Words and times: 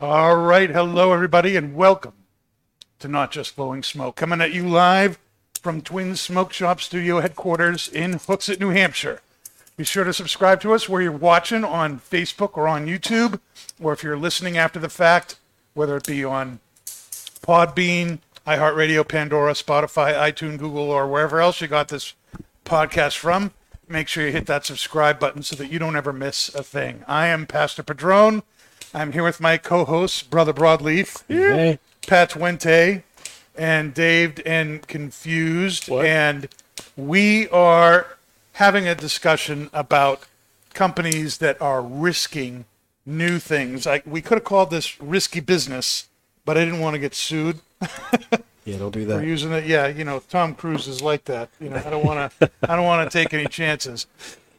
All 0.00 0.36
right, 0.36 0.70
hello 0.70 1.12
everybody, 1.12 1.54
and 1.54 1.76
welcome 1.76 2.14
to 2.98 3.06
Not 3.06 3.30
Just 3.30 3.54
Blowing 3.54 3.84
Smoke, 3.84 4.16
coming 4.16 4.40
at 4.40 4.52
you 4.52 4.68
live 4.68 5.18
from 5.62 5.80
Twin 5.80 6.16
Smoke 6.16 6.52
Shop 6.52 6.80
Studio 6.80 7.20
headquarters 7.20 7.88
in 7.88 8.14
Hooksett, 8.14 8.58
New 8.58 8.70
Hampshire. 8.70 9.20
Be 9.78 9.84
sure 9.84 10.02
to 10.02 10.12
subscribe 10.12 10.60
to 10.62 10.74
us 10.74 10.88
where 10.88 11.00
you're 11.00 11.12
watching 11.12 11.64
on 11.64 12.00
Facebook 12.00 12.56
or 12.56 12.66
on 12.66 12.86
YouTube, 12.86 13.38
or 13.80 13.92
if 13.92 14.02
you're 14.02 14.16
listening 14.16 14.58
after 14.58 14.80
the 14.80 14.88
fact, 14.88 15.36
whether 15.72 15.96
it 15.96 16.04
be 16.04 16.24
on 16.24 16.58
Podbean, 17.42 18.18
iHeartRadio, 18.44 19.06
Pandora, 19.06 19.52
Spotify, 19.52 20.14
iTunes, 20.14 20.58
Google, 20.58 20.90
or 20.90 21.06
wherever 21.06 21.40
else 21.40 21.60
you 21.60 21.68
got 21.68 21.86
this 21.88 22.14
podcast 22.64 23.18
from. 23.18 23.52
Make 23.88 24.08
sure 24.08 24.26
you 24.26 24.32
hit 24.32 24.46
that 24.46 24.66
subscribe 24.66 25.20
button 25.20 25.44
so 25.44 25.54
that 25.54 25.70
you 25.70 25.78
don't 25.78 25.94
ever 25.94 26.12
miss 26.12 26.52
a 26.56 26.64
thing. 26.64 27.04
I 27.06 27.28
am 27.28 27.46
Pastor 27.46 27.84
Padron. 27.84 28.42
I'm 28.92 29.12
here 29.12 29.22
with 29.22 29.40
my 29.40 29.58
co-hosts, 29.58 30.24
Brother 30.24 30.52
Broadleaf, 30.52 31.22
Hey. 31.28 31.78
Pat 32.04 32.30
Wente, 32.30 33.04
and 33.56 33.94
Dave 33.94 34.40
and 34.44 34.84
Confused, 34.88 35.88
What? 35.88 36.04
and 36.04 36.48
we 36.96 37.48
are 37.50 38.17
having 38.58 38.86
a 38.88 38.94
discussion 38.94 39.70
about 39.72 40.24
companies 40.74 41.38
that 41.38 41.60
are 41.62 41.80
risking 41.82 42.64
new 43.06 43.38
things. 43.38 43.86
Like 43.86 44.04
we 44.06 44.20
could 44.20 44.38
have 44.38 44.44
called 44.44 44.70
this 44.70 45.00
risky 45.00 45.40
business, 45.40 46.08
but 46.44 46.56
I 46.58 46.64
didn't 46.64 46.80
want 46.80 46.94
to 46.94 47.00
get 47.00 47.14
sued 47.14 47.60
Yeah, 48.64 48.76
don't 48.76 48.90
do 48.90 49.06
that. 49.06 49.24
using 49.24 49.52
it. 49.52 49.64
Yeah, 49.64 49.86
you 49.86 50.04
know, 50.04 50.20
Tom 50.28 50.54
Cruise 50.54 50.86
is 50.88 51.00
like 51.00 51.24
that. 51.24 51.48
You 51.58 51.70
know, 51.70 51.76
I 51.76 51.88
don't 51.88 52.04
want 52.04 52.38
to. 52.38 52.50
I 52.68 52.76
don't 52.76 52.84
want 52.84 53.10
to 53.10 53.18
take 53.18 53.32
any 53.32 53.46
chances. 53.46 54.06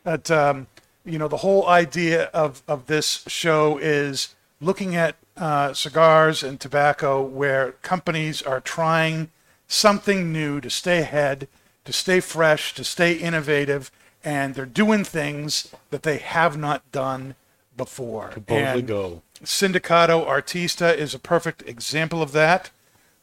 But 0.03 0.31
um, 0.31 0.65
you 1.05 1.19
know, 1.19 1.27
the 1.27 1.37
whole 1.37 1.67
idea 1.67 2.23
of 2.33 2.63
of 2.67 2.87
this 2.87 3.23
show 3.27 3.77
is 3.77 4.33
looking 4.59 4.95
at 4.95 5.15
uh, 5.37 5.73
cigars 5.73 6.41
and 6.41 6.59
tobacco, 6.59 7.21
where 7.21 7.73
companies 7.83 8.41
are 8.41 8.59
trying 8.59 9.29
something 9.67 10.33
new 10.33 10.59
to 10.59 10.71
stay 10.71 10.99
ahead, 11.01 11.47
to 11.89 11.93
stay 11.93 12.19
fresh, 12.19 12.75
to 12.75 12.83
stay 12.83 13.13
innovative, 13.13 13.89
and 14.23 14.53
they're 14.53 14.67
doing 14.67 15.03
things 15.03 15.73
that 15.89 16.03
they 16.03 16.17
have 16.19 16.55
not 16.55 16.83
done 16.91 17.33
before. 17.75 18.27
Boldly 18.45 18.63
And- 18.81 18.87
go. 18.87 19.23
Sindicato 19.43 20.27
Artista 20.27 20.95
is 20.95 21.15
a 21.15 21.19
perfect 21.19 21.63
example 21.67 22.21
of 22.21 22.31
that. 22.33 22.69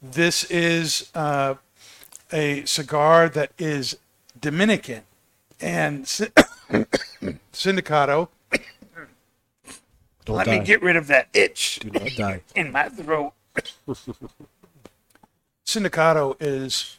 This 0.03 0.43
is 0.51 1.11
uh, 1.15 1.55
a 2.33 2.65
cigar 2.65 3.29
that 3.29 3.53
is 3.57 3.99
Dominican, 4.41 5.03
and 5.61 6.09
Sin- 6.09 6.33
Sindicato. 7.53 8.29
Don't 10.25 10.37
Let 10.39 10.47
die. 10.47 10.59
me 10.59 10.65
get 10.65 10.83
rid 10.83 10.97
of 10.97 11.07
that 11.07 11.29
itch 11.35 11.79
Do 11.81 11.91
not 11.91 12.09
die. 12.17 12.41
in 12.57 12.73
my 12.73 12.89
throat. 12.89 13.33
Sindicato 15.65 16.35
is 16.41 16.97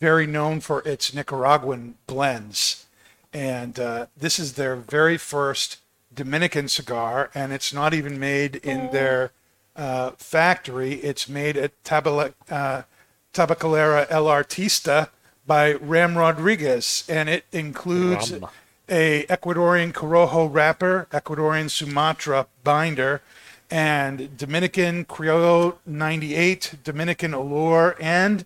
very 0.00 0.26
known 0.26 0.60
for 0.60 0.82
its 0.86 1.14
Nicaraguan 1.14 1.96
blends, 2.06 2.86
and 3.32 3.78
uh, 3.78 4.06
this 4.16 4.38
is 4.38 4.54
their 4.54 4.76
very 4.76 5.16
first 5.16 5.78
Dominican 6.14 6.68
cigar, 6.68 7.30
and 7.34 7.52
it's 7.52 7.72
not 7.72 7.94
even 7.94 8.18
made 8.18 8.56
in 8.56 8.90
their 8.92 9.32
uh, 9.76 10.10
factory. 10.12 10.94
It's 10.94 11.28
made 11.28 11.56
at 11.56 11.82
Tabale- 11.84 12.34
uh, 12.50 12.82
Tabacalera 13.32 14.06
El 14.10 14.26
Artista 14.26 15.08
by 15.46 15.72
Ram 15.74 16.16
Rodriguez, 16.16 17.04
and 17.08 17.28
it 17.28 17.44
includes 17.52 18.32
Ram. 18.32 18.48
a 18.88 19.24
Ecuadorian 19.26 19.92
Corojo 19.92 20.52
wrapper, 20.52 21.08
Ecuadorian 21.10 21.70
Sumatra 21.70 22.46
binder, 22.62 23.22
and 23.70 24.36
Dominican 24.36 25.06
Criollo 25.06 25.76
98, 25.86 26.74
Dominican 26.84 27.32
Olor, 27.32 27.96
and 27.98 28.44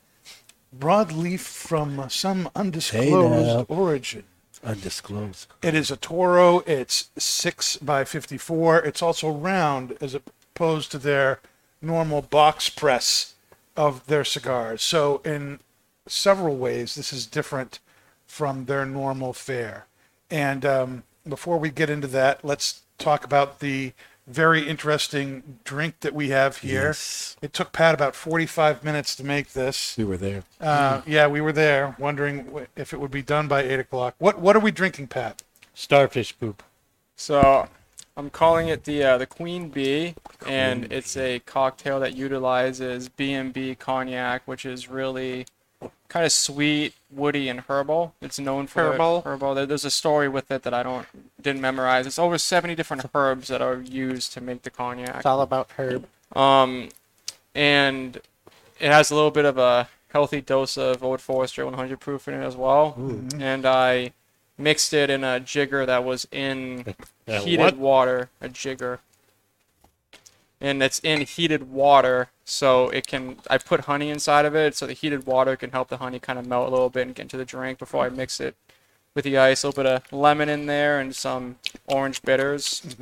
broadleaf 0.74 1.40
from 1.40 2.08
some 2.08 2.48
undisclosed 2.54 3.66
origin. 3.68 4.24
Undisclosed. 4.64 5.46
It 5.62 5.74
is 5.74 5.90
a 5.90 5.96
Toro. 5.96 6.60
It's 6.60 7.10
six 7.16 7.76
by 7.76 8.04
fifty-four. 8.04 8.78
It's 8.80 9.02
also 9.02 9.30
round 9.30 9.96
as 10.00 10.14
opposed 10.14 10.90
to 10.92 10.98
their 10.98 11.40
normal 11.82 12.22
box 12.22 12.68
press 12.68 13.34
of 13.76 14.06
their 14.06 14.24
cigars. 14.24 14.82
So 14.82 15.20
in 15.24 15.60
several 16.08 16.56
ways, 16.56 16.94
this 16.94 17.12
is 17.12 17.26
different 17.26 17.78
from 18.26 18.64
their 18.64 18.86
normal 18.86 19.32
fare. 19.32 19.86
And 20.30 20.64
um, 20.64 21.02
before 21.28 21.58
we 21.58 21.70
get 21.70 21.90
into 21.90 22.08
that, 22.08 22.44
let's 22.44 22.82
talk 22.98 23.24
about 23.24 23.60
the 23.60 23.92
very 24.26 24.66
interesting 24.66 25.58
drink 25.64 26.00
that 26.00 26.14
we 26.14 26.30
have 26.30 26.58
here. 26.58 26.86
Yes. 26.86 27.36
It 27.40 27.52
took 27.52 27.72
Pat 27.72 27.94
about 27.94 28.14
45 28.14 28.82
minutes 28.82 29.14
to 29.16 29.24
make 29.24 29.52
this. 29.52 29.96
We 29.96 30.04
were 30.04 30.16
there. 30.16 30.44
Uh, 30.60 31.02
yeah, 31.06 31.26
we 31.26 31.40
were 31.40 31.52
there 31.52 31.94
wondering 31.98 32.66
if 32.74 32.92
it 32.92 33.00
would 33.00 33.10
be 33.10 33.22
done 33.22 33.46
by 33.48 33.62
8 33.62 33.80
o'clock. 33.80 34.14
What, 34.18 34.40
what 34.40 34.56
are 34.56 34.60
we 34.60 34.70
drinking, 34.70 35.08
Pat? 35.08 35.42
Starfish 35.74 36.38
poop. 36.38 36.62
So 37.14 37.68
I'm 38.16 38.30
calling 38.30 38.68
it 38.68 38.84
the 38.84 39.04
uh, 39.04 39.18
the 39.18 39.26
Queen 39.26 39.68
Bee, 39.68 40.14
and 40.46 40.90
it's 40.90 41.16
a 41.16 41.38
cocktail 41.40 42.00
that 42.00 42.14
utilizes 42.14 43.08
B 43.10 43.32
and 43.34 43.52
B 43.52 43.74
cognac, 43.74 44.42
which 44.46 44.64
is 44.64 44.88
really 44.88 45.46
kind 46.08 46.24
of 46.24 46.32
sweet, 46.32 46.94
woody, 47.10 47.48
and 47.48 47.60
herbal. 47.68 48.14
It's 48.20 48.38
known 48.38 48.66
for 48.66 48.92
Herbal. 48.92 49.22
herbal. 49.26 49.54
There- 49.54 49.66
There's 49.66 49.84
a 49.84 49.90
story 49.90 50.28
with 50.28 50.50
it 50.50 50.62
that 50.62 50.72
I 50.74 50.82
don't 50.82 51.06
didn't 51.40 51.60
memorize. 51.60 52.06
It's 52.06 52.18
over 52.18 52.38
70 52.38 52.74
different 52.74 53.04
herbs 53.14 53.48
that 53.48 53.60
are 53.62 53.76
used 53.80 54.32
to 54.34 54.40
make 54.40 54.62
the 54.62 54.70
cognac. 54.70 55.16
It's 55.16 55.26
all 55.26 55.40
about 55.40 55.70
herb. 55.76 56.06
Um, 56.34 56.88
and 57.54 58.16
it 58.80 58.90
has 58.90 59.10
a 59.10 59.14
little 59.14 59.30
bit 59.30 59.44
of 59.44 59.58
a 59.58 59.88
healthy 60.12 60.40
dose 60.40 60.76
of 60.76 61.02
Old 61.04 61.20
Forester 61.20 61.64
100 61.64 62.00
proof 62.00 62.26
in 62.28 62.34
it 62.34 62.44
as 62.44 62.56
well. 62.56 62.94
And 63.38 63.64
I 63.66 64.12
mixed 64.58 64.92
it 64.94 65.10
in 65.10 65.22
a 65.24 65.38
jigger 65.40 65.84
that 65.86 66.04
was 66.04 66.26
in 66.32 66.94
heated 67.26 67.58
what? 67.60 67.76
water. 67.76 68.30
A 68.40 68.48
jigger. 68.48 69.00
And 70.60 70.82
it's 70.82 70.98
in 71.00 71.20
heated 71.20 71.70
water, 71.70 72.30
so 72.44 72.88
it 72.88 73.06
can. 73.06 73.36
I 73.50 73.58
put 73.58 73.80
honey 73.80 74.08
inside 74.08 74.46
of 74.46 74.54
it, 74.56 74.74
so 74.74 74.86
the 74.86 74.94
heated 74.94 75.26
water 75.26 75.54
can 75.54 75.70
help 75.70 75.88
the 75.88 75.98
honey 75.98 76.18
kind 76.18 76.38
of 76.38 76.46
melt 76.46 76.68
a 76.68 76.70
little 76.70 76.88
bit 76.88 77.06
and 77.06 77.14
get 77.14 77.22
into 77.22 77.36
the 77.36 77.44
drink 77.44 77.78
before 77.78 78.06
I 78.06 78.08
mix 78.08 78.40
it 78.40 78.56
with 79.14 79.24
the 79.24 79.36
ice. 79.36 79.62
A 79.62 79.68
little 79.68 79.82
bit 79.82 79.92
of 79.92 80.12
lemon 80.12 80.48
in 80.48 80.64
there 80.66 80.98
and 80.98 81.14
some 81.14 81.56
orange 81.86 82.22
bitters. 82.22 82.96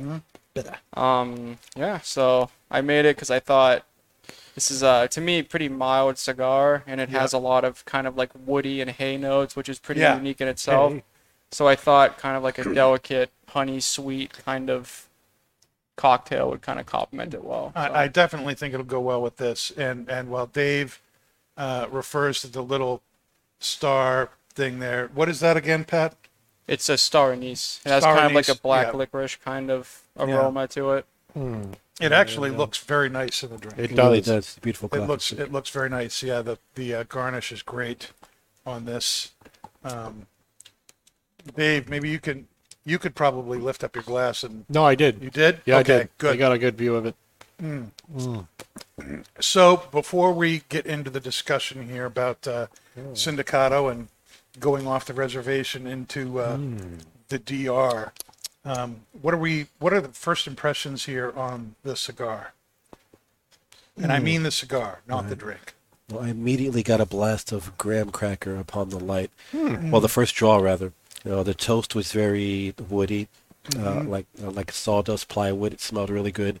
Bitter. 0.53 0.75
Um, 0.93 1.57
yeah, 1.77 1.99
so 1.99 2.49
I 2.69 2.81
made 2.81 3.05
it 3.05 3.15
because 3.15 3.29
I 3.31 3.39
thought 3.39 3.85
this 4.53 4.69
is 4.71 4.83
uh 4.83 5.07
to 5.07 5.21
me 5.21 5.41
pretty 5.41 5.69
mild 5.69 6.17
cigar, 6.17 6.83
and 6.85 6.99
it 6.99 7.09
has 7.09 7.31
a 7.31 7.37
lot 7.37 7.63
of 7.63 7.85
kind 7.85 8.05
of 8.05 8.17
like 8.17 8.31
woody 8.45 8.81
and 8.81 8.89
hay 8.91 9.15
notes, 9.17 9.55
which 9.55 9.69
is 9.69 9.79
pretty 9.79 10.01
Yeah. 10.01 10.15
unique 10.17 10.41
in 10.41 10.47
itself. 10.49 10.91
Hay. 10.91 11.03
So 11.51 11.67
I 11.69 11.75
thought 11.75 12.17
kind 12.17 12.35
of 12.35 12.43
like 12.43 12.57
a 12.57 12.73
delicate 12.73 13.31
honey 13.49 13.79
sweet 13.79 14.33
kind 14.33 14.69
of 14.69 15.07
cocktail 15.95 16.49
would 16.49 16.61
kind 16.61 16.79
of 16.79 16.85
complement 16.85 17.33
it 17.33 17.43
well. 17.43 17.71
so. 17.73 17.79
I, 17.79 18.03
I 18.03 18.07
definitely 18.07 18.55
think 18.55 18.73
it'll 18.73 18.85
go 18.85 18.99
well 18.99 19.21
with 19.21 19.37
this. 19.37 19.71
And 19.71 20.09
and 20.09 20.29
while 20.29 20.47
Dave 20.47 21.01
uh, 21.57 21.87
refers 21.91 22.41
to 22.41 22.47
the 22.47 22.63
little 22.63 23.01
star 23.59 24.29
thing 24.53 24.79
there, 24.79 25.09
what 25.13 25.29
is 25.29 25.39
that 25.39 25.57
again, 25.57 25.85
Pat? 25.85 26.15
It's 26.67 26.89
a 26.89 26.97
star 26.97 27.31
anise. 27.31 27.79
It 27.85 27.89
has 27.89 28.03
Star 28.03 28.15
kind 28.15 28.27
of 28.27 28.33
like 28.33 28.49
a 28.49 28.55
black 28.55 28.87
yeah. 28.87 28.97
licorice 28.97 29.35
kind 29.35 29.69
of 29.69 30.01
aroma 30.17 30.67
to 30.69 30.93
it. 30.93 31.05
It 32.01 32.11
actually 32.11 32.49
looks 32.49 32.79
very 32.79 33.07
nice 33.07 33.43
in 33.43 33.51
the 33.51 33.57
drink. 33.57 33.77
It 33.77 33.95
totally 33.95 34.19
does. 34.21 34.47
It's 34.47 34.57
a 34.57 34.61
beautiful 34.61 34.89
It 34.93 35.07
looks 35.07 35.31
it 35.31 35.51
looks 35.51 35.69
very 35.69 35.89
nice. 35.89 36.23
Yeah, 36.23 36.41
the 36.41 36.57
the 36.73 36.95
uh, 36.95 37.03
garnish 37.03 37.51
is 37.51 37.61
great 37.61 38.11
on 38.65 38.85
this. 38.85 39.31
Um, 39.83 40.27
Dave, 41.55 41.89
maybe 41.89 42.09
you 42.09 42.19
can 42.19 42.47
you 42.85 42.99
could 42.99 43.15
probably 43.15 43.57
lift 43.57 43.83
up 43.83 43.95
your 43.95 44.03
glass 44.03 44.43
and 44.43 44.65
No, 44.69 44.85
I 44.85 44.95
did. 44.95 45.21
you 45.21 45.29
did. 45.29 45.61
Yeah, 45.65 45.79
okay, 45.79 45.95
I 45.95 45.97
did. 45.99 46.09
Good. 46.17 46.33
I 46.33 46.37
got 46.37 46.51
a 46.51 46.57
good 46.59 46.77
view 46.77 46.95
of 46.95 47.05
it. 47.05 47.15
So 49.39 49.83
before 49.91 50.31
we 50.33 50.63
get 50.69 50.85
into 50.85 51.09
the 51.09 51.19
discussion 51.19 51.89
here 51.89 52.05
about 52.05 52.47
uh, 52.47 52.67
Sindicato 53.13 53.91
and 53.91 54.07
going 54.59 54.87
off 54.87 55.05
the 55.05 55.13
reservation 55.13 55.87
into 55.87 56.39
uh, 56.39 56.57
the 57.29 57.39
DR, 57.39 58.11
um, 58.63 59.01
what 59.21 59.33
are 59.33 59.37
we? 59.37 59.67
What 59.79 59.93
are 59.93 60.01
the 60.01 60.09
first 60.09 60.47
impressions 60.47 61.05
here 61.05 61.31
on 61.35 61.75
the 61.83 61.95
cigar? 61.95 62.53
And 63.97 64.11
I 64.11 64.19
mean 64.19 64.43
the 64.43 64.51
cigar, 64.51 64.99
not 65.07 65.29
the 65.29 65.35
drink. 65.35 65.73
Well, 66.09 66.23
I 66.23 66.29
immediately 66.29 66.83
got 66.83 66.99
a 67.01 67.05
blast 67.05 67.51
of 67.51 67.77
graham 67.77 68.11
cracker 68.11 68.57
upon 68.57 68.89
the 68.89 68.99
light. 68.99 69.31
Well, 69.53 70.01
the 70.01 70.09
first 70.09 70.35
draw 70.35 70.57
rather. 70.57 70.91
You 71.25 71.31
know, 71.31 71.43
the 71.43 71.55
toast 71.55 71.95
was 71.95 72.11
very 72.11 72.73
woody, 72.87 73.27
uh, 73.77 74.03
like 74.03 74.27
uh, 74.43 74.51
like 74.51 74.71
sawdust 74.71 75.27
plywood. 75.27 75.73
It 75.73 75.81
smelled 75.81 76.09
really 76.11 76.31
good. 76.31 76.59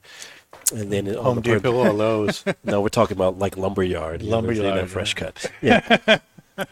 And 0.73 0.91
then 0.91 1.05
it, 1.05 1.17
on 1.17 1.23
Home 1.23 1.35
the 1.35 1.41
burnt- 1.41 1.63
Depot 1.63 1.75
or 1.77 1.93
Lowe's. 1.93 2.43
no, 2.63 2.81
we're 2.81 2.89
talking 2.89 3.15
about 3.15 3.37
like 3.37 3.57
lumberyard, 3.57 4.23
you 4.23 4.31
Lumberyard, 4.31 4.75
they 4.75 4.81
yeah. 4.81 4.85
fresh 4.87 5.13
cut. 5.13 5.51
Yeah, 5.61 6.19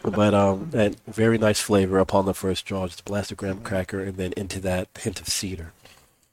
but 0.02 0.34
um, 0.34 0.70
and 0.74 0.96
very 1.06 1.38
nice 1.38 1.60
flavor 1.60 1.98
upon 1.98 2.24
the 2.26 2.34
first 2.34 2.64
draw. 2.64 2.86
Just 2.86 3.00
a 3.00 3.04
blast 3.04 3.30
of 3.30 3.36
graham 3.36 3.60
cracker, 3.60 4.00
and 4.00 4.16
then 4.16 4.32
into 4.36 4.58
that 4.60 4.88
hint 4.98 5.20
of 5.20 5.28
cedar. 5.28 5.72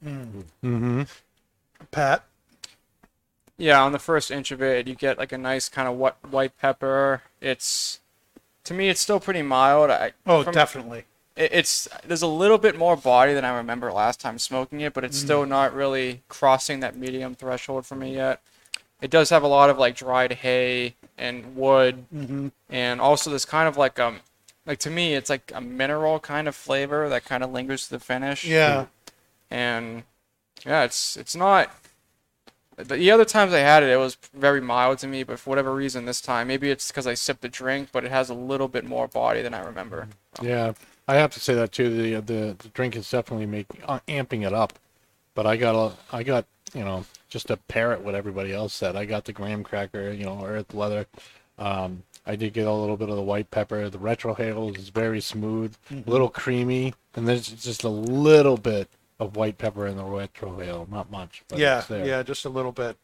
mm-hmm. 0.04 1.04
Pat, 1.92 2.24
Yeah, 3.58 3.84
on 3.84 3.92
the 3.92 4.00
first 4.00 4.32
inch 4.32 4.52
of 4.52 4.62
it, 4.64 4.88
you 4.88 4.96
get 4.96 5.18
like 5.18 5.32
a 5.32 5.38
nice 5.38 5.68
kind 5.70 5.88
of 5.88 5.96
what 5.98 6.18
white 6.28 6.58
pepper. 6.58 7.24
It's 7.42 8.00
to 8.64 8.74
me, 8.74 8.90
it's 8.90 9.02
still 9.02 9.20
pretty 9.20 9.42
mild. 9.42 9.92
I, 9.92 10.14
oh, 10.26 10.44
from- 10.44 10.54
definitely. 10.54 11.04
It- 11.36 11.52
it's 11.54 11.88
there's 12.06 12.22
a 12.22 12.28
little 12.28 12.58
bit 12.58 12.78
more 12.78 12.96
body 12.96 13.34
than 13.34 13.46
I 13.46 13.56
remember 13.56 13.92
last 13.92 14.20
time 14.20 14.38
smoking 14.40 14.82
it, 14.82 14.94
but 14.94 15.04
it's 15.04 15.18
still 15.18 15.46
not 15.46 15.74
really 15.74 16.22
crossing 16.28 16.80
that 16.82 16.96
medium 16.96 17.36
threshold 17.36 17.86
for 17.86 17.96
me 17.96 18.16
yet. 18.16 18.42
It 19.02 19.10
does 19.10 19.30
have 19.32 19.42
a 19.44 19.48
lot 19.48 19.70
of 19.70 19.78
like 19.80 19.96
dried 19.96 20.32
hay 20.34 20.96
and 21.18 21.56
wood, 21.56 22.06
Mm-hmm. 22.14 22.50
and 22.70 23.02
also 23.02 23.30
this 23.32 23.46
kind 23.46 23.68
of 23.68 23.76
like 23.78 24.00
um, 24.00 24.20
like 24.66 24.80
to 24.80 24.90
me, 24.92 25.16
it's 25.16 25.30
like 25.30 25.52
a 25.56 25.62
mineral 25.62 26.20
kind 26.20 26.48
of 26.48 26.56
flavor 26.56 27.10
that 27.10 27.26
kind 27.26 27.44
of 27.44 27.52
lingers 27.52 27.86
to 27.86 27.92
the 27.92 28.00
finish. 28.00 28.44
Yeah, 28.46 28.86
and 29.50 30.04
yeah, 30.66 30.84
it's 30.84 31.18
it's 31.18 31.36
not. 31.36 31.72
The 32.78 32.96
the 32.96 33.12
other 33.12 33.26
times 33.26 33.54
I 33.54 33.60
had 33.60 33.84
it, 33.84 33.90
it 33.90 33.98
was 33.98 34.18
very 34.34 34.62
mild 34.62 35.00
to 35.00 35.08
me, 35.08 35.24
but 35.24 35.40
for 35.40 35.50
whatever 35.50 35.74
reason 35.74 36.06
this 36.06 36.22
time, 36.22 36.48
maybe 36.48 36.70
it's 36.72 36.88
because 36.88 37.06
I 37.08 37.14
sipped 37.16 37.42
the 37.42 37.50
drink, 37.50 37.90
but 37.92 38.04
it 38.06 38.12
has 38.12 38.30
a 38.30 38.34
little 38.34 38.68
bit 38.68 38.86
more 38.86 39.08
body 39.08 39.42
than 39.42 39.54
I 39.54 39.60
remember. 39.64 40.08
Yeah, 40.42 40.74
I 41.08 41.16
have 41.16 41.32
to 41.32 41.40
say 41.40 41.54
that 41.56 41.72
too. 41.72 41.90
The 41.90 42.22
the, 42.22 42.56
the 42.58 42.68
drink 42.70 42.96
is 42.96 43.10
definitely 43.10 43.46
making 43.46 43.82
uh, 43.88 44.00
amping 44.08 44.46
it 44.46 44.54
up. 44.54 44.74
But 45.34 45.46
I 45.46 45.58
got 45.58 45.76
a 45.76 46.16
I 46.16 46.24
got 46.24 46.46
you 46.74 46.84
know 46.84 47.06
just 47.30 47.48
to 47.48 47.58
parrot 47.58 48.02
what 48.02 48.16
everybody 48.16 48.54
else 48.54 48.74
said. 48.74 48.96
I 48.96 49.06
got 49.06 49.26
the 49.26 49.34
graham 49.34 49.64
cracker, 49.64 50.12
you 50.12 50.26
know, 50.26 50.46
earth 50.46 50.74
leather. 50.74 51.08
Um, 51.58 52.04
I 52.26 52.36
did 52.36 52.54
get 52.54 52.68
a 52.68 52.72
little 52.74 52.98
bit 52.98 53.10
of 53.10 53.16
the 53.16 53.22
white 53.22 53.50
pepper. 53.52 53.90
The 53.90 53.98
retrohale 53.98 54.78
is 54.78 54.90
very 54.90 55.22
smooth, 55.22 55.76
a 55.92 56.10
little 56.10 56.30
creamy, 56.30 56.94
and 57.16 57.28
there's 57.28 57.48
just 57.48 57.84
a 57.84 57.90
little 57.90 58.58
bit 58.58 58.90
of 59.20 59.36
white 59.36 59.58
pepper 59.58 59.88
in 59.88 59.98
the 59.98 60.04
retrohale. 60.04 60.88
Not 60.90 61.10
much, 61.12 61.44
but 61.48 61.58
yeah, 61.60 61.80
it's 61.80 61.88
there. 61.88 62.06
yeah, 62.06 62.24
just 62.24 62.46
a 62.46 62.50
little 62.50 62.72
bit. 62.72 62.98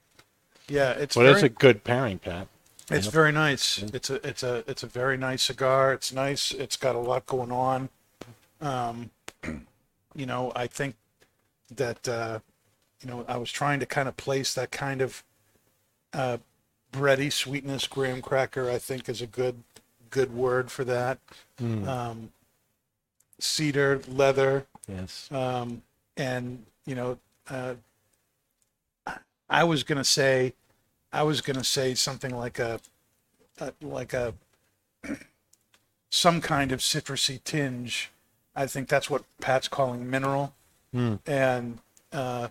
Yeah, 0.68 0.92
it's 0.92 1.16
But 1.16 1.22
very, 1.22 1.34
it's 1.34 1.44
a 1.44 1.50
good 1.50 1.84
pairing, 1.84 2.20
Pat. 2.20 2.48
It's 2.90 3.08
very 3.08 3.32
nice. 3.32 3.80
It's 3.80 4.10
a 4.10 4.16
it's 4.28 4.44
a 4.44 4.64
it's 4.68 4.84
a 4.84 4.88
very 4.88 5.18
nice 5.18 5.44
cigar. 5.44 5.94
It's 5.94 6.14
nice. 6.14 6.52
It's 6.52 6.78
got 6.78 6.96
a 6.96 7.00
lot 7.00 7.26
going 7.26 7.52
on. 7.52 7.90
Um, 8.62 9.12
you 10.16 10.26
know, 10.26 10.52
I 10.56 10.68
think 10.68 10.96
that 11.76 12.08
uh, 12.08 12.40
you 13.02 13.10
know 13.10 13.26
I 13.28 13.38
was 13.38 13.52
trying 13.52 13.80
to 13.82 13.86
kind 13.86 14.08
of 14.08 14.16
place 14.16 14.54
that 14.54 14.72
kind 14.72 15.02
of 15.02 15.24
uh, 16.14 16.38
bready 16.94 17.32
sweetness. 17.32 17.88
Graham 17.88 18.22
cracker, 18.22 18.70
I 18.70 18.78
think, 18.78 19.10
is 19.10 19.22
a 19.22 19.28
good 19.28 19.64
good 20.10 20.34
word 20.34 20.72
for 20.72 20.86
that. 20.86 21.20
Um, 21.60 22.32
cedar, 23.40 24.02
leather, 24.08 24.66
Yes. 24.88 25.30
um, 25.32 25.82
and 26.16 26.66
you 26.86 26.96
know, 26.96 27.20
uh, 27.50 27.76
I 29.50 29.64
was 29.66 29.84
gonna 29.84 30.04
say, 30.06 30.54
I 31.18 31.24
was 31.24 31.42
gonna 31.42 31.64
say 31.64 31.96
something 31.96 32.36
like 32.36 32.60
a, 32.60 32.80
a 33.60 33.74
like 33.82 34.14
a 34.14 34.36
some 36.12 36.42
kind 36.42 36.72
of 36.72 36.80
citrusy 36.80 37.44
tinge. 37.44 38.12
I 38.56 38.68
think 38.68 38.88
that's 38.88 39.10
what 39.10 39.24
Pat's 39.42 39.68
calling 39.68 40.10
mineral, 40.10 40.54
and 41.26 41.80
uh, 42.14 42.50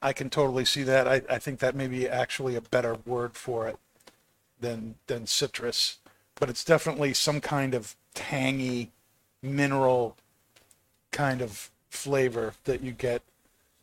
I 0.00 0.12
can 0.12 0.30
totally 0.30 0.64
see 0.64 0.84
that. 0.84 1.08
I, 1.08 1.22
I 1.28 1.38
think 1.38 1.58
that 1.60 1.74
may 1.74 1.88
be 1.88 2.08
actually 2.08 2.54
a 2.54 2.60
better 2.60 2.96
word 3.04 3.34
for 3.34 3.66
it 3.66 3.76
than 4.60 4.94
than 5.08 5.26
citrus, 5.26 5.98
but 6.36 6.48
it's 6.48 6.64
definitely 6.64 7.12
some 7.12 7.40
kind 7.40 7.74
of 7.74 7.96
tangy 8.14 8.92
mineral 9.42 10.16
kind 11.10 11.42
of 11.42 11.70
flavor 11.90 12.54
that 12.64 12.82
you 12.82 12.92
get. 12.92 13.22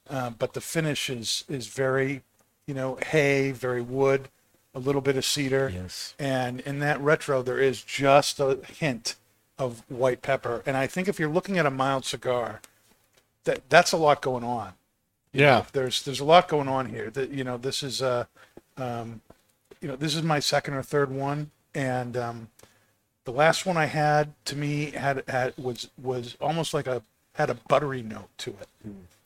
Uh, 0.10 0.30
but 0.30 0.54
the 0.54 0.62
finish 0.62 1.10
is 1.10 1.44
is 1.50 1.68
very, 1.68 2.24
you 2.68 2.74
know, 2.74 2.98
hay, 3.08 3.52
very 3.52 3.82
wood, 3.82 4.30
a 4.74 4.80
little 4.80 5.02
bit 5.02 5.18
of 5.18 5.26
cedar, 5.26 5.72
Yes. 5.74 6.16
and 6.18 6.60
in 6.62 6.80
that 6.80 7.00
retro 7.00 7.42
there 7.42 7.60
is 7.60 7.82
just 7.84 8.40
a 8.40 8.60
hint 8.80 9.16
of 9.60 9.84
white 9.90 10.22
pepper. 10.22 10.64
And 10.66 10.76
I 10.76 10.88
think 10.88 11.08
if 11.08 11.20
you're 11.20 11.30
looking 11.30 11.58
at 11.60 11.66
a 11.66 11.72
mild 11.72 12.06
cigar, 12.06 12.62
that 13.44 13.70
that's 13.70 13.92
a 13.92 13.98
lot 13.98 14.22
going 14.22 14.44
on. 14.44 14.74
Yeah, 15.32 15.66
There's 15.74 16.04
there's 16.04 16.20
a 16.20 16.26
lot 16.26 16.48
going 16.48 16.68
on 16.68 16.88
here. 16.90 17.10
That 17.10 17.30
you 17.32 17.44
know 17.44 17.58
this 17.58 17.82
is 17.84 18.02
uh, 18.02 18.26
um, 18.78 19.22
you 19.82 19.88
know 19.88 19.96
this 19.96 20.16
is 20.16 20.22
my 20.24 20.40
second 20.40 20.76
or 20.76 20.84
third 20.84 21.12
one, 21.12 21.50
and 21.74 22.16
um, 22.16 22.48
the 23.26 23.32
last 23.32 23.66
one 23.66 23.76
I 23.78 23.86
had 23.86 24.34
to 24.46 24.56
me 24.56 24.92
had 24.92 25.24
had 25.28 25.54
was 25.58 25.90
was 26.02 26.38
almost 26.40 26.74
like 26.74 26.86
a 26.88 27.02
had 27.34 27.50
a 27.50 27.56
buttery 27.56 28.04
note 28.04 28.30
to 28.40 28.52
it. 28.52 28.68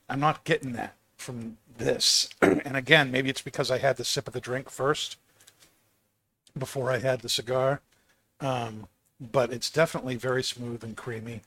I'm 0.08 0.20
not 0.20 0.44
getting 0.44 0.72
that 0.72 0.94
from 1.16 1.58
this. 1.78 2.28
and 2.42 2.76
again, 2.76 3.10
maybe 3.10 3.30
it's 3.30 3.42
because 3.42 3.70
I 3.70 3.78
had 3.78 3.96
the 3.96 4.04
sip 4.04 4.26
of 4.26 4.34
the 4.34 4.40
drink 4.40 4.70
first 4.70 5.16
before 6.56 6.90
I 6.90 6.98
had 6.98 7.20
the 7.20 7.28
cigar. 7.28 7.80
Um, 8.40 8.88
but 9.20 9.52
it's 9.52 9.70
definitely 9.70 10.16
very 10.16 10.42
smooth 10.42 10.84
and 10.84 10.96
creamy. 10.96 11.42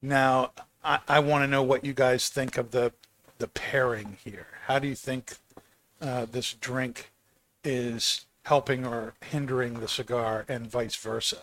Now, 0.00 0.52
I, 0.84 1.00
I 1.08 1.18
want 1.20 1.42
to 1.42 1.48
know 1.48 1.62
what 1.62 1.84
you 1.84 1.92
guys 1.92 2.28
think 2.28 2.56
of 2.56 2.70
the 2.70 2.92
the 3.38 3.48
pairing 3.48 4.16
here. 4.24 4.46
How 4.66 4.78
do 4.78 4.88
you 4.88 4.96
think 4.96 5.36
uh, 6.00 6.26
this 6.30 6.54
drink 6.54 7.10
is 7.62 8.26
helping 8.44 8.84
or 8.84 9.14
hindering 9.30 9.74
the 9.74 9.88
cigar, 9.88 10.44
and 10.48 10.66
vice 10.66 10.96
versa? 10.96 11.38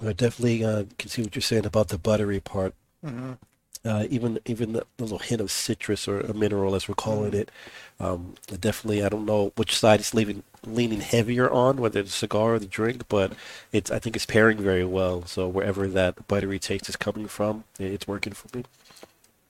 I 0.00 0.12
definitely 0.12 0.64
uh, 0.64 0.84
can 0.98 1.08
see 1.08 1.22
what 1.22 1.34
you're 1.34 1.42
saying 1.42 1.64
about 1.64 1.88
the 1.88 1.98
buttery 1.98 2.40
part. 2.40 2.74
Mm-hmm. 3.04 3.32
Uh, 3.84 4.06
even 4.10 4.38
even 4.46 4.74
the, 4.74 4.86
the 4.96 5.02
little 5.02 5.18
hint 5.18 5.40
of 5.40 5.50
citrus 5.50 6.06
or 6.06 6.20
a 6.20 6.32
mineral, 6.32 6.76
as 6.76 6.88
we're 6.88 6.94
calling 6.94 7.34
it. 7.34 7.50
Um, 7.98 8.34
definitely, 8.46 9.04
I 9.04 9.08
don't 9.08 9.26
know 9.26 9.52
which 9.56 9.76
side 9.76 9.98
it's 9.98 10.14
leaving, 10.14 10.44
leaning 10.64 11.00
heavier 11.00 11.50
on, 11.50 11.78
whether 11.78 12.00
the 12.02 12.08
cigar 12.08 12.54
or 12.54 12.58
the 12.60 12.66
drink, 12.66 13.08
but 13.08 13.32
it's 13.72 13.90
I 13.90 13.98
think 13.98 14.14
it's 14.14 14.26
pairing 14.26 14.58
very 14.58 14.84
well. 14.84 15.24
So 15.26 15.48
wherever 15.48 15.88
that 15.88 16.28
buttery 16.28 16.60
taste 16.60 16.88
is 16.88 16.94
coming 16.96 17.26
from, 17.26 17.64
it's 17.80 18.06
working 18.06 18.32
for 18.34 18.56
me. 18.56 18.64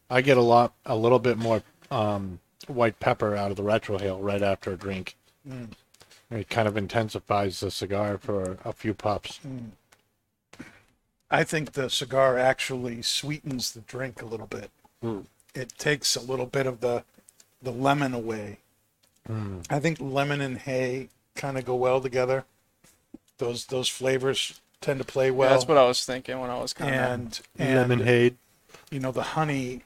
I 0.09 0.23
get 0.23 0.37
a 0.39 0.43
lot, 0.43 0.73
a 0.87 0.97
little 0.97 1.19
bit 1.19 1.37
more 1.39 1.63
um, 1.91 2.41
white 2.67 3.01
pepper 3.01 3.37
out 3.37 3.51
of 3.51 3.57
the 3.59 3.63
retrohale 3.63 4.19
right 4.21 4.43
after 4.43 4.73
a 4.73 4.77
drink. 4.77 5.17
It 6.31 6.49
kind 6.49 6.67
of 6.69 6.77
intensifies 6.77 7.61
the 7.61 7.71
cigar 7.71 8.17
for 8.17 8.57
a 8.65 8.73
few 8.73 8.95
puffs. 8.95 9.41
I 11.33 11.45
think 11.45 11.73
the 11.73 11.89
cigar 11.89 12.39
actually 12.39 13.01
sweetens 13.03 13.73
the 13.73 13.81
drink 13.81 14.21
a 14.21 14.27
little 14.27 14.47
bit. 14.47 14.71
Mm. 15.03 15.25
It 15.55 15.71
takes 15.79 16.15
a 16.15 16.21
little 16.21 16.47
bit 16.47 16.67
of 16.67 16.81
the 16.81 17.05
the 17.63 17.73
lemon 17.73 18.13
away. 18.15 18.59
I 19.71 19.79
think 19.81 19.99
lemon 20.01 20.41
and 20.41 20.59
hay 20.59 21.09
kind 21.37 21.57
of 21.57 21.65
go 21.65 21.75
well 21.75 22.01
together. 22.01 22.45
Those 23.39 23.67
those 23.67 23.89
flavors 23.89 24.61
tend 24.81 24.99
to 25.01 25.05
play 25.07 25.27
Yeah, 25.27 25.31
well. 25.33 25.51
that's 25.51 25.67
what 25.67 25.79
I 25.79 25.85
was 25.87 26.05
thinking 26.05 26.39
when 26.39 26.51
I 26.51 26.59
was 26.59 26.73
kind 26.73 26.95
of. 26.95 27.01
and 27.01 27.41
and 27.59 27.77
Lemon 27.77 28.07
hay, 28.07 28.35
you 28.91 29.01
know 29.01 29.13
the 29.13 29.23
honey, 29.23 29.83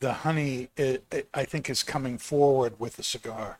the 0.00 0.12
honey 0.12 0.68
it, 0.76 1.04
it, 1.10 1.28
I 1.34 1.44
think 1.44 1.68
is 1.70 1.82
coming 1.82 2.18
forward 2.18 2.78
with 2.78 2.96
the 2.96 3.02
cigar. 3.02 3.58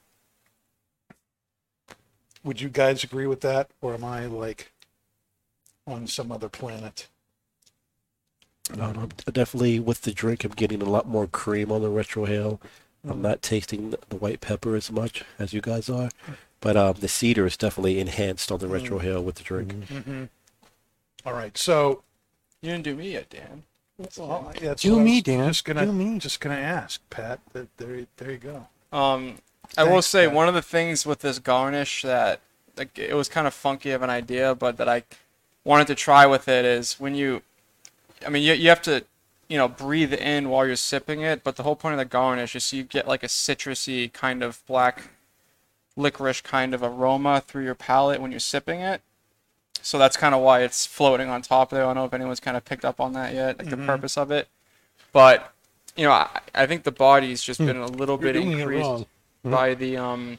Would 2.45 2.61
you 2.61 2.69
guys 2.69 3.05
agree 3.05 3.27
with 3.27 3.41
that, 3.43 3.71
or 3.81 3.95
am 3.95 4.05
I 4.05 4.27
like 4.27 4.72
on 5.87 6.07
some 6.07 6.31
other 6.33 6.49
planet? 6.49 7.09
Um, 8.79 9.11
I'm 9.27 9.33
definitely 9.33 9.81
with 9.81 10.03
the 10.03 10.13
drink. 10.13 10.45
I'm 10.45 10.53
getting 10.53 10.81
a 10.83 10.89
lot 10.89 11.09
more 11.09 11.27
cream 11.27 11.71
on 11.73 11.83
the 11.83 11.91
retro 11.91 12.27
retrohale. 12.27 12.61
I'm 13.09 13.21
not 13.21 13.43
tasting 13.43 13.91
the, 13.91 13.99
the 14.09 14.17
white 14.17 14.41
pepper 14.41 14.77
as 14.77 14.91
much 14.91 15.25
as 15.39 15.53
you 15.53 15.61
guys 15.61 15.91
are, 15.91 16.09
but 16.61 16.77
um, 16.77 16.95
the 17.01 17.09
cedar 17.09 17.47
is 17.47 17.57
definitely 17.57 17.99
enhanced 17.99 18.53
on 18.53 18.61
the 18.61 18.69
retro 18.69 19.01
retrohale 19.01 19.25
with 19.25 19.35
the 19.37 19.43
drink. 19.43 19.73
Mm-hmm. 19.75 20.25
All 21.27 21.33
right, 21.33 21.57
so 21.59 22.03
You 22.63 22.71
didn't 22.71 22.85
do 22.85 22.95
me 22.95 23.13
yet, 23.13 23.29
Dan. 23.31 23.65
Well, 24.17 24.53
yeah, 24.55 24.69
that's 24.69 24.83
Do 24.83 24.99
me, 25.01 25.21
Dan. 25.21 25.49
Just 25.49 25.65
gonna, 25.65 25.87
Do 25.87 25.93
me. 25.93 26.19
just 26.19 26.41
gonna 26.41 26.55
ask 26.57 27.01
Pat. 27.11 27.41
That 27.53 27.69
there, 27.77 28.07
there 28.17 28.31
you 28.31 28.39
go. 28.39 28.67
Um, 28.97 29.37
I 29.77 29.85
will 29.85 30.03
say 30.03 30.27
Pat. 30.27 30.35
one 30.35 30.49
of 30.49 30.55
the 30.55 30.63
things 30.63 31.05
with 31.05 31.21
this 31.21 31.39
garnish 31.39 32.03
that 32.03 32.41
like 32.77 32.99
it 32.99 33.15
was 33.15 33.29
kind 33.29 33.47
of 33.47 33.55
funky 33.55 33.91
of 33.91 34.03
an 34.03 34.11
idea, 34.11 34.55
but 34.55 34.77
that 34.79 34.89
I 34.89 35.03
wanted 35.65 35.87
to 35.89 35.95
try 35.95 36.27
with 36.27 36.49
it 36.49 36.65
is 36.65 36.95
when 37.01 37.15
you, 37.15 37.43
I 38.27 38.31
mean, 38.31 38.43
you 38.43 38.55
you 38.55 38.69
have 38.69 38.83
to, 38.83 39.05
you 39.49 39.59
know, 39.59 39.69
breathe 39.69 40.13
in 40.15 40.49
while 40.51 40.67
you're 40.67 40.77
sipping 40.77 41.23
it. 41.23 41.45
But 41.45 41.57
the 41.57 41.63
whole 41.65 41.77
point 41.77 41.95
of 41.95 41.99
the 41.99 42.05
garnish 42.05 42.57
is 42.57 42.65
so 42.65 42.77
you 42.77 42.85
get 42.85 43.09
like 43.09 43.23
a 43.23 43.29
citrusy 43.29 44.13
kind 44.13 44.43
of 44.43 44.63
black 44.67 45.11
licorice 45.97 46.41
kind 46.43 46.75
of 46.75 46.83
aroma 46.83 47.41
through 47.47 47.65
your 47.65 47.75
palate 47.75 48.21
when 48.21 48.31
you're 48.31 48.41
sipping 48.41 48.81
it. 48.81 49.03
So 49.83 49.99
that's 49.99 50.17
kind 50.17 50.35
of 50.35 50.43
why 50.43 50.63
it's 50.63 50.87
floating 50.87 51.29
on 51.29 51.43
top 51.43 51.71
there. 51.71 51.83
I 51.85 51.87
don't 51.89 51.97
know 51.97 52.05
if 52.07 52.15
anyone's 52.15 52.41
kind 52.41 52.57
of 52.57 52.65
picked 52.65 52.85
up 52.85 53.01
on 53.01 53.13
that 53.15 53.35
yet, 53.35 53.59
like 53.59 53.69
Mm-hmm. 53.69 53.71
the 53.71 53.87
purpose 53.87 54.17
of 54.19 54.31
it. 54.31 54.49
But 55.13 55.53
you 55.97 56.05
know, 56.05 56.13
I, 56.13 56.41
I 56.55 56.67
think 56.67 56.85
the 56.85 56.93
body's 56.93 57.43
just 57.43 57.61
Hmm. 57.61 57.67
been 57.67 57.77
a 57.77 57.87
little 57.87 58.19
You're 58.19 58.31
bit 58.31 58.37
increased 58.37 59.05
by 59.51 59.75
the 59.75 59.97
um 59.99 60.39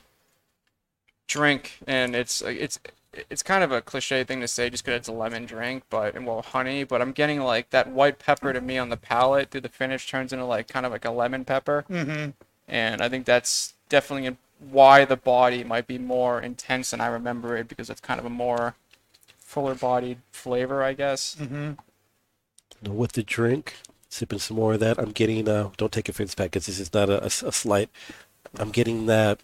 drink, 1.27 1.80
and 1.88 2.15
it's 2.15 2.42
it's 2.42 2.80
it's 3.29 3.43
kind 3.43 3.63
of 3.63 3.72
a 3.72 3.82
cliche 3.82 4.24
thing 4.24 4.41
to 4.41 4.48
say 4.48 4.70
just 4.70 4.84
because 4.84 4.98
it's 4.98 5.08
a 5.08 5.13
lemon 5.13 5.46
drink, 5.46 5.84
but 5.89 6.15
and 6.15 6.25
well 6.25 6.41
honey. 6.41 6.84
But 6.84 7.01
I'm 7.01 7.12
getting 7.12 7.41
like 7.41 7.70
that 7.72 7.89
white 7.89 8.20
pepper 8.20 8.53
to 8.53 8.62
me 8.62 8.77
on 8.77 8.89
the 8.89 8.98
palate 8.98 9.51
through 9.51 9.62
the 9.62 9.70
finish 9.70 10.08
turns 10.10 10.34
into 10.34 10.46
like 10.46 10.67
kind 10.67 10.86
of 10.86 10.91
like 10.91 11.05
a 11.05 11.12
lemon 11.12 11.46
pepper, 11.46 11.86
Mm-hmm. 11.89 12.32
and 12.67 13.01
I 13.01 13.10
think 13.10 13.25
that's 13.25 13.74
definitely 13.89 14.36
why 14.60 15.05
the 15.05 15.17
body 15.17 15.63
might 15.63 15.88
be 15.88 15.98
more 15.98 16.41
intense 16.41 16.91
than 16.91 17.01
I 17.01 17.08
remember 17.08 17.58
it 17.58 17.67
because 17.67 17.89
it's 17.89 18.00
kind 18.01 18.20
of 18.20 18.25
a 18.25 18.29
more 18.29 18.75
fuller 19.38 19.75
bodied 19.75 20.20
flavor, 20.32 20.82
I 20.82 20.93
guess. 20.93 21.36
Mm-hmm. 21.39 21.74
With 22.91 23.12
the 23.13 23.24
drink, 23.24 23.75
sipping 24.10 24.39
some 24.39 24.58
more 24.58 24.74
of 24.74 24.79
that, 24.79 24.98
I'm 24.98 25.12
getting, 25.12 25.48
uh, 25.48 25.70
don't 25.77 25.91
take 25.91 26.10
offense, 26.10 26.34
Pat, 26.36 26.48
because 26.48 26.65
this 26.65 26.79
is 26.79 26.93
not 26.93 27.10
a 27.10 27.29
slight. 27.29 27.89
I'm 28.58 28.72
getting 28.72 29.05
that 29.05 29.39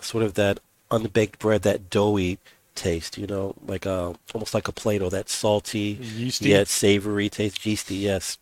sort 0.00 0.24
of 0.24 0.34
that 0.34 0.60
unbaked 0.90 1.38
bread, 1.38 1.62
that 1.62 1.90
doughy 1.90 2.38
taste, 2.74 3.18
you 3.18 3.26
know, 3.26 3.54
like 3.66 3.86
uh, 3.86 4.12
almost 4.34 4.54
like 4.54 4.68
a 4.68 4.72
Play-Doh, 4.72 5.10
that 5.10 5.28
salty, 5.28 5.98
Yeasty. 6.00 6.50
yet 6.50 6.68
savory 6.68 7.28
taste, 7.28 7.64
yeasty, 7.66 7.96
yes. 7.96 8.38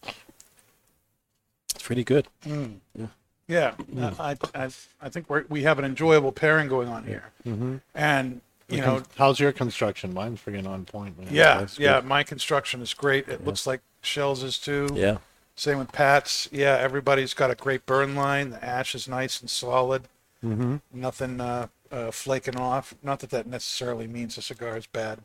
It's 1.74 1.82
pretty 1.82 2.04
good. 2.04 2.26
Yeah, 2.46 3.06
Yeah. 3.48 3.74
I, 4.18 4.36
I, 4.54 4.68
I 5.00 5.08
think 5.08 5.28
we're, 5.28 5.44
we 5.48 5.62
have 5.62 5.78
an 5.78 5.84
enjoyable 5.84 6.32
pairing 6.32 6.68
going 6.68 6.88
on 6.88 7.04
here, 7.04 7.24
Mm-hmm. 7.46 7.76
and 7.94 8.40
you 8.68 8.80
know, 8.80 9.02
how's 9.16 9.40
your 9.40 9.50
construction? 9.50 10.14
Mine's 10.14 10.38
freaking 10.40 10.64
on 10.68 10.84
point. 10.84 11.18
Man. 11.18 11.26
yeah, 11.32 11.66
yeah. 11.76 12.00
My 12.04 12.22
construction 12.22 12.80
is 12.82 12.94
great. 12.94 13.26
It 13.28 13.44
looks 13.44 13.66
like 13.66 13.80
Shells 14.00 14.44
is 14.44 14.58
too. 14.58 14.88
Yeah. 14.94 15.16
Same 15.56 15.78
with 15.78 15.90
Pat's. 15.90 16.48
Yeah, 16.52 16.76
everybody's 16.80 17.34
got 17.34 17.50
a 17.50 17.56
great 17.56 17.84
burn 17.84 18.14
line. 18.14 18.50
The 18.50 18.64
ash 18.64 18.94
is 18.94 19.08
nice 19.08 19.40
and 19.40 19.50
solid. 19.50 20.02
Mm-hmm. 20.44 20.76
Nothing 20.94 21.40
uh, 21.40 21.66
uh, 21.90 22.10
flaking 22.10 22.56
off. 22.56 22.94
Not 23.02 23.20
that 23.20 23.30
that 23.30 23.46
necessarily 23.46 24.06
means 24.06 24.38
a 24.38 24.42
cigar 24.42 24.76
is 24.76 24.86
bad, 24.86 25.20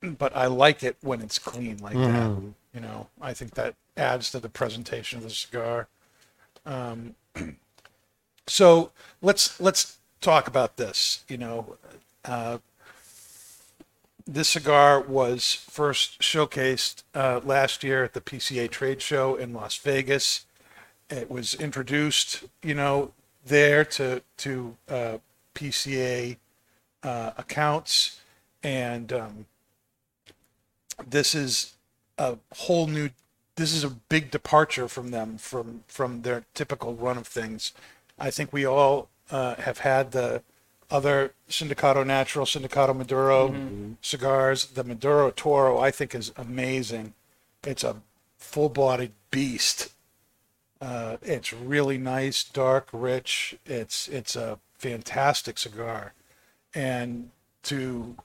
but 0.00 0.34
I 0.36 0.46
like 0.46 0.82
it 0.82 0.96
when 1.00 1.20
it's 1.20 1.38
clean 1.38 1.78
like 1.78 1.94
that. 1.94 2.30
You 2.74 2.80
know, 2.80 3.08
I 3.20 3.34
think 3.34 3.54
that 3.54 3.74
adds 3.96 4.30
to 4.30 4.40
the 4.40 4.48
presentation 4.48 5.18
of 5.18 5.24
the 5.24 5.30
cigar. 5.30 5.88
Um, 6.64 7.14
so 8.46 8.92
let's 9.20 9.60
let's 9.60 9.98
talk 10.20 10.46
about 10.48 10.76
this. 10.76 11.24
You 11.28 11.38
know, 11.38 11.76
uh, 12.24 12.58
this 14.26 14.48
cigar 14.48 15.00
was 15.00 15.54
first 15.68 16.20
showcased 16.20 17.02
uh, 17.14 17.40
last 17.44 17.82
year 17.84 18.04
at 18.04 18.14
the 18.14 18.20
PCA 18.20 18.70
trade 18.70 19.02
show 19.02 19.34
in 19.34 19.52
Las 19.52 19.76
Vegas. 19.76 20.46
It 21.10 21.30
was 21.30 21.54
introduced, 21.54 22.44
you 22.62 22.74
know, 22.74 23.12
there 23.44 23.84
to 23.84 24.22
to 24.38 24.76
uh, 24.88 25.18
PCA 25.54 26.36
uh, 27.02 27.32
accounts, 27.36 28.20
and 28.62 29.12
um, 29.12 29.46
this 31.06 31.34
is 31.34 31.74
a 32.18 32.36
whole 32.54 32.86
new. 32.86 33.10
This 33.56 33.72
is 33.72 33.84
a 33.84 33.90
big 33.90 34.30
departure 34.30 34.88
from 34.88 35.10
them 35.10 35.36
from 35.38 35.84
from 35.86 36.22
their 36.22 36.44
typical 36.54 36.94
run 36.94 37.18
of 37.18 37.26
things. 37.26 37.72
I 38.18 38.30
think 38.30 38.52
we 38.52 38.64
all 38.64 39.08
uh, 39.30 39.56
have 39.56 39.78
had 39.78 40.12
the 40.12 40.42
other 40.90 41.32
Sindicato 41.48 42.06
Natural, 42.06 42.44
Sindicato 42.44 42.94
Maduro 42.94 43.96
cigars. 44.02 44.66
The 44.66 44.84
Maduro 44.84 45.30
Toro, 45.30 45.78
I 45.78 45.90
think, 45.90 46.14
is 46.14 46.32
amazing. 46.36 47.14
It's 47.64 47.82
a 47.82 47.96
full-bodied 48.38 49.12
beast. 49.30 49.92
Uh, 50.80 51.16
it's 51.22 51.52
really 51.52 51.96
nice, 51.96 52.44
dark, 52.44 52.88
rich. 52.92 53.56
It's 53.64 54.08
it's 54.08 54.36
a 54.36 54.58
fantastic 54.82 55.58
cigar, 55.58 56.12
and 56.74 57.30
to 57.64 58.16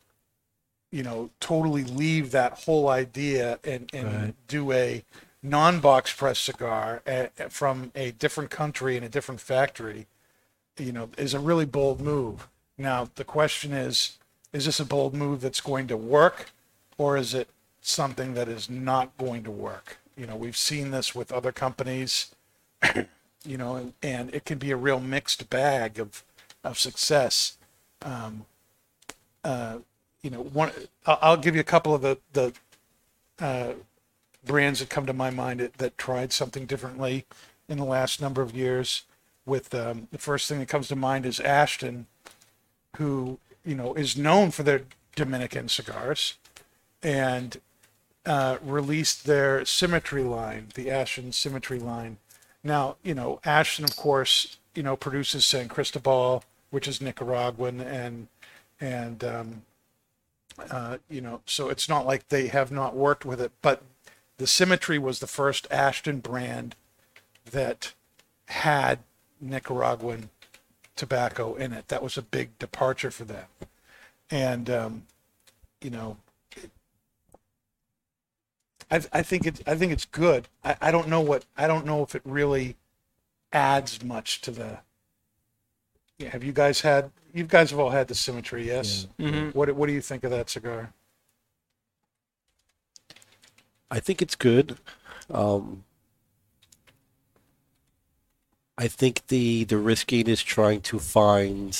you 0.92 1.04
know 1.04 1.30
totally 1.40 1.84
leave 1.84 2.32
that 2.32 2.64
whole 2.66 2.90
idea 2.90 3.60
and 3.64 3.90
and 3.94 4.08
Right. 4.08 4.34
do 4.48 4.72
a 4.72 5.04
non-box 5.44 6.14
press 6.14 6.40
cigar 6.40 7.02
a, 7.06 7.30
from 7.50 7.92
a 7.96 8.12
different 8.12 8.50
country 8.50 8.96
and 8.98 9.06
a 9.06 9.10
different 9.10 9.40
factory, 9.40 10.08
you 10.78 10.92
know, 10.92 11.10
is 11.18 11.34
a 11.34 11.40
really 11.40 11.66
bold 11.66 12.02
move. 12.02 12.48
Now 12.78 13.10
the 13.16 13.24
question 13.24 13.72
is, 13.72 14.18
is 14.52 14.66
this 14.66 14.80
a 14.80 14.86
bold 14.86 15.14
move 15.14 15.42
that's 15.42 15.62
going 15.62 15.88
to 15.88 15.98
work, 15.98 16.52
or 16.98 17.18
is 17.18 17.34
it 17.34 17.50
something 17.82 18.34
that 18.34 18.50
is 18.50 18.70
not 18.70 19.16
going 19.18 19.44
to 19.44 19.52
work? 19.52 20.00
You 20.18 20.26
know, 20.26 20.36
we've 20.36 20.58
seen 20.58 20.92
this 20.92 21.14
with 21.14 21.32
other 21.32 21.52
companies 21.52 22.34
you 23.46 23.58
know, 23.58 23.76
and, 23.76 23.94
and 24.04 24.34
it 24.34 24.46
can 24.46 24.58
be 24.58 24.72
a 24.72 24.78
real 24.78 25.00
mixed 25.00 25.50
bag 25.50 26.00
of 26.00 26.24
of 26.70 26.80
success. 26.80 27.58
Um, 28.02 28.46
uh, 29.44 29.80
you 30.22 30.30
know, 30.30 30.42
one 30.42 30.72
I'll, 31.06 31.38
give 31.38 31.56
you 31.56 31.62
a 31.62 31.66
couple 31.66 31.94
of 31.94 32.02
the 32.02 32.18
the 32.34 32.54
uh, 33.40 33.74
brands 34.46 34.80
that 34.80 34.90
come 34.90 35.06
to 35.06 35.14
my 35.14 35.30
mind 35.30 35.60
that, 35.60 35.74
that 35.78 35.98
tried 35.98 36.34
something 36.34 36.66
differently 36.66 37.26
in 37.68 37.78
the 37.78 37.86
last 37.86 38.22
number 38.22 38.42
of 38.42 38.56
years. 38.56 39.04
With 39.46 39.74
um, 39.74 40.10
the 40.12 40.18
first 40.18 40.50
thing 40.50 40.60
that 40.60 40.68
comes 40.68 40.90
to 40.90 40.96
mind 40.96 41.26
is 41.26 41.40
Ashton, 41.40 42.08
who 42.98 43.40
you 43.64 43.76
know 43.76 43.94
is 43.94 44.18
known 44.18 44.52
for 44.52 44.64
their 44.64 44.82
Dominican 45.16 45.70
cigars, 45.70 46.36
and 47.02 47.58
uh, 48.26 48.58
released 48.62 49.26
their 49.26 49.64
Symmetry 49.64 50.24
line, 50.24 50.68
the 50.76 50.92
Ashton 50.92 51.32
Symmetry 51.32 51.80
line. 51.80 52.18
Now, 52.64 52.98
you 53.02 53.14
know, 53.14 53.40
Ashton, 53.46 53.86
of 53.86 53.96
course, 53.96 54.58
you 54.76 54.84
know, 54.84 54.98
produces 54.98 55.46
San 55.46 55.70
Cristobal, 55.70 56.44
which 56.70 56.88
is 56.88 57.02
Nicaraguan, 57.02 57.82
and 57.82 58.28
and 58.80 59.24
um, 59.24 59.62
uh, 60.70 60.98
you 61.10 61.22
know, 61.22 61.42
so 61.46 61.70
it's 61.70 61.88
not 61.90 62.06
like 62.06 62.28
they 62.28 62.48
have 62.48 62.72
not 62.72 62.96
worked 62.96 63.26
with 63.26 63.42
it. 63.42 63.52
But 63.62 63.84
the 64.38 64.48
Symmetry 64.48 64.98
was 65.00 65.20
the 65.20 65.28
first 65.28 65.68
Ashton 65.72 66.20
brand 66.20 66.76
that 67.52 67.94
had 68.48 69.00
Nicaraguan 69.40 70.30
tobacco 70.96 71.56
in 71.56 71.74
it. 71.74 71.88
That 71.88 72.04
was 72.04 72.18
a 72.18 72.22
big 72.22 72.58
departure 72.60 73.12
for 73.12 73.24
them, 73.24 73.46
and 74.30 74.70
um, 74.70 75.04
you 75.82 75.90
know, 75.90 76.18
I, 78.90 79.02
I 79.12 79.22
think 79.22 79.46
it. 79.46 79.62
I 79.68 79.76
think 79.76 79.92
it's 79.92 80.06
good. 80.06 80.48
I, 80.64 80.76
I 80.82 80.92
don't 80.92 81.08
know 81.08 81.22
what. 81.22 81.46
I 81.58 81.68
don't 81.68 81.86
know 81.86 82.04
if 82.04 82.16
it 82.16 82.22
really 82.26 82.76
adds 83.52 84.04
much 84.04 84.42
to 84.42 84.52
the. 84.52 84.80
Yeah, 86.20 86.30
have 86.30 86.44
you 86.44 86.52
guys 86.52 86.82
had? 86.82 87.12
You 87.34 87.44
guys 87.44 87.70
have 87.70 87.80
all 87.80 87.92
had 87.92 88.08
the 88.08 88.16
symmetry, 88.16 88.66
yes. 88.66 89.08
hmm 89.20 89.50
What 89.50 89.72
What 89.76 89.88
do 89.88 89.94
you 89.94 90.02
think 90.02 90.24
of 90.24 90.32
that 90.32 90.50
cigar? 90.50 90.92
I 93.92 94.00
think 94.00 94.22
it's 94.22 94.36
good. 94.36 94.78
Um, 95.32 95.84
I 98.78 98.88
think 98.88 99.28
the 99.28 99.64
the 99.64 99.78
risking 99.78 100.28
is 100.28 100.42
trying 100.44 100.82
to 100.82 101.00
find 101.00 101.78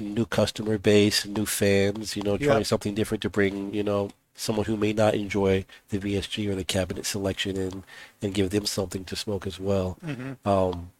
new 0.00 0.26
customer 0.26 0.76
base, 0.78 1.24
new 1.24 1.46
fans. 1.46 2.16
You 2.16 2.22
know, 2.22 2.36
Yeah. 2.36 2.46
trying 2.48 2.64
something 2.64 2.94
different 2.94 3.22
to 3.22 3.30
bring 3.30 3.72
you 3.72 3.84
know 3.84 4.10
someone 4.34 4.66
who 4.66 4.76
may 4.76 4.92
not 4.92 5.14
enjoy 5.14 5.64
the 5.90 5.98
VSG 5.98 6.48
or 6.48 6.56
the 6.56 6.64
cabinet 6.64 7.06
selection 7.06 7.56
and 7.56 7.84
and 8.20 8.34
give 8.34 8.50
them 8.50 8.66
something 8.66 9.04
to 9.04 9.14
smoke 9.16 9.46
as 9.46 9.60
well. 9.60 9.98
Mm-hmm. 10.04 10.48
Um, 10.48 10.90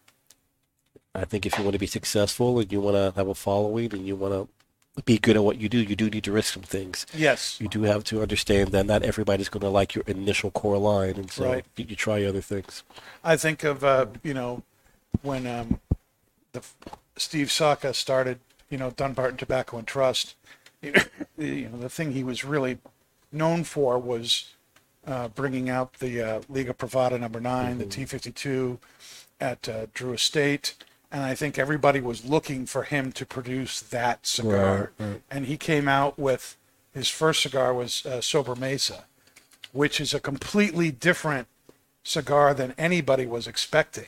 I 1.15 1.25
think 1.25 1.45
if 1.45 1.57
you 1.57 1.63
want 1.63 1.73
to 1.73 1.79
be 1.79 1.87
successful 1.87 2.59
and 2.59 2.71
you 2.71 2.81
want 2.81 2.95
to 2.95 3.13
have 3.15 3.27
a 3.27 3.35
following 3.35 3.93
and 3.93 4.05
you 4.05 4.15
want 4.15 4.33
to 4.33 5.01
be 5.03 5.17
good 5.17 5.35
at 5.35 5.43
what 5.43 5.57
you 5.59 5.67
do, 5.67 5.79
you 5.79 5.95
do 5.95 6.09
need 6.09 6.23
to 6.23 6.31
risk 6.31 6.53
some 6.53 6.63
things 6.63 7.05
Yes. 7.13 7.59
you 7.59 7.67
do 7.67 7.83
have 7.83 8.03
to 8.05 8.21
understand 8.21 8.69
that 8.71 8.85
not 8.85 9.03
everybody's 9.03 9.49
going 9.49 9.61
to 9.61 9.69
like 9.69 9.93
your 9.95 10.03
initial 10.07 10.51
core 10.51 10.77
line, 10.77 11.15
and 11.15 11.29
so 11.31 11.45
Right. 11.45 11.65
you, 11.75 11.85
you 11.89 11.95
try 11.95 12.23
other 12.23 12.41
things. 12.41 12.83
I 13.23 13.35
think 13.35 13.63
of 13.63 13.83
uh, 13.83 14.05
you 14.23 14.33
know 14.33 14.63
when 15.21 15.47
um, 15.47 15.79
the 16.53 16.61
Steve 17.17 17.51
Saka 17.51 17.93
started, 17.93 18.39
you 18.69 18.77
know, 18.77 18.91
Dunbarton 18.91 19.37
Tobacco 19.37 19.77
and 19.77 19.87
Trust. 19.87 20.35
You 21.37 21.67
know, 21.69 21.77
the 21.79 21.89
thing 21.89 22.13
he 22.13 22.23
was 22.23 22.45
really 22.45 22.77
known 23.31 23.63
for 23.65 23.99
was 23.99 24.53
uh, 25.05 25.27
bringing 25.29 25.69
out 25.69 25.93
the 25.95 26.21
uh, 26.21 26.41
Liga 26.47 26.73
Privada 26.73 27.19
number 27.19 27.41
9 27.41 27.77
the 27.79 27.85
T52 27.85 28.77
at 29.41 29.67
uh, 29.67 29.87
Drew 29.93 30.13
Estate. 30.13 30.75
And 31.15 31.23
I 31.23 31.33
think 31.33 31.57
everybody 31.57 32.01
was 32.01 32.25
looking 32.25 32.65
for 32.65 32.83
him 32.83 33.13
to 33.13 33.25
produce 33.25 33.79
that 33.79 34.27
cigar. 34.27 34.91
And 35.31 35.45
he 35.45 35.55
came 35.55 35.87
out 35.87 36.19
with 36.19 36.57
his 36.93 37.07
first 37.07 37.41
cigar 37.41 37.73
was 37.73 38.05
uh, 38.05 38.17
Sobremesa, 38.17 39.03
which 39.71 40.01
is 40.01 40.13
a 40.13 40.19
completely 40.19 40.91
different 40.91 41.47
cigar 42.03 42.53
than 42.53 42.73
anybody 42.77 43.25
was 43.25 43.47
expecting. 43.47 44.07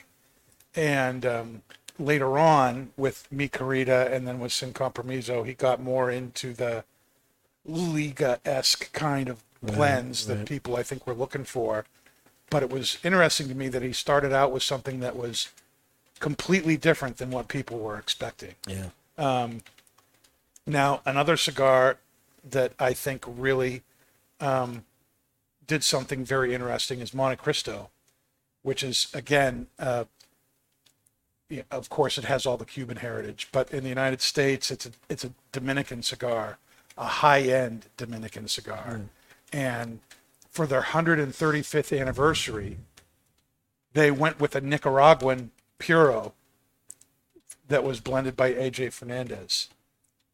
And 0.76 1.26
um, 1.26 1.62
later 1.98 2.38
on, 2.38 2.90
with 2.98 3.26
Mi 3.32 3.48
Querida 3.48 4.12
and 4.12 4.28
then 4.28 4.42
with 4.42 4.52
Sin 4.52 4.74
Compromiso, 4.74 5.44
he 5.44 5.54
got 5.54 5.82
more 5.82 6.12
into 6.12 6.52
the 6.52 6.84
Liga 7.64 8.42
esque 8.44 8.92
kind 8.92 9.30
of 9.30 9.46
blends 9.64 10.28
that 10.28 10.46
people 10.46 10.76
I 10.76 10.84
think 10.84 11.08
were 11.08 11.14
looking 11.14 11.46
for. 11.46 11.86
But 12.50 12.64
it 12.64 12.70
was 12.70 12.98
interesting 13.02 13.48
to 13.48 13.56
me 13.56 13.70
that 13.70 13.82
he 13.82 13.94
started 13.94 14.34
out 14.34 14.52
with 14.52 14.64
something 14.64 15.00
that 15.00 15.16
was 15.16 15.48
completely 16.20 16.78
different 16.78 17.18
than 17.18 17.32
what 17.32 17.48
people 17.48 17.80
were 17.80 17.98
expecting. 17.98 18.56
Yeah. 18.68 18.90
Now, 20.68 21.02
another 21.06 21.38
cigar 21.38 21.98
that 22.44 22.74
I 22.78 22.92
think 22.94 23.24
really 23.26 23.84
um, 24.42 24.84
did 25.66 25.84
something 25.84 26.26
very 26.26 26.54
interesting 26.54 27.00
is 27.00 27.14
Monte 27.14 27.38
Cristo, 27.38 27.90
which 28.64 28.84
is 28.84 29.08
again, 29.14 29.68
uh, 29.80 30.04
yeah, 31.50 31.64
of 31.72 31.90
course, 31.90 32.18
it 32.18 32.26
has 32.26 32.46
all 32.46 32.58
the 32.58 32.66
Cuban 32.66 32.98
heritage, 32.98 33.48
but 33.54 33.72
in 33.72 33.84
the 33.84 33.90
United 33.90 34.22
States, 34.22 34.70
it's 34.70 34.86
a 34.86 34.92
it's 35.08 35.24
a 35.24 35.32
Dominican 35.54 36.04
cigar, 36.04 36.58
a 36.98 37.06
high 37.06 37.42
end 37.42 37.86
Dominican 37.96 38.50
cigar, 38.50 39.02
and 39.54 40.00
for 40.52 40.68
their 40.68 40.82
135th 40.82 41.98
anniversary, 41.98 42.78
they 43.94 44.12
went 44.12 44.42
with 44.42 44.56
a 44.56 44.62
Nicaraguan 44.62 45.52
Puro 45.80 46.34
that 47.68 47.84
was 47.84 48.00
blended 48.00 48.36
by 48.36 48.54
AJ 48.54 48.94
Fernandez 48.94 49.70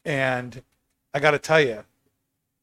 and 0.04 0.62
I 1.12 1.20
got 1.20 1.30
to 1.30 1.38
tell 1.38 1.60
you, 1.60 1.84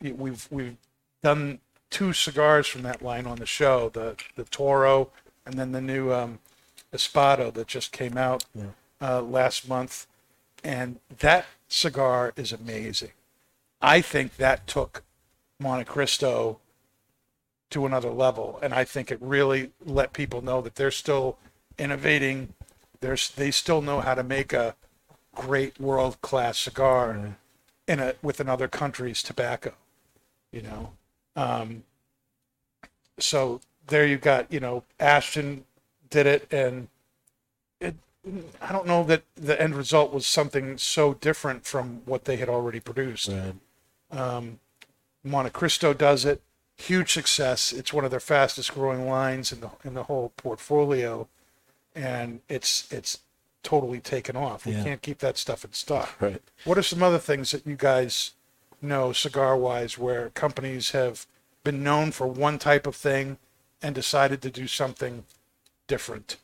we've 0.02 0.48
we've 0.52 0.78
done 1.24 1.60
two 1.90 2.14
cigars 2.14 2.68
from 2.68 2.84
that 2.84 3.02
line 3.02 3.26
on 3.26 3.38
the 3.38 3.46
show, 3.46 3.90
the 3.90 4.16
the 4.36 4.44
Toro, 4.46 5.10
and 5.46 5.56
then 5.56 5.72
the 5.72 5.82
new 5.82 6.12
um, 6.12 6.40
Espada 6.94 7.52
that 7.52 7.68
just 7.68 7.92
came 7.92 8.18
out 8.18 8.44
uh, 9.02 9.22
last 9.22 9.68
month, 9.68 10.06
and 10.64 11.00
that 11.20 11.46
cigar 11.68 12.34
is 12.36 12.52
amazing. 12.52 13.12
I 13.82 14.02
think 14.02 14.36
that 14.36 14.68
took 14.68 15.04
Monte 15.60 15.86
Cristo 15.86 16.60
to 17.72 17.86
another 17.86 18.12
level, 18.12 18.60
and 18.62 18.74
I 18.74 18.84
think 18.84 19.12
it 19.12 19.18
really 19.22 19.72
let 19.84 20.14
people 20.14 20.44
know 20.44 20.62
that 20.62 20.76
they're 20.76 20.92
still 20.92 21.38
innovating. 21.80 22.54
There's 23.02 23.30
they 23.30 23.52
still 23.52 23.82
know 23.82 24.00
how 24.00 24.16
to 24.16 24.24
make 24.24 24.54
a 24.54 24.76
great 25.36 25.80
world 25.80 26.22
class 26.22 26.60
cigar 26.60 27.36
in 27.88 28.00
a 28.00 28.14
with 28.22 28.40
another 28.40 28.68
country's 28.68 29.22
tobacco, 29.24 29.74
you 30.52 30.62
know. 30.62 30.94
Um, 31.36 31.84
so 33.18 33.62
there 33.88 34.06
you 34.06 34.18
got, 34.18 34.52
you 34.52 34.60
know, 34.60 34.84
Ashton 35.00 35.66
did 36.10 36.28
it, 36.28 36.52
and 36.52 36.88
it. 37.80 37.96
I 38.62 38.72
don't 38.72 38.88
know 38.88 39.04
that 39.06 39.24
the 39.36 39.60
end 39.60 39.76
result 39.76 40.14
was 40.14 40.26
something 40.26 40.78
so 40.78 41.16
different 41.16 41.66
from 41.66 42.02
what 42.06 42.26
they 42.26 42.38
had 42.38 42.50
already 42.50 42.80
produced. 42.80 43.30
Right. 43.30 44.54
Monte 45.24 45.52
Cristo 45.52 45.94
does 45.94 46.26
it. 46.26 46.42
Huge 46.78 47.12
success. 47.14 47.72
It's 47.72 47.94
one 47.94 48.06
of 48.06 48.12
their 48.12 48.20
fastest 48.20 48.74
growing 48.74 49.08
lines 49.08 49.52
in 49.52 49.62
the 49.62 49.70
in 49.84 49.94
the 49.94 50.04
whole 50.04 50.34
portfolio, 50.36 51.28
and 51.96 52.42
it's 52.50 52.92
it's 52.92 53.20
totally 53.64 54.00
taken 54.00 54.36
off. 54.36 54.66
We 54.66 54.74
Yeah. 54.74 54.84
can't 54.84 55.02
keep 55.02 55.20
that 55.20 55.38
stuff 55.38 55.64
in 55.64 55.74
stock. 55.74 56.10
Right. 56.20 56.42
What 56.64 56.78
are 56.78 56.84
some 56.84 57.04
other 57.04 57.20
things 57.20 57.52
that 57.52 57.66
you 57.66 57.76
guys 57.76 58.32
know 58.82 59.14
cigar 59.14 59.56
wise 59.58 59.98
where 59.98 60.30
companies 60.32 60.92
have 60.92 61.28
been 61.64 61.84
known 61.84 62.12
for 62.12 62.26
one 62.28 62.58
type 62.58 62.88
of 62.88 62.96
thing 62.96 63.38
and 63.82 63.94
decided 63.94 64.42
to 64.42 64.50
do 64.50 64.68
something 64.68 65.26
different? 65.88 66.38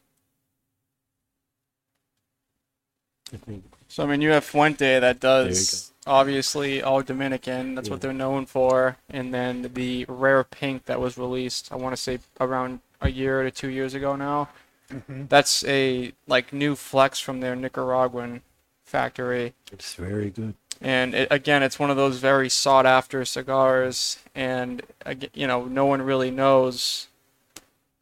So 3.89 4.03
I 4.03 4.05
mean, 4.07 4.21
you 4.21 4.29
have 4.31 4.45
Fuente 4.45 4.99
that 4.99 5.19
does 5.19 5.91
obviously 6.05 6.81
all 6.81 7.01
Dominican. 7.01 7.75
That's 7.75 7.89
what 7.89 8.01
they're 8.01 8.13
known 8.13 8.45
for. 8.45 8.97
And 9.09 9.33
then 9.33 9.69
the 9.73 10.05
rare 10.07 10.43
pink 10.43 10.85
that 10.85 10.99
was 10.99 11.17
released, 11.17 11.71
I 11.71 11.75
want 11.75 11.95
to 11.95 12.01
say 12.01 12.19
around 12.39 12.79
a 13.01 13.09
year 13.09 13.43
to 13.43 13.51
two 13.51 13.69
years 13.69 13.93
ago 13.93 14.15
now. 14.15 14.49
Mm-hmm. 14.91 15.25
That's 15.27 15.63
a 15.65 16.13
like 16.27 16.53
new 16.53 16.75
flex 16.75 17.19
from 17.19 17.39
their 17.39 17.55
Nicaraguan 17.55 18.41
factory. 18.85 19.53
it's 19.71 19.93
very 19.95 20.29
good. 20.29 20.55
And 20.79 21.15
it, 21.15 21.27
again, 21.31 21.63
it's 21.63 21.79
one 21.79 21.89
of 21.89 21.97
those 21.97 22.19
very 22.19 22.49
sought 22.49 22.85
after 22.85 23.25
cigars. 23.25 24.19
And 24.35 24.81
you 25.33 25.47
know, 25.47 25.65
no 25.65 25.85
one 25.85 26.01
really 26.01 26.31
knows 26.31 27.07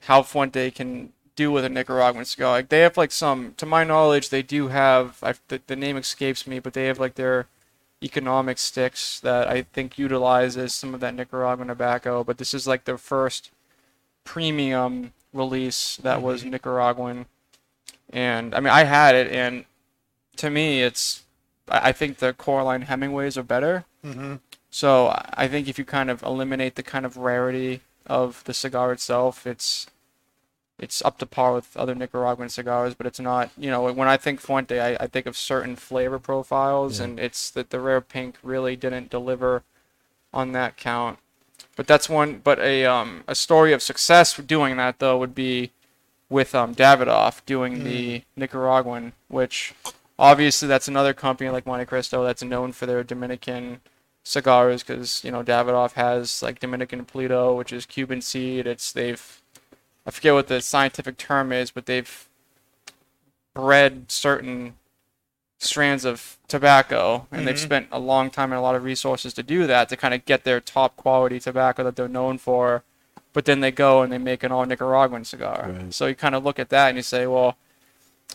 how 0.02 0.21
Fuente 0.21 0.71
can 0.71 1.13
do 1.36 1.52
with 1.52 1.65
a 1.65 1.69
Nicaraguan 1.69 2.26
cigar. 2.26 2.52
Like 2.52 2.69
they 2.69 2.82
have 2.82 2.98
like 2.98 3.12
some, 3.12 3.54
to 3.58 3.65
my 3.65 3.84
knowledge, 3.84 4.30
they 4.30 4.41
do 4.41 4.69
have. 4.69 5.17
I, 5.24 5.34
the, 5.48 5.62
the 5.67 5.76
name 5.76 5.98
escapes 5.98 6.48
me, 6.48 6.60
but 6.60 6.74
they 6.74 6.86
have 6.86 7.00
like 7.00 7.15
their 7.15 7.48
economic 8.04 8.58
sticks 8.58 9.19
that 9.21 9.48
I 9.48 9.63
think 9.63 9.98
utilizes 9.98 10.76
some 10.76 10.93
of 10.93 11.00
that 11.00 11.15
Nicaraguan 11.15 11.69
tobacco. 11.69 12.24
But 12.24 12.38
this 12.38 12.54
is 12.54 12.67
like 12.67 12.86
their 12.86 12.98
first 12.98 13.52
premium 14.24 15.13
release 15.36 15.98
that 15.98 16.21
was 16.21 16.43
Nicaraguan. 16.43 17.26
And 18.12 18.56
I 18.56 18.60
mean, 18.60 18.71
I 18.74 18.86
had 18.86 19.15
it, 19.15 19.32
and 19.32 19.65
to 20.38 20.50
me, 20.50 20.82
it's. 20.82 21.24
I 21.67 21.91
think 21.91 22.17
the 22.19 22.32
Coraline 22.34 22.84
Hemingways 22.84 23.38
are 23.38 23.43
better. 23.43 23.86
Mm-hmm. 24.06 24.36
So 24.69 25.08
I- 25.34 25.48
think 25.48 25.67
if 25.67 25.80
you 25.80 25.86
kind 25.86 26.10
of 26.12 26.21
eliminate 26.21 26.76
the 26.76 26.84
kind 26.84 27.06
of 27.06 27.17
rarity 27.17 27.82
of 28.06 28.43
the 28.43 28.54
cigar 28.54 28.91
itself, 28.91 29.48
it's 29.48 29.88
it's 30.78 31.04
up 31.04 31.17
to 31.19 31.26
par 31.26 31.54
with 31.54 31.76
other 31.76 31.95
Nicaraguan 31.95 32.50
cigars, 32.50 32.93
but 32.93 33.08
it's 33.08 33.19
not. 33.19 33.50
You 33.58 33.71
know, 33.71 33.91
when 33.91 34.08
I 34.08 34.17
think 34.17 34.39
Fuente, 34.41 34.80
I, 34.80 35.04
I 35.04 35.08
think 35.08 35.26
of 35.26 35.36
certain 35.36 35.76
flavor 35.76 36.19
profiles, 36.19 37.00
and 37.00 37.19
it's 37.19 37.50
that 37.52 37.69
the 37.71 37.80
rare 37.80 38.02
pink 38.02 38.38
really 38.43 38.76
didn't 38.76 39.10
deliver 39.10 39.63
on 40.34 40.52
that 40.52 40.78
count. 40.78 41.17
But 41.76 41.88
that's 41.88 42.10
one. 42.10 42.42
But 42.44 42.60
a 42.60 42.86
um 42.86 43.24
a 43.28 43.36
story 43.36 43.74
of 43.74 43.82
success 43.82 44.36
doing 44.38 44.78
that 44.78 45.00
though 45.00 45.18
would 45.18 45.36
be 45.36 45.72
with 46.30 46.56
um 46.56 46.74
Davidoff 46.76 47.46
doing 47.46 47.84
the 47.84 48.24
Nicaraguan, 48.36 49.14
which 49.28 49.74
obviously 50.18 50.68
that's 50.68 50.88
another 50.88 51.14
company 51.14 51.50
like 51.50 51.66
Monte 51.66 51.86
Cristo 51.86 52.24
that's 52.24 52.44
known 52.44 52.72
for 52.72 52.86
their 52.86 53.04
Dominican 53.04 53.82
cigars 54.24 54.84
because 54.84 55.24
you 55.24 55.32
know 55.32 55.44
Davidoff 55.44 55.94
has 55.94 56.42
like 56.42 56.60
Dominican 56.60 57.06
Piloto, 57.06 57.56
which 57.56 57.72
is 57.72 57.86
Cuban 57.86 58.22
seed. 58.22 58.68
It's 58.68 58.92
they've 58.92 59.42
I 60.06 60.12
forget 60.12 60.34
what 60.34 60.48
the 60.48 60.62
scientific 60.62 61.18
term 61.18 61.52
is, 61.52 61.72
but 61.72 61.86
they've 61.86 62.28
bred 63.54 64.12
certain 64.12 64.76
strands 65.58 66.06
of 66.06 66.38
tobacco 66.48 67.28
and 67.32 67.48
they've 67.48 67.56
mm-hmm. 67.56 67.65
spent 67.65 67.88
a 67.91 68.00
long 68.00 68.30
time 68.30 68.52
and 68.52 68.60
a 68.60 68.62
lot 68.62 68.76
of 68.76 68.84
resources 68.84 69.34
to 69.34 69.41
do 69.41 69.65
that 69.65 69.89
to 69.89 69.98
kind 69.98 70.13
of 70.13 70.26
get 70.26 70.44
their 70.44 70.60
top 70.60 70.96
quality 70.96 71.39
tobacco 71.39 71.84
that 71.84 71.96
they're 71.96 72.08
known 72.08 72.38
for 72.38 72.84
but 73.36 73.44
then 73.44 73.60
they 73.60 73.70
go 73.70 74.02
and 74.02 74.13
they 74.13 74.18
make 74.18 74.44
an 74.44 74.54
all 74.54 74.65
Nicaraguan 74.65 75.26
cigar. 75.26 75.70
Right. 75.70 75.94
So 75.94 76.06
you 76.06 76.15
kind 76.15 76.36
of 76.36 76.46
look 76.46 76.58
at 76.58 76.70
that 76.70 76.88
and 76.88 76.98
you 76.98 77.04
say, 77.04 77.28
well, 77.28 77.58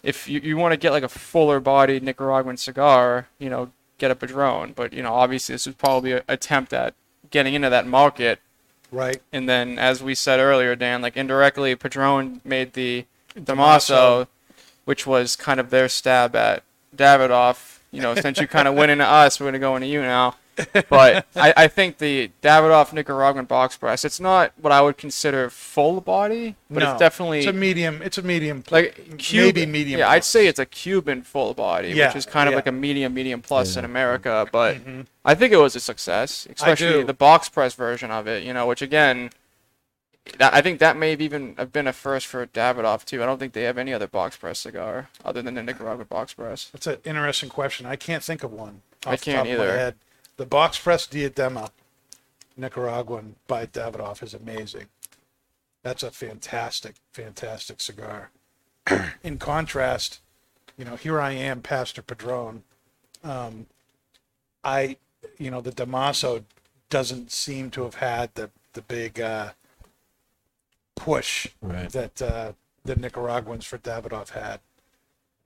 if 0.02 0.28
you, 0.28 0.40
you 0.40 0.58
want 0.58 0.72
to 0.72 0.76
get 0.76 0.92
like 0.92 1.02
a 1.02 1.08
fuller 1.08 1.58
bodied 1.58 2.02
Nicaraguan 2.02 2.58
cigar, 2.58 3.26
you 3.38 3.48
know, 3.48 3.72
get 3.96 4.10
a 4.10 4.14
Padron. 4.14 4.74
But, 4.76 4.92
you 4.92 5.02
know, 5.02 5.14
obviously 5.14 5.54
this 5.54 5.64
was 5.64 5.74
probably 5.74 6.12
an 6.12 6.22
attempt 6.28 6.74
at 6.74 6.92
getting 7.30 7.54
into 7.54 7.70
that 7.70 7.86
market. 7.86 8.40
Right. 8.92 9.22
And 9.32 9.48
then, 9.48 9.78
as 9.78 10.02
we 10.02 10.14
said 10.14 10.38
earlier, 10.38 10.76
Dan, 10.76 11.00
like 11.00 11.16
indirectly, 11.16 11.74
Padron 11.76 12.42
made 12.44 12.74
the 12.74 13.06
Damaso. 13.34 13.46
Damaso, 13.46 14.28
which 14.84 15.06
was 15.06 15.34
kind 15.34 15.58
of 15.58 15.70
their 15.70 15.88
stab 15.88 16.36
at 16.36 16.62
Davidoff. 17.00 17.78
You 17.92 18.00
know, 18.02 18.14
since 18.14 18.38
you 18.38 18.46
kind 18.46 18.68
of 18.68 18.74
went 18.74 18.92
into 18.92 19.04
us, 19.04 19.40
we're 19.40 19.44
going 19.44 19.54
to 19.54 19.58
go 19.58 19.74
into 19.74 19.88
you 19.88 20.00
now. 20.00 20.36
But 20.90 21.26
I, 21.34 21.54
I 21.56 21.68
think 21.68 21.98
the 21.98 22.30
Davidoff 22.42 22.92
Nicaraguan 22.92 23.46
box 23.46 23.76
press, 23.78 24.04
it's 24.04 24.20
not 24.20 24.52
what 24.60 24.72
I 24.72 24.82
would 24.82 24.98
consider 24.98 25.48
full 25.48 26.00
body, 26.02 26.54
but 26.68 26.80
no, 26.80 26.90
it's 26.92 27.00
definitely 27.00 27.38
it's 27.38 27.46
a 27.48 27.52
medium. 27.52 28.02
It's 28.02 28.18
a 28.18 28.22
medium. 28.22 28.62
like 28.70 29.16
Cuban, 29.18 29.54
maybe 29.54 29.66
medium. 29.66 30.00
Yeah, 30.00 30.08
I'd 30.10 30.18
plus. 30.18 30.26
say 30.28 30.46
it's 30.46 30.58
a 30.58 30.66
Cuban 30.66 31.22
full 31.22 31.54
body, 31.54 31.88
Yeah, 31.92 32.08
which 32.08 32.16
is 32.16 32.26
kind 32.26 32.46
of 32.46 32.52
yeah. 32.52 32.56
like 32.56 32.66
a 32.66 32.72
medium, 32.72 33.14
medium 33.14 33.40
plus 33.40 33.76
in 33.76 33.84
America. 33.84 34.46
But 34.52 34.76
Mm-hmm. 34.76 35.00
I 35.24 35.34
think 35.34 35.52
it 35.52 35.56
was 35.58 35.74
a 35.76 35.80
success, 35.80 36.46
especially 36.54 36.92
do. 36.92 37.04
the 37.04 37.14
box 37.14 37.48
press 37.48 37.74
version 37.74 38.10
of 38.10 38.26
it. 38.28 38.44
You 38.44 38.52
know, 38.52 38.66
which 38.66 38.82
again, 38.82 39.30
that, 40.38 40.54
I 40.54 40.60
think 40.60 40.78
that 40.78 40.96
may 40.96 41.10
have 41.10 41.20
even 41.20 41.54
have 41.56 41.72
been 41.72 41.86
a 41.86 41.92
first 41.92 42.26
for 42.26 42.46
Davidoff 42.46 43.04
too. 43.04 43.22
I 43.22 43.26
don't 43.26 43.38
think 43.38 43.52
they 43.52 43.62
have 43.64 43.78
any 43.78 43.92
other 43.92 44.06
box 44.06 44.36
press 44.36 44.58
cigar 44.58 45.08
other 45.24 45.42
than 45.42 45.54
the 45.54 45.62
Nicaraguan 45.62 46.06
box 46.08 46.34
press. 46.34 46.66
That's 46.72 46.86
an 46.86 46.98
interesting 47.04 47.48
question. 47.48 47.86
I 47.86 47.96
can't 47.96 48.22
think 48.22 48.42
of 48.42 48.52
one. 48.52 48.82
I 49.06 49.16
the 49.16 49.22
can't 49.22 49.48
my 49.48 49.54
either. 49.54 49.76
head. 49.76 49.94
The 50.36 50.46
box 50.46 50.78
press 50.78 51.06
diadema 51.06 51.70
Nicaraguan 52.56 53.36
by 53.46 53.66
Davidoff 53.66 54.22
is 54.22 54.34
amazing. 54.34 54.86
That's 55.82 56.02
a 56.02 56.10
fantastic, 56.10 56.96
fantastic 57.12 57.80
cigar. 57.80 58.30
In 59.22 59.38
contrast, 59.38 60.20
you 60.76 60.84
know, 60.84 60.96
here 60.96 61.20
I 61.20 61.32
am, 61.32 61.62
Pastor 61.62 62.02
Padron. 62.02 62.62
Um, 63.24 63.66
I, 64.62 64.96
you 65.38 65.50
know, 65.50 65.60
the 65.60 65.72
Damaso 65.72 66.44
doesn't 66.90 67.30
seem 67.30 67.70
to 67.70 67.84
have 67.84 67.96
had 67.96 68.34
the 68.34 68.50
the 68.72 68.82
big 68.82 69.20
uh, 69.20 69.50
push 71.00 71.48
Right. 71.62 71.90
that 71.90 72.20
uh, 72.22 72.52
the 72.84 72.94
Nicaraguans 72.96 73.64
for 73.64 73.78
Davidoff 73.78 74.30
had. 74.30 74.60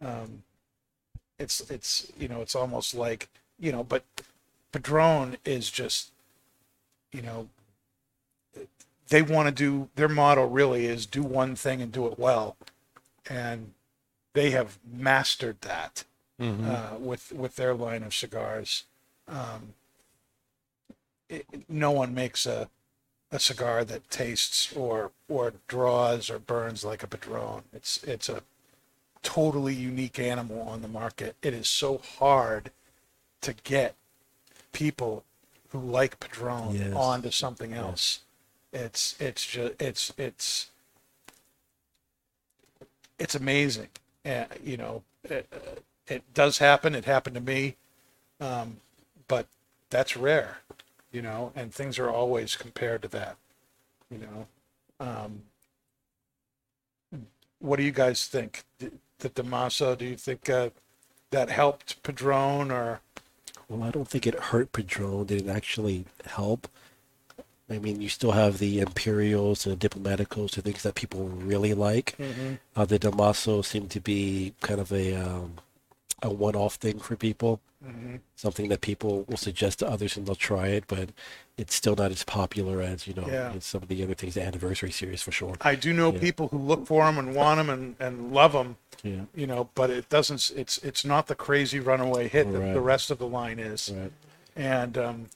Um, 0.05 0.43
it's 1.39 1.71
it's 1.71 2.13
you 2.19 2.29
know 2.29 2.41
it's 2.43 2.55
almost 2.57 2.95
like 2.95 3.29
you 3.59 3.71
know, 3.73 3.85
but 3.85 4.05
Padron 4.73 5.37
is 5.45 5.71
just 5.71 6.11
you 7.13 7.23
know 7.23 7.49
they 9.09 9.23
want 9.23 9.47
to 9.49 9.55
do 9.55 9.89
their 9.95 10.09
motto 10.09 10.45
really 10.47 10.87
is 10.87 11.07
do 11.07 11.23
one 11.23 11.55
thing 11.55 11.81
and 11.81 11.93
do 11.93 12.07
it 12.07 12.19
well, 12.19 12.57
and 13.31 13.73
they 14.33 14.51
have 14.51 14.79
mastered 14.93 15.61
that 15.61 16.05
uh, 16.41 16.97
with 16.99 17.33
with 17.33 17.55
their 17.57 17.75
line 17.75 18.03
of 18.03 18.13
cigars. 18.15 18.85
Um, 19.29 19.75
it, 21.29 21.47
no 21.69 21.91
one 21.93 22.13
makes 22.15 22.45
a 22.45 22.69
a 23.35 23.41
cigar 23.41 23.85
that 23.85 24.09
tastes 24.11 24.73
or 24.77 25.11
or 25.29 25.55
draws 25.67 26.31
or 26.31 26.39
burns 26.39 26.85
like 26.85 27.03
a 27.03 27.07
Padron. 27.09 27.65
It's 27.73 28.03
it's 28.05 28.29
a 28.29 28.43
totally 29.25 29.75
unique 29.75 30.21
animal 30.21 30.63
on 30.63 30.83
the 30.83 30.89
market. 30.89 31.35
It 31.43 31.53
is 31.53 31.69
so 31.69 31.99
hard 31.99 32.71
to 33.41 33.53
get 33.53 33.97
people 34.73 35.25
who 35.71 35.81
like 35.81 36.21
Padron 36.21 36.77
Yes. 36.77 36.95
onto 36.95 37.33
something 37.33 37.73
else. 37.73 38.21
It's 38.73 39.17
it's 39.21 39.45
just 39.45 39.83
it's 39.83 40.13
it's 40.17 40.71
it's 43.19 43.35
amazing. 43.35 43.89
Uh, 44.25 44.45
you 44.63 44.77
know, 44.77 45.03
it, 45.25 45.49
uh, 45.53 45.81
it 46.07 46.23
does 46.35 46.59
happen. 46.59 46.95
It 46.95 47.05
happened 47.05 47.35
to 47.35 47.41
me, 47.43 47.75
um, 48.41 48.77
but 49.27 49.49
that's 49.91 50.17
rare. 50.17 50.59
You 51.15 51.23
know, 51.23 51.53
and 51.55 51.73
things 51.73 51.99
are 52.01 52.11
always 52.11 52.57
compared 52.57 53.03
to 53.03 53.09
that. 53.09 53.37
You 54.11 54.19
know, 54.19 54.47
um, 54.99 55.43
what 57.61 57.77
do 57.77 57.85
you 57.85 57.93
guys 57.93 58.27
think? 58.27 58.65
The 58.79 59.31
Damaso, 59.31 59.97
do 59.97 60.05
you 60.05 60.17
think 60.17 60.51
uh, 60.51 60.71
that 61.31 61.51
helped 61.51 62.03
Padron 62.03 62.73
or? 62.73 63.01
Well, 63.69 63.85
I 63.85 63.93
don't 63.93 64.09
think 64.09 64.27
it 64.27 64.35
hurt 64.35 64.73
Padron. 64.73 65.27
Did 65.27 65.47
it 65.47 65.49
actually 65.49 66.07
help? 66.27 66.67
I 67.71 67.79
mean, 67.79 68.01
you 68.01 68.09
still 68.09 68.33
have 68.33 68.59
the 68.59 68.81
Imperials 68.81 69.67
and 69.67 69.79
the 69.79 69.89
Diplomaticos, 69.89 70.57
the 70.57 70.63
things 70.63 70.83
that 70.83 70.97
people 70.97 71.29
really 71.29 71.75
like. 71.75 72.17
Uh, 72.77 72.85
the 72.85 72.99
Damaso 72.99 73.65
seemed 73.65 73.91
to 73.93 74.01
be 74.01 74.53
kind 74.61 74.81
of 74.81 74.93
a 74.93 75.15
um, 75.15 75.55
a 76.25 76.31
one-off 76.31 76.75
thing 76.77 76.99
for 76.99 77.15
people. 77.17 77.61
Something 78.35 78.71
that 78.71 78.81
people 78.81 79.25
will 79.29 79.37
suggest 79.37 79.81
to 79.81 79.87
others 79.87 80.17
and 80.17 80.27
they'll 80.27 80.35
try 80.35 80.69
it, 80.69 80.85
but 80.89 81.11
it's 81.59 81.75
still 81.75 81.95
not 81.95 82.11
as 82.11 82.25
popular 82.25 82.81
as 82.81 83.07
you 83.07 83.13
know 83.13 83.27
Yeah. 83.29 83.59
some 83.59 83.83
of 83.83 83.89
the 83.89 84.03
other 84.03 84.15
things. 84.15 84.33
The 84.35 84.43
anniversary 84.43 84.91
series 84.91 85.21
for 85.21 85.33
sure. 85.33 85.55
I 85.61 85.75
do 85.75 85.93
know 85.93 86.11
Yeah. 86.11 86.19
people 86.21 86.49
who 86.49 86.57
look 86.59 86.87
for 86.87 87.05
them 87.05 87.19
and 87.19 87.35
want 87.35 87.59
them 87.59 87.69
and, 87.69 87.97
and 88.01 88.33
love 88.33 88.53
them. 88.53 88.77
Yeah. 89.03 89.27
You 89.35 89.47
know, 89.47 89.69
but 89.75 89.91
it 89.91 90.09
doesn't. 90.09 90.51
It's 90.57 90.79
it's 90.79 91.05
not 91.05 91.27
the 91.27 91.35
crazy 91.35 91.79
runaway 91.79 92.29
hit 92.29 92.51
that 92.53 92.59
Right. 92.59 92.73
the 92.73 92.81
rest 92.81 93.11
of 93.11 93.19
the 93.19 93.27
line 93.29 93.59
is. 93.59 93.91
Right. 93.95 94.13
and 94.57 94.97
um, 94.97 95.27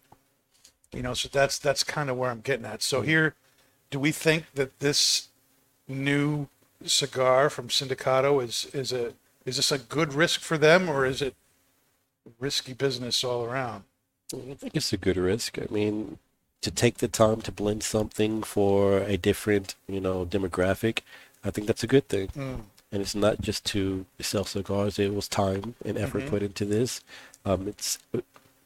you 0.90 1.02
know, 1.02 1.12
so 1.12 1.28
that's 1.30 1.58
that's 1.58 1.84
kind 1.84 2.08
of 2.08 2.16
where 2.16 2.30
I'm 2.30 2.40
getting 2.40 2.64
at. 2.64 2.82
So 2.82 3.02
here, 3.02 3.34
do 3.90 4.00
we 4.00 4.10
think 4.10 4.46
that 4.54 4.78
this 4.78 5.28
new 5.86 6.48
cigar 6.86 7.50
from 7.50 7.68
Sindicato 7.68 8.42
is 8.42 8.68
is 8.72 8.90
a 8.90 9.12
is 9.48 9.56
this 9.56 9.72
a 9.72 9.78
good 9.78 10.12
risk 10.12 10.40
for 10.40 10.58
them 10.58 10.90
or 10.90 11.06
is 11.06 11.22
it 11.22 11.34
risky 12.38 12.74
business 12.74 13.24
all 13.24 13.44
around? 13.44 13.84
I 14.34 14.54
think 14.54 14.76
it's 14.76 14.92
a 14.92 14.98
good 14.98 15.16
risk. 15.16 15.58
I 15.58 15.66
mean, 15.70 16.18
to 16.60 16.70
take 16.70 16.98
the 16.98 17.08
time 17.08 17.40
to 17.42 17.52
blend 17.52 17.82
something 17.82 18.42
for 18.42 18.98
a 18.98 19.16
different, 19.16 19.74
you 19.88 20.00
know, 20.00 20.26
demographic, 20.26 20.98
I 21.42 21.50
think 21.50 21.66
that's 21.66 21.82
a 21.82 21.86
good 21.86 22.08
thing. 22.08 22.28
Mm. 22.28 22.60
And 22.92 23.02
it's 23.02 23.14
not 23.14 23.40
just 23.40 23.64
to 23.66 24.04
sell 24.20 24.44
cigars. 24.44 24.98
It 24.98 25.14
was 25.14 25.28
time 25.28 25.74
and 25.82 25.96
effort 25.96 26.20
mm-hmm. 26.20 26.30
put 26.30 26.42
into 26.42 26.66
this. 26.66 27.00
Um, 27.46 27.68
it's 27.68 27.98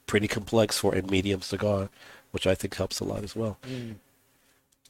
pretty 0.09 0.27
complex 0.27 0.79
for 0.79 0.97
a 0.97 1.03
medium 1.03 1.43
cigar, 1.43 1.91
which 2.33 2.47
I 2.47 2.57
think 2.57 2.75
helps 2.75 2.99
a 2.99 3.05
lot 3.05 3.23
as 3.23 3.37
well. 3.37 3.57
Mm. 3.69 3.97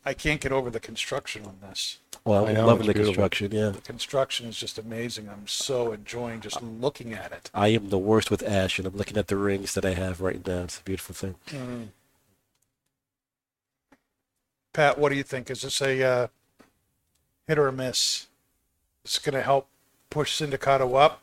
I 0.07 0.15
can't 0.15 0.41
get 0.41 0.53
over 0.53 0.71
the 0.71 0.81
construction 0.81 1.45
on 1.45 1.59
this. 1.61 1.99
Well, 2.25 2.47
I 2.47 2.51
I'm 2.51 2.55
know, 2.55 2.67
loving 2.67 2.87
the 2.87 2.93
beautiful. 2.93 3.15
construction. 3.15 3.51
Yeah, 3.53 3.71
The 3.71 3.81
construction 3.81 4.47
is 4.47 4.57
just 4.57 4.79
amazing. 4.79 5.29
I'm 5.29 5.47
so 5.49 5.93
enjoying 5.93 6.41
just 6.41 6.63
looking 6.63 7.13
at 7.13 7.33
it. 7.33 7.51
I 7.53 7.69
am 7.69 7.89
the 7.89 7.99
worst 7.99 8.31
with 8.31 8.43
ash, 8.45 8.79
and 8.79 8.87
I'm 8.87 8.97
looking 8.97 9.17
at 9.17 9.27
the 9.27 9.37
rings 9.37 9.75
that 9.75 9.85
I 9.85 9.95
have 9.95 10.21
right 10.21 10.45
now. 10.47 10.63
It's 10.63 10.79
a 10.79 10.83
beautiful 10.85 11.15
thing. 11.15 11.35
Pat, 14.73 14.99
what 14.99 15.09
do 15.11 15.17
you 15.17 15.23
think? 15.25 15.51
Is 15.51 15.63
this 15.63 15.81
a 15.83 16.03
uh, 16.03 16.27
hit 17.47 17.59
or 17.59 17.69
a 17.69 17.73
miss? 17.73 18.29
It's 19.05 19.19
going 19.19 19.35
to 19.35 19.43
help 19.43 19.67
push 20.09 20.41
Sindicato 20.41 20.97
up, 20.99 21.23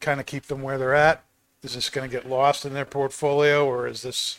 kind 0.00 0.20
of 0.20 0.26
keep 0.26 0.44
them 0.46 0.62
where 0.62 0.76
they're 0.78 0.94
at. 0.94 1.24
Is 1.62 1.74
this 1.74 1.88
going 1.88 2.08
to 2.08 2.14
get 2.14 2.28
lost 2.28 2.66
in 2.66 2.74
their 2.74 2.84
portfolio, 2.84 3.64
or 3.66 3.86
is 3.86 4.02
this 4.02 4.36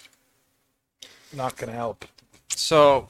not 1.33 1.57
going 1.57 1.71
to 1.71 1.75
help? 1.75 2.05
So, 2.49 3.09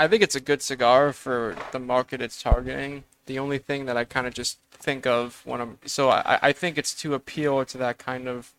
I 0.00 0.08
think 0.08 0.22
it's 0.22 0.34
a 0.34 0.40
good 0.40 0.62
cigar 0.62 1.12
for 1.12 1.54
the 1.72 1.78
market 1.78 2.22
it's 2.22 2.42
targeting. 2.42 3.04
The 3.26 3.38
only 3.38 3.58
thing 3.58 3.84
that 3.84 3.98
I 3.98 4.04
kind 4.04 4.26
of 4.26 4.32
just 4.32 4.58
think 4.72 5.06
of 5.06 5.42
when 5.44 5.60
I'm 5.60 5.78
so 5.84 6.08
I, 6.08 6.38
I 6.40 6.52
think 6.52 6.78
it's 6.78 6.94
to 7.02 7.12
appeal 7.12 7.62
to 7.66 7.76
that 7.76 7.98
kind 7.98 8.26
of 8.26 8.54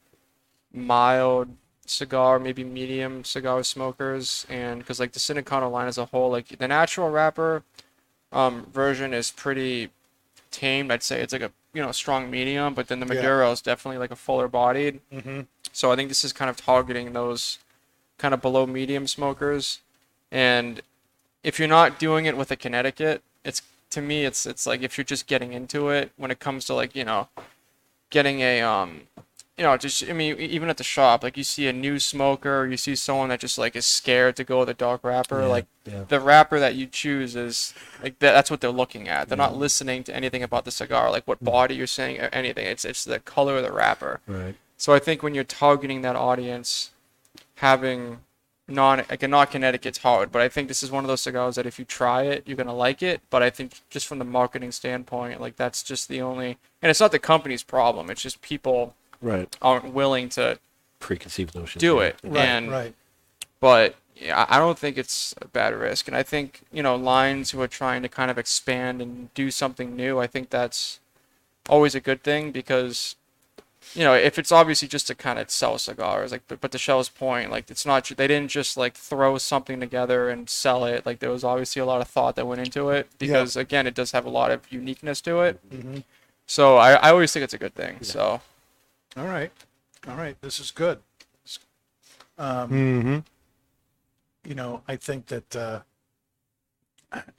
mild 0.71 1.49
cigar, 1.87 2.37
maybe 2.37 2.63
medium 2.63 3.23
cigar 3.23 3.63
smokers, 3.63 4.45
and 4.49 4.81
because 4.81 4.99
like 4.99 5.13
the 5.13 5.19
Sindicato 5.19 5.69
line 5.71 5.87
as 5.87 5.97
a 5.97 6.05
whole, 6.05 6.29
like 6.29 6.59
the 6.59 6.67
natural 6.67 7.09
wrapper 7.09 7.63
um, 8.31 8.67
version 8.71 9.11
is 9.11 9.31
pretty 9.31 9.89
tamed. 10.51 10.91
I'd 10.91 11.01
say 11.01 11.21
it's 11.23 11.33
like 11.33 11.41
a 11.41 11.51
you 11.73 11.81
know 11.81 11.91
strong 11.91 12.29
medium, 12.29 12.75
but 12.75 12.87
then 12.87 12.99
the 12.99 13.07
Yeah. 13.07 13.19
Maduro 13.19 13.51
is 13.51 13.63
definitely 13.63 13.97
like 13.97 14.11
a 14.11 14.15
fuller 14.15 14.47
bodied. 14.47 14.99
Mm-hmm. 15.11 15.41
So 15.73 15.91
I 15.91 15.95
think 15.95 16.09
this 16.09 16.23
is 16.23 16.33
kind 16.33 16.51
of 16.51 16.57
targeting 16.57 17.13
those 17.13 17.57
kind 18.19 18.31
of 18.31 18.43
below 18.43 18.67
medium 18.67 19.07
smokers. 19.07 19.79
And 20.31 20.81
if 21.43 21.59
you're 21.59 21.67
not 21.67 21.99
doing 21.99 22.25
it 22.25 22.37
with 22.37 22.51
a 22.51 22.55
Connecticut, 22.55 23.23
it's 23.43 23.61
to 23.91 24.01
me 24.01 24.25
it's 24.25 24.45
it's 24.45 24.65
like 24.65 24.81
if 24.81 24.97
you're 24.97 25.05
just 25.05 25.27
getting 25.27 25.53
into 25.53 25.89
it 25.89 26.11
when 26.17 26.31
it 26.31 26.39
comes 26.39 26.65
to 26.65 26.73
like, 26.73 26.95
you 26.95 27.03
know, 27.03 27.27
getting 28.09 28.41
a 28.41 28.61
um 28.61 29.01
you 29.57 29.67
know, 29.67 29.77
just 29.77 30.09
I 30.09 30.13
mean, 30.13 30.39
even 30.39 30.69
at 30.69 30.77
the 30.77 30.83
shop, 30.83 31.23
like 31.23 31.37
you 31.37 31.43
see 31.43 31.67
a 31.67 31.73
new 31.73 31.99
smoker, 31.99 32.65
you 32.65 32.77
see 32.77 32.95
someone 32.95 33.29
that 33.29 33.39
just 33.39 33.59
like 33.59 33.75
is 33.75 33.85
scared 33.85 34.35
to 34.37 34.43
go 34.43 34.59
with 34.59 34.69
a 34.69 34.73
dark 34.73 35.03
wrapper. 35.03 35.41
Yeah, 35.41 35.47
like 35.47 35.65
yeah. 35.85 36.03
the 36.07 36.19
wrapper 36.19 36.59
that 36.59 36.73
you 36.73 36.87
choose 36.87 37.35
is 37.35 37.73
like 38.01 38.17
that's 38.17 38.49
what 38.49 38.61
they're 38.61 38.71
looking 38.71 39.07
at. 39.07 39.27
They're 39.27 39.37
not 39.37 39.55
listening 39.55 40.03
to 40.05 40.15
anything 40.15 40.41
about 40.41 40.65
the 40.65 40.71
cigar, 40.71 41.11
like 41.11 41.27
what 41.27 41.43
body 41.43 41.75
you're 41.75 41.85
saying 41.85 42.19
or 42.19 42.29
anything. 42.33 42.65
It's 42.65 42.85
it's 42.85 43.03
the 43.03 43.19
color 43.19 43.57
of 43.57 43.63
the 43.63 43.71
wrapper. 43.71 44.21
Right. 44.25 44.55
So 44.77 44.93
I 44.93 44.99
think 44.99 45.21
when 45.21 45.35
you're 45.35 45.43
targeting 45.43 46.01
that 46.01 46.15
audience, 46.15 46.89
having 47.55 48.21
non 48.71 49.03
like 49.09 49.21
a 49.23 49.27
not 49.27 49.51
Connecticut's 49.51 49.99
hard, 49.99 50.31
but 50.31 50.41
I 50.41 50.49
think 50.49 50.67
this 50.67 50.81
is 50.81 50.89
one 50.91 51.03
of 51.03 51.07
those 51.07 51.21
cigars 51.21 51.55
that 51.55 51.65
if 51.65 51.77
you 51.77 51.85
try 51.85 52.23
it, 52.23 52.43
you're 52.47 52.57
gonna 52.57 52.73
like 52.73 53.03
it. 53.03 53.21
But 53.29 53.43
I 53.43 53.49
think 53.49 53.81
just 53.89 54.07
from 54.07 54.19
the 54.19 54.25
marketing 54.25 54.71
standpoint, 54.71 55.39
like 55.41 55.55
that's 55.57 55.83
just 55.83 56.07
the 56.07 56.21
only, 56.21 56.57
and 56.81 56.89
it's 56.89 56.99
not 56.99 57.11
the 57.11 57.19
company's 57.19 57.63
problem. 57.63 58.09
It's 58.09 58.21
just 58.21 58.41
people 58.41 58.95
Right. 59.21 59.55
aren't 59.61 59.93
willing 59.93 60.29
to 60.29 60.57
Preconceived 60.99 61.53
notions. 61.55 61.79
do 61.81 61.97
yeah. 61.97 62.01
it. 62.07 62.15
Right, 62.23 62.45
and 62.45 62.71
right. 62.71 62.93
but 63.59 63.95
yeah, 64.15 64.45
I 64.49 64.55
I 64.55 64.59
don't 64.59 64.77
think 64.79 64.97
it's 64.97 65.33
a 65.41 65.47
bad 65.47 65.73
risk. 65.75 66.07
And 66.07 66.15
I 66.17 66.23
think, 66.23 66.61
you 66.71 66.81
know, 66.83 66.95
lines 66.95 67.51
who 67.51 67.61
are 67.61 67.67
trying 67.67 68.01
to 68.03 68.09
kind 68.09 68.31
of 68.31 68.37
expand 68.37 69.01
and 69.01 69.33
do 69.33 69.51
something 69.51 69.95
new, 69.95 70.19
I 70.19 70.27
think 70.27 70.49
that's 70.49 70.99
always 71.69 71.93
a 71.95 71.99
good 71.99 72.23
thing 72.23 72.51
because, 72.51 73.15
you 73.93 74.03
know, 74.03 74.13
if 74.13 74.39
it's 74.39 74.51
obviously 74.51 74.87
just 74.87 75.07
to 75.07 75.15
kind 75.15 75.39
of 75.39 75.49
sell 75.49 75.77
cigars, 75.77 76.31
like, 76.31 76.43
but, 76.47 76.61
but 76.61 76.71
to 76.71 76.77
Shell's 76.77 77.09
point, 77.09 77.51
like, 77.51 77.69
it's 77.69 77.85
not, 77.85 78.05
they 78.05 78.27
didn't 78.27 78.49
just 78.49 78.77
like 78.77 78.95
throw 78.95 79.37
something 79.37 79.79
together 79.79 80.29
and 80.29 80.49
sell 80.49 80.85
it. 80.85 81.05
Like, 81.05 81.19
there 81.19 81.29
was 81.31 81.43
obviously 81.43 81.81
a 81.81 81.85
lot 81.85 81.99
of 82.01 82.07
thought 82.07 82.35
that 82.35 82.45
went 82.47 82.61
into 82.61 82.89
it 82.89 83.09
because, 83.19 83.55
again, 83.57 83.87
it 83.87 83.93
does 83.93 84.11
have 84.11 84.25
a 84.25 84.29
lot 84.29 84.51
of 84.51 84.71
uniqueness 84.71 85.19
to 85.21 85.41
it. 85.41 85.59
So 86.45 86.77
I, 86.77 86.93
I 86.93 87.09
always 87.11 87.31
think 87.33 87.43
it's 87.43 87.53
a 87.53 87.57
good 87.57 87.75
thing. 87.75 87.97
So. 88.01 88.41
All 89.17 89.25
right. 89.27 89.51
All 90.07 90.15
right. 90.15 90.39
This 90.41 90.59
is 90.59 90.71
good. 90.71 90.99
Um, 92.37 92.69
Mm-hmm. 92.69 93.19
you 94.49 94.55
know, 94.55 94.81
I 94.87 94.95
think 94.95 95.27
that, 95.27 95.55
uh, 95.55 95.81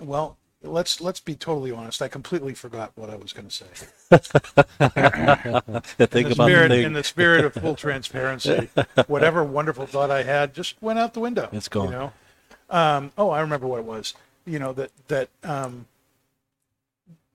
well, 0.01 0.37
let's 0.63 1.01
let's 1.01 1.21
be 1.21 1.35
totally 1.35 1.71
honest. 1.73 2.03
I 2.03 2.09
completely 2.09 2.55
forgot 2.55 2.93
what 2.95 3.11
I 3.11 3.17
was 3.17 3.33
going 3.33 3.49
to 3.49 3.55
say. 3.55 3.67
The 5.97 6.07
thing 6.07 6.25
in 6.25 6.29
the 6.29 6.35
about 6.35 6.47
spirit, 6.47 6.69
the 6.69 6.83
in 6.83 6.93
the 6.93 7.05
spirit 7.05 7.45
of 7.45 7.55
full 7.55 7.75
transparency, 7.75 8.69
whatever 9.07 9.45
wonderful 9.45 9.87
thought 9.87 10.11
I 10.11 10.23
had 10.23 10.55
just 10.55 10.81
went 10.83 10.99
out 10.99 11.15
the 11.15 11.21
window. 11.21 11.49
It's 11.53 11.69
gone. 11.69 11.87
You 11.87 11.91
know, 11.93 12.13
Um, 12.71 13.13
oh, 13.17 13.31
I 13.31 13.41
remember 13.41 13.67
what 13.67 13.79
it 13.81 13.85
was. 13.85 14.15
You 14.45 14.59
know 14.59 14.73
that 14.73 14.91
that 15.09 15.29
um, 15.43 15.87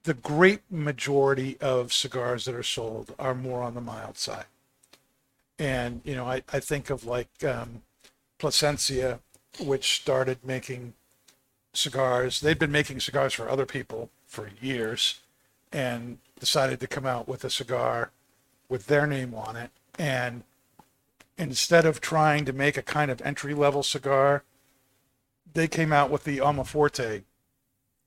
the 0.03 0.13
great 0.13 0.61
majority 0.69 1.57
of 1.59 1.91
cigars 1.93 2.45
that 2.45 2.55
are 2.55 2.63
sold 2.63 3.13
are 3.19 3.35
more 3.35 3.61
on 3.61 3.73
the 3.73 3.81
mild 3.81 4.17
side. 4.17 4.45
And 5.59 6.01
you 6.03 6.15
know, 6.15 6.25
I, 6.25 6.43
I 6.51 6.59
think 6.59 6.89
of 6.89 7.05
like 7.05 7.43
um, 7.43 7.81
Plasencia, 8.39 9.19
which 9.59 9.95
started 9.99 10.39
making 10.43 10.93
cigars. 11.73 12.41
They'd 12.41 12.60
been 12.60 12.71
making 12.71 12.99
cigars 12.99 13.34
for 13.34 13.49
other 13.49 13.65
people 13.65 14.10
for 14.25 14.49
years, 14.62 15.21
and 15.71 16.19
decided 16.39 16.80
to 16.80 16.88
come 16.88 17.06
out 17.06 17.27
with 17.27 17.43
a 17.43 17.49
cigar 17.49 18.12
with 18.69 18.88
their 18.88 19.08
name 19.08 19.34
on 19.34 19.56
it. 19.56 19.71
And 19.97 20.43
instead 21.38 21.86
of 21.86 22.01
trying 22.01 22.45
to 22.45 22.53
make 22.53 22.77
a 22.77 22.82
kind 22.82 23.10
of 23.12 23.21
entry 23.21 23.53
level 23.53 23.84
cigar, 23.84 24.43
they 25.53 25.67
came 25.67 25.93
out 25.93 26.10
with 26.10 26.23
the 26.23 26.39
Alma 26.39 26.63
Fuerte, 26.63 27.23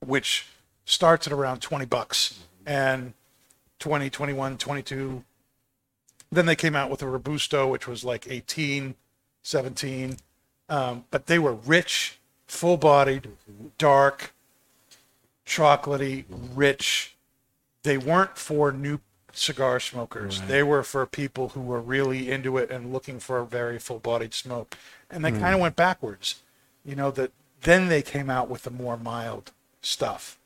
which 0.04 0.46
starts 0.84 1.26
at 1.26 1.32
around 1.32 1.60
20 1.60 1.86
bucks 1.86 2.40
and 2.66 3.14
20, 3.78 4.10
21, 4.10 4.58
22. 4.58 5.24
Then 6.30 6.46
they 6.46 6.56
came 6.56 6.76
out 6.76 6.90
with 6.90 7.02
a 7.02 7.08
Robusto, 7.08 7.66
which 7.66 7.88
was 7.88 8.04
like 8.04 8.30
18, 8.30 8.94
17. 9.42 10.16
Um, 10.68 11.04
but 11.10 11.26
they 11.26 11.38
were 11.38 11.54
rich, 11.54 12.19
full 12.50 12.76
bodied, 12.76 13.28
dark, 13.78 14.34
chocolatey, 15.46 16.24
rich. 16.28 17.16
They 17.84 17.96
weren't 17.96 18.36
for 18.36 18.72
new 18.72 19.00
cigar 19.32 19.78
smokers. 19.78 20.42
They 20.42 20.62
were 20.62 20.82
for 20.82 21.06
people 21.06 21.50
who 21.50 21.60
were 21.60 21.80
really 21.80 22.30
into 22.30 22.58
it 22.58 22.70
and 22.70 22.92
looking 22.92 23.20
for 23.20 23.38
a 23.38 23.46
very 23.46 23.78
full 23.78 24.00
bodied 24.00 24.34
smoke. 24.34 24.76
And 25.08 25.24
they 25.24 25.30
kind 25.30 25.54
of 25.54 25.60
went 25.60 25.76
backwards. 25.76 26.42
You 26.84 26.96
know, 26.96 27.10
that 27.12 27.30
then 27.62 27.88
they 27.88 28.02
came 28.02 28.28
out 28.28 28.50
with 28.50 28.64
the 28.64 28.70
more 28.70 28.96
mild 28.96 29.52
stuff. 29.80 30.36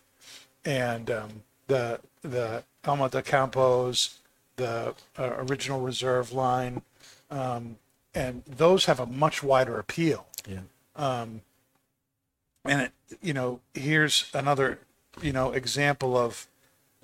And 0.64 1.11
um, 1.11 1.31
the 1.67 2.01
the 2.23 2.64
Alma 2.85 3.09
de 3.09 3.23
Campos, 3.23 4.19
the 4.57 4.95
uh, 5.19 5.31
original 5.38 5.81
reserve 5.81 6.33
line, 6.33 6.83
um, 7.31 7.77
and 8.14 8.43
those 8.47 8.85
have 8.85 9.01
a 9.01 9.07
much 9.07 9.43
wider 9.43 9.79
appeal. 9.79 10.27
Yeah. 10.47 10.61
Um, 10.97 11.40
and 12.64 12.83
it, 12.83 12.92
you 13.22 13.33
know, 13.33 13.61
here's 13.74 14.31
another, 14.35 14.79
you 15.20 15.33
know, 15.33 15.53
example 15.53 16.16
of, 16.16 16.46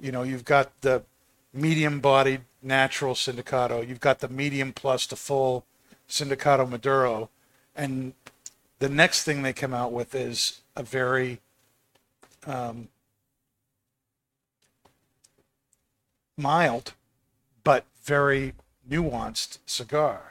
you 0.01 0.11
know, 0.11 0.23
you've 0.23 0.44
got 0.44 0.81
the 0.81 1.03
medium-bodied 1.53 2.42
natural 2.62 3.14
Sindicato, 3.14 3.87
you've 3.87 4.01
got 4.01 4.20
the 4.20 4.29
medium 4.29 4.73
plus 4.73 5.07
the 5.07 5.16
full 5.16 5.64
Sindicato 6.09 6.68
maduro, 6.68 7.31
and 7.75 8.14
the 8.79 8.88
next 8.88 9.25
thing 9.25 9.42
they 9.42 9.53
come 9.53 9.75
out 9.75 9.92
with 9.92 10.14
is 10.14 10.61
a 10.77 10.83
very 10.83 11.40
um, 12.46 12.88
mild 16.37 16.94
but 17.62 17.85
very 18.03 18.55
nuanced 18.88 19.59
cigar 19.66 20.31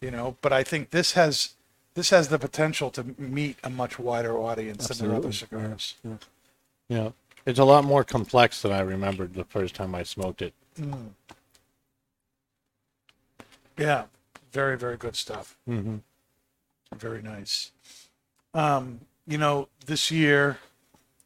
you 0.00 0.10
know? 0.10 0.36
But 0.40 0.52
i 0.52 0.62
think 0.62 0.90
this 0.90 1.12
has 1.12 1.54
this 1.98 2.10
has 2.10 2.28
the 2.28 2.38
potential 2.38 2.90
to 2.92 3.02
meet 3.18 3.56
a 3.64 3.68
much 3.68 3.98
wider 3.98 4.38
audience 4.38 4.86
than 4.86 4.98
their 4.98 5.16
other 5.16 5.32
Absolutely, 5.32 5.58
yeah, 5.58 5.74
cigars 5.74 5.94
Yeah, 6.88 7.10
it's 7.44 7.58
a 7.58 7.64
lot 7.64 7.82
more 7.82 8.04
complex 8.04 8.62
than 8.62 8.70
I 8.70 8.78
remembered 8.82 9.34
the 9.34 9.42
first 9.42 9.74
time 9.74 9.96
I 9.96 10.04
smoked 10.04 10.40
it. 10.40 10.54
yeah 13.76 14.04
very 14.52 14.78
very 14.78 14.96
good 14.96 15.16
stuff 15.16 15.56
Mm-hmm. 15.68 15.96
very 16.94 17.20
nice 17.20 17.72
um 18.54 19.00
you 19.26 19.36
know 19.36 19.66
this 19.86 20.12
year 20.12 20.58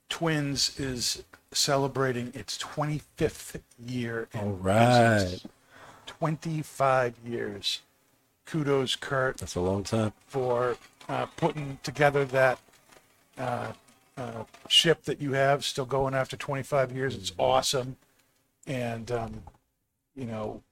twins 0.08 0.80
is 0.80 1.22
celebrating 1.52 2.32
its 2.34 2.56
25th 2.56 3.60
year 3.86 4.26
in 4.32 4.40
All 4.40 4.52
right. 4.52 5.20
business. 5.20 5.46
25 6.06 7.14
years 7.26 7.82
kudos 8.46 8.96
kurt 8.96 9.38
That's 9.38 9.54
a 9.54 9.60
long 9.60 9.84
time. 9.84 10.12
for 10.26 10.76
uh, 11.08 11.26
putting 11.36 11.78
together 11.82 12.24
that 12.26 12.58
uh, 13.38 13.72
uh, 14.16 14.44
ship 14.68 15.04
that 15.04 15.20
you 15.20 15.32
have 15.32 15.64
still 15.64 15.86
going 15.86 16.14
after 16.14 16.36
25 16.36 16.92
years. 16.92 17.14
It's 17.16 17.32
awesome. 17.38 17.96
And, 18.66 19.10
um, 19.10 19.42
you 20.14 20.26
know, 20.26 20.62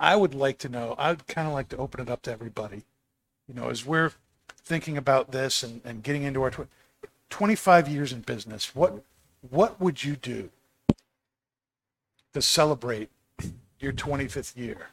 I 0.00 0.16
would 0.16 0.34
like 0.34 0.58
to 0.58 0.68
know, 0.68 0.94
I 0.98 1.10
would 1.10 1.26
kind 1.26 1.46
of 1.46 1.54
like 1.54 1.68
to 1.70 1.76
open 1.76 2.00
it 2.00 2.10
up 2.10 2.22
to 2.22 2.32
everybody. 2.32 2.82
You 3.48 3.54
know, 3.54 3.70
as 3.70 3.84
we're 3.86 4.12
thinking 4.64 4.96
about 4.96 5.30
this 5.30 5.62
and, 5.62 5.80
and 5.84 6.02
getting 6.02 6.22
into 6.24 6.42
our 6.42 6.50
tw- 6.50 6.68
25 7.30 7.88
years 7.88 8.12
in 8.12 8.20
business, 8.20 8.74
what, 8.74 9.02
what 9.48 9.80
would 9.80 10.02
you 10.02 10.16
do 10.16 10.50
to 12.32 12.42
celebrate 12.42 13.10
your 13.78 13.92
25th 13.92 14.56
year 14.56 14.88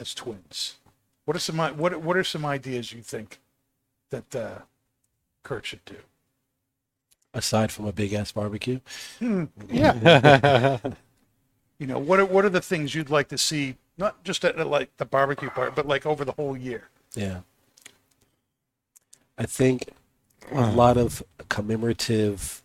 as 0.00 0.14
twins? 0.14 0.76
What 1.24 1.36
are 1.36 1.40
some 1.40 1.58
what 1.58 2.00
what 2.00 2.16
are 2.16 2.24
some 2.24 2.44
ideas 2.44 2.92
you 2.92 3.02
think 3.02 3.40
that 4.10 4.34
uh, 4.34 4.58
Kurt 5.42 5.66
should 5.66 5.84
do? 5.84 5.96
Aside 7.34 7.72
from 7.72 7.86
a 7.86 7.92
big 7.92 8.12
ass 8.12 8.32
barbecue. 8.32 8.80
Yeah, 9.20 10.78
you 11.78 11.86
know 11.86 11.98
what 11.98 12.20
are 12.20 12.24
what 12.24 12.44
are 12.44 12.50
the 12.50 12.60
things 12.60 12.94
you'd 12.94 13.10
like 13.10 13.28
to 13.28 13.38
see? 13.38 13.76
Not 13.98 14.22
just 14.24 14.44
at, 14.44 14.56
at, 14.56 14.68
like 14.68 14.96
the 14.98 15.04
barbecue 15.04 15.50
part, 15.50 15.74
but 15.74 15.86
like 15.86 16.06
over 16.06 16.24
the 16.24 16.32
whole 16.32 16.56
year. 16.56 16.88
Yeah. 17.14 17.40
I 19.38 19.44
think 19.44 19.90
a 20.52 20.70
lot 20.70 20.96
of 20.96 21.22
commemorative 21.48 22.62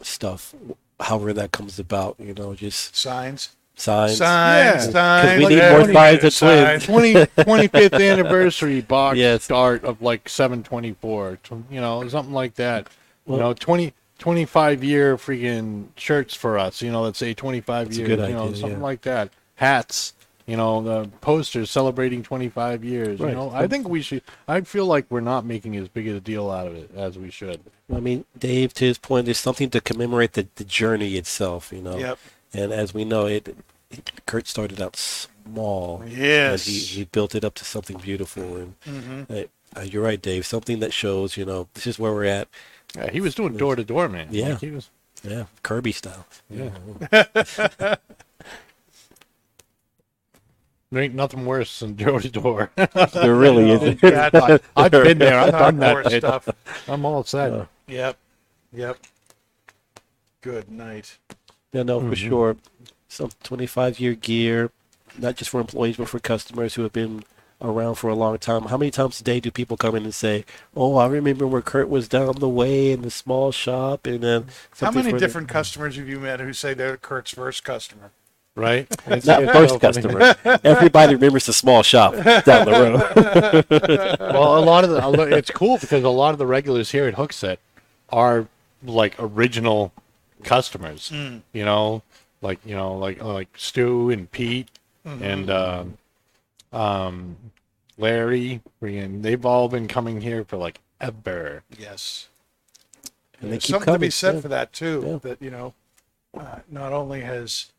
stuff, 0.00 0.54
however 1.00 1.32
that 1.32 1.52
comes 1.52 1.78
about, 1.78 2.16
you 2.18 2.34
know, 2.34 2.54
just 2.54 2.96
Signs, 2.96 3.56
signs. 3.76 4.16
signs, 4.18 4.86
Yeah. 4.86 4.90
signs. 4.92 5.38
we 5.42 5.48
need 5.50 5.58
yeah, 5.58 5.78
more 5.78 5.92
signs 5.92 6.24
of 6.24 6.32
signs. 6.32 6.84
twins. 6.84 7.28
20, 7.36 7.68
25th 7.68 8.00
anniversary 8.12 8.80
box 8.80 9.18
Yes. 9.18 9.44
start 9.44 9.84
of 9.84 10.00
like 10.02 10.28
724 10.28 11.38
you 11.70 11.80
know 11.80 12.06
something 12.08 12.34
like 12.34 12.54
that 12.54 12.88
Well- 13.26 13.38
you 13.38 13.42
know 13.44 13.52
20 13.54 13.92
25 14.18 14.84
year 14.84 15.16
freaking 15.16 15.86
shirts 15.96 16.34
for 16.34 16.58
us 16.58 16.80
you 16.80 16.90
know 16.92 17.02
let's 17.02 17.18
say 17.18 17.34
25 17.34 17.86
That's 17.88 17.98
years 17.98 18.08
good 18.08 18.18
you 18.28 18.34
know 18.34 18.44
idea, 18.44 18.56
something 18.56 18.78
yeah. 18.78 18.84
like 18.84 19.02
that 19.02 19.30
hats 19.56 20.12
you 20.46 20.56
know 20.56 20.80
the 20.82 21.08
posters 21.20 21.70
celebrating 21.70 22.22
25 22.22 22.84
years 22.84 23.18
Right. 23.18 23.30
you 23.30 23.34
know 23.34 23.50
i 23.52 23.66
think 23.66 23.88
we 23.88 24.02
should 24.02 24.22
i 24.46 24.60
feel 24.60 24.86
like 24.86 25.06
we're 25.10 25.20
not 25.20 25.44
making 25.44 25.76
as 25.76 25.88
big 25.88 26.06
a 26.06 26.20
deal 26.20 26.50
out 26.50 26.66
of 26.68 26.74
it 26.76 26.90
as 26.96 27.18
we 27.18 27.30
should 27.30 27.60
I 27.94 28.00
mean, 28.00 28.24
Dave, 28.38 28.72
to 28.74 28.86
his 28.86 28.96
point, 28.96 29.26
there's 29.26 29.36
something 29.36 29.68
to 29.68 29.78
commemorate 29.78 30.32
the, 30.32 30.48
the 30.54 30.64
journey 30.64 31.16
itself, 31.16 31.70
you 31.70 31.82
know. 31.82 31.98
Yep. 31.98 32.18
And 32.54 32.72
as 32.72 32.94
we 32.94 33.04
know, 33.04 33.26
it, 33.26 33.48
it 33.90 34.10
Kurt 34.26 34.46
started 34.46 34.80
out 34.80 34.96
small. 34.96 36.02
Yes. 36.06 36.64
He, 36.66 36.78
he 36.78 37.04
built 37.04 37.34
it 37.34 37.44
up 37.44 37.54
to 37.54 37.64
something 37.64 37.98
beautiful. 37.98 38.56
And 38.56 38.74
Mm-hmm. 38.86 39.22
uh, 39.32 39.42
uh, 39.76 39.82
you're 39.82 40.04
right, 40.04 40.22
Dave. 40.22 40.46
Something 40.46 40.78
that 40.80 40.92
shows, 40.92 41.36
you 41.36 41.44
know, 41.44 41.66
this 41.74 41.86
is 41.88 41.98
where 41.98 42.12
we're 42.12 42.24
at. 42.26 42.48
yeah, 42.96 43.10
he 43.10 43.20
was 43.20 43.34
doing 43.34 43.56
door 43.56 43.74
to 43.76 43.82
door 43.84 44.08
man 44.08 44.28
Yeah. 44.30 44.50
Like, 44.50 44.60
he 44.60 44.70
was 44.70 44.88
Yeah, 45.24 45.46
Kirby 45.64 45.90
style. 45.92 46.26
yeah 46.48 46.70
there 50.90 51.02
ain't 51.02 51.14
nothing 51.14 51.44
worse 51.44 51.80
than 51.80 51.94
door 51.96 52.20
to 52.20 52.30
door 52.30 52.70
There 52.76 53.34
really 53.44 53.72
Oh, 53.72 53.82
is. 53.84 54.00
God. 54.00 54.60
i've 54.76 54.90
been 54.92 55.18
there 55.18 55.38
i've 55.40 55.50
done 55.52 55.78
Hardcore 55.78 56.04
that 56.04 56.18
stuff. 56.18 56.48
i'm 56.88 57.04
all 57.04 57.24
set 57.24 57.52
Uh, 57.52 57.66
Yep, 57.88 58.16
yep. 58.72 58.96
Good 60.40 60.70
night. 60.70 61.18
Yeah, 61.74 61.82
no, 61.82 61.98
for 61.98 62.06
mm-hmm. 62.06 62.28
sure. 62.28 62.56
Some 63.08 63.30
25 63.42 63.98
year 63.98 64.14
gear, 64.14 64.70
not 65.18 65.36
just 65.36 65.50
for 65.50 65.60
employees, 65.60 65.96
but 65.96 66.08
for 66.08 66.20
customers 66.20 66.74
who 66.74 66.82
have 66.82 66.92
been 66.92 67.24
around 67.60 67.96
for 67.96 68.08
a 68.08 68.14
long 68.14 68.38
time. 68.38 68.64
How 68.66 68.76
many 68.76 68.92
times 68.92 69.20
a 69.20 69.24
day 69.24 69.40
do 69.40 69.50
people 69.50 69.76
come 69.76 69.96
in 69.96 70.04
and 70.04 70.14
say, 70.14 70.44
"Oh, 70.76 70.96
I 70.96 71.06
remember 71.06 71.46
where 71.46 71.62
Kurt 71.62 71.88
was 71.88 72.08
down 72.08 72.36
the 72.36 72.48
way 72.48 72.92
in 72.92 73.02
the 73.02 73.10
small 73.10 73.50
shop," 73.50 74.06
and 74.06 74.20
then 74.20 74.46
How 74.80 74.92
many 74.92 75.10
for 75.10 75.18
the- 75.18 75.26
different 75.26 75.48
customers 75.48 75.96
have 75.96 76.08
you 76.08 76.20
met 76.20 76.40
who 76.40 76.52
say 76.52 76.74
they're 76.74 76.96
Kurt's 76.96 77.32
first 77.32 77.64
customer? 77.64 78.12
right? 78.56 78.86
It's- 79.06 79.26
Not 79.26 79.42
first 79.52 79.80
customer. 79.80 80.36
Everybody 80.62 81.14
remembers 81.16 81.46
the 81.46 81.52
small 81.52 81.82
shop 81.82 82.12
down 82.44 82.66
the 82.66 83.64
road. 83.66 83.66
Well, 84.20 84.58
a 84.58 84.64
lot 84.64 84.84
of 84.84 84.90
the 84.90 85.36
it's 85.36 85.50
cool 85.50 85.78
because 85.78 86.04
a 86.04 86.08
lot 86.08 86.30
of 86.30 86.38
the 86.38 86.46
regulars 86.46 86.92
here 86.92 87.06
at 87.06 87.14
Hooksett 87.14 87.56
are 88.10 88.46
like 88.84 89.16
original 89.18 89.92
customers. 90.44 91.10
You 91.10 91.64
know, 91.64 92.02
like 92.42 92.58
you 92.64 92.74
know, 92.74 92.94
like 92.96 93.22
like 93.22 93.48
Stu 93.56 94.10
and 94.10 94.30
Pete 94.30 94.68
and 95.04 95.50
um, 95.50 95.98
um, 96.72 97.36
Larry. 97.98 98.60
And 98.80 99.22
they've 99.22 99.44
all 99.44 99.68
been 99.68 99.88
coming 99.88 100.20
here 100.20 100.44
for 100.44 100.56
like 100.56 100.80
ever. 101.00 101.62
Yes. 101.78 102.28
and 103.40 103.48
they 103.48 103.54
There's 103.54 103.64
keep 103.64 103.70
something 103.72 103.86
coming. 103.86 104.00
to 104.00 104.06
be 104.06 104.10
said 104.10 104.34
yeah. 104.36 104.40
for 104.40 104.48
that 104.48 104.72
too. 104.72 105.02
Yeah. 105.06 105.18
That 105.30 105.42
you 105.42 105.50
know, 105.50 105.74
uh, 106.38 106.58
not 106.70 106.92
only 106.92 107.22
has 107.22 107.72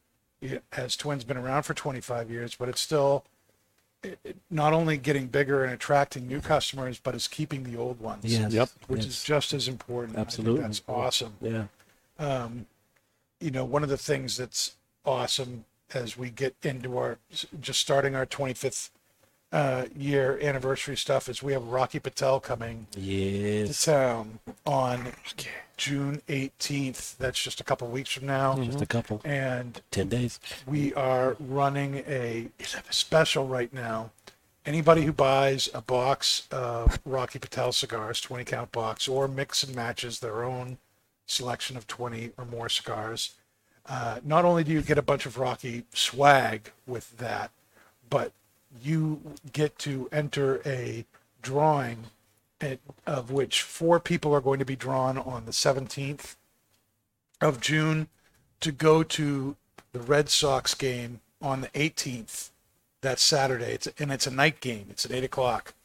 has 0.74 0.96
Twins 0.96 1.24
been 1.24 1.38
around 1.38 1.64
for 1.64 1.74
25 1.74 2.30
years, 2.30 2.56
but 2.56 2.70
it's 2.70 2.82
still 2.82 3.24
it- 4.04 4.20
it 4.24 4.38
not 4.52 4.74
only 4.74 4.98
getting 4.98 5.26
bigger 5.28 5.64
and 5.64 5.74
attracting 5.74 6.28
new 6.28 6.40
customers, 6.40 7.00
but 7.00 7.16
it's 7.16 7.28
keeping 7.28 7.64
the 7.64 7.76
old 7.76 8.00
ones. 8.00 8.24
Yes. 8.26 8.54
Yep. 8.54 8.70
Which 8.88 9.02
yes. 9.06 9.10
is 9.10 9.24
just 9.24 9.54
as 9.54 9.68
important. 9.68 10.12
I 10.14 10.18
think 10.18 10.28
Absolutely. 10.28 10.62
that's 10.62 10.82
awesome. 10.88 11.34
Yeah. 11.42 11.64
You 12.20 13.52
know, 13.52 13.66
one 13.66 13.84
of 13.84 13.90
the 13.90 13.98
things 13.98 14.38
that's 14.38 14.76
awesome 15.06 15.66
as 15.94 16.18
we 16.18 16.30
get 16.30 16.56
into 16.64 16.98
our 16.98 17.18
just 17.60 17.80
starting 17.80 18.16
our 18.16 18.26
25th 18.26 18.90
uh, 19.52 19.86
year 19.96 20.40
anniversary 20.42 20.98
stuff 20.98 21.30
is 21.30 21.42
we 21.42 21.54
have 21.54 21.64
Rocky 21.68 22.00
Patel 22.00 22.40
coming 22.40 22.88
yes. 22.98 23.86
to 23.86 23.92
town 23.92 24.40
on 24.66 25.14
June 25.78 26.22
18th. 26.28 27.18
That's 27.18 27.42
just 27.42 27.62
a 27.62 27.64
couple 27.64 27.88
weeks 27.88 28.12
from 28.12 28.26
now. 28.26 28.56
Just 28.56 28.82
a 28.82 28.86
couple. 28.86 29.22
And 29.24 29.82
Ten 29.92 30.10
days. 30.10 30.40
we 30.66 30.94
are 30.96 31.38
running 31.40 32.04
a 32.08 32.50
special 32.90 33.48
right 33.48 33.74
now. 33.74 34.12
Anybody 34.66 35.04
who 35.04 35.14
buys 35.14 35.70
a 35.76 35.82
box 35.82 36.48
of 36.52 37.00
Rocky 37.06 37.38
Patel 37.38 37.72
cigars, 37.72 38.20
20 38.20 38.44
count 38.46 38.72
box, 38.72 39.08
or 39.08 39.28
mix 39.28 39.64
and 39.64 39.76
matches 39.76 40.20
their 40.20 40.44
own 40.44 40.80
selection 41.26 41.78
of 41.78 41.88
20 41.88 42.32
or 42.38 42.46
more 42.46 42.70
cigars, 42.70 43.36
uh, 43.88 44.20
not 44.24 44.46
only 44.46 44.64
do 44.64 44.72
you 44.72 44.82
get 44.82 44.98
a 44.98 45.04
bunch 45.04 45.26
of 45.26 45.38
Rocky 45.38 45.84
swag 45.94 46.72
with 46.88 47.18
that, 47.18 47.52
but 48.10 48.32
you 48.82 49.22
get 49.54 49.78
to 49.80 50.10
enter 50.12 50.62
a 50.66 51.06
drawing 51.42 52.06
at, 52.60 52.80
of 53.06 53.32
which 53.32 53.62
four 53.62 54.00
people 54.00 54.34
are 54.34 54.42
going 54.42 54.60
to 54.60 54.66
be 54.66 54.76
drawn 54.76 55.18
on 55.18 55.46
the 55.46 55.52
17th 55.52 56.36
of 57.42 57.62
June 57.62 58.08
to 58.60 58.72
go 58.72 59.04
to 59.04 59.56
the 59.92 60.00
Red 60.00 60.30
Sox 60.30 60.74
game 60.74 61.22
on 61.42 61.62
the 61.62 61.68
18th. 61.70 62.50
That's 63.02 63.22
Saturday. 63.22 63.74
It's 63.74 63.88
and 64.00 64.12
it's 64.12 64.26
a 64.26 64.32
night 64.32 64.62
game. 64.62 64.88
It's 64.90 65.06
at 65.06 65.12
eight 65.12 65.24
o'clock 65.24 65.76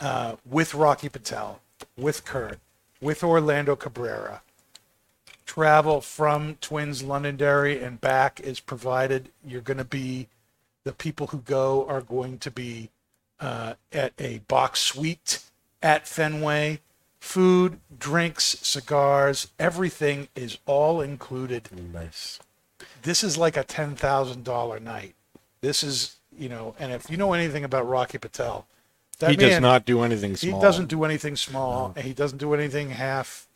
uh, 0.00 0.36
with 0.48 0.74
Rocky 0.74 1.10
Patel, 1.10 1.60
with 1.98 2.24
Kurt, 2.24 2.58
with 3.00 3.22
Orlando 3.22 3.76
Cabrera. 3.76 4.40
Travel 5.52 6.00
from 6.00 6.56
Twins 6.62 7.02
Londonderry 7.02 7.78
and 7.84 8.00
back 8.00 8.40
is 8.40 8.58
provided. 8.58 9.28
You're 9.46 9.60
going 9.60 9.76
to 9.76 9.84
be 9.84 10.28
the 10.84 10.94
people 10.94 11.26
who 11.26 11.40
go 11.40 11.86
are 11.88 12.00
going 12.00 12.38
to 12.38 12.50
be 12.50 12.88
uh, 13.38 13.74
at 13.92 14.14
a 14.18 14.38
box 14.48 14.80
suite 14.80 15.40
at 15.82 16.08
Fenway. 16.08 16.80
Food, 17.20 17.80
drinks, 17.98 18.44
cigars, 18.62 19.48
everything 19.58 20.28
is 20.34 20.56
all 20.64 21.02
included 21.02 21.68
Nice. 21.92 22.38
this 23.02 23.22
is 23.22 23.36
like 23.36 23.58
a 23.58 23.62
ten 23.62 23.94
thousand 23.94 24.44
dollar 24.44 24.80
night. 24.80 25.14
This 25.60 25.82
is 25.82 26.16
you 26.34 26.48
know, 26.48 26.74
and 26.78 26.92
if 26.92 27.10
you 27.10 27.18
know 27.18 27.34
anything 27.34 27.62
about 27.62 27.86
Rocky 27.86 28.16
Patel, 28.16 28.66
that 29.18 29.30
he 29.32 29.36
does 29.36 29.60
not 29.60 29.84
do 29.84 30.00
anything 30.00 30.30
He 30.30 30.48
small. 30.48 30.62
doesn't 30.62 30.86
do 30.86 31.04
anything 31.04 31.36
small, 31.36 31.92
and 31.94 32.06
he 32.06 32.14
doesn't 32.14 32.38
do 32.38 32.54
anything 32.54 32.88
half 32.88 33.46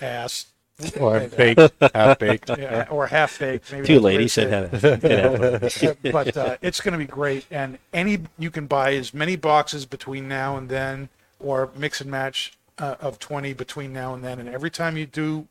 ass 0.00 0.46
or 1.00 1.20
baked, 1.20 1.72
half 1.94 2.18
baked. 2.18 2.50
yeah, 2.58 2.86
or 2.90 3.06
half 3.06 3.38
baked. 3.38 3.72
Maybe 3.72 3.86
Too 3.86 3.94
that's 3.94 4.04
late. 4.04 4.20
He 4.20 4.28
said 4.28 4.72
is. 4.72 4.82
had 4.82 5.04
a, 5.04 5.90
Uh, 5.90 5.94
but 6.12 6.36
uh, 6.36 6.56
it's 6.60 6.80
going 6.80 6.92
to 6.92 6.98
be 6.98 7.06
great. 7.06 7.46
And 7.50 7.78
any 7.92 8.20
you 8.38 8.50
can 8.50 8.66
buy 8.66 8.94
as 8.94 9.14
many 9.14 9.36
boxes 9.36 9.86
between 9.86 10.28
now 10.28 10.56
and 10.56 10.68
then, 10.68 11.08
or 11.40 11.70
mix 11.76 12.00
and 12.00 12.10
match 12.10 12.52
uh, 12.78 12.96
of 13.00 13.18
twenty 13.18 13.54
between 13.54 13.92
now 13.92 14.14
and 14.14 14.22
then. 14.22 14.38
And 14.38 14.48
every 14.48 14.70
time 14.70 14.96
you 14.96 15.06
do 15.06 15.48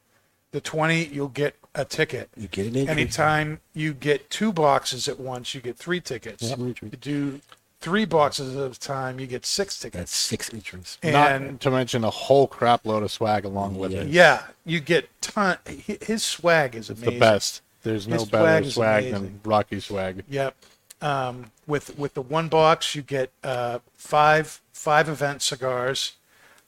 the 0.52 0.62
twenty, 0.62 1.06
you'll 1.06 1.28
get 1.30 1.56
a 1.74 1.86
ticket. 1.86 2.30
You 2.38 2.48
get 2.48 2.68
an 2.68 2.78
entry. 2.78 2.92
Anytime 2.92 3.62
you 3.74 3.94
get 3.94 4.30
two 4.30 4.54
boxes 4.54 5.08
at 5.08 5.20
once, 5.20 5.56
you 5.56 5.62
get 5.62 5.76
three 5.76 6.02
tickets. 6.02 6.44
Yep. 6.44 6.60
You 6.60 6.90
do 7.02 7.42
three 7.86 8.06
boxes 8.06 8.56
at 8.58 8.72
a 8.76 8.80
time, 8.80 9.20
you 9.20 9.28
get 9.28 9.46
six 9.46 9.80
tickets. 9.80 10.00
That's 10.00 10.16
six 10.16 10.52
entries. 10.52 10.98
And 11.04 11.14
not 11.52 11.60
to 11.62 11.70
mention 11.70 12.04
a 12.04 12.10
whole 12.10 12.48
crap 12.48 12.84
load 12.84 13.04
of 13.04 13.12
swag 13.12 13.46
along 13.46 13.78
with 13.78 13.94
it. 13.94 14.08
yeah, 14.08 14.42
you 14.66 14.80
get 14.80 15.08
ton. 15.22 15.58
His 15.68 16.24
swag 16.26 16.74
is 16.76 16.90
It's 16.90 17.00
amazing. 17.00 17.14
the 17.14 17.20
best. 17.20 17.62
There's 17.84 18.08
no 18.08 18.16
His 18.16 18.26
better 18.26 18.64
swag 18.72 19.04
swag 19.04 19.14
than 19.14 19.40
Rocky 19.44 19.80
swag. 19.80 20.24
Yep. 20.28 20.56
Um, 21.02 21.52
with 21.68 21.96
with 22.00 22.16
the 22.16 22.24
one 22.24 22.48
box, 22.48 22.96
you 22.96 23.04
get 23.04 23.30
uh, 23.44 23.78
five 23.94 24.62
five 24.74 25.08
event 25.08 25.44
cigars, 25.44 26.14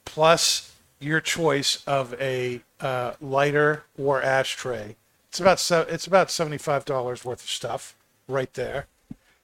plus 0.04 0.72
your 1.00 1.20
choice 1.20 1.82
of 1.86 2.14
a 2.20 2.60
uh, 2.80 3.14
lighter 3.20 3.82
or 3.98 4.22
ashtray. 4.22 4.94
It's 5.30 5.40
about 5.40 5.58
se- 5.58 5.86
it's 5.88 6.06
about 6.06 6.30
seventy 6.30 6.58
five 6.58 6.84
dollars 6.84 7.24
worth 7.24 7.42
of 7.42 7.50
stuff 7.50 7.96
right 8.28 8.52
there, 8.54 8.86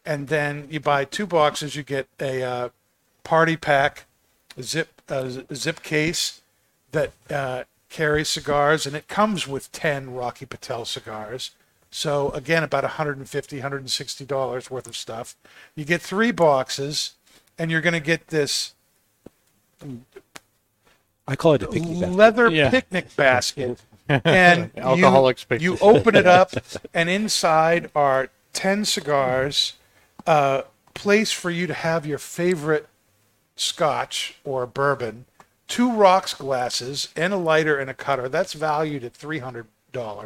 and 0.04 0.28
then 0.28 0.66
you 0.70 0.80
buy 0.80 1.04
two 1.04 1.26
boxes, 1.26 1.76
you 1.76 1.82
get 1.82 2.08
a 2.20 2.42
uh, 2.42 2.68
party 3.22 3.56
pack, 3.56 4.04
a 4.56 4.62
zip 4.62 5.00
uh, 5.08 5.28
z- 5.28 5.44
zip 5.54 5.82
case 5.82 6.40
that 6.92 7.12
uh, 7.30 7.64
carries 7.88 8.28
cigars, 8.28 8.86
and 8.86 8.94
it 8.94 9.08
comes 9.08 9.46
with 9.48 9.70
10 9.72 10.12
Rocky 10.14 10.46
Patel 10.46 10.84
cigars. 10.84 11.50
So 11.90 12.30
again, 12.30 12.62
about 12.62 12.82
150, 12.82 13.56
160 13.56 14.24
dollars 14.24 14.70
worth 14.70 14.86
of 14.86 14.96
stuff. 14.96 15.36
You 15.76 15.84
get 15.84 16.02
three 16.02 16.32
boxes, 16.32 17.12
and 17.58 17.70
you're 17.70 17.80
going 17.80 17.94
to 17.94 18.00
get 18.00 18.28
this 18.28 18.74
I 21.26 21.36
call 21.36 21.54
it 21.54 21.62
a 21.62 21.68
picnic 21.68 22.00
basket. 22.00 22.10
leather 22.16 22.48
Yeah. 22.50 22.70
picnic 22.70 23.16
basket. 23.16 23.80
And 24.06 24.70
Alcoholics 24.76 25.46
you, 25.48 25.58
you 25.58 25.78
open 25.80 26.14
it 26.14 26.26
up, 26.26 26.52
and 26.92 27.08
inside 27.08 27.90
are 27.94 28.28
10 28.52 28.84
cigars, 28.84 29.74
a 30.26 30.64
place 30.94 31.32
for 31.32 31.50
you 31.50 31.66
to 31.66 31.74
have 31.74 32.06
your 32.06 32.18
favorite 32.18 32.88
scotch 33.56 34.36
or 34.44 34.66
bourbon, 34.66 35.26
two 35.68 35.92
rocks 35.92 36.34
glasses, 36.34 37.08
and 37.16 37.32
a 37.32 37.36
lighter 37.36 37.78
and 37.78 37.88
a 37.90 37.94
cutter. 37.94 38.28
That's 38.28 38.52
valued 38.52 39.04
at 39.04 39.12
$300. 39.14 39.66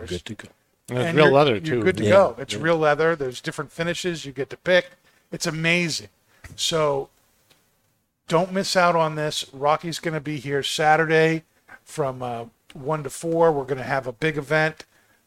Good 0.09 0.25
to 0.25 0.35
go. 0.35 0.49
And 0.91 0.99
it's 0.99 1.07
And 1.09 1.17
real 1.17 1.27
you're- 1.27 1.37
leather 1.37 1.53
You're 1.53 1.61
too. 1.61 1.83
good 1.83 1.97
to 1.99 2.05
Yeah. 2.05 2.11
go. 2.11 2.37
It's 2.39 2.55
real 2.55 2.79
leather. 2.79 3.15
There's 3.15 3.41
different 3.41 3.71
finishes 3.73 4.25
you 4.25 4.33
get 4.33 4.49
to 4.51 4.57
pick. 4.57 4.91
It's 5.31 5.47
amazing. 5.47 6.09
So 6.57 7.11
don't 8.27 8.53
miss 8.53 8.75
out 8.77 8.97
on 8.97 9.15
this. 9.15 9.45
Rocky's 9.53 9.99
going 9.99 10.15
to 10.15 10.21
be 10.21 10.39
here 10.39 10.63
Saturday 10.63 11.45
from 11.85 12.23
uh, 12.23 12.45
one 12.73 13.03
to 13.03 13.11
four. 13.11 13.53
We're 13.53 13.65
going 13.65 13.79
to 13.79 13.85
have 13.85 14.07
a 14.07 14.13
big 14.13 14.39
event 14.39 14.85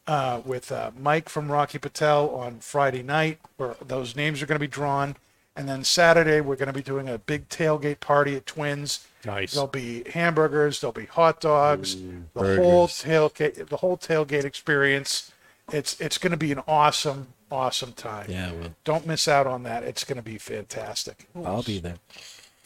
uh, 0.08 0.42
with 0.46 0.72
uh, 0.72 0.92
Mike 1.00 1.30
from 1.30 1.52
Rocky 1.52 1.78
Patel 1.78 2.30
on 2.30 2.60
Friday 2.60 3.04
night, 3.04 3.40
where 3.58 3.76
those 3.86 4.16
names 4.16 4.42
are 4.42 4.46
going 4.46 4.58
to 4.60 4.60
be 4.60 4.68
drawn. 4.68 5.16
And 5.56 5.68
then 5.68 5.84
Saturday 5.84 6.40
we're 6.42 6.56
going 6.56 6.68
to 6.68 6.74
be 6.74 6.82
doing 6.82 7.10
a 7.10 7.18
big 7.18 7.50
tailgate 7.50 8.00
party 8.00 8.36
at 8.36 8.46
Twins. 8.46 9.06
Nice. 9.26 9.52
There'll 9.54 9.68
be 9.68 10.04
hamburgers. 10.12 10.80
There'll 10.80 10.94
be 10.94 11.06
hot 11.06 11.42
dogs. 11.42 11.96
the 12.34 12.56
whole 12.56 12.88
tailgate, 12.88 13.68
the 13.68 13.78
whole 13.78 13.98
tailgate 13.98 14.46
experience. 14.46 15.32
It's 15.72 16.00
it's 16.02 16.18
going 16.18 16.32
to 16.32 16.38
be 16.38 16.52
an 16.52 16.62
awesome, 16.68 17.28
awesome 17.52 17.94
time. 17.94 18.28
Yeah, 18.30 18.52
well, 18.54 18.76
Don't 18.84 19.06
miss 19.06 19.28
out 19.28 19.46
on 19.48 19.64
that. 19.64 19.84
It's 19.84 20.04
going 20.04 20.18
to 20.18 20.24
be 20.24 20.38
fantastic. 20.38 21.28
I'll 21.36 21.64
be 21.64 21.80
there. 21.80 21.96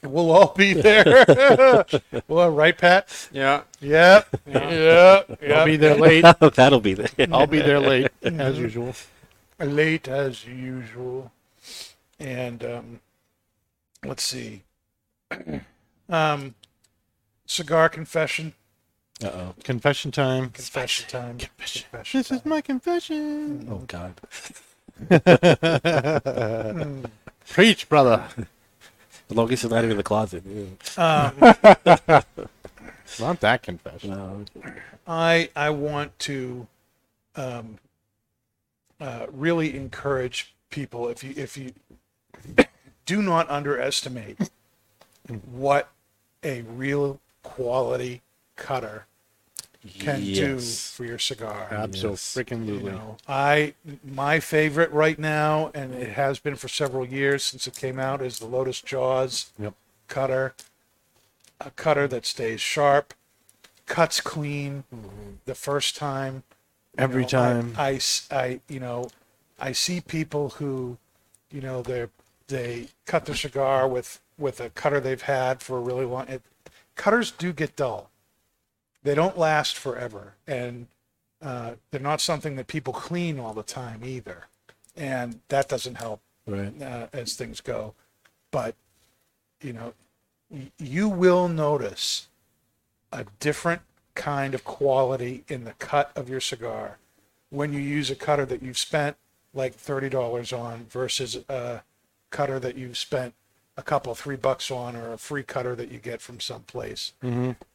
We'll 0.06 0.32
all 0.32 0.54
be 0.56 0.74
there. 0.74 1.26
well, 2.28 2.50
right, 2.52 2.78
Pat? 2.78 3.30
Yeah. 3.32 3.62
yeah, 3.80 4.24
yeah. 4.48 5.24
I'll 5.28 5.38
Yep. 5.42 5.66
be 5.66 5.78
there 5.78 5.96
late. 5.96 6.22
That'll 6.56 6.80
be 6.80 6.94
there. 6.94 7.10
I'll 7.32 7.48
be 7.48 7.60
there 7.60 7.80
late 7.80 8.12
as 8.24 8.58
usual. 8.58 8.94
Late 9.60 10.08
as 10.08 10.46
usual. 10.46 11.32
And 12.20 12.64
um, 12.64 13.00
let's 14.06 14.24
see. 14.24 14.64
um, 16.10 16.56
cigar 17.46 17.90
confession. 17.90 18.54
Uh 19.24 19.28
oh. 19.28 19.56
Confession 19.64 20.12
time. 20.12 20.50
Confession 20.50 21.08
time. 21.08 21.38
Confession. 21.38 21.86
This 22.12 22.32
is 22.32 22.46
my 22.46 22.62
confession. 22.62 23.68
Oh 23.72 23.84
God. 23.88 24.14
Preach, 27.48 27.88
brother. 27.90 28.24
As 29.30 29.36
long 29.36 29.52
as 29.52 29.64
it's 29.64 29.72
not 29.72 29.80
even 29.80 29.92
in 29.92 29.98
the 29.98 30.04
closet. 30.04 30.44
Yeah. 30.46 31.32
Um, 32.08 32.24
Not 33.20 33.40
that 33.42 33.64
confession. 33.64 34.12
No. 34.12 34.46
I 35.08 35.50
I 35.56 35.70
want 35.70 36.18
to 36.20 36.68
um, 37.36 37.78
uh, 39.00 39.28
really 39.32 39.76
encourage 39.76 40.54
people 40.70 41.08
if 41.08 41.24
you 41.24 41.34
if 41.38 41.58
you 41.58 41.74
do 43.06 43.22
not 43.22 43.50
underestimate 43.50 44.38
what 45.46 45.90
a 46.44 46.62
real 46.62 47.20
quality 47.44 48.22
cutter 48.56 49.06
can 50.00 50.22
do 50.24 50.60
for 50.60 51.06
your 51.06 51.20
cigar. 51.20 51.68
Absolutely. 51.72 52.56
You 52.76 52.92
know, 52.92 53.18
I 53.28 53.74
my 54.04 54.40
favorite 54.40 54.92
right 54.92 55.18
now, 55.20 55.72
and 55.74 55.94
it 55.94 56.10
has 56.10 56.40
been 56.40 56.56
for 56.56 56.68
several 56.68 57.06
years 57.06 57.44
since 57.44 57.68
it 57.68 57.76
came 57.76 58.00
out, 58.00 58.22
is 58.22 58.40
the 58.40 58.46
Lotus 58.46 58.82
Jaws 58.82 59.52
Yep. 59.60 59.74
cutter. 60.08 60.54
A 61.62 61.72
cutter 61.72 62.08
that 62.08 62.26
stays 62.26 62.60
sharp, 62.60 63.14
cuts 63.86 64.20
clean 64.20 64.84
mm-hmm. 64.94 65.36
the 65.46 65.56
first 65.56 65.96
time. 65.96 66.44
Every 66.98 67.22
know, 67.24 67.28
I- 67.28 67.30
time. 67.30 67.76
I, 67.78 67.94
s- 67.94 68.28
I- 68.32 68.60
you 68.68 68.80
know, 68.80 69.10
I 69.60 69.72
see 69.72 70.02
people 70.02 70.50
who, 70.50 70.98
you 71.52 71.62
know, 71.62 71.82
they're 71.82 72.10
they 72.48 72.90
cut 73.06 73.26
their 73.26 73.36
cigar 73.36 73.88
with 73.88 74.20
with 74.38 74.60
a 74.60 74.70
cutter 74.70 75.00
they've 75.00 75.22
had 75.22 75.62
for 75.62 75.78
a 75.78 75.82
really 75.82 76.06
long. 76.06 76.28
It, 76.28 76.42
cutters 76.96 77.32
do 77.32 77.54
get 77.54 77.76
dull. 77.76 78.10
They 79.06 79.14
don't 79.14 79.38
last 79.38 79.78
forever, 79.78 80.34
and 80.48 80.88
uh, 81.40 81.74
they're 81.92 82.02
not 82.02 82.20
something 82.22 82.56
that 82.56 82.66
people 82.66 82.92
clean 82.92 83.40
all 83.40 83.54
the 83.54 83.62
time 83.62 84.02
either, 84.04 84.46
and 84.98 85.40
that 85.50 85.70
doesn't 85.70 85.96
help 85.96 86.22
Right. 86.48 86.74
uh, 86.82 87.08
as 87.14 87.36
things 87.36 87.62
go. 87.62 87.94
But 88.50 88.74
you 89.62 89.74
know, 89.74 89.94
y- 90.50 90.72
you 90.80 91.08
will 91.08 91.48
notice 91.48 92.30
a 93.12 93.26
different 93.40 93.84
kind 94.16 94.56
of 94.56 94.64
quality 94.64 95.44
in 95.48 95.66
the 95.66 95.74
cut 95.74 96.12
of 96.16 96.28
your 96.28 96.42
cigar 96.42 96.98
when 97.52 97.74
you 97.74 97.80
use 97.80 98.10
a 98.10 98.16
cutter 98.16 98.46
that 98.48 98.64
you've 98.64 98.78
spent 98.80 99.18
like 99.54 99.76
thirty 99.76 100.10
dollars 100.10 100.52
on 100.52 100.86
versus 100.90 101.38
a 101.48 101.82
cutter 102.32 102.60
that 102.60 102.76
you've 102.76 102.98
spent 102.98 103.36
a 103.78 103.84
couple 103.84 104.16
three 104.16 104.36
bucks 104.36 104.72
on 104.72 104.96
or 104.96 105.14
a 105.14 105.18
free 105.20 105.44
cutter 105.44 105.76
that 105.76 105.92
you 105.92 106.00
get 106.00 106.22
from 106.22 106.40
someplace 106.40 107.14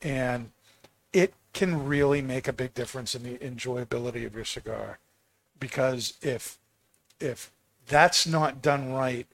and 0.03 0.51
it 1.13 1.35
can 1.53 1.85
really 1.87 2.23
make 2.23 2.47
a 2.47 2.53
big 2.53 2.75
difference 2.75 3.15
in 3.15 3.23
the 3.23 3.37
enjoyability 3.39 4.25
of 4.25 4.35
your 4.35 4.45
cigar 4.45 4.99
because 5.59 6.15
if 6.23 6.59
if 7.19 7.51
that's 7.89 8.27
not 8.27 8.63
done 8.63 8.93
right 8.93 9.27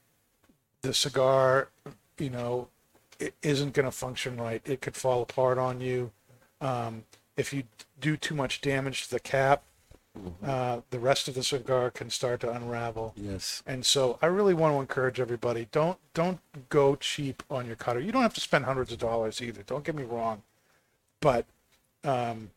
the 0.83 0.95
cigar 0.95 1.69
you 2.19 2.31
know 2.31 2.69
it 3.19 3.35
isn't 3.43 3.75
going 3.75 3.85
to 3.85 3.91
function 3.93 4.37
right 4.37 4.63
it 4.65 4.81
could 4.81 4.97
fall 4.97 5.23
apart 5.23 5.59
on 5.59 5.81
you 5.81 6.11
um, 6.61 7.05
if 7.37 7.53
you 7.53 7.65
do 8.01 8.17
too 8.17 8.35
much 8.35 8.61
damage 8.61 9.05
to 9.05 9.11
the 9.11 9.21
cap 9.21 9.63
uh, 10.43 10.81
the 10.89 10.99
rest 10.99 11.29
of 11.29 11.35
the 11.35 11.43
cigar 11.43 11.91
can 11.91 12.09
start 12.09 12.41
to 12.41 12.51
unravel 12.51 13.13
Yes. 13.17 13.63
and 13.67 13.85
so 13.85 14.19
I 14.23 14.27
really 14.27 14.55
want 14.55 14.75
to 14.75 14.81
encourage 14.81 15.21
everybody 15.21 15.69
don't 15.71 15.99
don't 16.15 16.41
go 16.71 16.97
cheap 16.97 17.43
on 17.51 17.67
your 17.67 17.77
cutter. 17.77 18.01
You 18.01 18.13
don't 18.13 18.23
have 18.23 18.33
to 18.33 18.41
spend 18.41 18.65
hundreds 18.65 18.91
of 18.93 18.99
dollars 18.99 19.43
either. 19.43 19.63
Don't 19.63 19.85
get 19.85 19.95
me 19.95 20.05
wrong. 20.05 20.41
But 21.21 21.45
um, 22.07 22.51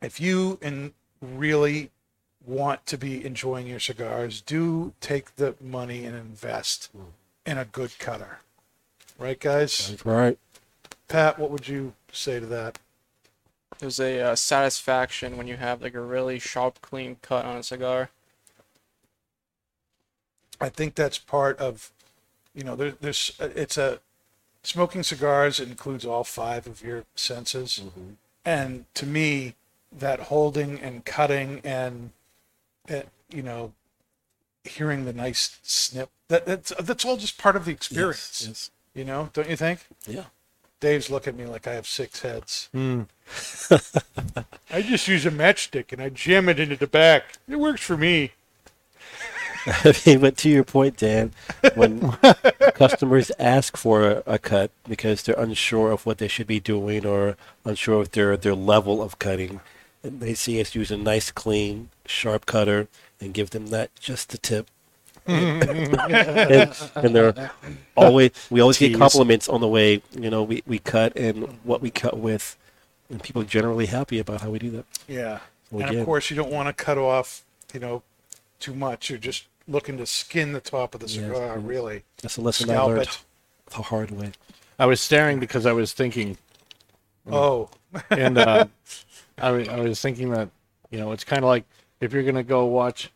if 0.00 0.20
you 0.20 0.58
and 0.62 0.92
really 1.20 1.90
want 2.46 2.86
to 2.86 2.98
be 2.98 3.24
enjoying 3.24 3.66
your 3.66 3.80
cigars, 3.80 4.40
do 4.40 4.92
take 5.00 5.36
the 5.36 5.54
money 5.60 6.04
and 6.04 6.14
invest 6.14 6.90
in 7.46 7.58
a 7.58 7.64
good 7.64 7.98
cutter. 7.98 8.38
Right, 9.18 9.38
guys? 9.38 9.88
That's 9.88 10.04
Right. 10.04 10.38
Pat, 11.08 11.38
what 11.38 11.50
would 11.50 11.68
you 11.68 11.94
say 12.12 12.40
to 12.40 12.46
that? 12.46 12.78
There's 13.78 14.00
a 14.00 14.20
uh, 14.20 14.34
satisfaction 14.34 15.36
when 15.36 15.46
you 15.46 15.56
have 15.56 15.82
like 15.82 15.94
a 15.94 16.00
really 16.00 16.38
sharp, 16.38 16.80
clean 16.80 17.16
cut 17.22 17.44
on 17.44 17.56
a 17.56 17.62
cigar. 17.62 18.10
I 20.60 20.68
think 20.68 20.94
that's 20.94 21.18
part 21.18 21.58
of, 21.58 21.90
you 22.54 22.62
know, 22.62 22.76
there, 22.76 22.92
there's, 23.00 23.32
it's 23.40 23.76
a, 23.76 24.00
smoking 24.62 25.02
cigars 25.02 25.60
includes 25.60 26.04
all 26.04 26.24
five 26.24 26.66
of 26.66 26.82
your 26.82 27.04
senses. 27.14 27.82
And 28.44 28.84
to 28.94 29.06
me, 29.06 29.54
that 29.92 30.20
holding 30.20 30.80
and 30.80 31.04
cutting 31.04 31.60
and, 31.64 32.10
uh, 32.90 33.02
you 33.30 33.42
know, 33.42 33.72
hearing 34.64 35.04
the 35.04 35.12
nice 35.12 35.58
snip, 35.62 36.10
that, 36.28 36.46
that's, 36.46 36.72
that's 36.80 37.04
all 37.04 37.16
just 37.16 37.38
part 37.38 37.56
of 37.56 37.64
the 37.64 37.70
experience. 37.72 38.44
Yes. 38.46 38.70
You 38.94 39.04
know, 39.04 39.30
don't 39.32 39.48
you 39.48 39.56
think? 39.56 39.86
Yeah. 40.06 40.24
Dave's 40.80 41.08
looking 41.08 41.34
at 41.34 41.38
me 41.38 41.46
like 41.46 41.66
I 41.66 41.74
have 41.74 41.86
six 41.86 42.20
heads. 42.20 42.68
Hmm. 42.72 43.02
I 44.70 44.82
just 44.82 45.08
use 45.08 45.24
a 45.24 45.30
matchstick 45.30 45.92
and 45.92 46.02
I 46.02 46.10
jam 46.10 46.48
it 46.48 46.60
into 46.60 46.76
the 46.76 46.86
back. 46.86 47.38
It 47.48 47.56
works 47.56 47.82
for 47.82 47.96
me. 47.96 48.32
I 49.66 49.94
mean, 50.06 50.20
but 50.20 50.36
to 50.38 50.48
your 50.50 50.64
point, 50.64 50.96
Dan, 50.98 51.32
when 51.74 52.12
customers 52.74 53.30
ask 53.38 53.76
for 53.76 54.08
a, 54.10 54.22
a 54.26 54.38
cut 54.38 54.70
because 54.88 55.22
they're 55.22 55.38
unsure 55.38 55.90
of 55.92 56.04
what 56.06 56.18
they 56.18 56.28
should 56.28 56.46
be 56.46 56.60
doing 56.60 57.06
or 57.06 57.36
unsure 57.64 58.00
of 58.00 58.10
their, 58.12 58.36
their 58.36 58.54
level 58.54 59.02
of 59.02 59.18
cutting, 59.18 59.60
and 60.02 60.20
they 60.20 60.34
see 60.34 60.60
us 60.60 60.74
use 60.74 60.90
a 60.90 60.96
nice, 60.96 61.30
clean, 61.30 61.88
sharp 62.06 62.46
cutter 62.46 62.88
and 63.20 63.32
give 63.32 63.50
them 63.50 63.68
that 63.68 63.94
just 63.98 64.30
the 64.30 64.38
tip. 64.38 64.68
and, 65.26 66.76
and 66.96 67.16
they're 67.16 67.50
always 67.96 68.30
we 68.50 68.60
always 68.60 68.76
get 68.76 68.94
compliments 68.98 69.48
on 69.48 69.62
the 69.62 69.68
way 69.68 70.02
you 70.12 70.28
know 70.28 70.42
we, 70.42 70.62
we 70.66 70.78
cut 70.78 71.16
and 71.16 71.58
what 71.62 71.80
we 71.80 71.90
cut 71.90 72.18
with 72.18 72.58
and 73.08 73.22
people 73.22 73.40
are 73.40 73.46
generally 73.46 73.86
happy 73.86 74.18
about 74.18 74.42
how 74.42 74.50
we 74.50 74.58
do 74.58 74.68
that 74.70 74.84
Yeah. 75.08 75.38
Well, 75.70 75.80
and 75.80 75.90
again- 75.90 76.00
of 76.00 76.04
course, 76.04 76.28
you 76.28 76.36
don't 76.36 76.50
want 76.50 76.68
to 76.68 76.74
cut 76.74 76.98
off, 76.98 77.42
you 77.72 77.80
know, 77.80 78.02
too 78.60 78.74
much. 78.74 79.08
You're 79.08 79.18
just 79.18 79.46
looking 79.66 79.96
to 79.98 80.06
skin 80.06 80.52
the 80.52 80.60
top 80.60 80.94
of 80.94 81.00
the 81.00 81.06
Yes, 81.06 81.14
cigar, 81.16 81.56
yes. 81.56 81.64
really. 81.64 82.02
that's 82.22 82.36
a 82.36 82.40
lesson 82.40 82.70
i 82.70 82.74
Scalp 82.74 82.88
learned 82.88 83.02
it. 83.02 83.18
the 83.70 83.82
hard 83.82 84.10
way 84.10 84.32
I 84.78 84.86
was 84.86 85.00
staring 85.00 85.38
because 85.38 85.66
I 85.66 85.72
was 85.72 85.92
thinking, 85.92 86.36
Oh, 87.30 87.70
and 88.10 88.36
uh, 88.38 88.66
I, 89.38 89.48
I 89.48 89.80
was 89.80 90.00
thinking 90.00 90.30
that 90.30 90.48
you 90.90 90.98
know 90.98 91.12
it's 91.12 91.24
kind 91.24 91.42
of 91.44 91.48
like 91.48 91.64
if 92.00 92.12
you're 92.12 92.22
gonna 92.24 92.42
go 92.42 92.66
watch, 92.66 93.10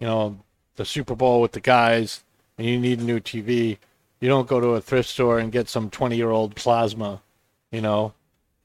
you 0.00 0.06
know, 0.06 0.38
the 0.76 0.84
Super 0.84 1.14
Bowl 1.14 1.40
with 1.40 1.52
the 1.52 1.60
guys, 1.60 2.24
and 2.58 2.66
you 2.66 2.78
need 2.78 3.00
a 3.00 3.04
new 3.04 3.20
TV, 3.20 3.78
you 4.20 4.28
don't 4.28 4.48
go 4.48 4.60
to 4.60 4.70
a 4.70 4.80
thrift 4.80 5.08
store 5.08 5.38
and 5.38 5.52
get 5.52 5.68
some 5.68 5.88
20 5.88 6.16
year 6.16 6.30
old 6.30 6.56
plasma, 6.56 7.22
you 7.70 7.80
know, 7.80 8.12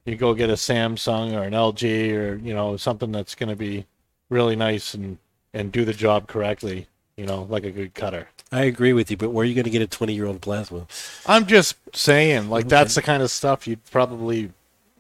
you 0.06 0.16
go 0.16 0.34
get 0.34 0.50
a 0.50 0.54
Samsung 0.54 1.34
or 1.34 1.44
an 1.44 1.54
LG 1.54 2.12
or 2.16 2.36
you 2.36 2.54
know 2.54 2.78
something 2.78 3.12
that's 3.12 3.36
gonna 3.36 3.56
be 3.56 3.86
really 4.30 4.56
nice 4.56 4.94
and 4.96 5.18
and 5.54 5.72
do 5.72 5.86
the 5.86 5.94
job 5.94 6.28
correctly, 6.28 6.88
you 7.20 7.26
know, 7.26 7.44
like 7.50 7.66
a 7.66 7.72
good 7.72 7.94
cutter. 7.94 8.30
i 8.52 8.64
agree 8.64 8.94
with 8.94 9.12
you 9.12 9.18
but 9.18 9.30
where 9.32 9.44
are 9.44 9.46
you 9.46 9.54
going 9.54 9.66
to 9.66 9.70
get 9.70 9.82
a 9.82 9.88
20 9.88 10.14
year 10.14 10.26
old 10.26 10.42
plasma 10.42 10.88
I'm 11.28 11.46
just 11.46 11.76
saying, 11.94 12.50
like 12.50 12.68
that's 12.70 12.96
the 12.96 13.02
kind 13.02 13.22
of 13.22 13.30
stuff 13.30 13.68
you'd 13.68 13.84
probably 13.92 14.52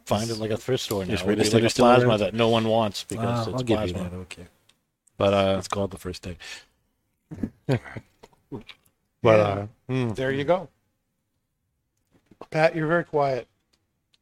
find 0.05 0.30
at 0.30 0.38
like 0.38 0.51
a 0.51 0.57
thrift 0.57 0.84
store 0.84 1.05
now. 1.05 1.13
Is 1.13 1.24
Would 1.24 1.38
be 1.39 1.49
like 1.49 1.63
a 1.63 1.70
plasma 1.70 2.09
around? 2.09 2.20
that 2.20 2.34
no 2.34 2.49
one 2.49 2.67
wants 2.67 3.03
because 3.03 3.47
Ah, 3.47 3.51
it's 3.51 3.53
i'll 3.53 3.63
give 3.63 3.80
you 3.88 3.93
plasma. 3.93 4.09
that 4.09 4.15
okay 4.26 4.47
But 5.17 5.34
uh, 5.34 5.55
It's 5.59 5.67
called 5.67 5.91
the 5.91 5.97
first 5.97 6.24
day. 6.24 6.38
but 9.22 9.39
uh, 9.39 9.67
hmm. 9.88 10.09
there 10.13 10.32
you 10.32 10.43
go. 10.43 10.70
Pat, 12.49 12.76
you're 12.76 12.88
very 12.88 13.03
quiet. 13.03 13.47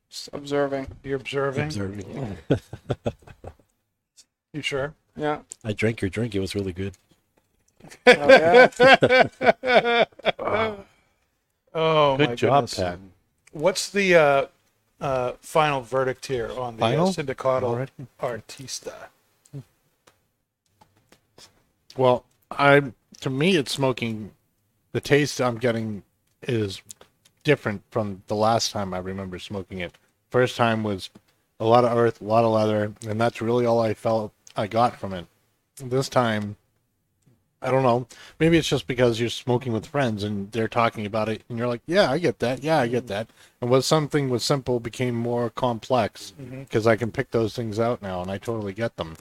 Just 0.10 0.30
observing. 0.34 0.88
You're 1.04 1.18
observing. 1.18 1.66
Observing. 1.66 2.38
You 4.54 4.62
sure? 4.62 4.94
Yeah. 5.16 5.40
I 5.64 5.74
drank 5.74 6.02
your 6.02 6.10
drink. 6.10 6.34
It 6.36 6.40
was 6.40 6.56
really 6.56 6.74
good. 6.74 6.94
Oh, 8.06 8.30
yeah. 8.30 8.70
Oh, 11.74 12.18
good 12.18 12.30
my 12.30 12.36
job, 12.36 12.64
goodness. 12.64 12.74
Pat. 12.74 13.00
What's 13.52 13.90
the 13.90 14.16
uh, 14.16 14.46
uh, 15.00 15.34
final 15.42 15.82
verdict 15.82 16.26
here 16.26 16.52
on 16.58 16.78
the 16.78 16.84
uh, 16.84 16.90
Final? 16.90 17.08
Sindicato 17.10 17.64
Already? 17.64 17.92
Artista? 18.20 18.94
Well, 21.96 22.26
I 22.52 22.82
to 23.22 23.30
me, 23.30 23.56
it's 23.58 23.72
smoking. 23.72 24.32
The 24.94 25.02
taste 25.02 25.40
I'm 25.42 25.58
getting 25.58 26.04
is 26.44 26.82
different 27.44 27.84
from 27.92 28.24
the 28.28 28.36
last 28.36 28.72
time 28.72 28.94
I 28.94 29.00
remember 29.00 29.38
smoking 29.40 29.80
it. 29.80 29.98
First 30.30 30.56
time 30.56 30.84
was 30.84 31.10
a 31.60 31.66
lot 31.66 31.86
of 31.86 31.98
earth, 31.98 32.22
a 32.22 32.26
lot 32.26 32.44
of 32.44 32.52
leather, 32.52 32.94
and 33.08 33.20
that's 33.20 33.42
really 33.42 33.66
all 33.66 33.80
I 33.80 33.94
felt 33.94 34.34
I 34.56 34.68
got 34.68 35.00
from 35.00 35.14
it. 35.14 35.26
This 35.78 36.10
time, 36.10 36.56
I 37.62 37.72
don't 37.72 37.84
know. 37.84 38.06
Maybe 38.40 38.58
it's 38.58 38.68
just 38.68 38.86
because 38.86 39.20
you're 39.20 39.30
smoking 39.30 39.74
with 39.74 39.88
friends 39.88 40.24
and 40.24 40.52
they're 40.52 40.68
talking 40.68 41.06
about 41.06 41.28
it, 41.30 41.42
and 41.50 41.58
you're 41.58 41.68
like, 41.68 41.82
"Yeah, 41.88 42.12
I 42.12 42.20
get 42.20 42.40
that. 42.40 42.64
Yeah, 42.64 42.78
I 42.80 42.88
get 42.88 43.08
that." 43.08 43.28
And 43.62 43.70
what 43.72 43.84
something 43.84 44.30
was 44.30 44.44
simple 44.44 44.80
became 44.80 45.16
more 45.16 45.50
complex 45.50 46.34
because 46.38 46.86
I 46.86 46.96
can 46.96 47.12
pick 47.12 47.32
those 47.32 47.56
things 47.56 47.80
out 47.80 48.02
now, 48.02 48.22
and 48.22 48.30
I 48.30 48.38
totally 48.38 48.74
get 48.74 48.98
them. 48.98 49.18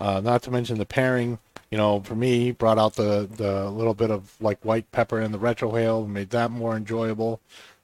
Uh, 0.00 0.20
not 0.20 0.42
to 0.44 0.50
mention 0.50 0.78
the 0.78 0.86
pairing. 0.86 1.38
You 1.70 1.78
know, 1.78 2.00
for 2.00 2.14
me, 2.14 2.52
brought 2.52 2.78
out 2.78 2.94
the 2.94 3.28
the 3.30 3.68
little 3.68 3.94
bit 3.94 4.10
of 4.10 4.34
like 4.40 4.64
white 4.64 4.90
pepper 4.92 5.20
in 5.20 5.32
the 5.32 5.38
retrohale, 5.38 6.04
and 6.04 6.14
made 6.14 6.30
that 6.30 6.50
more 6.50 6.76
enjoyable. 6.76 7.40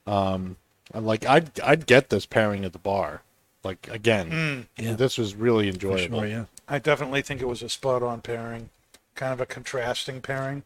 Um, 0.07 0.57
and 0.93 1.05
like 1.05 1.25
I'd 1.25 1.59
I'd 1.59 1.85
get 1.85 2.09
this 2.09 2.25
pairing 2.25 2.65
at 2.65 2.73
the 2.73 2.79
bar, 2.79 3.21
like 3.63 3.87
again. 3.91 4.67
Yeah. 4.77 4.93
This 4.93 5.17
was 5.17 5.35
really 5.35 5.67
enjoyable. 5.67 6.19
sure, 6.21 6.27
yeah. 6.27 6.45
I 6.67 6.79
definitely 6.79 7.21
think 7.21 7.41
it 7.41 7.47
was 7.47 7.61
a 7.61 7.69
spot 7.69 8.01
on 8.01 8.21
pairing, 8.21 8.69
kind 9.15 9.33
of 9.33 9.41
a 9.41 9.45
contrasting 9.45 10.21
pairing, 10.21 10.63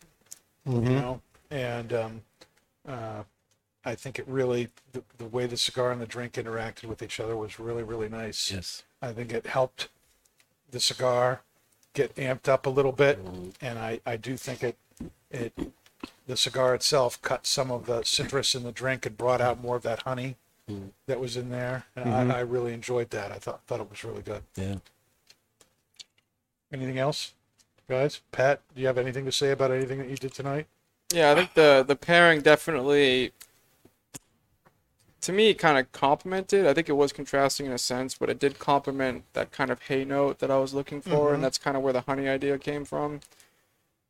you 0.65 0.79
know, 0.79 1.21
and 1.51 1.93
um, 1.93 2.21
uh, 2.87 3.23
I 3.83 3.95
think 3.95 4.17
it 4.19 4.27
really, 4.27 4.69
the, 4.93 5.03
the 5.17 5.25
way 5.25 5.45
the 5.45 5.57
cigar 5.57 5.91
and 5.91 6.01
the 6.01 6.07
drink 6.07 6.33
interacted 6.33 6.85
with 6.85 7.01
each 7.03 7.19
other 7.19 7.35
was 7.35 7.59
really, 7.59 7.83
really 7.83 8.09
nice. 8.09 8.51
Yes. 8.51 8.83
I 9.01 9.13
think 9.13 9.31
it 9.33 9.45
helped 9.45 9.89
the 10.71 10.79
cigar 10.79 11.41
get 11.93 12.15
amped 12.15 12.47
up 12.47 12.65
a 12.65 12.69
little 12.69 12.91
bit, 12.91 13.19
and 13.61 13.79
I, 13.79 13.99
I 14.05 14.17
do 14.17 14.37
think 14.37 14.63
it, 14.63 14.77
it, 15.31 15.53
the 16.27 16.35
cigar 16.35 16.73
itself 16.73 17.21
cut 17.21 17.45
some 17.45 17.71
of 17.71 17.85
the 17.85 18.03
citrus 18.03 18.55
in 18.55 18.63
the 18.63 18.71
drink 18.71 19.05
and 19.05 19.17
brought 19.17 19.41
out 19.41 19.61
more 19.61 19.75
of 19.75 19.83
that 19.83 20.01
honey 20.01 20.35
that 21.05 21.19
was 21.19 21.37
in 21.37 21.51
there, 21.51 21.85
and 21.95 22.31
I, 22.31 22.37
I 22.37 22.39
really 22.39 22.73
enjoyed 22.73 23.11
that. 23.11 23.31
I 23.31 23.35
thought 23.35 23.61
thought 23.67 23.79
it 23.79 23.87
was 23.87 24.03
really 24.03 24.23
good. 24.23 24.41
Yeah. 24.55 24.77
Anything 26.73 26.97
else, 26.97 27.34
guys? 27.89 28.21
Pat, 28.31 28.61
do 28.73 28.81
you 28.81 28.87
have 28.87 28.97
anything 28.97 29.25
to 29.25 29.31
say 29.31 29.51
about 29.51 29.71
anything 29.71 29.99
that 29.99 30.09
you 30.09 30.15
did 30.15 30.33
tonight? 30.33 30.67
Yeah, 31.13 31.31
I 31.31 31.35
think 31.35 31.53
the 31.53 31.83
the 31.87 31.95
pairing 31.95 32.41
definitely, 32.41 33.31
to 35.21 35.31
me, 35.31 35.53
kind 35.53 35.77
of 35.77 35.91
complemented. 35.91 36.65
I 36.65 36.73
think 36.73 36.89
it 36.89 36.93
was 36.93 37.13
contrasting 37.13 37.65
in 37.65 37.71
a 37.71 37.77
sense, 37.77 38.17
but 38.17 38.29
it 38.29 38.39
did 38.39 38.59
complement 38.59 39.23
that 39.33 39.51
kind 39.51 39.69
of 39.71 39.83
hay 39.83 40.03
note 40.03 40.39
that 40.39 40.51
I 40.51 40.57
was 40.57 40.73
looking 40.73 41.01
for, 41.01 41.27
and 41.27 41.35
mm-hmm. 41.35 41.41
that's 41.43 41.57
kind 41.57 41.77
of 41.77 41.83
where 41.83 41.93
the 41.93 42.01
honey 42.01 42.27
idea 42.27 42.57
came 42.57 42.85
from. 42.85 43.21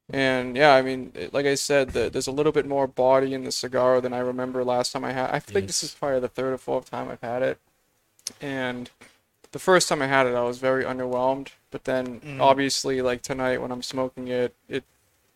And 0.10 0.56
yeah, 0.56 0.74
I 0.74 0.82
mean, 0.82 1.12
like 1.32 1.48
I 1.48 1.56
said, 1.56 1.90
the, 1.90 2.10
there's 2.10 2.28
a 2.28 2.32
little 2.32 2.52
bit 2.52 2.68
more 2.68 2.88
body 2.88 3.34
in 3.34 3.44
the 3.44 3.52
cigar 3.52 4.00
than 4.02 4.14
I 4.14 4.20
remember 4.20 4.64
last 4.64 4.94
time 4.94 5.04
I 5.04 5.12
had. 5.14 5.32
I 5.32 5.40
think 5.40 5.68
this 5.68 5.84
is 5.84 5.96
probably 5.96 6.20
the 6.20 6.28
third 6.28 6.54
or 6.54 6.58
fourth 6.58 6.92
time 6.92 7.10
I've 7.10 7.22
had 7.22 7.42
it, 7.42 7.60
and 8.40 8.90
the 9.52 9.60
first 9.60 9.90
time 9.90 10.02
I 10.02 10.08
had 10.08 10.28
it, 10.28 10.36
I 10.36 10.44
was 10.44 10.60
very 10.60 10.84
underwhelmed. 10.84 11.50
But 11.76 11.84
then, 11.84 12.22
mm-hmm. 12.22 12.40
obviously, 12.40 13.02
like 13.02 13.22
tonight 13.22 13.58
when 13.58 13.70
I'm 13.70 13.84
smoking 13.84 14.30
it, 14.30 14.56
it 14.70 14.86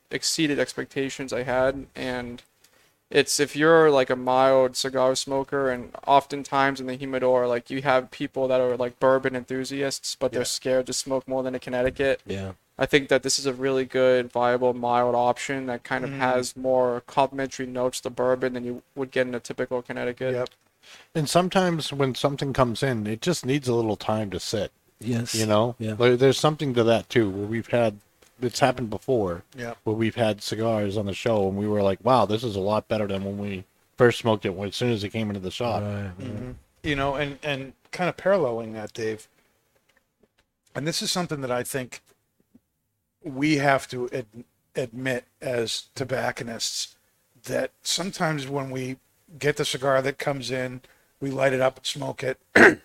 exceeded 0.10 0.58
expectations 0.58 1.34
I 1.34 1.44
had, 1.44 1.88
and 1.98 2.42
it's 3.10 3.42
if 3.42 3.58
you're 3.58 3.92
like 3.92 4.10
a 4.10 4.16
mild 4.16 4.78
cigar 4.78 5.16
smoker, 5.16 5.70
and 5.70 5.94
oftentimes 6.08 6.80
in 6.80 6.88
the 6.88 6.96
humidor, 6.96 7.46
like 7.46 7.70
you 7.70 7.82
have 7.82 8.10
people 8.10 8.48
that 8.48 8.62
are 8.62 8.78
like 8.78 9.02
bourbon 9.02 9.36
enthusiasts, 9.36 10.16
but 10.16 10.32
they're 10.32 10.46
scared 10.46 10.86
to 10.86 10.94
smoke 10.94 11.28
more 11.28 11.44
than 11.44 11.56
a 11.56 11.60
Connecticut. 11.60 12.22
Yeah. 12.26 12.54
I 12.78 12.86
think 12.86 13.10
that 13.10 13.24
this 13.24 13.38
is 13.38 13.46
a 13.46 13.52
really 13.52 13.84
good, 13.84 14.32
viable, 14.32 14.74
mild 14.74 15.16
option 15.16 15.66
that 15.66 15.84
kind 15.84 16.06
of 16.06 16.12
mm-hmm. 16.12 16.22
has 16.22 16.56
more 16.56 17.04
complementary 17.06 17.66
notes 17.66 18.00
to 18.00 18.10
bourbon 18.10 18.54
than 18.54 18.64
you 18.64 18.82
would 18.96 19.12
get 19.12 19.28
in 19.28 19.36
a 19.36 19.42
typical 19.42 19.82
Connecticut. 19.82 20.36
Yep. 20.36 20.50
And 21.14 21.30
sometimes 21.30 21.92
when 21.92 22.16
something 22.16 22.54
comes 22.54 22.82
in, 22.82 23.08
it 23.08 23.22
just 23.22 23.46
needs 23.46 23.68
a 23.68 23.76
little 23.76 23.98
time 23.98 24.30
to 24.30 24.40
sit. 24.40 24.72
Yes. 25.00 25.34
You 25.36 25.46
know, 25.46 25.76
Yeah. 25.80 25.94
There- 25.94 26.18
there's 26.18 26.40
something 26.40 26.74
to 26.74 26.84
that 26.84 27.10
too. 27.10 27.30
Where 27.30 27.46
we've 27.48 27.68
had, 27.68 28.00
it's 28.42 28.60
happened 28.60 28.90
before. 28.90 29.44
Yeah. 29.56 29.76
Where 29.84 29.96
we've 29.96 30.16
had 30.16 30.42
cigars 30.42 30.98
on 30.98 31.06
the 31.06 31.14
show, 31.14 31.48
and 31.48 31.58
we 31.58 31.68
were 31.68 31.82
like, 31.82 32.00
"Wow, 32.04 32.26
this 32.26 32.44
is 32.44 32.56
a 32.56 32.60
lot 32.62 32.88
better 32.88 33.08
than 33.08 33.24
when 33.24 33.38
we 33.38 33.64
first 33.98 34.20
smoked 34.20 34.46
it. 34.46 34.58
As 34.58 34.76
soon 34.76 34.92
as 34.92 35.04
it 35.04 35.10
came 35.10 35.30
into 35.30 35.40
the 35.40 35.52
shop." 35.52 35.82
Right. 35.82 36.12
Mm-hmm. 36.20 36.52
you 36.84 36.96
know, 36.96 37.16
and 37.16 37.38
and 37.44 37.74
kind 37.92 38.10
of 38.10 38.16
paralleling 38.18 38.72
that, 38.74 38.94
Dave. 38.94 39.28
And 40.76 40.88
this 40.88 41.02
is 41.02 41.12
something 41.12 41.42
that 41.42 41.52
I 41.52 41.64
think 41.64 42.02
we 43.24 43.58
have 43.58 43.88
to 43.90 44.10
ad- 44.14 44.46
admit 44.76 45.26
as 45.42 45.88
tobacconists 45.96 46.96
that 47.44 47.72
sometimes 47.84 48.48
when 48.48 48.70
we 48.70 48.98
get 49.38 49.58
the 49.58 49.66
cigar 49.66 50.02
that 50.02 50.18
comes 50.20 50.52
in, 50.52 50.82
we 51.20 51.32
light 51.32 51.52
it 51.54 51.60
up 51.62 51.78
and 51.78 51.86
smoke 51.86 52.24
it. 52.24 52.40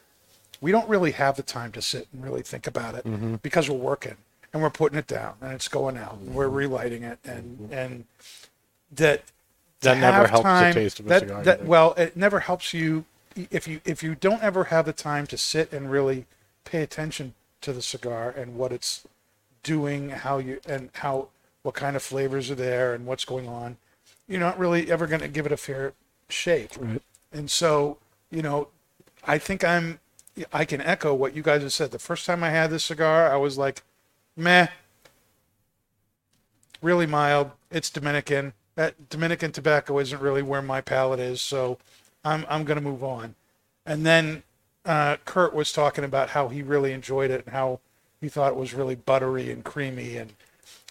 we 0.60 0.72
don't 0.72 0.88
really 0.88 1.12
have 1.12 1.36
the 1.36 1.42
time 1.42 1.72
to 1.72 1.82
sit 1.82 2.08
and 2.12 2.24
really 2.24 2.42
think 2.42 2.66
about 2.66 2.94
it 2.94 3.04
mm-hmm. 3.04 3.36
because 3.36 3.68
we're 3.68 3.76
working 3.76 4.16
and 4.52 4.62
we're 4.62 4.70
putting 4.70 4.98
it 4.98 5.06
down 5.06 5.34
and 5.40 5.52
it's 5.52 5.68
going 5.68 5.96
out 5.96 6.14
and 6.14 6.34
we're 6.34 6.48
relighting 6.48 7.02
it 7.02 7.18
and 7.24 7.58
mm-hmm. 7.58 7.72
and 7.72 8.04
that 8.92 9.22
That 9.80 9.98
never 9.98 10.26
helps 10.26 10.44
the 10.44 10.72
taste 10.72 11.00
of 11.00 11.06
a 11.06 11.08
that, 11.08 11.20
cigar 11.20 11.42
that- 11.42 11.64
well, 11.64 11.94
it 11.94 12.16
never 12.16 12.40
helps 12.40 12.72
you 12.72 13.04
if 13.50 13.66
you 13.66 13.80
if 13.84 14.02
you 14.02 14.14
don't 14.14 14.42
ever 14.42 14.64
have 14.64 14.86
the 14.86 14.92
time 14.92 15.26
to 15.26 15.36
sit 15.36 15.72
and 15.72 15.90
really 15.90 16.26
pay 16.64 16.82
attention 16.82 17.34
to 17.60 17.72
the 17.72 17.82
cigar 17.82 18.30
and 18.30 18.56
what 18.56 18.72
it's 18.72 19.06
doing, 19.62 20.10
how 20.10 20.38
you 20.38 20.60
and 20.66 20.90
how 20.94 21.28
what 21.62 21.74
kind 21.74 21.96
of 21.96 22.02
flavors 22.02 22.50
are 22.50 22.54
there 22.54 22.94
and 22.94 23.06
what's 23.06 23.24
going 23.24 23.48
on. 23.48 23.76
You're 24.28 24.40
not 24.40 24.58
really 24.58 24.90
ever 24.90 25.06
going 25.06 25.20
to 25.22 25.28
give 25.28 25.46
it 25.46 25.52
a 25.52 25.56
fair 25.56 25.94
shake. 26.28 26.72
Right. 26.78 27.02
And 27.32 27.50
so, 27.50 27.98
you 28.30 28.42
know, 28.42 28.68
I 29.26 29.38
think 29.38 29.64
I'm 29.64 29.98
I 30.52 30.64
can 30.64 30.80
echo 30.80 31.14
what 31.14 31.34
you 31.34 31.42
guys 31.42 31.62
have 31.62 31.72
said. 31.72 31.90
The 31.90 31.98
first 31.98 32.26
time 32.26 32.42
I 32.42 32.50
had 32.50 32.70
this 32.70 32.84
cigar, 32.84 33.32
I 33.32 33.36
was 33.36 33.56
like, 33.56 33.82
meh. 34.36 34.68
Really 36.82 37.06
mild. 37.06 37.52
It's 37.70 37.90
Dominican. 37.90 38.52
That 38.74 39.08
Dominican 39.08 39.52
tobacco 39.52 39.98
isn't 39.98 40.20
really 40.20 40.42
where 40.42 40.62
my 40.62 40.80
palate 40.80 41.20
is, 41.20 41.40
so 41.40 41.78
I'm 42.24 42.44
I'm 42.48 42.64
gonna 42.64 42.80
move 42.80 43.04
on. 43.04 43.36
And 43.86 44.04
then 44.04 44.42
uh, 44.84 45.16
Kurt 45.24 45.54
was 45.54 45.72
talking 45.72 46.04
about 46.04 46.30
how 46.30 46.48
he 46.48 46.62
really 46.62 46.92
enjoyed 46.92 47.30
it 47.30 47.44
and 47.46 47.54
how 47.54 47.80
he 48.20 48.28
thought 48.28 48.52
it 48.52 48.58
was 48.58 48.74
really 48.74 48.96
buttery 48.96 49.50
and 49.50 49.64
creamy, 49.64 50.16
and 50.16 50.34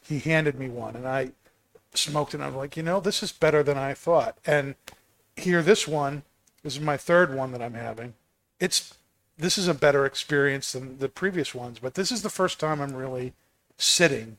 he 0.08 0.20
handed 0.20 0.58
me 0.58 0.70
one, 0.70 0.96
and 0.96 1.08
I 1.08 1.32
smoked 1.94 2.34
it. 2.34 2.38
and 2.38 2.44
I'm 2.44 2.56
like, 2.56 2.78
you 2.78 2.84
know, 2.84 3.00
this 3.00 3.22
is 3.22 3.32
better 3.32 3.64
than 3.64 3.78
I 3.78 3.94
thought. 3.94 4.38
And 4.46 4.76
here, 5.36 5.62
this 5.62 5.88
one, 5.88 6.24
this 6.64 6.76
is 6.76 6.82
my 6.82 6.98
third 6.98 7.34
one 7.36 7.52
that 7.52 7.62
I'm 7.62 7.74
having. 7.74 8.14
It's 8.60 8.96
this 9.38 9.58
is 9.58 9.68
a 9.68 9.74
better 9.74 10.06
experience 10.06 10.72
than 10.72 11.00
the 11.00 11.10
previous 11.10 11.56
ones, 11.56 11.80
but 11.80 11.96
this 11.96 12.12
is 12.12 12.22
the 12.22 12.30
first 12.30 12.60
time 12.60 12.82
I'm 12.82 12.96
really 12.96 13.34
sitting 13.78 14.38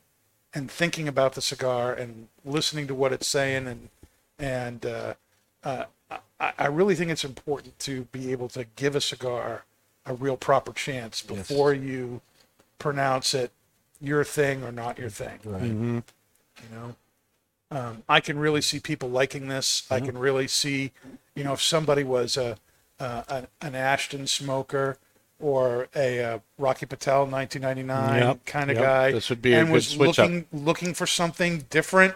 and 0.52 0.70
thinking 0.70 1.08
about 1.08 1.34
the 1.34 1.42
cigar 1.42 1.92
and 1.92 2.28
listening 2.44 2.86
to 2.86 2.94
what 2.94 3.12
it's 3.12 3.28
saying 3.28 3.66
and 3.66 3.88
and 4.38 4.84
uh, 4.84 5.14
uh, 5.62 5.84
I, 6.40 6.52
I 6.58 6.66
really 6.66 6.94
think 6.94 7.10
it's 7.10 7.24
important 7.24 7.78
to 7.80 8.04
be 8.06 8.32
able 8.32 8.48
to 8.48 8.64
give 8.76 8.96
a 8.96 9.00
cigar 9.00 9.64
a 10.06 10.14
real 10.14 10.36
proper 10.36 10.72
chance 10.72 11.22
before 11.22 11.72
you 11.72 12.20
pronounce 12.78 13.32
it 13.32 13.52
your 14.00 14.24
thing 14.24 14.62
or 14.62 14.72
not 14.72 14.98
your 14.98 15.08
thing. 15.08 15.38
Right. 15.44 15.62
Mm-hmm. 15.62 15.98
You 16.62 16.76
know, 16.76 16.96
um, 17.70 18.02
I 18.08 18.20
can 18.20 18.38
really 18.38 18.60
see 18.60 18.80
people 18.80 19.08
liking 19.08 19.48
this. 19.48 19.86
I 19.90 20.00
can 20.00 20.18
really 20.18 20.46
see, 20.46 20.92
you 21.34 21.44
know, 21.44 21.54
if 21.54 21.62
somebody 21.62 22.04
was 22.04 22.36
a, 22.36 22.56
uh, 23.00 23.22
an, 23.28 23.46
an 23.60 23.74
Ashton 23.74 24.26
smoker 24.26 24.98
or 25.40 25.88
a 25.94 26.22
uh, 26.22 26.38
Rocky 26.58 26.86
Patel 26.86 27.26
1999 27.26 28.22
Yep, 28.22 28.44
kind 28.44 28.70
of 28.70 28.76
yep. 28.76 28.84
guy, 28.84 29.12
This 29.12 29.30
would 29.30 29.42
be 29.42 29.52
a 29.52 29.58
and 29.58 29.68
good 29.68 29.74
was 29.74 29.88
switch 29.88 30.18
up. 30.18 30.28
looking 30.28 30.46
looking 30.52 30.94
for 30.94 31.06
something 31.06 31.64
different. 31.70 32.14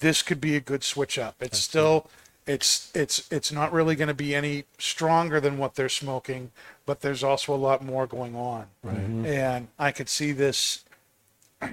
This 0.00 0.22
could 0.22 0.40
be 0.40 0.56
a 0.56 0.60
good 0.60 0.84
switch 0.84 1.18
up. 1.18 1.36
It's 1.40 1.58
still. 1.58 2.08
It's 2.46 2.92
it's 2.94 3.26
it's 3.32 3.50
not 3.50 3.72
really 3.72 3.96
going 3.96 4.06
to 4.06 4.14
be 4.14 4.32
any 4.32 4.64
stronger 4.78 5.40
than 5.40 5.58
what 5.58 5.74
they're 5.74 5.88
smoking, 5.88 6.52
but 6.86 7.00
there's 7.00 7.24
also 7.24 7.52
a 7.52 7.56
lot 7.56 7.84
more 7.84 8.06
going 8.06 8.36
on. 8.36 8.66
Right. 8.84 8.96
And 8.96 9.66
I 9.80 9.90
could 9.90 10.08
see 10.08 10.30
this 10.30 10.84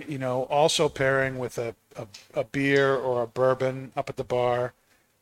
you 0.08 0.18
know, 0.18 0.44
also 0.44 0.89
pairing 0.89 1.38
with 1.38 1.58
a, 1.58 1.76
a, 1.96 2.08
a 2.34 2.44
beer 2.44 2.96
or 2.96 3.22
a 3.24 3.28
bourbon 3.28 3.91
up 3.96 4.10
at 4.10 4.18
the 4.18 4.24
bar, 4.24 4.74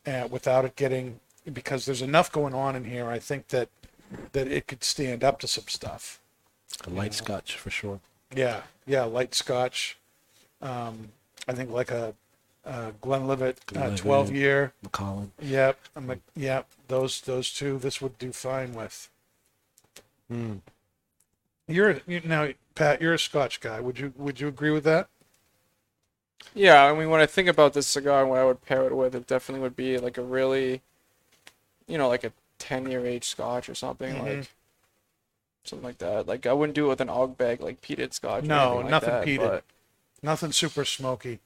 uh, 0.06 0.28
without 0.30 0.64
it 0.64 0.76
getting 0.76 1.20
because 1.50 1.86
there's 1.86 2.02
enough 2.02 2.30
going 2.30 2.54
on 2.54 2.76
in 2.76 2.84
here. 2.84 3.08
I 3.08 3.18
think 3.18 3.48
that 3.48 3.68
that 4.32 4.48
it 4.48 4.66
could 4.66 4.84
stand 4.84 5.24
up 5.24 5.40
to 5.40 5.48
some 5.48 5.68
stuff. 5.68 6.20
A 6.86 6.90
light 6.90 7.14
scotch 7.14 7.56
for 7.56 7.70
sure. 7.70 8.00
Yeah, 8.34 8.62
yeah, 8.86 9.04
light 9.04 9.34
Scotch. 9.34 9.98
Um, 10.60 11.08
I 11.48 11.52
think 11.52 11.70
like 11.70 11.90
a, 11.90 12.14
a 12.64 12.92
Glenlivet, 13.00 13.60
uh, 13.76 13.96
twelve 13.96 14.32
year. 14.32 14.72
Macallan. 14.82 15.32
Yep, 15.40 15.78
I'm 15.96 16.10
a, 16.10 16.16
yep. 16.34 16.66
Those 16.88 17.20
those 17.22 17.52
two, 17.52 17.78
this 17.78 18.00
would 18.00 18.18
do 18.18 18.32
fine 18.32 18.74
with. 18.74 19.08
Hmm. 20.28 20.56
You're 21.68 22.00
you, 22.06 22.20
now, 22.24 22.48
Pat. 22.74 23.00
You're 23.00 23.14
a 23.14 23.18
Scotch 23.18 23.60
guy. 23.60 23.80
Would 23.80 23.98
you 23.98 24.12
would 24.16 24.40
you 24.40 24.48
agree 24.48 24.70
with 24.70 24.84
that? 24.84 25.08
Yeah, 26.54 26.84
I 26.84 26.94
mean, 26.94 27.08
when 27.08 27.20
I 27.20 27.26
think 27.26 27.48
about 27.48 27.72
this 27.72 27.86
cigar 27.86 28.22
and 28.22 28.30
what 28.30 28.40
I 28.40 28.44
would 28.44 28.62
pair 28.62 28.84
it 28.86 28.96
with, 28.96 29.14
it 29.14 29.26
definitely 29.26 29.62
would 29.62 29.76
be 29.76 29.96
like 29.98 30.18
a 30.18 30.22
really, 30.22 30.82
you 31.92 31.98
know, 31.98 32.08
like 32.08 32.24
a 32.24 32.32
10 32.58 32.90
year 32.90 33.04
age 33.06 33.24
scotch 33.28 33.68
or 33.68 33.74
something, 33.74 34.14
Mhm. 34.14 34.38
like 34.38 34.50
something 35.64 35.84
like 35.84 35.98
that. 35.98 36.26
Like, 36.26 36.46
I 36.46 36.54
wouldn't 36.54 36.74
do 36.74 36.86
it 36.86 36.88
with 36.88 37.00
an 37.02 37.08
Ardbeg 37.08 37.60
like 37.60 37.82
peated 37.82 38.14
scotch. 38.14 38.44
No, 38.44 38.78
like 38.78 38.86
nothing 38.90 39.10
that, 39.10 39.26
peated. 39.26 39.38
But, 39.48 39.64
Nothing 40.22 40.52
super 40.52 40.84
smoky. 40.86 41.40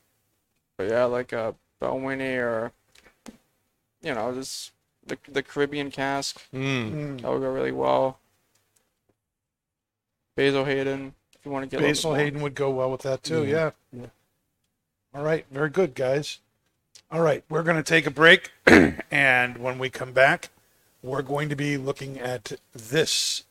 but 0.76 0.88
yeah, 0.88 1.04
like 1.04 1.32
a 1.32 1.54
Balvenie 1.80 2.38
or, 2.38 2.72
you 4.02 4.14
know, 4.14 4.32
just 4.34 4.70
the, 5.04 5.18
the 5.26 5.42
Caribbean 5.42 5.90
cask. 5.90 6.40
Mm. 6.54 6.92
Mm. 6.92 7.20
That 7.22 7.30
would 7.32 7.40
go 7.40 7.50
really 7.50 7.72
well. 7.72 8.18
Basil 10.36 10.64
Hayden, 10.64 11.14
if 11.34 11.44
you 11.44 11.50
want 11.50 11.68
to 11.68 11.74
get 11.76 11.82
Basil. 11.82 12.14
Hayden 12.14 12.40
would 12.42 12.54
go 12.54 12.70
well 12.70 12.90
with 12.90 13.02
that 13.02 13.22
too. 13.24 13.44
Yeah. 13.46 13.70
Yeah. 13.92 14.06
All 15.14 15.24
right. 15.24 15.46
Very 15.50 15.70
good, 15.70 15.94
guys. 15.94 16.38
All 17.10 17.20
right. 17.20 17.44
We're 17.48 17.62
going 17.62 17.76
to 17.76 17.82
take 17.82 18.06
a 18.06 18.10
break. 18.10 18.50
and 19.10 19.58
when 19.58 19.78
we 19.78 19.90
come 19.90 20.12
back, 20.12 20.50
we're 21.02 21.22
going 21.22 21.48
to 21.48 21.56
be 21.56 21.76
looking 21.76 22.18
at 22.18 22.52
this 22.74 23.44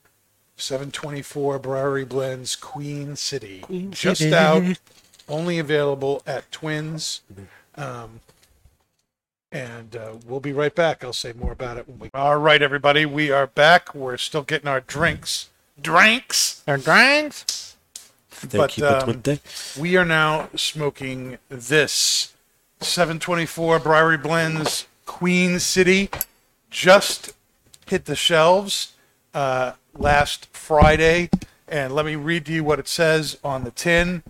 724 0.58 1.60
Briary 1.60 2.06
Blends 2.06 2.56
Queen 2.56 3.16
City. 3.16 3.60
Queen 3.62 3.92
Just 3.92 4.22
City. 4.22 4.36
out, 4.36 4.80
only 5.30 5.58
available 5.58 6.22
at 6.28 6.52
Twins. 6.52 7.22
Um, 7.76 8.22
and 9.52 9.96
uh, 9.96 10.16
we'll 10.26 10.42
be 10.42 10.52
right 10.52 10.76
back. 10.76 11.04
I'll 11.04 11.14
say 11.14 11.32
more 11.34 11.54
about 11.54 11.78
it 11.78 11.88
when 11.88 12.00
we. 12.00 12.10
All 12.14 12.38
right, 12.38 12.62
everybody. 12.62 13.06
We 13.06 13.32
are 13.32 13.48
back. 13.48 13.96
We're 13.96 14.18
still 14.18 14.44
getting 14.44 14.68
our 14.68 14.82
drinks. 14.82 15.50
Drinks. 15.82 16.62
Our 16.68 16.78
drinks. 16.78 17.78
Thank 18.30 18.62
But, 18.62 18.70
keep 18.72 18.84
it 18.84 19.28
um. 19.30 19.82
We 19.82 19.96
are 19.96 20.04
now 20.04 20.50
smoking 20.56 21.38
this 21.48 22.35
724 22.86 23.80
Briary 23.80 24.18
Blends 24.18 24.86
Queen 25.06 25.60
City. 25.60 26.10
Just 26.70 27.34
hit 27.88 28.06
the 28.06 28.16
shelves 28.16 28.94
uh, 29.34 29.74
last 29.98 30.46
Friday. 30.48 31.30
And 31.68 31.96
let 31.96 32.06
me 32.06 32.16
read 32.16 32.46
to 32.46 32.54
you 32.54 32.64
what 32.64 32.80
it 32.80 32.88
says 32.88 33.38
on 33.44 33.64
the 33.64 33.72
tin. 33.72 34.24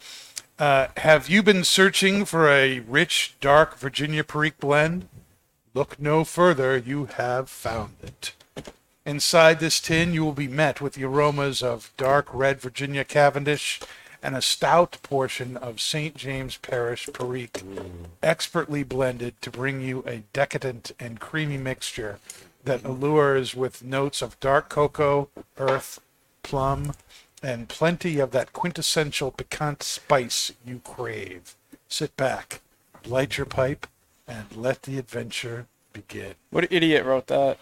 Uh, 0.58 0.88
have 0.98 1.28
you 1.28 1.44
been 1.44 1.66
searching 1.66 2.24
for 2.24 2.50
a 2.50 2.80
rich, 2.80 3.36
dark 3.42 3.78
Virginia 3.78 4.24
Perique 4.24 4.60
blend? 4.60 5.10
Look 5.74 6.00
no 6.00 6.24
further, 6.24 6.78
you 6.78 7.06
have 7.18 7.50
found 7.50 7.96
it. 8.02 8.34
Inside 9.06 9.60
this 9.60 9.82
tin, 9.82 10.14
you 10.14 10.24
will 10.24 10.32
be 10.32 10.48
met 10.48 10.80
with 10.80 10.94
the 10.94 11.04
aromas 11.04 11.62
of 11.62 11.92
dark 11.98 12.28
red 12.34 12.62
Virginia 12.62 13.04
Cavendish 13.04 13.82
and 14.26 14.36
a 14.36 14.42
stout 14.42 14.98
portion 15.04 15.56
of 15.56 15.80
St. 15.80 16.16
James 16.16 16.58
Parish 16.58 17.08
Perique, 17.14 17.62
expertly 18.24 18.82
blended 18.82 19.40
to 19.44 19.52
bring 19.52 19.82
you 19.82 20.04
a 20.08 20.24
decadent 20.34 20.92
and 21.00 21.20
creamy 21.20 21.60
mixture 21.60 22.18
that 22.64 22.84
allures 22.84 23.54
with 23.54 23.84
notes 23.84 24.24
of 24.24 24.40
dark 24.40 24.68
cocoa, 24.68 25.30
earth, 25.60 26.00
plum, 26.42 26.94
and 27.44 27.70
plenty 27.70 28.18
of 28.18 28.32
that 28.32 28.52
quintessential 28.52 29.30
piquant 29.30 29.84
spice 29.84 30.52
you 30.66 30.82
crave. 30.84 31.56
Sit 31.88 32.18
back, 32.18 32.62
light 33.06 33.38
your 33.38 33.46
pipe, 33.46 33.86
and 34.28 34.46
let 34.56 34.82
the 34.84 34.98
adventure 34.98 35.68
begin. 35.94 36.34
What 36.50 36.72
idiot 36.72 37.06
wrote 37.06 37.28
that? 37.28 37.60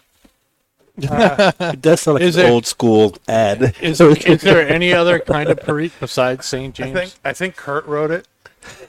It 0.96 1.80
does 1.80 2.02
sound 2.02 2.14
like 2.16 2.22
Is 2.22 2.36
an 2.36 2.42
there- 2.44 2.52
old 2.52 2.66
school 2.66 3.16
ad. 3.28 3.74
Is, 3.80 4.00
is 4.00 4.42
there 4.42 4.66
any 4.68 4.92
other 4.92 5.18
kind 5.18 5.48
of 5.50 5.58
perique 5.60 5.92
besides 5.98 6.46
St. 6.46 6.78
I 6.80 6.84
James? 6.84 6.98
think 6.98 7.12
I 7.24 7.32
think 7.32 7.56
Kurt 7.56 7.84
wrote 7.86 8.10
it. 8.12 8.28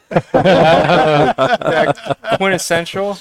Quintessential. 2.37 3.17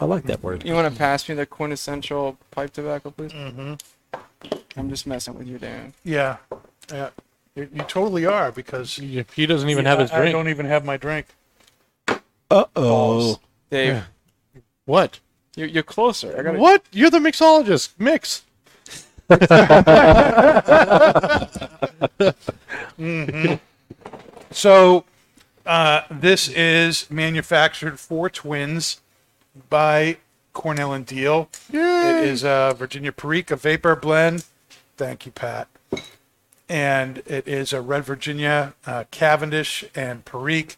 I 0.00 0.04
like 0.04 0.24
that 0.24 0.42
word. 0.42 0.64
You 0.64 0.74
want 0.74 0.92
to 0.92 0.98
pass 0.98 1.28
me 1.28 1.34
the 1.34 1.46
quintessential 1.46 2.36
pipe 2.50 2.72
tobacco, 2.72 3.10
please? 3.10 3.32
Mm-hmm. 3.32 3.74
I'm 4.76 4.88
just 4.90 5.06
messing 5.06 5.34
with 5.34 5.48
you, 5.48 5.58
Dan. 5.58 5.92
Yeah, 6.04 6.36
yeah, 6.92 7.10
you, 7.56 7.68
you 7.72 7.82
totally 7.82 8.24
are 8.26 8.52
because 8.52 8.94
He 8.96 9.24
he 9.34 9.46
doesn't 9.46 9.68
even 9.68 9.84
have 9.86 9.98
his 9.98 10.10
I, 10.12 10.26
I 10.26 10.32
don't 10.32 10.48
even 10.48 10.66
have 10.66 10.84
my 10.84 10.96
drink. 10.96 11.26
Uh 12.50 12.64
oh. 12.76 13.40
Dave, 13.70 14.04
What? 14.84 15.18
You're, 15.58 15.66
you're 15.66 15.82
closer. 15.82 16.38
I 16.38 16.42
gotta. 16.42 16.58
What? 16.60 16.84
You're 16.92 17.10
the 17.10 17.18
mixologist. 17.18 17.90
Mix. 17.98 18.44
So, 24.50 25.04
uh, 25.66 26.02
this 26.10 26.48
is 26.48 27.10
manufactured 27.10 28.00
for 28.00 28.30
twins 28.30 29.02
by 29.68 30.16
Cornell 30.54 30.94
and 30.94 31.06
Diehl. 31.06 31.48
Yay. 31.70 32.22
It 32.22 32.28
is 32.28 32.44
a 32.44 32.74
Virginia 32.76 33.12
Perique, 33.12 33.50
a 33.50 33.56
vapor 33.56 33.94
blend. 33.94 34.46
Thank 34.96 35.26
you, 35.26 35.32
Pat. 35.32 35.68
And 36.66 37.18
it 37.26 37.46
is 37.46 37.74
a 37.74 37.82
Red 37.82 38.04
Virginia 38.04 38.72
uh, 38.86 39.04
Cavendish 39.10 39.84
and 39.94 40.24
Perique. 40.24 40.76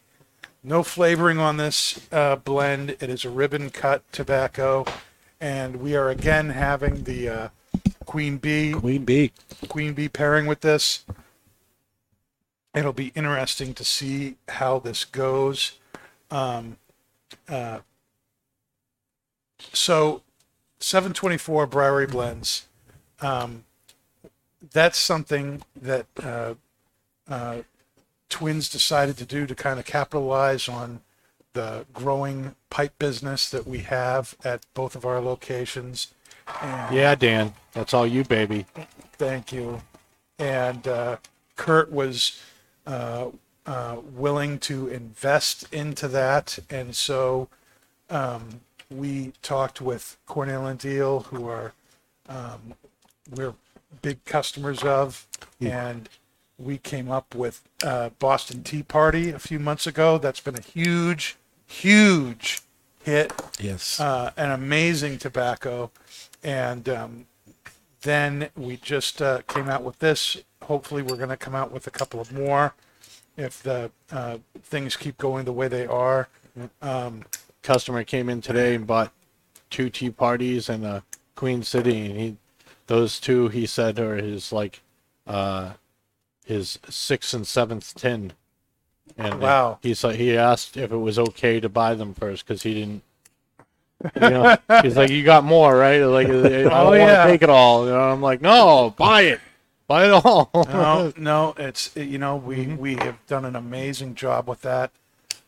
No 0.63 0.83
flavoring 0.83 1.39
on 1.39 1.57
this 1.57 2.07
uh, 2.11 2.35
blend. 2.35 2.91
It 2.91 3.09
is 3.09 3.25
a 3.25 3.31
ribbon 3.31 3.71
cut 3.71 4.03
tobacco. 4.11 4.85
And 5.39 5.77
we 5.77 5.95
are 5.95 6.09
again 6.09 6.49
having 6.49 7.03
the 7.03 7.29
uh, 7.29 7.47
Queen 8.05 8.37
Bee 8.37 8.73
Queen 8.73 9.03
Bee. 9.03 9.31
Queen 9.69 9.93
Bee 9.93 10.07
pairing 10.07 10.45
with 10.45 10.61
this. 10.61 11.03
It'll 12.75 12.93
be 12.93 13.11
interesting 13.15 13.73
to 13.73 13.83
see 13.83 14.35
how 14.49 14.77
this 14.77 15.03
goes. 15.03 15.79
Um, 16.29 16.77
uh, 17.49 17.79
so, 19.73 20.21
724 20.79 21.67
Briary 21.67 22.07
blends. 22.07 22.67
Um, 23.19 23.65
that's 24.71 24.97
something 24.97 25.63
that 25.75 26.05
uh, 26.21 26.53
uh, 27.27 27.61
Twins 28.31 28.69
decided 28.69 29.17
to 29.17 29.25
do 29.25 29.45
to 29.45 29.53
kind 29.53 29.77
of 29.77 29.85
capitalize 29.85 30.67
on 30.67 31.01
the 31.53 31.85
growing 31.93 32.55
pipe 32.69 32.97
business 32.97 33.49
that 33.49 33.67
we 33.67 33.79
have 33.79 34.35
at 34.43 34.65
both 34.73 34.95
of 34.95 35.05
our 35.05 35.19
locations. 35.19 36.07
And 36.61 36.95
Yeah, 36.95 37.13
Dan. 37.13 37.53
That's 37.73 37.93
all 37.93 38.07
you, 38.07 38.23
baby. 38.23 38.65
Thank 39.17 39.51
you. 39.51 39.81
And 40.39 40.87
uh, 40.87 41.17
Kurt 41.55 41.91
was 41.91 42.41
uh, 42.87 43.27
uh, 43.65 43.97
willing 44.13 44.59
to 44.59 44.87
invest 44.87 45.71
into 45.71 46.07
that, 46.07 46.57
and 46.69 46.95
so 46.95 47.49
um, 48.09 48.61
we 48.89 49.33
talked 49.41 49.81
with 49.81 50.17
Cornell 50.25 50.65
and 50.65 50.79
Diehl, 50.79 51.25
who 51.25 51.47
are 51.47 51.73
um, 52.27 52.73
we're 53.29 53.53
big 54.01 54.23
customers 54.25 54.83
of, 54.83 55.27
and 55.59 56.09
we 56.63 56.77
came 56.77 57.11
up 57.11 57.33
with 57.35 57.61
uh, 57.83 58.09
Boston 58.19 58.63
Tea 58.63 58.83
Party 58.83 59.29
a 59.29 59.39
few 59.39 59.59
months 59.59 59.87
ago. 59.87 60.17
That's 60.17 60.39
been 60.39 60.55
a 60.57 60.61
huge, 60.61 61.37
huge 61.67 62.61
hit 63.03 63.33
Yes. 63.59 63.99
uh, 63.99 64.31
an 64.37 64.51
amazing 64.51 65.17
tobacco, 65.17 65.91
and 66.43 66.87
um, 66.87 67.25
then 68.01 68.49
we 68.55 68.77
just 68.77 69.21
uh, 69.21 69.41
came 69.47 69.69
out 69.69 69.83
with 69.83 69.99
this. 69.99 70.37
Hopefully, 70.63 71.01
we're 71.01 71.17
going 71.17 71.29
to 71.29 71.37
come 71.37 71.55
out 71.55 71.71
with 71.71 71.87
a 71.87 71.91
couple 71.91 72.19
of 72.19 72.31
more 72.31 72.73
if 73.37 73.63
the 73.63 73.89
uh, 74.11 74.37
things 74.61 74.95
keep 74.95 75.17
going 75.17 75.45
the 75.45 75.53
way 75.53 75.67
they 75.67 75.85
are. 75.87 76.27
Um, 76.81 77.23
Customer 77.63 78.03
came 78.03 78.29
in 78.29 78.41
today 78.41 78.75
and 78.75 78.85
bought 78.85 79.11
two 79.69 79.89
tea 79.89 80.09
parties 80.09 80.67
and 80.69 80.85
a 80.85 81.03
Queen 81.35 81.63
City, 81.63 82.05
and 82.05 82.19
he, 82.19 82.37
those 82.87 83.19
two, 83.19 83.47
he 83.47 83.65
said, 83.65 83.99
are 83.99 84.15
his 84.17 84.51
like, 84.51 84.81
uh, 85.27 85.71
his 86.45 86.79
sixth 86.89 87.33
and 87.33 87.45
seventh 87.47 87.93
tin. 87.95 88.33
And 89.17 89.39
Wow. 89.41 89.79
He's 89.81 90.03
like, 90.03 90.15
he 90.17 90.37
asked 90.37 90.77
if 90.77 90.91
it 90.91 90.97
was 90.97 91.19
okay 91.19 91.59
to 91.59 91.69
buy 91.69 91.95
them 91.95 92.13
first 92.13 92.45
because 92.47 92.63
he 92.63 92.73
didn't. 92.73 93.03
You 94.15 94.29
know, 94.29 94.57
he's 94.81 94.97
like, 94.97 95.11
you 95.11 95.23
got 95.23 95.43
more, 95.43 95.75
right? 95.77 95.99
Like, 96.01 96.27
I 96.27 96.31
don't 96.31 96.71
Oh, 96.71 96.85
want 96.87 96.99
yeah. 96.99 97.25
to 97.25 97.31
take 97.31 97.41
it 97.41 97.49
all. 97.49 97.85
You 97.85 97.91
know, 97.91 97.99
I'm 98.11 98.21
like, 98.21 98.41
no, 98.41 98.93
buy 98.97 99.21
it, 99.23 99.41
buy 99.87 100.05
it 100.05 100.11
all. 100.11 100.49
no, 100.55 101.13
no, 101.17 101.53
it's 101.57 101.95
you 101.95 102.17
know 102.17 102.35
we 102.35 102.67
we 102.67 102.95
have 102.95 103.17
done 103.27 103.45
an 103.45 103.55
amazing 103.55 104.15
job 104.15 104.47
with 104.47 104.61
that. 104.61 104.91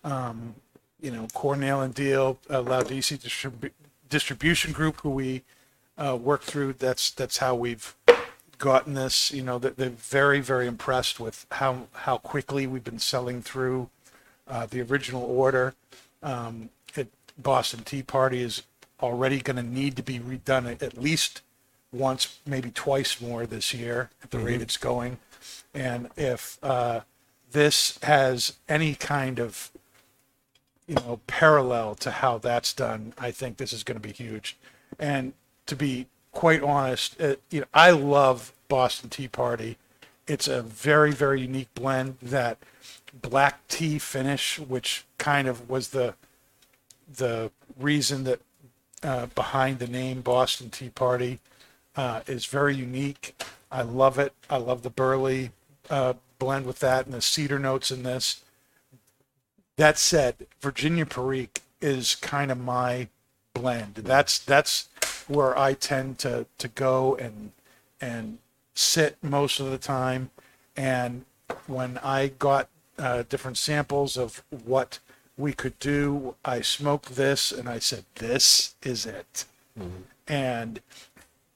Um, 0.04 0.56
you 1.02 1.10
know, 1.12 1.28
Cornell 1.34 1.82
and 1.82 1.96
Diehl, 1.96 2.38
uh, 2.50 2.62
Laudisi 2.62 3.18
Distribu- 3.18 3.72
Distribution 4.10 4.72
Group, 4.72 5.02
who 5.02 5.10
we 5.10 5.44
uh, 5.98 6.16
work 6.22 6.44
through. 6.44 6.74
That's 6.74 7.10
that's 7.12 7.38
how 7.38 7.56
we've 7.56 7.96
gotten 8.58 8.94
this. 8.94 9.32
You 9.32 9.44
know, 9.44 9.60
they're 9.60 9.90
very 9.90 10.40
very 10.40 10.68
impressed 10.68 11.20
with 11.20 11.46
how 11.52 11.88
how 11.94 12.18
quickly 12.18 12.68
we've 12.68 12.84
been 12.84 13.00
selling 13.00 13.42
through 13.42 13.90
uh, 14.48 14.66
the 14.66 14.82
original 14.82 15.24
order. 15.24 15.76
Um, 16.22 16.70
it, 16.96 17.10
Boston 17.38 17.84
Tea 17.84 18.04
Party 18.04 18.42
is 18.42 18.64
already 19.02 19.42
going 19.42 19.58
to 19.58 19.64
need 19.64 19.96
to 19.98 20.04
be 20.04 20.20
redone 20.20 20.72
at, 20.72 20.82
at 20.82 20.98
least 20.98 21.42
once, 21.92 22.40
maybe 22.46 22.72
twice 22.72 23.22
more 23.22 23.46
this 23.46 23.74
year 23.74 24.10
at 24.24 24.32
the 24.32 24.40
rate 24.40 24.62
it's 24.62 24.78
going. 24.78 25.18
And 25.74 26.10
if 26.16 26.58
uh, 26.64 27.02
this 27.52 28.00
has 28.04 28.58
any 28.68 28.96
kind 28.96 29.40
of 29.40 29.72
you 30.88 30.96
know 30.96 31.20
parallel 31.28 31.96
to 31.96 32.12
how 32.12 32.38
that's 32.38 32.74
done, 32.74 33.14
I 33.18 33.32
think 33.32 33.58
this 33.58 33.74
is 33.74 33.84
going 33.84 34.00
to 34.00 34.08
be 34.08 34.14
huge. 34.14 34.58
And 35.00 35.34
to 35.66 35.76
be 35.76 36.08
quite 36.34 36.62
honest, 36.62 37.20
uh, 37.22 37.36
you 37.50 37.62
know, 37.62 37.68
I 37.74 37.92
love 37.92 38.52
Boston 38.68 39.10
Tea 39.10 39.30
Party. 39.30 39.78
It's 40.28 40.48
a 40.48 40.62
very 40.62 41.12
very 41.12 41.42
unique 41.42 41.74
blend 41.74 42.18
that 42.22 42.58
black 43.14 43.66
tea 43.68 44.00
finish, 44.00 44.60
which 44.60 45.06
kind 45.18 45.48
of 45.48 45.70
was 45.70 45.90
the 45.90 46.16
the 47.16 47.52
reason 47.80 48.24
that 48.26 48.42
uh, 49.04 49.28
behind 49.28 49.80
the 49.80 49.88
name 49.88 50.22
Boston 50.22 50.70
Tea 50.70 50.90
Party 50.90 51.40
uh, 51.96 52.22
is 52.28 52.46
very 52.46 52.76
unique. 52.76 53.42
I 53.72 53.82
love 53.82 54.18
it. 54.20 54.34
I 54.50 54.58
love 54.58 54.82
the 54.82 54.90
burley 54.90 55.52
uh, 55.90 56.14
blend 56.40 56.66
with 56.66 56.80
that 56.80 57.06
and 57.06 57.14
the 57.14 57.22
cedar 57.22 57.60
notes 57.60 57.92
in 57.92 58.04
this. 58.04 58.42
That 59.78 59.98
said, 59.98 60.48
Virginia 60.62 61.06
Perique 61.06 61.62
is 61.82 62.16
kind 62.16 62.52
of 62.52 62.60
my 62.60 63.08
blend. 63.54 63.96
That's 63.96 64.40
that's 64.40 64.90
where 65.30 65.58
I 65.58 65.74
tend 65.74 66.20
to 66.20 66.46
to 66.58 66.68
go 66.68 67.16
and 67.16 67.52
and 68.02 68.40
sit 68.74 69.18
most 69.22 69.60
of 69.60 69.70
the 69.72 69.78
time. 69.78 70.32
And 70.76 71.26
when 71.68 71.98
I 72.00 72.28
got 72.28 72.70
uh, 72.98 73.24
different 73.30 73.58
samples 73.58 74.18
of 74.18 74.44
what 74.50 75.00
we 75.38 75.54
could 75.54 75.78
do, 75.80 76.36
I 76.46 76.62
smoked 76.62 77.16
this 77.16 77.52
and 77.52 77.68
I 77.70 77.80
said, 77.80 78.06
"This 78.16 78.76
is 78.84 79.06
it." 79.06 79.46
And 80.28 80.80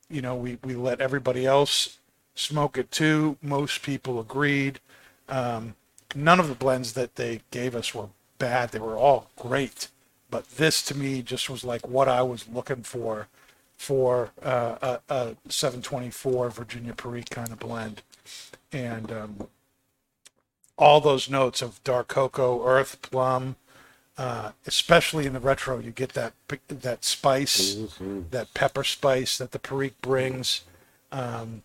you 0.10 0.22
know, 0.22 0.36
we 0.36 0.58
we 0.64 0.76
let 0.76 1.02
everybody 1.02 1.46
else 1.46 2.00
smoke 2.36 2.78
it 2.78 2.92
too. 2.92 3.38
Most 3.42 3.82
people 3.82 4.20
agreed. 4.20 4.80
Um, 5.30 5.76
none 6.16 6.40
of 6.40 6.48
the 6.48 6.56
blends 6.56 6.94
that 6.94 7.16
they 7.16 7.42
gave 7.52 7.76
us 7.76 7.94
were 7.94 8.10
bad. 8.40 8.72
They 8.72 8.80
were 8.80 8.98
all 8.98 9.30
great. 9.38 9.90
But 10.30 10.50
this 10.52 10.82
to 10.84 10.96
me 10.96 11.22
just 11.22 11.50
was 11.50 11.64
like 11.64 11.88
what 11.88 12.08
I 12.08 12.22
was 12.22 12.48
looking 12.48 12.84
for 12.84 13.28
for 13.78 14.32
uh, 14.44 15.00
a, 15.10 15.14
a 15.14 15.36
724 15.48 16.50
Virginia 16.50 16.94
Perique 16.94 17.30
kind 17.30 17.52
of 17.52 17.60
blend. 17.60 18.02
And 18.74 19.12
um, 19.12 19.48
all 20.78 21.00
those 21.00 21.30
notes 21.30 21.62
of 21.62 21.82
dark 21.84 22.08
cocoa, 22.08 22.66
earth, 22.66 23.02
plum, 23.02 23.56
uh, 24.18 24.52
especially 24.66 25.26
in 25.28 25.34
the 25.34 25.40
retro, 25.40 25.78
you 25.80 25.92
get 25.92 26.14
that 26.14 26.34
that 26.68 27.06
spice, 27.06 27.78
that 28.32 28.54
pepper 28.56 28.84
spice 28.84 29.38
that 29.38 29.52
the 29.52 29.60
Perique 29.60 30.02
brings. 30.02 30.62
Um, 31.12 31.62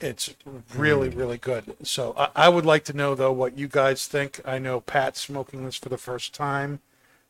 it's 0.00 0.34
really, 0.74 1.08
really 1.08 1.38
good. 1.38 1.76
So 1.84 2.12
I, 2.18 2.28
I 2.34 2.48
would 2.48 2.66
like 2.66 2.84
to 2.86 2.92
know 2.92 3.14
though 3.14 3.32
what 3.32 3.56
you 3.56 3.68
guys 3.68 4.08
think. 4.08 4.40
I 4.44 4.58
know 4.58 4.80
Pat's 4.80 5.20
smoking 5.20 5.64
this 5.64 5.76
for 5.76 5.88
the 5.88 5.96
first 5.96 6.34
time 6.34 6.80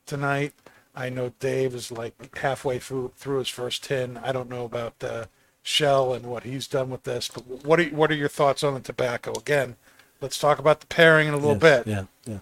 tonight. 0.06 0.54
I 0.94 1.08
know 1.08 1.32
Dave 1.40 1.74
is 1.74 1.90
like 1.90 2.36
halfway 2.36 2.78
through 2.78 3.12
through 3.16 3.38
his 3.38 3.48
first 3.48 3.84
tin. 3.84 4.18
I 4.18 4.32
don't 4.32 4.50
know 4.50 4.64
about 4.64 4.94
uh, 5.02 5.26
Shell 5.62 6.12
and 6.12 6.26
what 6.26 6.42
he's 6.44 6.66
done 6.66 6.90
with 6.90 7.04
this, 7.04 7.28
but 7.32 7.64
what 7.64 7.80
are 7.80 7.84
what 7.86 8.10
are 8.10 8.14
your 8.16 8.28
thoughts 8.28 8.62
on 8.62 8.74
the 8.74 8.80
tobacco? 8.80 9.32
Again, 9.32 9.76
let's 10.20 10.38
talk 10.38 10.58
about 10.58 10.80
the 10.80 10.86
pairing 10.86 11.28
in 11.28 11.34
a 11.34 11.38
little 11.38 11.52
Yes, 11.54 11.84
bit. 11.84 11.86
Yeah, 11.86 12.04
yeah. 12.26 12.38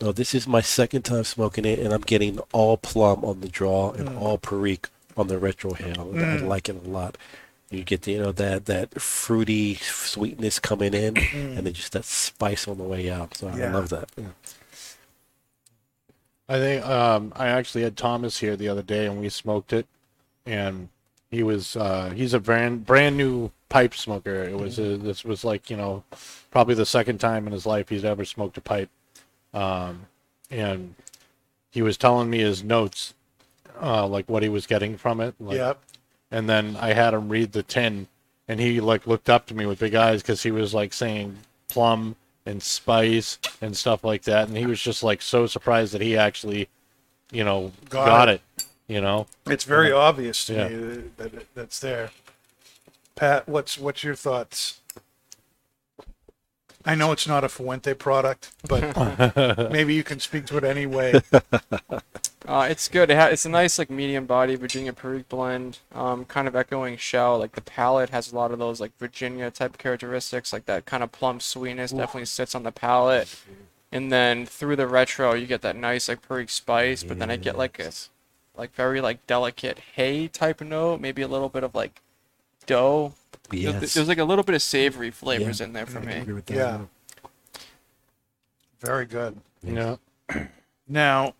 No, 0.00 0.12
this 0.12 0.34
is 0.34 0.46
my 0.46 0.60
second 0.60 1.02
time 1.02 1.24
smoking 1.24 1.64
it, 1.64 1.78
and 1.78 1.92
I'm 1.92 2.02
getting 2.02 2.38
all 2.52 2.76
plum 2.76 3.24
on 3.24 3.40
the 3.40 3.48
draw 3.48 3.90
and 3.92 4.08
Mm. 4.10 4.20
all 4.20 4.38
perique 4.38 4.88
on 5.16 5.26
the 5.28 5.36
retrohale. 5.36 6.16
I 6.22 6.36
like 6.44 6.68
it 6.68 6.76
a 6.84 6.88
lot. 6.88 7.16
You 7.70 7.82
get 7.84 8.02
the, 8.02 8.12
you 8.12 8.18
know 8.18 8.32
that 8.32 8.66
that 8.66 9.00
fruity 9.00 9.74
sweetness 9.76 10.58
coming 10.58 10.94
in, 10.94 11.16
and 11.16 11.66
then 11.66 11.72
just 11.72 11.92
that 11.92 12.04
spice 12.04 12.68
on 12.68 12.78
the 12.78 12.84
way 12.84 13.10
out. 13.10 13.36
So 13.36 13.48
I 13.48 13.52
Mm. 13.52 13.72
Love 13.72 13.88
that. 13.88 14.10
Yeah. 14.16 14.26
I 16.48 16.58
think 16.58 16.84
um, 16.86 17.32
I 17.36 17.48
actually 17.48 17.82
had 17.84 17.96
Thomas 17.96 18.38
here 18.38 18.56
the 18.56 18.68
other 18.68 18.82
day, 18.82 19.06
and 19.06 19.20
we 19.20 19.28
smoked 19.28 19.72
it, 19.72 19.86
and 20.46 20.88
he 21.30 21.42
was 21.42 21.76
uh, 21.76 22.10
he's 22.14 22.32
a 22.34 22.40
brand 22.40 22.86
brand 22.86 23.16
new 23.16 23.50
pipe 23.68 23.94
smoker. 23.94 24.44
It 24.44 24.56
was 24.56 24.78
uh 24.78 24.96
this 25.00 25.24
was 25.24 25.44
like 25.44 25.68
you 25.68 25.76
know 25.76 26.04
probably 26.50 26.74
the 26.74 26.86
second 26.86 27.18
time 27.18 27.46
in 27.46 27.52
his 27.52 27.66
life 27.66 27.90
he's 27.90 28.04
ever 28.04 28.24
smoked 28.24 28.56
a 28.56 28.62
pipe, 28.62 28.88
um, 29.52 30.06
and 30.50 30.94
he 31.70 31.82
was 31.82 31.98
telling 31.98 32.30
me 32.30 32.38
his 32.38 32.64
notes, 32.64 33.12
uh, 33.80 34.06
like 34.06 34.26
what 34.28 34.42
he 34.42 34.48
was 34.48 34.66
getting 34.66 34.96
from 34.96 35.20
it. 35.20 35.34
Like, 35.38 35.58
Yep. 35.58 35.78
and 36.30 36.48
then 36.48 36.76
I 36.80 36.94
had 36.94 37.12
him 37.12 37.28
read 37.28 37.52
the 37.52 37.62
tin, 37.62 38.06
and 38.48 38.58
he 38.58 38.80
like 38.80 39.06
looked 39.06 39.28
up 39.28 39.44
to 39.48 39.54
me 39.54 39.66
with 39.66 39.80
big 39.80 39.94
eyes 39.94 40.22
because 40.22 40.42
he 40.42 40.50
was 40.50 40.72
like 40.72 40.94
saying 40.94 41.36
plum 41.68 42.16
and 42.48 42.62
spice 42.62 43.38
and 43.60 43.76
stuff 43.76 44.02
like 44.04 44.22
that, 44.22 44.48
and 44.48 44.56
he 44.56 44.66
was 44.66 44.80
just 44.80 45.02
like 45.02 45.20
so 45.20 45.46
surprised 45.46 45.92
that 45.92 46.00
he 46.00 46.16
actually, 46.16 46.68
you 47.30 47.44
know, 47.44 47.72
Got 47.90 48.06
got, 48.06 48.28
it. 48.28 48.40
it. 48.56 48.64
You 48.88 49.02
know, 49.02 49.26
It's 49.46 49.64
very 49.64 49.92
obvious 49.92 50.46
to 50.46 50.54
Yeah. 50.54 50.68
me 50.68 50.76
that 51.18 51.32
that 51.32 51.54
that's 51.54 51.78
there. 51.80 52.10
Pat, 53.16 53.46
what's 53.48 53.76
what's 53.78 54.02
your 54.02 54.14
thoughts? 54.14 54.77
I 56.88 56.94
know 56.94 57.12
it's 57.12 57.28
not 57.28 57.44
a 57.44 57.48
Fuente 57.48 57.94
product, 57.94 58.50
but 58.66 59.70
maybe 59.70 59.94
you 59.94 60.02
can 60.02 60.18
speak 60.20 60.46
to 60.46 60.56
it 60.56 60.64
anyway. 60.64 61.20
Uh, 62.46 62.66
it's 62.70 62.88
good. 62.88 63.10
It 63.10 63.16
ha- 63.18 63.26
it's 63.26 63.44
a 63.44 63.48
nice 63.50 63.78
like 63.78 63.90
medium 63.90 64.24
body 64.24 64.54
Virginia 64.54 64.94
Perique 64.94 65.28
blend. 65.28 65.80
Um, 65.94 66.24
kind 66.24 66.48
of 66.48 66.56
echoing 66.56 66.96
Shell. 66.96 67.38
Like 67.40 67.52
the 67.52 67.60
palate 67.60 68.08
has 68.08 68.32
a 68.32 68.34
lot 68.36 68.52
of 68.52 68.58
those 68.58 68.80
like 68.80 68.96
Virginia 68.98 69.50
type 69.50 69.76
characteristics, 69.76 70.50
like 70.50 70.64
that 70.64 70.86
kind 70.86 71.02
of 71.02 71.12
plum 71.12 71.40
sweetness 71.40 71.90
definitely 71.90 72.24
sits 72.24 72.54
on 72.54 72.62
the 72.62 72.72
palate. 72.72 73.36
And 73.92 74.10
then 74.10 74.46
through 74.46 74.76
the 74.76 74.86
retro, 74.86 75.34
you 75.34 75.46
get 75.46 75.60
that 75.60 75.76
nice 75.76 76.08
like 76.08 76.26
Perique 76.26 76.48
spice, 76.48 77.04
but 77.04 77.18
then 77.18 77.30
I 77.30 77.36
get 77.36 77.58
like 77.58 77.78
a 77.80 77.88
s- 77.88 78.08
like 78.56 78.72
very 78.74 79.02
like 79.02 79.26
delicate 79.26 79.78
hay 79.96 80.26
type 80.26 80.62
note, 80.62 81.02
maybe 81.02 81.20
a 81.20 81.28
little 81.28 81.50
bit 81.50 81.64
of 81.64 81.74
like 81.74 82.00
dough. 82.64 83.12
There- 83.50 83.58
Yes. 83.60 83.94
There's 83.94 84.08
like 84.08 84.18
a 84.18 84.24
little 84.24 84.44
bit 84.44 84.54
of 84.54 84.62
savory 84.62 85.10
flavors 85.10 85.60
Yeah. 85.60 85.66
in 85.66 85.72
there 85.72 85.86
for 85.86 86.00
me. 86.00 86.14
agree 86.18 86.34
with 86.34 86.46
that. 86.46 86.54
Yeah. 86.56 86.80
Very 88.80 89.06
good. 89.06 89.40
you 89.62 89.72
know, 89.74 89.98
Now, 90.86 91.34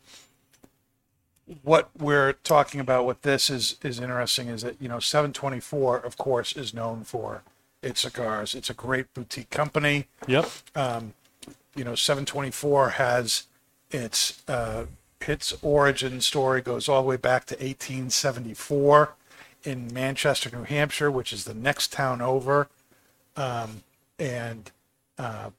what 1.63 1.91
we're 1.97 2.33
talking 2.33 2.81
about 2.81 3.07
with 3.07 3.23
this 3.23 3.49
is 3.49 3.77
is 3.83 4.01
interesting. 4.01 4.49
Is 4.49 4.63
that 4.63 4.81
you 4.81 4.89
know 4.89 4.99
724, 4.99 5.99
of 5.99 6.17
course, 6.19 6.53
is 6.55 6.75
known 6.75 7.05
for 7.05 7.43
its 7.83 8.01
cigars. 8.01 8.55
It's 8.55 8.69
a 8.69 8.75
great 8.75 9.13
boutique 9.15 9.51
company. 9.51 10.09
yep, 10.27 10.51
you 10.77 11.85
know 11.85 11.95
724 11.95 12.91
has 12.91 13.45
its 13.91 14.43
uh, 14.49 14.87
its 15.27 15.55
origin 15.63 16.21
story 16.21 16.61
goes 16.61 16.89
all 16.89 17.03
the 17.03 17.09
way 17.09 17.17
back 17.17 17.47
to 17.47 17.55
1874 17.55 19.15
in 19.65 19.93
Manchester, 19.93 20.51
New 20.53 20.65
Hampshire, 20.65 21.11
which 21.11 21.33
is 21.33 21.45
the 21.45 21.55
next 21.55 21.93
town 21.93 22.21
over, 22.21 22.69
um, 23.37 23.83
and 24.19 24.71
uh, 25.19 25.51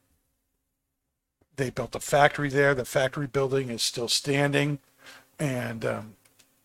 they 1.55 1.69
built 1.69 1.95
a 1.95 1.99
factory 1.99 2.49
there. 2.49 2.73
The 2.73 2.85
factory 2.85 3.27
building 3.27 3.69
is 3.69 3.83
still 3.83 4.07
standing, 4.07 4.79
and 5.37 5.85
um, 5.85 6.15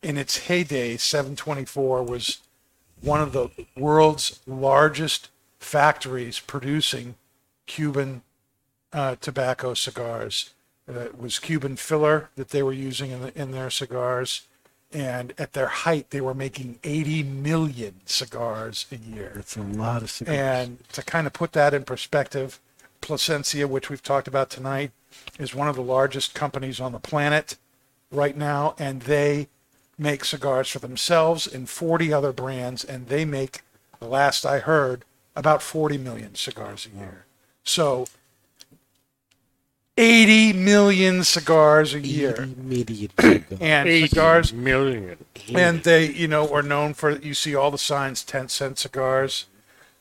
in 0.03 0.16
its 0.16 0.47
heyday, 0.47 0.97
724 0.97 2.03
was 2.03 2.39
one 3.01 3.20
of 3.20 3.32
the 3.32 3.49
world's 3.76 4.41
largest 4.47 5.30
factories 5.59 6.39
producing 6.39 7.16
Cuban 7.66 8.22
uh, 8.93 9.16
tobacco 9.20 9.74
cigars. 9.74 10.51
Uh, 10.89 11.01
it 11.01 11.18
was 11.18 11.39
Cuban 11.39 11.76
filler 11.76 12.30
that 12.37 12.51
they 12.51 12.62
were 12.62 12.72
using 12.72 13.11
in, 13.11 13.22
the, 13.22 13.41
in 13.41 13.51
their 13.51 13.70
cigars. 13.70 14.43
And 14.95 15.35
at 15.39 15.55
their 15.55 15.67
height, 15.67 16.11
they 16.11 16.21
were 16.21 16.35
making 16.35 16.79
80 16.85 17.25
million 17.25 18.01
cigars 18.05 18.87
a 18.93 18.97
year. 18.97 19.33
It's 19.37 19.57
a 19.57 19.63
lot 19.63 20.03
of 20.03 20.11
cigars. 20.11 20.37
And 20.37 20.89
to 20.91 21.03
kind 21.03 21.27
of 21.27 21.33
put 21.33 21.53
that 21.53 21.75
in 21.75 21.83
perspective, 21.83 22.61
Plasencia, 23.01 23.67
which 23.67 23.91
we've 23.91 24.03
talked 24.03 24.29
about 24.29 24.51
tonight, 24.51 24.93
is 25.39 25.55
one 25.55 25.67
of 25.67 25.75
the 25.75 25.83
largest 25.83 26.33
companies 26.33 26.79
on 26.79 26.93
the 26.93 27.01
planet 27.01 27.57
right 28.13 28.37
now. 28.37 28.77
And 28.79 29.03
they 29.03 29.49
make 29.99 30.25
cigars 30.25 30.69
for 30.69 30.79
themselves 30.79 31.47
and 31.47 31.69
40 31.69 32.13
other 32.13 32.33
brands. 32.33 32.85
And 32.85 33.09
they 33.09 33.25
make, 33.25 33.63
the 33.99 34.07
last 34.07 34.47
I 34.47 34.61
heard, 34.61 35.05
about 35.35 35.61
40 35.61 35.99
million 35.99 36.37
cigars 36.37 36.87
a 36.87 36.97
year. 36.97 37.27
So 37.65 38.07
80 39.97 40.55
million 40.55 41.23
cigars 41.23 41.95
a 41.95 42.01
year. 42.01 42.35
80 42.43 42.55
million 42.63 43.11
cigars. 43.19 43.45
And 43.61 44.09
cigars. 44.09 44.53
million. 44.53 45.25
and 45.55 45.83
they 45.83 46.11
you 46.11 46.27
know 46.27 46.53
are 46.53 46.63
known 46.63 46.95
for 46.95 47.11
you 47.11 47.35
see 47.35 47.55
all 47.55 47.71
the 47.71 47.79
signs 47.79 48.25
10 48.25 48.49
cent 48.49 48.79
cigars. 48.79 49.47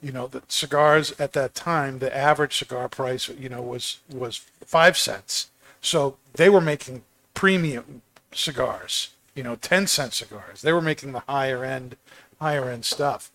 You 0.01 0.11
know 0.11 0.27
the 0.27 0.41
cigars 0.47 1.13
at 1.19 1.33
that 1.33 1.53
time 1.53 1.99
the 1.99 2.15
average 2.15 2.57
cigar 2.57 2.89
price 2.89 3.29
you 3.29 3.49
know 3.49 3.61
was 3.61 3.99
was 4.11 4.37
five 4.65 4.97
cents. 4.97 5.49
So 5.81 6.17
they 6.33 6.49
were 6.49 6.61
making 6.61 7.03
premium 7.33 8.01
cigars 8.33 9.09
you 9.35 9.43
know 9.43 9.55
10 9.55 9.87
cent 9.87 10.13
cigars. 10.13 10.61
They 10.63 10.73
were 10.73 10.81
making 10.81 11.11
the 11.11 11.23
higher 11.27 11.63
end 11.63 11.97
higher 12.39 12.69
end 12.69 12.85
stuff. 12.85 13.29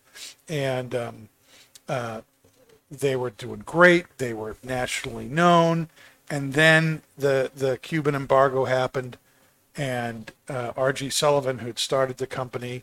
And 0.49 0.95
um, 0.95 1.29
uh, 1.89 2.23
they 2.91 3.15
were 3.15 3.31
doing 3.31 3.63
great. 3.65 4.07
They 4.19 4.33
were 4.33 4.57
nationally 4.65 5.27
known 5.27 5.89
and 6.31 6.53
then 6.55 7.03
the 7.16 7.51
the 7.55 7.79
cuban 7.79 8.14
embargo 8.14 8.64
happened 8.64 9.16
and 9.79 10.33
uh, 10.49 10.72
R.G. 10.76 11.11
Sullivan, 11.11 11.59
who'd 11.59 11.79
started 11.79 12.16
the 12.16 12.26
company, 12.26 12.83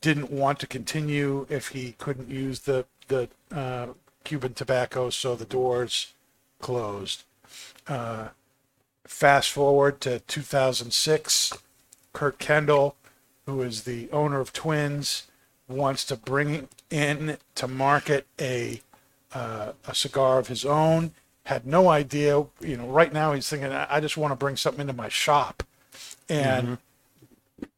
didn't 0.00 0.30
want 0.30 0.58
to 0.60 0.66
continue 0.66 1.46
if 1.50 1.68
he 1.68 1.92
couldn't 1.98 2.30
use 2.30 2.60
the 2.60 2.86
the 3.08 3.28
uh, 3.54 3.88
Cuban 4.24 4.54
tobacco, 4.54 5.10
so 5.10 5.34
the 5.34 5.44
doors 5.44 6.12
closed. 6.60 7.24
Uh, 7.86 8.28
fast 9.06 9.50
forward 9.50 10.00
to 10.02 10.20
2006, 10.20 11.52
Kurt 12.12 12.38
Kendall, 12.38 12.96
who 13.46 13.62
is 13.62 13.84
the 13.84 14.10
owner 14.10 14.40
of 14.40 14.52
Twins, 14.52 15.24
wants 15.66 16.04
to 16.04 16.16
bring 16.16 16.68
in 16.90 17.38
to 17.54 17.68
market 17.68 18.26
a 18.40 18.82
uh, 19.34 19.72
a 19.86 19.94
cigar 19.94 20.38
of 20.38 20.48
his 20.48 20.64
own. 20.64 21.12
Had 21.48 21.66
no 21.66 21.88
idea, 21.88 22.44
you 22.60 22.76
know. 22.76 22.86
Right 22.88 23.10
now, 23.10 23.32
he's 23.32 23.48
thinking, 23.48 23.72
I 23.72 24.00
just 24.00 24.18
want 24.18 24.32
to 24.32 24.36
bring 24.36 24.56
something 24.56 24.82
into 24.82 24.92
my 24.92 25.08
shop 25.08 25.62
and 26.28 26.76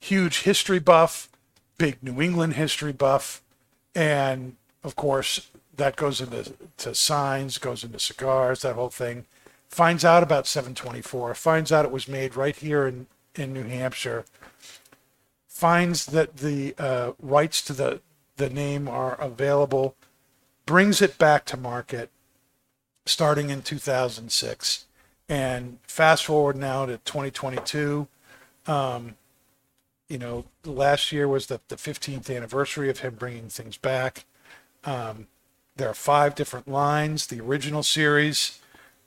huge 0.00 0.42
history 0.42 0.80
buff, 0.80 1.28
big 1.78 2.02
New 2.02 2.20
England 2.20 2.54
history 2.54 2.90
buff, 2.92 3.42
and 3.94 4.56
of 4.82 4.96
course 4.96 5.50
that 5.76 5.94
goes 5.94 6.20
into 6.20 6.52
to 6.78 6.96
signs, 6.96 7.58
goes 7.58 7.84
into 7.84 8.00
cigars, 8.00 8.62
that 8.62 8.74
whole 8.74 8.90
thing. 8.90 9.26
Finds 9.68 10.04
out 10.04 10.24
about 10.24 10.48
724, 10.48 11.32
finds 11.36 11.70
out 11.70 11.84
it 11.84 11.92
was 11.92 12.08
made 12.08 12.34
right 12.34 12.56
here 12.56 12.88
in 12.88 13.06
in 13.36 13.52
New 13.52 13.68
Hampshire. 13.68 14.24
Finds 15.46 16.06
that 16.06 16.38
the 16.38 16.74
uh, 16.76 17.12
rights 17.20 17.62
to 17.62 17.72
the 17.72 18.00
the 18.36 18.50
name 18.50 18.88
are 18.88 19.14
available, 19.20 19.94
brings 20.66 21.00
it 21.00 21.18
back 21.18 21.44
to 21.44 21.56
market, 21.56 22.10
starting 23.06 23.50
in 23.50 23.62
2006, 23.62 24.86
and 25.28 25.78
fast 25.86 26.24
forward 26.24 26.56
now 26.56 26.86
to 26.86 26.98
2022 26.98 28.08
you 30.10 30.18
know, 30.18 30.44
last 30.64 31.12
year 31.12 31.28
was 31.28 31.46
the, 31.46 31.60
the 31.68 31.76
15th 31.76 32.34
anniversary 32.34 32.90
of 32.90 32.98
him 32.98 33.14
bringing 33.14 33.48
things 33.48 33.78
back. 33.78 34.24
Um, 34.84 35.28
there 35.76 35.88
are 35.88 35.94
five 35.94 36.34
different 36.34 36.68
lines 36.68 37.28
the 37.28 37.40
original 37.40 37.84
series, 37.84 38.58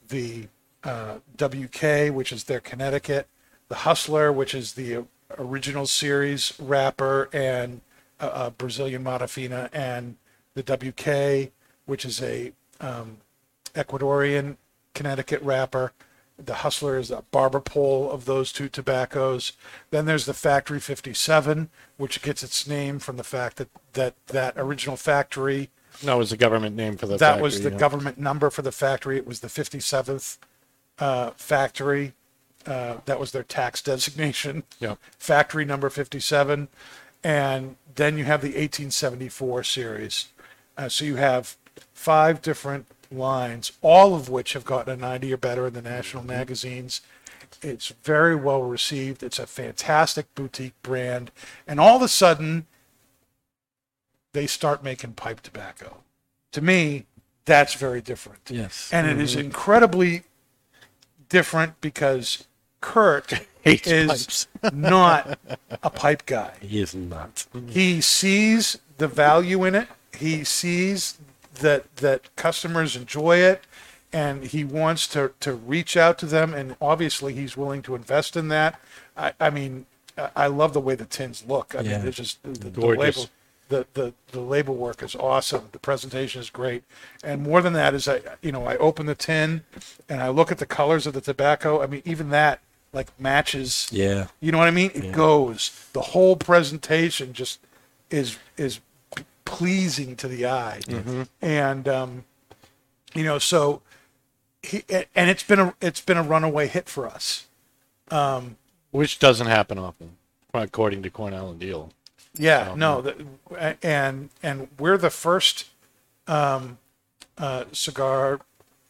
the 0.07 0.47
uh, 0.83 1.17
WK, 1.37 2.09
which 2.15 2.31
is 2.31 2.45
their 2.45 2.61
Connecticut, 2.61 3.27
the 3.67 3.75
Hustler, 3.75 4.31
which 4.31 4.55
is 4.55 4.73
the 4.73 5.03
original 5.37 5.85
series 5.85 6.53
wrapper 6.57 7.29
and 7.33 7.81
uh, 8.21 8.29
uh, 8.33 8.49
Brazilian 8.51 9.03
Matafina, 9.03 9.69
and 9.73 10.15
the 10.53 10.63
WK, 10.63 11.51
which 11.85 12.05
is 12.05 12.21
a 12.21 12.53
um, 12.79 13.17
Ecuadorian 13.75 14.57
Connecticut 14.93 15.41
wrapper. 15.41 15.93
The 16.37 16.55
Hustler 16.55 16.97
is 16.97 17.11
a 17.11 17.23
barber 17.31 17.59
pole 17.59 18.09
of 18.09 18.25
those 18.25 18.51
two 18.51 18.67
tobaccos. 18.67 19.53
Then 19.91 20.05
there's 20.05 20.25
the 20.25 20.33
Factory 20.33 20.79
57, 20.79 21.69
which 21.97 22.21
gets 22.21 22.41
its 22.43 22.67
name 22.67 22.99
from 22.99 23.17
the 23.17 23.23
fact 23.23 23.57
that 23.57 23.69
that, 23.93 24.15
that 24.27 24.55
original 24.57 24.97
factory 24.97 25.69
No, 26.03 26.15
it 26.15 26.19
was 26.19 26.31
the 26.31 26.37
government 26.37 26.75
name 26.75 26.97
for 26.97 27.05
the 27.05 27.17
that 27.17 27.39
was 27.39 27.61
the 27.61 27.71
yeah. 27.71 27.77
government 27.77 28.17
number 28.17 28.49
for 28.49 28.63
the 28.63 28.71
factory. 28.71 29.17
It 29.17 29.27
was 29.27 29.41
the 29.41 29.47
57th 29.47 30.37
uh, 30.97 31.31
factory. 31.31 32.13
Uh, 32.65 32.97
that 33.05 33.19
was 33.19 33.31
their 33.31 33.43
tax 33.43 33.81
designation. 33.81 34.63
Yep. 34.79 34.97
Factory 35.17 35.65
number 35.65 35.89
57. 35.89 36.69
And 37.23 37.75
then 37.95 38.17
you 38.17 38.23
have 38.23 38.41
the 38.41 38.49
1874 38.49 39.63
series. 39.63 40.27
Uh, 40.77 40.89
so 40.89 41.05
you 41.05 41.17
have 41.17 41.57
five 41.93 42.41
different 42.41 42.87
lines, 43.13 43.71
all 43.81 44.15
of 44.15 44.29
which 44.29 44.53
have 44.53 44.65
gotten 44.65 44.93
a 44.93 44.97
90 44.97 45.33
or 45.33 45.37
better 45.37 45.67
in 45.67 45.73
the 45.73 45.81
national 45.81 46.23
magazines. 46.23 47.01
It's 47.61 47.89
very 48.03 48.35
well 48.35 48.63
received. 48.63 49.23
It's 49.23 49.39
a 49.39 49.47
fantastic 49.47 50.33
boutique 50.35 50.81
brand. 50.81 51.31
And 51.67 51.79
all 51.79 51.95
of 51.95 52.01
a 52.01 52.07
sudden, 52.07 52.65
they 54.33 54.47
start 54.47 54.83
making 54.83 55.13
pipe 55.13 55.41
tobacco. 55.41 55.97
To 56.51 56.61
me, 56.61 57.05
that's 57.45 57.73
very 57.75 58.01
different. 58.01 58.41
Yes. 58.49 58.89
And 58.91 59.07
it 59.07 59.19
is 59.19 59.31
mm-hmm. 59.31 59.45
incredibly 59.45 60.23
different 61.29 61.79
because 61.81 62.47
Kurt 62.81 63.45
Hates 63.61 63.87
is 63.87 64.47
not 64.73 65.39
a 65.81 65.89
pipe 65.89 66.25
guy. 66.25 66.53
He 66.61 66.81
is 66.81 66.93
not. 66.93 67.45
He 67.67 68.01
sees 68.01 68.77
the 68.97 69.07
value 69.07 69.63
in 69.63 69.75
it. 69.75 69.87
He 70.17 70.43
sees 70.43 71.17
that 71.55 71.95
that 71.97 72.35
customers 72.35 72.95
enjoy 72.95 73.37
it 73.37 73.63
and 74.11 74.43
he 74.45 74.63
wants 74.63 75.07
to, 75.07 75.31
to 75.39 75.53
reach 75.53 75.97
out 75.97 76.17
to 76.19 76.25
them 76.25 76.53
and 76.53 76.75
obviously 76.81 77.33
he's 77.33 77.57
willing 77.57 77.81
to 77.81 77.95
invest 77.95 78.35
in 78.35 78.47
that. 78.49 78.79
I, 79.17 79.33
I 79.39 79.49
mean, 79.49 79.85
I- 80.17 80.29
I 80.35 80.47
love 80.47 80.73
the 80.73 80.79
way 80.81 80.95
the 80.95 81.05
tins 81.05 81.43
look. 81.47 81.73
I 81.75 81.81
Yeah. 81.81 81.97
mean, 81.99 82.07
it's 82.07 82.17
just 82.17 82.43
the, 82.43 82.49
the 82.51 82.69
Gorgeous. 82.69 83.17
label 83.17 83.29
the, 83.69 83.87
the, 83.93 84.13
the 84.31 84.39
label 84.41 84.75
work 84.75 85.01
is 85.01 85.15
awesome. 85.15 85.69
The 85.71 85.79
presentation 85.79 86.39
is 86.41 86.51
great. 86.51 86.83
And 87.23 87.41
more 87.41 87.59
than 87.61 87.73
that 87.73 87.95
is 87.95 88.07
I, 88.07 88.21
you 88.41 88.51
know, 88.51 88.65
I 88.65 88.75
open 88.77 89.07
the 89.07 89.15
tin 89.15 89.63
and 90.07 90.21
I 90.21 90.29
look 90.29 90.51
at 90.51 90.59
the 90.59 90.65
colors 90.67 91.07
of 91.07 91.13
the 91.13 91.21
tobacco. 91.21 91.81
I 91.81 91.87
mean, 91.87 92.03
even 92.05 92.29
that 92.29 92.59
like 92.91 93.07
matches 93.19 93.87
Yeah. 93.91 94.27
you 94.41 94.51
know 94.51 94.59
what 94.59 94.67
I 94.67 94.71
mean? 94.71 94.91
It 94.93 95.11
goes. 95.13 95.87
The 95.93 96.01
whole 96.01 96.35
presentation 96.35 97.33
just 97.33 97.59
is 98.11 98.37
is 98.57 98.77
p- 98.77 98.83
pleasing 99.57 100.15
to 100.17 100.27
the 100.27 100.45
eye, 100.45 100.79
and 101.41 101.87
um, 101.87 102.25
you 103.13 103.23
know, 103.23 103.39
so 103.39 103.81
he 104.61 104.83
and 105.15 105.29
it's 105.29 105.43
been 105.43 105.59
a 105.59 105.73
it's 105.81 106.01
been 106.01 106.17
a 106.17 106.23
runaway 106.23 106.67
hit 106.67 106.89
for 106.89 107.07
us. 107.07 107.47
um, 108.09 108.57
Which 108.91 109.19
doesn't 109.19 109.47
happen 109.47 109.77
often, 109.77 110.17
according 110.53 111.03
to 111.03 111.09
Cornell 111.09 111.49
and 111.51 111.61
Diehl. 111.61 111.91
Yeah, 112.35 112.73
no, 112.75 113.01
the, 113.01 113.25
and 113.83 114.29
and 114.41 114.67
we're 114.79 114.97
the 114.97 115.11
first 115.11 115.69
um, 116.27 116.79
uh, 117.37 117.65
cigar 117.71 118.39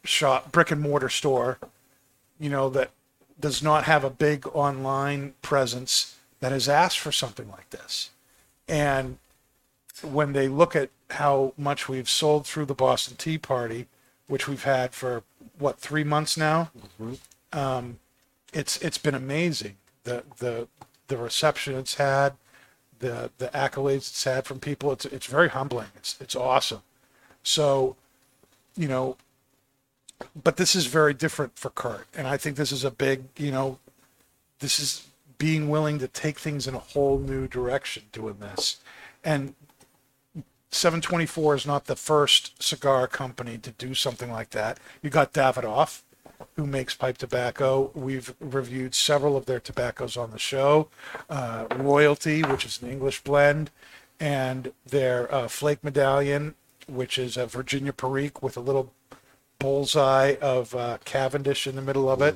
shop, 0.05 0.51
brick 0.51 0.72
and 0.72 0.82
mortar 0.82 1.09
store, 1.09 1.57
you 2.39 2.49
know, 2.49 2.70
that 2.70 2.91
does 3.39 3.61
not 3.61 3.84
have 3.84 4.03
a 4.05 4.09
big 4.09 4.47
online 4.53 5.34
presence 5.41 6.16
that 6.39 6.51
has 6.51 6.70
asked 6.70 6.99
for 6.99 7.11
something 7.11 7.49
like 7.51 7.70
this. 7.72 8.11
And 8.68 9.18
when 10.03 10.33
they 10.33 10.47
look 10.47 10.75
at 10.75 10.89
how 11.11 11.53
much 11.57 11.87
we've 11.87 12.09
sold 12.09 12.45
through 12.45 12.65
the 12.65 12.73
Boston 12.73 13.15
Tea 13.17 13.37
Party, 13.37 13.87
which 14.27 14.47
we've 14.47 14.63
had 14.63 14.93
for 14.93 15.23
what 15.59 15.79
three 15.79 16.03
months 16.03 16.37
now, 16.37 16.71
um, 17.51 17.99
it's 18.51 18.77
it's 18.81 18.97
been 18.97 19.15
amazing. 19.15 19.77
The 20.03 20.23
the 20.37 20.67
the 21.07 21.17
reception 21.17 21.75
it's 21.75 21.95
had, 21.95 22.33
the 22.99 23.31
the 23.37 23.47
accolades 23.49 24.09
it's 24.09 24.23
had 24.23 24.45
from 24.45 24.59
people. 24.59 24.91
It's 24.91 25.05
it's 25.05 25.27
very 25.27 25.49
humbling. 25.49 25.87
It's 25.95 26.19
it's 26.19 26.35
awesome. 26.35 26.81
So, 27.43 27.95
you 28.75 28.87
know, 28.87 29.17
but 30.41 30.57
this 30.57 30.75
is 30.75 30.85
very 30.85 31.13
different 31.13 31.57
for 31.57 31.69
Kurt, 31.69 32.07
and 32.15 32.27
I 32.27 32.37
think 32.37 32.55
this 32.55 32.71
is 32.71 32.83
a 32.83 32.91
big, 32.91 33.25
you 33.37 33.51
know, 33.51 33.79
this 34.59 34.79
is 34.79 35.07
being 35.37 35.69
willing 35.69 35.99
to 35.99 36.07
take 36.07 36.39
things 36.39 36.67
in 36.67 36.75
a 36.75 36.79
whole 36.79 37.19
new 37.19 37.47
direction 37.47 38.03
doing 38.11 38.37
this, 38.39 38.77
and 39.23 39.55
724 40.74 41.55
is 41.55 41.65
not 41.65 41.86
the 41.86 41.95
first 41.95 42.61
cigar 42.61 43.07
company 43.07 43.57
to 43.59 43.71
do 43.71 43.93
something 43.93 44.32
like 44.32 44.51
that. 44.51 44.80
You 45.01 45.09
got 45.09 45.34
Davidoff, 45.34 46.01
who 46.55 46.65
makes 46.65 46.95
pipe 46.95 47.17
tobacco. 47.17 47.91
We've 47.93 48.34
reviewed 48.39 48.95
several 48.95 49.38
of 49.38 49.45
their 49.45 49.59
tobaccos 49.59 50.17
on 50.17 50.32
the 50.32 50.39
show. 50.39 50.89
Uh, 51.30 51.67
Royalty, 51.76 52.41
which 52.43 52.65
is 52.65 52.82
an 52.82 52.89
English 52.89 53.24
blend, 53.24 53.71
and 54.19 54.71
their 54.86 55.34
uh, 55.34 55.47
Flake 55.47 55.84
Medallion, 55.84 56.55
which 56.88 57.17
is 57.17 57.38
a 57.38 57.45
Virginia 57.45 57.93
Perique 57.93 58.41
with 58.41 58.57
a 58.57 58.59
little 58.59 58.91
bullseye 59.59 60.36
of 60.41 60.76
uh, 60.76 60.97
Cavendish 61.05 61.65
in 61.67 61.76
the 61.76 61.82
middle 61.82 62.09
of 62.09 62.21
it. 62.21 62.36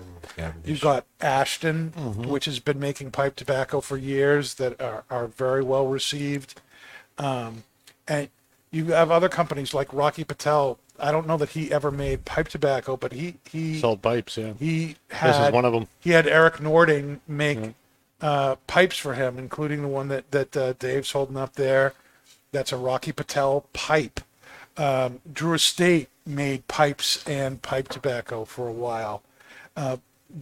You've 0.63 0.81
got 0.81 1.05
Ashton, 1.19 1.91
which 2.29 2.45
has 2.45 2.59
been 2.59 2.79
making 2.79 3.11
pipe 3.11 3.35
tobacco 3.35 3.81
for 3.81 3.97
years 3.97 4.53
that 4.55 4.79
are, 4.81 5.03
are 5.09 5.27
very 5.27 5.63
well 5.63 5.87
received. 5.87 6.61
Um, 7.17 7.63
and 8.07 8.29
you 8.71 8.85
have 8.87 9.11
other 9.11 9.29
companies 9.29 9.73
like 9.73 9.91
Rocky 9.93 10.23
Patel. 10.23 10.79
I 10.99 11.11
don't 11.11 11.27
know 11.27 11.37
that 11.37 11.49
he 11.49 11.71
ever 11.71 11.91
made 11.91 12.25
pipe 12.25 12.47
tobacco, 12.47 12.97
but 12.97 13.13
he 13.13 13.35
he 13.49 13.79
Sold 13.79 14.01
pipes, 14.01 14.37
yeah. 14.37 14.53
he 14.59 14.95
had 15.09 15.33
This 15.33 15.47
is 15.47 15.53
one 15.53 15.65
of 15.65 15.73
them. 15.73 15.87
he 15.99 16.11
had 16.11 16.27
Erik 16.27 16.59
Nording 16.59 17.21
make 17.27 17.73
uh, 18.19 18.55
pipes 18.65 18.97
for 18.97 19.13
him, 19.13 19.37
including 19.37 19.81
the 19.83 19.87
one 19.87 20.07
that 20.07 20.31
that 20.31 20.57
uh, 20.57 20.73
Dave's 20.73 21.11
holding 21.11 21.37
up 21.37 21.53
there. 21.53 21.93
That's 22.51 22.71
a 22.71 22.77
Rocky 22.77 23.11
Patel 23.11 23.65
pipe. 23.73 24.21
Um, 24.75 25.21
Drew 25.31 25.53
Estate 25.53 26.09
made 26.25 26.67
pipes 26.67 27.27
and 27.27 27.61
pipe 27.61 27.87
tobacco 27.89 28.45
for 28.45 28.67
a 28.67 28.71
while, 28.71 29.23
uh, 29.75 29.97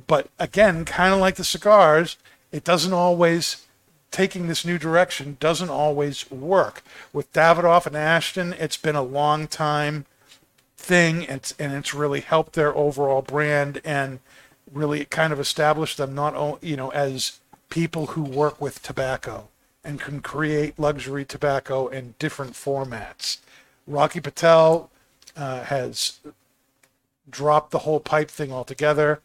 but 0.08 0.30
again, 0.40 0.84
kind 0.86 1.14
of 1.14 1.20
like 1.20 1.36
the 1.36 1.44
cigars, 1.44 2.18
it 2.52 2.64
doesn't 2.64 2.94
always 2.94 3.65
taking 4.16 4.48
this 4.48 4.64
new 4.64 4.78
direction 4.78 5.36
doesn't 5.42 5.70
always 5.70 6.32
work. 6.32 6.82
With 7.12 7.34
Davidoff 7.34 7.86
and 7.86 7.98
Ashton, 7.98 8.54
it's 8.54 8.78
been 8.78 8.96
a 8.96 9.04
long 9.04 9.46
time 9.46 10.06
thing. 10.78 11.26
And, 11.26 11.52
and 11.60 11.74
it's 11.74 11.94
really 11.94 12.22
helped 12.22 12.54
their 12.54 12.74
overall 12.78 13.22
brand 13.22 13.82
and 13.84 14.20
really 14.72 15.04
kind 15.04 15.34
of 15.34 15.40
established 15.42 15.98
them 15.98 16.16
not 16.16 16.34
only 16.34 16.60
you 16.62 16.78
know 16.78 16.90
as 16.92 17.42
people 17.70 18.08
who 18.08 18.24
work 18.24 18.62
with 18.62 18.82
tobacco 18.82 19.50
and 19.84 20.00
can 20.00 20.22
create 20.22 20.80
luxury 20.80 21.26
tobacco 21.26 21.88
in 21.88 22.16
different 22.18 22.54
formats. 22.54 23.40
Rocky 23.86 24.22
patel 24.22 24.90
uh, 25.36 25.64
has 25.64 26.22
dropped 27.30 27.72
the 27.72 27.80
whole 27.80 28.00
pipe 28.00 28.32
thing 28.32 28.54
altogether 28.54 29.20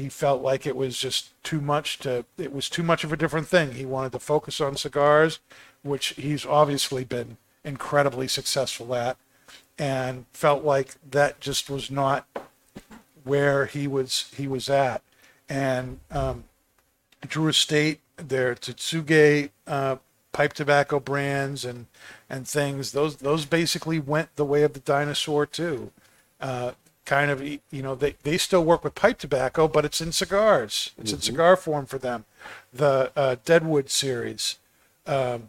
he 0.00 0.08
felt 0.08 0.42
like 0.42 0.66
it 0.66 0.76
was 0.76 0.98
just 0.98 1.30
too 1.42 1.60
much 1.60 1.98
to 2.00 2.24
it 2.38 2.52
was 2.52 2.68
too 2.68 2.82
much 2.82 3.04
of 3.04 3.12
a 3.12 3.16
different 3.16 3.46
thing. 3.46 3.72
He 3.72 3.86
wanted 3.86 4.12
to 4.12 4.18
focus 4.18 4.60
on 4.60 4.76
cigars 4.76 5.40
which 5.82 6.08
he's 6.08 6.44
obviously 6.44 7.04
been 7.04 7.36
incredibly 7.64 8.28
successful 8.28 8.94
at 8.94 9.16
and 9.78 10.26
felt 10.32 10.64
like 10.64 10.94
that 11.10 11.40
just 11.40 11.70
was 11.70 11.90
not 11.90 12.26
where 13.24 13.66
he 13.66 13.86
was 13.86 14.30
he 14.36 14.46
was 14.46 14.68
at. 14.68 15.02
And 15.48 16.00
um, 16.10 16.44
Drew 17.26 17.48
Estate 17.48 18.00
their 18.16 18.54
Tsuge 18.54 19.50
uh, 19.66 19.96
pipe 20.32 20.52
tobacco 20.52 21.00
brands 21.00 21.64
and 21.64 21.86
and 22.28 22.46
things 22.46 22.92
those 22.92 23.16
those 23.16 23.44
basically 23.46 23.98
went 23.98 24.34
the 24.36 24.44
way 24.44 24.62
of 24.62 24.74
the 24.74 24.80
dinosaur 24.80 25.46
too. 25.46 25.92
Uh, 26.40 26.72
kind 27.10 27.30
of 27.30 27.42
you 27.42 27.60
know 27.72 27.94
they, 27.96 28.14
they 28.22 28.38
still 28.38 28.64
work 28.64 28.84
with 28.84 28.94
pipe 28.94 29.18
tobacco 29.18 29.66
but 29.66 29.84
it's 29.84 30.00
in 30.00 30.12
cigars 30.12 30.92
it's 30.96 31.12
in 31.12 31.20
cigar 31.20 31.56
form 31.56 31.84
for 31.84 31.98
them 31.98 32.24
the 32.72 33.10
uh, 33.16 33.34
Deadwood 33.44 33.90
series 33.90 34.56
um, 35.06 35.48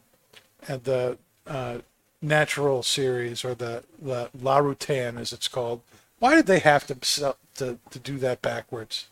and 0.67 0.83
the 0.83 1.17
uh, 1.45 1.77
natural 2.21 2.83
series 2.83 3.43
or 3.43 3.55
the, 3.55 3.83
the 4.01 4.29
Larutan 4.37 5.19
as 5.19 5.33
it's 5.33 5.47
called. 5.47 5.81
Why 6.19 6.35
did 6.35 6.45
they 6.45 6.59
have 6.59 6.85
to 6.87 6.97
sell, 7.01 7.37
to, 7.55 7.79
to 7.89 7.99
do 7.99 8.17
that 8.19 8.41
backwards? 8.41 9.07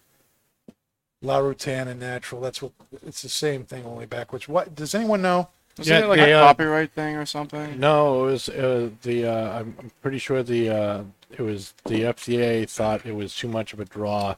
Larutan 1.24 1.88
and 1.88 2.00
natural. 2.00 2.40
That's 2.40 2.62
what 2.62 2.72
it's 3.06 3.22
the 3.22 3.30
same 3.30 3.66
thing, 3.66 3.86
only 3.86 4.06
backwards. 4.06 4.48
What 4.48 4.76
does 4.76 4.96
anyone 4.96 5.22
know? 5.22 5.50
Isn't 5.78 5.94
Yeah, 5.94 6.04
it 6.04 6.08
like 6.08 6.20
they, 6.20 6.32
a 6.32 6.40
uh, 6.40 6.48
copyright 6.48 6.92
thing 6.94 7.16
or 7.16 7.26
something? 7.26 7.80
No, 7.80 8.28
it 8.28 8.32
was 8.32 8.50
uh, 8.50 8.90
the. 9.02 9.26
Uh, 9.26 9.60
I'm 9.60 9.76
I'm 9.80 9.92
pretty 10.02 10.18
sure 10.18 10.44
the 10.44 10.70
uh, 10.70 11.04
it 11.32 11.42
was 11.42 11.74
the 11.86 12.02
FDA 12.04 12.70
thought 12.70 13.06
it 13.06 13.16
was 13.16 13.36
too 13.36 13.48
much 13.48 13.74
of 13.74 13.80
a 13.80 13.86
draw 13.86 14.36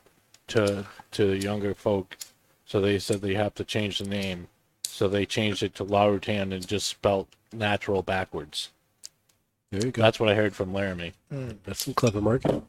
to 0.47 0.85
to 1.11 1.25
the 1.27 1.37
younger 1.37 1.73
folk, 1.73 2.17
so 2.65 2.81
they 2.81 2.99
said 2.99 3.21
they 3.21 3.33
have 3.35 3.55
to 3.55 3.63
change 3.63 3.99
the 3.99 4.07
name. 4.07 4.47
So 4.83 5.07
they 5.07 5.25
changed 5.25 5.63
it 5.63 5.73
to 5.75 5.85
Larutan 5.85 6.53
and 6.53 6.67
just 6.67 6.87
spelt 6.87 7.27
natural 7.53 8.01
backwards. 8.01 8.69
There 9.71 9.85
you 9.85 9.91
go. 9.91 10.01
That's 10.01 10.19
what 10.19 10.29
I 10.29 10.35
heard 10.35 10.53
from 10.53 10.73
Laramie. 10.73 11.13
That's 11.29 11.85
some 11.85 11.93
clever 11.93 12.21
marketing. 12.21 12.65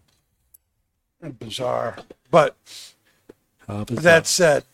Bizarre. 1.39 1.99
But 2.31 2.57
How 3.67 3.85
bizarre. 3.85 4.03
that 4.03 4.27
said, 4.27 4.65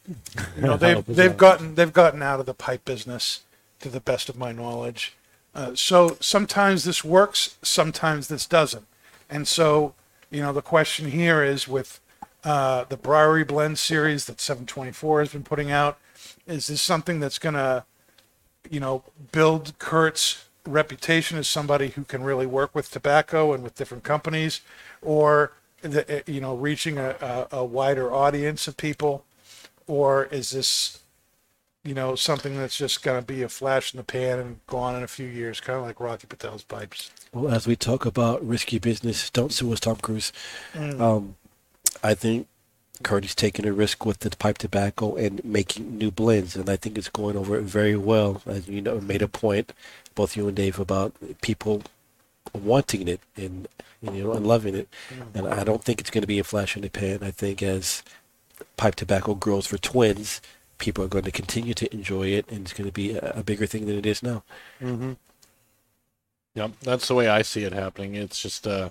you 0.57 0.63
know, 0.63 0.77
they've 0.79 1.05
they've 1.07 1.37
gotten 1.37 1.75
they've 1.75 1.93
gotten 1.93 2.23
out 2.23 2.41
of 2.41 2.47
the 2.47 2.55
pipe 2.55 2.85
business, 2.85 3.43
to 3.81 3.89
the 3.89 4.01
best 4.01 4.29
of 4.29 4.37
my 4.37 4.53
knowledge. 4.53 5.15
Uh, 5.55 5.75
so 5.75 6.17
sometimes 6.21 6.85
this 6.85 7.05
works, 7.05 7.57
sometimes 7.63 8.29
this 8.29 8.47
doesn't, 8.47 8.87
and 9.29 9.47
so 9.47 9.95
you 10.31 10.41
know 10.41 10.53
the 10.53 10.63
question 10.63 11.11
here 11.11 11.43
is 11.43 11.67
with 11.67 12.01
uh, 12.45 12.85
the 12.85 12.97
Briary 12.97 13.45
Blend 13.45 13.79
series 13.79 14.27
that 14.27 14.41
724 14.41 15.21
has 15.21 15.33
been 15.33 15.43
putting 15.43 15.71
out, 15.71 15.99
is 16.47 16.69
this 16.69 16.81
something 16.81 17.21
that's 17.21 17.39
gonna 17.39 17.85
you 18.71 18.81
know 18.81 19.05
build 19.33 19.79
Kurt's 19.79 20.45
reputation 20.67 21.39
as 21.39 21.49
somebody 21.49 21.89
who 21.89 22.05
can 22.05 22.23
really 22.23 22.47
work 22.47 22.75
with 22.75 22.91
tobacco 22.91 23.53
and 23.53 23.63
with 23.63 23.75
different 23.75 24.05
companies, 24.05 24.61
or 25.03 25.53
the, 25.83 26.23
you 26.27 26.41
know 26.41 26.55
reaching 26.55 26.99
a, 26.99 27.17
a, 27.21 27.59
a 27.59 27.65
wider 27.65 28.13
audience 28.13 28.69
of 28.69 28.77
people, 28.77 29.25
or 29.87 30.25
is 30.27 30.51
this 30.51 31.01
you 31.85 31.95
know 31.95 32.15
something 32.15 32.57
that's 32.57 32.77
just 32.77 33.03
going 33.03 33.21
to 33.21 33.27
be 33.27 33.43
a 33.43 33.49
flash 33.49 33.95
in 33.95 33.99
the 33.99 34.05
pan 34.05 34.39
and 34.39 34.67
gone 34.67 34.97
in 34.97 35.03
a 35.03 35.09
few 35.09 35.27
years, 35.27 35.61
kind 35.61 35.79
of 35.79 35.85
like 35.85 36.01
Rocky 36.01 36.27
Patel's 36.27 36.63
pipes? 36.63 37.11
Well, 37.33 37.53
as 37.53 37.67
we 37.67 37.77
talk 37.77 38.05
about 38.05 38.47
risky 38.47 38.79
business, 38.79 39.31
don't 39.31 39.53
sue 39.53 39.73
us, 39.73 39.81
Tom 39.81 39.97
Cruise. 39.97 40.33
Um, 40.75 41.37
I 42.03 42.15
think 42.15 42.47
Curdy's 43.03 43.35
taking 43.35 43.67
a 43.67 43.73
risk 43.73 44.05
with 44.05 44.21
the 44.21 44.31
pipe 44.31 44.59
tobacco 44.59 45.15
and 45.17 45.45
making 45.45 45.99
new 45.99 46.11
blends, 46.11 46.57
and 46.57 46.69
I 46.69 46.77
think 46.77 46.99
it's 46.99 47.09
going 47.09 47.37
over 47.37 47.61
very 47.61 47.97
well. 47.97 48.43
As 48.47 48.69
you 48.69 48.81
know, 48.81 49.01
made 49.01 49.23
a 49.23 49.29
point, 49.29 49.73
both 50.15 50.37
you 50.37 50.49
and 50.49 50.57
Dave, 50.57 50.79
about 50.79 51.15
people 51.41 51.83
wanting 52.53 53.09
it 53.09 53.21
and 53.37 53.69
you 54.03 54.25
know 54.25 54.33
and 54.33 54.47
loving 54.47 54.75
it, 54.75 54.89
and 55.35 55.47
I 55.47 55.65
don't 55.65 55.85
think 55.85 56.01
it's 56.01 56.11
going 56.11 56.23
to 56.23 56.29
be 56.29 56.39
a 56.39 56.45
flash 56.45 56.77
in 56.77 56.83
the 56.83 56.91
pan. 56.91 57.21
I 57.23 57.31
think 57.31 57.63
as 57.63 58.03
pipe 58.77 58.97
tobacco 58.97 59.35
grows 59.35 59.67
for 59.67 59.79
twins, 59.79 60.41
people 60.79 61.05
are 61.05 61.09
going 61.09 61.25
to 61.25 61.31
continue 61.31 61.75
to 61.75 61.93
enjoy 61.93 62.29
it, 62.29 62.51
and 62.51 62.63
it's 62.63 62.73
going 62.73 62.89
to 62.89 62.93
be 62.93 63.13
a, 63.13 63.33
a 63.37 63.43
bigger 63.43 63.67
thing 63.67 63.87
than 63.87 63.97
it 63.97 64.07
is 64.07 64.23
now. 64.23 64.43
Yep, 66.55 66.73
that's 66.81 67.09
the 67.09 67.15
way 67.15 67.29
I 67.29 67.43
see 67.43 67.65
it 67.65 67.73
happening. 67.73 68.15
It's 68.15 68.41
just 68.41 68.67
uh, 68.67 68.91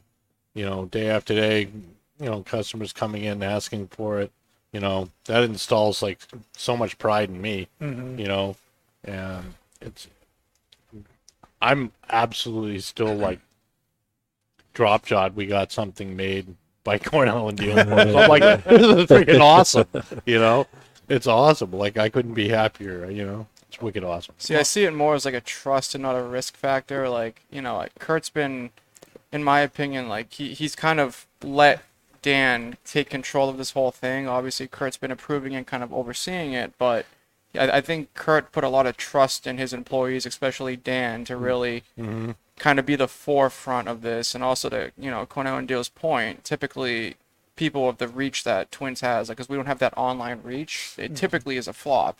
you 0.53 0.65
know, 0.65 0.85
day 0.85 1.09
after 1.09 1.35
day, 1.35 1.69
you 2.19 2.25
know, 2.25 2.41
customers 2.41 2.93
coming 2.93 3.23
in 3.23 3.43
asking 3.43 3.87
for 3.87 4.19
it. 4.19 4.31
You 4.71 4.79
know, 4.79 5.09
that 5.25 5.43
installs 5.43 6.01
like 6.01 6.19
so 6.55 6.75
much 6.75 6.97
pride 6.97 7.29
in 7.29 7.41
me. 7.41 7.67
Mm-hmm. 7.81 8.19
You 8.19 8.27
know, 8.27 8.55
and 9.03 9.53
it's 9.81 10.07
I'm 11.61 11.91
absolutely 12.09 12.79
still 12.79 13.13
like 13.13 13.39
drop 14.73 15.05
shot. 15.05 15.33
We 15.33 15.45
got 15.45 15.71
something 15.71 16.15
made 16.15 16.55
by 16.83 16.97
Cornell 16.99 17.49
and 17.49 17.57
Diehl. 17.57 17.77
I'm 18.17 18.29
like, 18.29 18.63
this 18.63 18.81
is 18.81 19.05
freaking 19.05 19.41
awesome. 19.41 19.87
You 20.25 20.39
know, 20.39 20.67
it's 21.09 21.27
awesome. 21.27 21.71
Like 21.71 21.97
I 21.97 22.09
couldn't 22.09 22.33
be 22.33 22.49
happier. 22.49 23.09
You 23.09 23.25
know, 23.25 23.47
it's 23.67 23.81
wicked 23.81 24.03
awesome. 24.03 24.35
See, 24.37 24.55
I 24.55 24.63
see 24.63 24.85
it 24.85 24.93
more 24.93 25.15
as 25.15 25.25
like 25.25 25.33
a 25.33 25.41
trust 25.41 25.95
and 25.95 26.01
not 26.01 26.15
a 26.15 26.23
risk 26.23 26.55
factor. 26.55 27.09
Like, 27.09 27.41
you 27.51 27.61
know, 27.61 27.77
like 27.77 27.95
Kurt's 27.99 28.29
been, 28.29 28.71
in 29.31 29.43
my 29.43 29.61
opinion, 29.61 30.09
like 30.09 30.33
he, 30.33 30.53
he's 30.53 30.75
kind 30.75 30.99
of 30.99 31.25
let 31.43 31.83
Dan 32.21 32.77
take 32.85 33.09
control 33.09 33.49
of 33.49 33.57
this 33.57 33.71
whole 33.71 33.91
thing. 33.91 34.27
Obviously, 34.27 34.67
Kurt's 34.67 34.97
been 34.97 35.11
approving 35.11 35.55
and 35.55 35.67
kind 35.67 35.83
of 35.83 35.93
overseeing 35.93 36.53
it, 36.53 36.73
but 36.77 37.05
I, 37.55 37.69
I 37.77 37.81
think 37.81 38.13
Kurt 38.13 38.51
put 38.51 38.63
a 38.63 38.69
lot 38.69 38.85
of 38.85 38.97
trust 38.97 39.47
in 39.47 39.57
his 39.57 39.73
employees, 39.73 40.25
especially 40.25 40.75
Dan, 40.75 41.25
to 41.25 41.37
really 41.37 41.83
mm-hmm. 41.97 42.31
kind 42.57 42.79
of 42.79 42.85
be 42.85 42.95
the 42.95 43.07
forefront 43.07 43.87
of 43.87 44.01
this. 44.01 44.35
And 44.35 44.43
also 44.43 44.69
to, 44.69 44.91
you 44.97 45.11
know, 45.11 45.25
Cornell 45.25 45.57
and 45.57 45.67
Diehl's 45.67 45.89
point, 45.89 46.43
typically 46.43 47.15
people 47.57 47.89
of 47.89 47.97
the 47.97 48.07
reach 48.07 48.45
that 48.45 48.71
Twins 48.71 49.01
has, 49.01 49.27
like, 49.27 49.37
because 49.37 49.49
we 49.49 49.57
don't 49.57 49.65
have 49.65 49.79
that 49.79 49.93
online 49.97 50.39
reach, 50.43 50.93
it 50.97 51.11
mm. 51.11 51.15
typically 51.17 51.57
is 51.57 51.67
a 51.67 51.73
flop. 51.73 52.17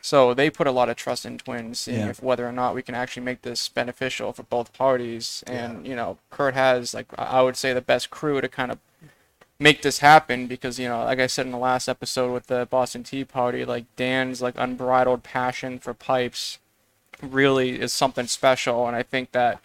So 0.00 0.34
they 0.34 0.50
put 0.50 0.66
a 0.66 0.70
lot 0.70 0.88
of 0.88 0.96
trust 0.96 1.26
in 1.26 1.38
Twins, 1.38 1.80
seeing 1.80 2.00
Yeah. 2.00 2.10
if 2.10 2.22
whether 2.22 2.46
or 2.46 2.52
not 2.52 2.74
we 2.74 2.82
can 2.82 2.94
actually 2.94 3.24
make 3.24 3.42
this 3.42 3.68
beneficial 3.68 4.32
for 4.32 4.44
both 4.44 4.72
parties. 4.72 5.42
And 5.46 5.86
you 5.86 5.96
know, 5.96 6.18
Kurt 6.30 6.54
has 6.54 6.94
like 6.94 7.06
I 7.18 7.42
would 7.42 7.56
say 7.56 7.72
the 7.72 7.80
best 7.80 8.10
crew 8.10 8.40
to 8.40 8.48
kind 8.48 8.70
of 8.70 8.78
make 9.58 9.82
this 9.82 9.98
happen 10.00 10.46
because 10.46 10.78
you 10.78 10.88
know, 10.88 11.04
like 11.04 11.20
I 11.20 11.26
said 11.26 11.46
in 11.46 11.52
the 11.52 11.58
last 11.58 11.88
episode 11.88 12.32
with 12.32 12.46
the 12.48 12.66
Boston 12.70 13.02
Tea 13.02 13.24
Party, 13.24 13.64
like 13.64 13.86
Dan's 13.96 14.42
like 14.42 14.54
unbridled 14.58 15.22
passion 15.22 15.78
for 15.78 15.94
pipes 15.94 16.58
really 17.22 17.80
is 17.80 17.92
something 17.92 18.26
special, 18.26 18.86
and 18.86 18.96
I 18.96 19.02
think 19.02 19.32
that 19.32 19.60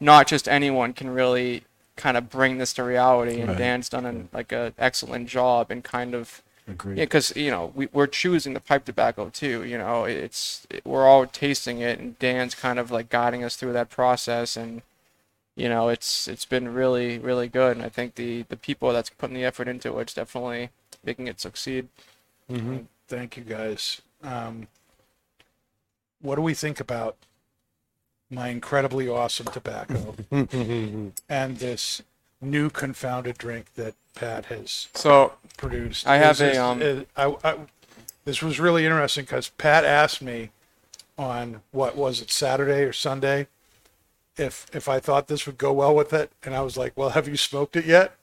not 0.00 0.26
just 0.26 0.48
anyone 0.48 0.92
can 0.92 1.10
really 1.10 1.64
kind 1.98 2.16
of 2.16 2.30
bring 2.30 2.56
this 2.56 2.72
to 2.74 2.82
reality. 2.82 3.40
And 3.40 3.50
Right. 3.50 3.58
Dan's 3.58 3.90
done 3.90 4.06
an 4.06 4.28
like 4.32 4.52
a 4.52 4.72
excellent 4.78 5.28
job 5.28 5.70
in 5.70 5.82
kind 5.82 6.14
of 6.14 6.42
Agreed. 6.66 6.98
yeah, 6.98 7.04
because 7.04 7.34
you 7.36 7.50
know 7.50 7.72
we, 7.74 7.88
we're 7.92 8.06
choosing 8.06 8.54
the 8.54 8.60
pipe 8.60 8.84
tobacco 8.86 9.28
too. 9.30 9.64
You 9.64 9.78
know, 9.78 10.04
it's 10.04 10.66
it, 10.70 10.84
we're 10.86 11.06
all 11.06 11.26
tasting 11.26 11.80
it, 11.80 11.98
and 11.98 12.18
Dan's 12.18 12.54
kind 12.54 12.78
of 12.78 12.90
like 12.90 13.08
guiding 13.08 13.42
us 13.44 13.56
through 13.56 13.72
that 13.74 13.90
process, 13.90 14.56
and 14.56 14.82
you 15.56 15.68
know, 15.68 15.88
it's 15.88 16.28
it's 16.28 16.44
been 16.44 16.72
really 16.74 17.18
really 17.18 17.48
good. 17.48 17.76
And 17.76 17.84
I 17.84 17.88
think 17.88 18.14
the 18.16 18.42
the 18.48 18.56
people 18.56 18.92
that's 18.92 19.10
putting 19.10 19.34
the 19.34 19.44
effort 19.44 19.66
into 19.68 19.98
it's 19.98 20.14
definitely 20.14 20.70
making 21.04 21.26
it 21.26 21.40
succeed. 21.40 21.88
Thank 23.08 23.36
you, 23.38 23.44
guys. 23.44 24.02
Um, 24.22 24.68
what 26.20 26.36
do 26.36 26.42
we 26.42 26.52
think 26.54 26.80
about 26.80 27.16
my 28.30 28.48
incredibly 28.48 29.08
awesome 29.08 29.46
tobacco 29.46 30.14
and 30.30 31.56
this 31.58 32.02
new 32.40 32.70
confounded 32.70 33.38
drink 33.38 33.74
that 33.74 33.94
Pat 34.14 34.46
has 34.46 34.88
So 34.94 35.32
produced? 35.56 36.06
I 36.06 36.16
have 36.18 36.38
This 36.38 36.56
a, 36.56 36.62
um, 36.64 36.82
uh, 37.16 37.36
I, 37.44 37.52
I, 37.52 37.56
this 38.24 38.42
was 38.42 38.60
really 38.60 38.84
interesting 38.84 39.24
because 39.24 39.48
Pat 39.50 39.84
asked 39.84 40.22
me 40.22 40.50
on 41.16 41.62
what 41.72 41.96
was 41.96 42.20
it 42.20 42.30
Saturday 42.30 42.82
or 42.82 42.92
Sunday 42.92 43.48
if 44.36 44.66
if 44.72 44.88
I 44.88 45.00
thought 45.00 45.26
this 45.26 45.46
would 45.46 45.58
go 45.58 45.72
well 45.72 45.94
with 45.94 46.12
it, 46.12 46.30
and 46.44 46.54
I 46.54 46.60
was 46.60 46.76
like, 46.76 46.92
"Well, 46.96 47.10
have 47.10 47.26
you 47.28 47.36
smoked 47.36 47.76
it 47.76 47.84
yet?" 47.84 48.14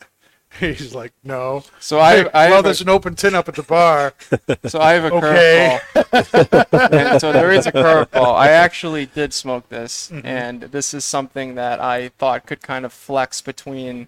He's 0.59 0.95
like, 0.95 1.13
"No." 1.23 1.63
so 1.79 1.99
I 1.99 2.29
I 2.33 2.49
well, 2.49 2.63
there's 2.63 2.81
a, 2.81 2.85
an 2.85 2.89
open 2.89 3.15
tin 3.15 3.35
up 3.35 3.49
at 3.49 3.55
the 3.55 3.63
bar. 3.63 4.13
so 4.65 4.79
I 4.79 4.93
have 4.93 5.05
a 5.05 5.13
Okay. 5.15 5.79
curveball. 5.93 7.19
so 7.19 7.31
there 7.31 7.51
is 7.51 7.65
a 7.65 7.71
curveball. 7.71 8.35
I 8.35 8.49
actually 8.49 9.05
did 9.05 9.33
smoke 9.33 9.69
this, 9.69 10.09
mm-hmm. 10.11 10.25
and 10.25 10.61
this 10.63 10.93
is 10.93 11.03
something 11.03 11.55
that 11.55 11.79
I 11.79 12.09
thought 12.09 12.45
could 12.45 12.61
kind 12.61 12.85
of 12.85 12.93
flex 12.93 13.41
between 13.41 14.07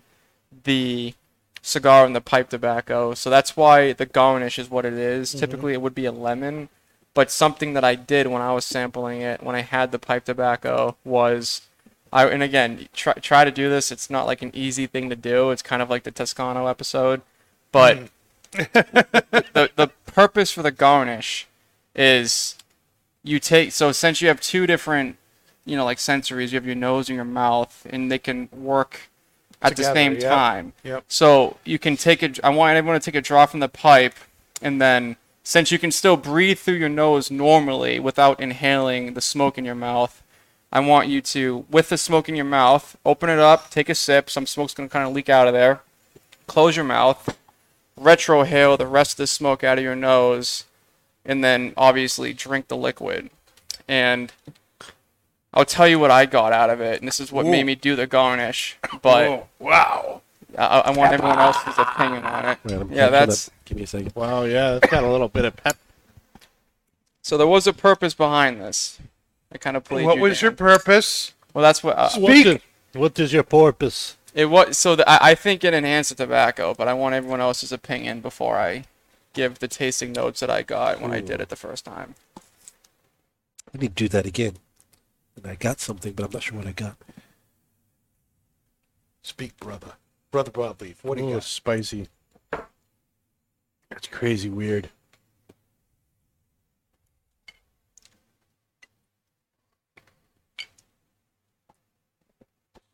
the 0.64 1.14
cigar 1.62 2.06
and 2.06 2.16
the 2.16 2.22
pipe 2.22 2.50
tobacco. 2.50 3.14
So 3.14 3.30
that's 3.30 3.58
why 3.58 3.94
the 3.94 4.06
garnish 4.06 4.58
is 4.58 4.70
what 4.70 4.86
it 4.86 4.94
is. 4.94 5.30
Mm-hmm. 5.30 5.40
Typically, 5.40 5.74
it 5.74 5.82
would 5.82 5.96
be 5.96 6.06
a 6.06 6.12
lemon, 6.12 6.70
but 7.14 7.30
something 7.30 7.74
that 7.74 7.84
I 7.84 7.96
did 7.96 8.28
when 8.28 8.42
I 8.42 8.54
was 8.54 8.66
sampling 8.66 9.22
it, 9.22 9.44
when 9.44 9.56
I 9.56 9.62
had 9.62 9.92
the 9.92 10.00
pipe 10.00 10.26
tobacco, 10.26 10.96
was 11.04 11.62
I 12.12 12.28
and 12.28 12.44
again 12.44 12.88
try 12.94 13.14
try 13.14 13.46
to 13.46 13.52
do 13.52 13.70
this. 13.70 13.92
It's 13.92 14.10
not 14.10 14.26
like 14.26 14.42
an 14.42 14.52
easy 14.54 14.88
thing 14.88 15.10
to 15.10 15.16
do. 15.16 15.52
It's 15.52 15.62
kind 15.62 15.82
of 15.82 15.90
like 15.90 16.04
the 16.04 16.12
Toscano 16.12 16.68
episode, 16.68 17.22
but 17.72 17.98
mm. 17.98 18.10
the 19.54 19.70
the 19.76 19.92
purpose 20.06 20.52
for 20.52 20.64
the 20.64 20.72
garnish 20.72 21.48
is 21.96 22.56
you 23.24 23.40
take 23.40 23.72
so 23.72 23.92
since 23.92 24.22
you 24.22 24.28
have 24.28 24.40
two 24.40 24.66
different 24.68 25.18
you 25.66 25.76
know 25.76 25.86
like 25.86 25.98
sensories, 25.98 26.52
you 26.52 26.56
have 26.56 26.66
your 26.66 26.76
nose 26.76 27.10
and 27.10 27.16
your 27.16 27.26
mouth, 27.26 27.86
and 27.90 28.12
they 28.12 28.18
can 28.18 28.50
work 28.52 29.10
at 29.62 29.76
Together, 29.76 29.90
the 29.90 29.96
same 29.96 30.14
yep. 30.14 30.22
time. 30.22 30.74
Yep. 30.84 31.04
So 31.08 31.58
you 31.66 31.78
can 31.78 31.98
take 31.98 32.24
a. 32.24 32.32
I 32.44 32.50
want 32.50 32.76
everyone 32.76 33.00
to 33.00 33.06
take 33.06 33.16
a 33.16 33.22
draw 33.22 33.46
from 33.46 33.60
the 33.60 33.70
pipe, 33.70 34.16
and 34.62 34.82
then 34.82 35.18
since 35.44 35.72
you 35.72 35.78
can 35.78 35.92
still 35.92 36.18
breathe 36.18 36.58
through 36.58 36.76
your 36.76 36.90
nose 36.90 37.30
normally 37.30 38.00
without 38.00 38.40
inhaling 38.40 39.14
the 39.14 39.22
smoke 39.22 39.58
in 39.58 39.66
your 39.66 39.76
mouth, 39.76 40.24
I 40.72 40.80
want 40.82 41.08
you 41.08 41.22
to, 41.22 41.66
with 41.70 41.90
the 41.90 41.98
smoke 41.98 42.28
in 42.28 42.36
your 42.36 42.46
mouth, 42.46 42.98
open 43.06 43.30
it 43.30 43.40
up, 43.40 43.70
take 43.70 43.90
a 43.90 43.96
sip. 43.96 44.30
Some 44.30 44.46
smoke's 44.46 44.74
gonna 44.74 44.90
kind 44.90 45.08
of 45.08 45.14
leak 45.14 45.30
out 45.30 45.48
of 45.48 45.54
there. 45.54 45.82
Close 46.46 46.76
your 46.76 46.86
mouth, 46.86 47.38
retrohale 48.00 48.78
the 48.78 48.88
rest 48.88 49.14
of 49.14 49.18
the 49.18 49.28
smoke 49.28 49.64
out 49.64 49.78
of 49.78 49.84
your 49.84 49.96
nose, 49.96 50.66
and 51.26 51.44
then 51.44 51.74
obviously 51.78 52.34
drink 52.34 52.68
the 52.68 52.78
liquid. 52.78 53.30
And 53.88 54.32
I'll 55.54 55.66
tell 55.66 55.88
you 55.88 56.00
what 56.00 56.12
I 56.12 56.26
got 56.26 56.52
out 56.54 56.70
of 56.70 56.82
it, 56.82 57.00
and 57.00 57.08
this 57.08 57.20
is 57.20 57.32
what 57.32 57.46
made 57.46 57.66
me 57.66 57.76
do 57.76 57.96
the 57.96 58.08
garnish. 58.08 58.78
But 59.02 59.28
Oh, 59.28 59.48
wow. 59.60 60.22
I, 60.58 60.66
I 60.66 60.92
want 60.92 61.14
everyone 61.14 61.40
else's 61.40 61.78
opinion 61.78 62.24
on 62.24 62.46
it. 62.46 62.58
Wait, 62.64 62.88
Yeah, 62.96 63.08
that's. 63.10 63.50
Give 63.66 63.78
me 63.78 63.84
a 63.84 63.88
second. 63.88 64.12
Wow, 64.16 64.44
yeah, 64.44 64.72
that's 64.74 64.90
got 64.92 65.04
a 65.04 65.10
little 65.12 65.28
bit 65.28 65.46
of 65.46 65.56
pep. 65.56 65.78
so. 67.22 67.38
There 67.38 67.48
was 67.48 67.68
a 67.68 67.74
purpose 67.74 68.14
behind 68.14 68.62
this. 68.62 68.98
I 69.52 69.58
kind 69.58 69.78
of 69.78 69.84
played. 69.84 70.06
What 70.06 70.18
you, 70.18 70.22
was 70.24 70.42
your 70.42 70.52
purpose? 70.52 71.34
Well, 71.54 71.62
that's 71.62 71.84
what. 71.84 71.98
Uh, 71.98 72.10
Speak. 72.10 72.24
What 72.24 72.36
is, 72.48 72.62
what 72.94 73.20
is 73.20 73.34
your 73.34 73.44
purpose? 73.44 74.18
It 74.34 74.46
was 74.50 74.78
so 74.78 74.96
that 74.96 75.10
I, 75.10 75.32
I 75.32 75.36
think 75.36 75.64
it 75.64 75.74
enhanced 75.74 76.10
the 76.10 76.16
tobacco, 76.16 76.74
but 76.74 76.88
I 76.88 76.94
want 76.94 77.16
everyone 77.16 77.42
else's 77.42 77.72
opinion 77.72 78.22
before 78.22 78.58
I 78.58 78.84
give 79.34 79.60
the 79.60 79.68
tasting 79.68 80.12
notes 80.14 80.40
that 80.42 80.50
I 80.50 80.62
got 80.62 81.02
when 81.02 81.12
I 81.12 81.22
did 81.22 81.42
it 81.42 81.50
the 81.50 81.56
first 81.56 81.86
time. 81.86 82.16
I 83.74 83.78
need 83.78 83.96
to 83.96 84.04
do 84.04 84.10
that 84.10 84.26
again. 84.26 84.58
And 85.36 85.46
I 85.46 85.56
got 85.56 85.80
something, 85.80 86.14
but 86.14 86.26
I'm 86.26 86.32
not 86.32 86.44
sure 86.44 86.58
what 86.58 86.68
I 86.68 86.72
got. 86.72 86.98
Speak, 89.22 89.58
brother. 89.58 89.94
Brother 90.32 90.52
Broadleaf. 90.52 90.96
What 91.04 91.18
do 91.18 91.24
you 91.24 91.30
Ooh, 91.30 91.34
got? 91.34 91.44
spicy. 91.44 92.08
That's 93.90 94.08
crazy 94.08 94.50
weird. 94.50 94.90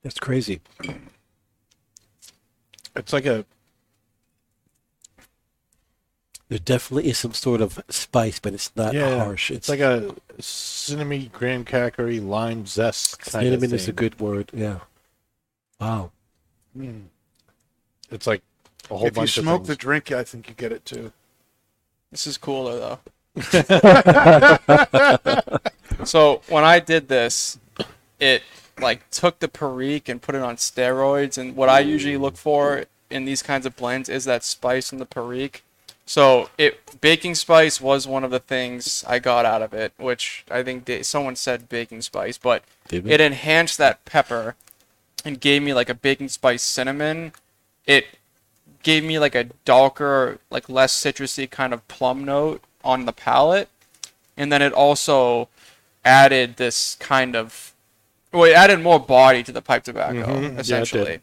That's 0.03 0.19
crazy. 0.19 0.59
It's 2.95 3.13
like 3.13 3.25
a 3.25 3.45
There 6.49 6.59
definitely 6.59 7.09
is 7.09 7.17
some 7.17 7.33
sort 7.33 7.61
of 7.61 7.83
spice, 7.89 8.39
but 8.39 8.53
it's 8.53 8.69
not 8.75 8.93
yeah, 8.93 9.23
harsh. 9.23 9.49
It's 9.49 9.69
like 9.69 9.79
a 9.79 10.13
cinnamon 10.39 11.31
graham 11.33 11.65
crackery 11.65 12.23
lime 12.23 12.67
zest. 12.67 13.17
Kind 13.19 13.45
cinnamon 13.45 13.63
of 13.63 13.73
is 13.73 13.87
a 13.87 13.91
good 13.91 14.19
word. 14.19 14.51
Yeah. 14.53 14.81
Wow. 15.79 16.11
Hmm. 16.77 17.05
It's 18.11 18.27
like 18.27 18.43
a 18.91 18.95
whole 18.95 19.09
bunch 19.09 19.17
of. 19.17 19.23
If 19.23 19.37
you 19.37 19.43
smoke 19.43 19.61
of 19.61 19.67
the 19.67 19.75
drink, 19.75 20.11
I 20.11 20.23
think 20.23 20.47
you 20.47 20.53
get 20.53 20.71
it 20.71 20.85
too. 20.85 21.11
This 22.11 22.27
is 22.27 22.37
cooler 22.37 22.77
though. 22.77 22.99
so 26.03 26.41
when 26.49 26.63
I 26.63 26.79
did 26.79 27.07
this, 27.07 27.57
it 28.19 28.43
like 28.80 29.09
took 29.11 29.39
the 29.39 29.47
Perique 29.47 30.09
and 30.09 30.21
put 30.21 30.36
it 30.36 30.41
on 30.41 30.55
steroids. 30.57 31.38
And 31.38 31.55
what 31.55 31.69
I 31.69 31.80
usually 31.80 32.17
look 32.17 32.38
for 32.38 32.86
in 33.09 33.26
these 33.26 33.43
kinds 33.43 33.65
of 33.65 33.76
blends 33.76 34.09
is 34.09 34.26
that 34.26 34.43
spice 34.43 34.91
in 34.91 34.99
the 34.99 35.05
Perique. 35.05 35.63
So 36.05 36.49
it 36.57 36.99
baking 36.99 37.36
spice 37.36 37.80
was 37.80 38.07
one 38.07 38.24
of 38.24 38.32
the 38.32 38.39
things 38.39 39.05
I 39.07 39.19
got 39.19 39.45
out 39.45 39.61
of 39.61 39.74
it, 39.74 39.93
which 39.97 40.43
I 40.51 40.63
think 40.63 40.86
they, 40.86 41.01
someone 41.03 41.36
said 41.36 41.69
baking 41.69 42.01
spice, 42.01 42.38
but 42.38 42.63
it 42.91 43.21
enhanced 43.21 43.78
that 43.78 44.03
pepper 44.05 44.55
and 45.24 45.39
gave 45.39 45.63
me 45.63 45.74
like 45.74 45.89
a 45.89 45.93
baking 45.93 46.30
spice 46.30 46.61
cinnamon. 46.61 47.32
It 47.88 48.05
gave 48.84 49.03
me 49.03 49.17
like 49.17 49.36
a 49.36 49.45
darker, 49.65 50.39
like 50.49 50.67
less 50.67 50.93
citrusy 50.93 51.49
kind 51.49 51.74
of 51.74 51.88
plum 51.88 52.26
note 52.26 52.61
on 52.84 53.05
the 53.05 53.13
palate. 53.13 53.69
And 54.36 54.51
then 54.51 54.61
it 54.61 54.74
also 54.74 55.47
added 56.03 56.57
this 56.57 56.95
kind 56.99 57.36
of 57.36 57.72
well, 58.34 58.43
it 58.43 58.53
added 58.53 58.81
more 58.81 58.99
body 58.99 59.43
to 59.43 59.51
the 59.51 59.61
pipe 59.61 59.84
tobacco, 59.84 60.15
Mhm. 60.25 60.41
Yeah, 60.41 60.47
it 60.47 60.51
did. 60.51 60.59
essentially. 60.59 61.19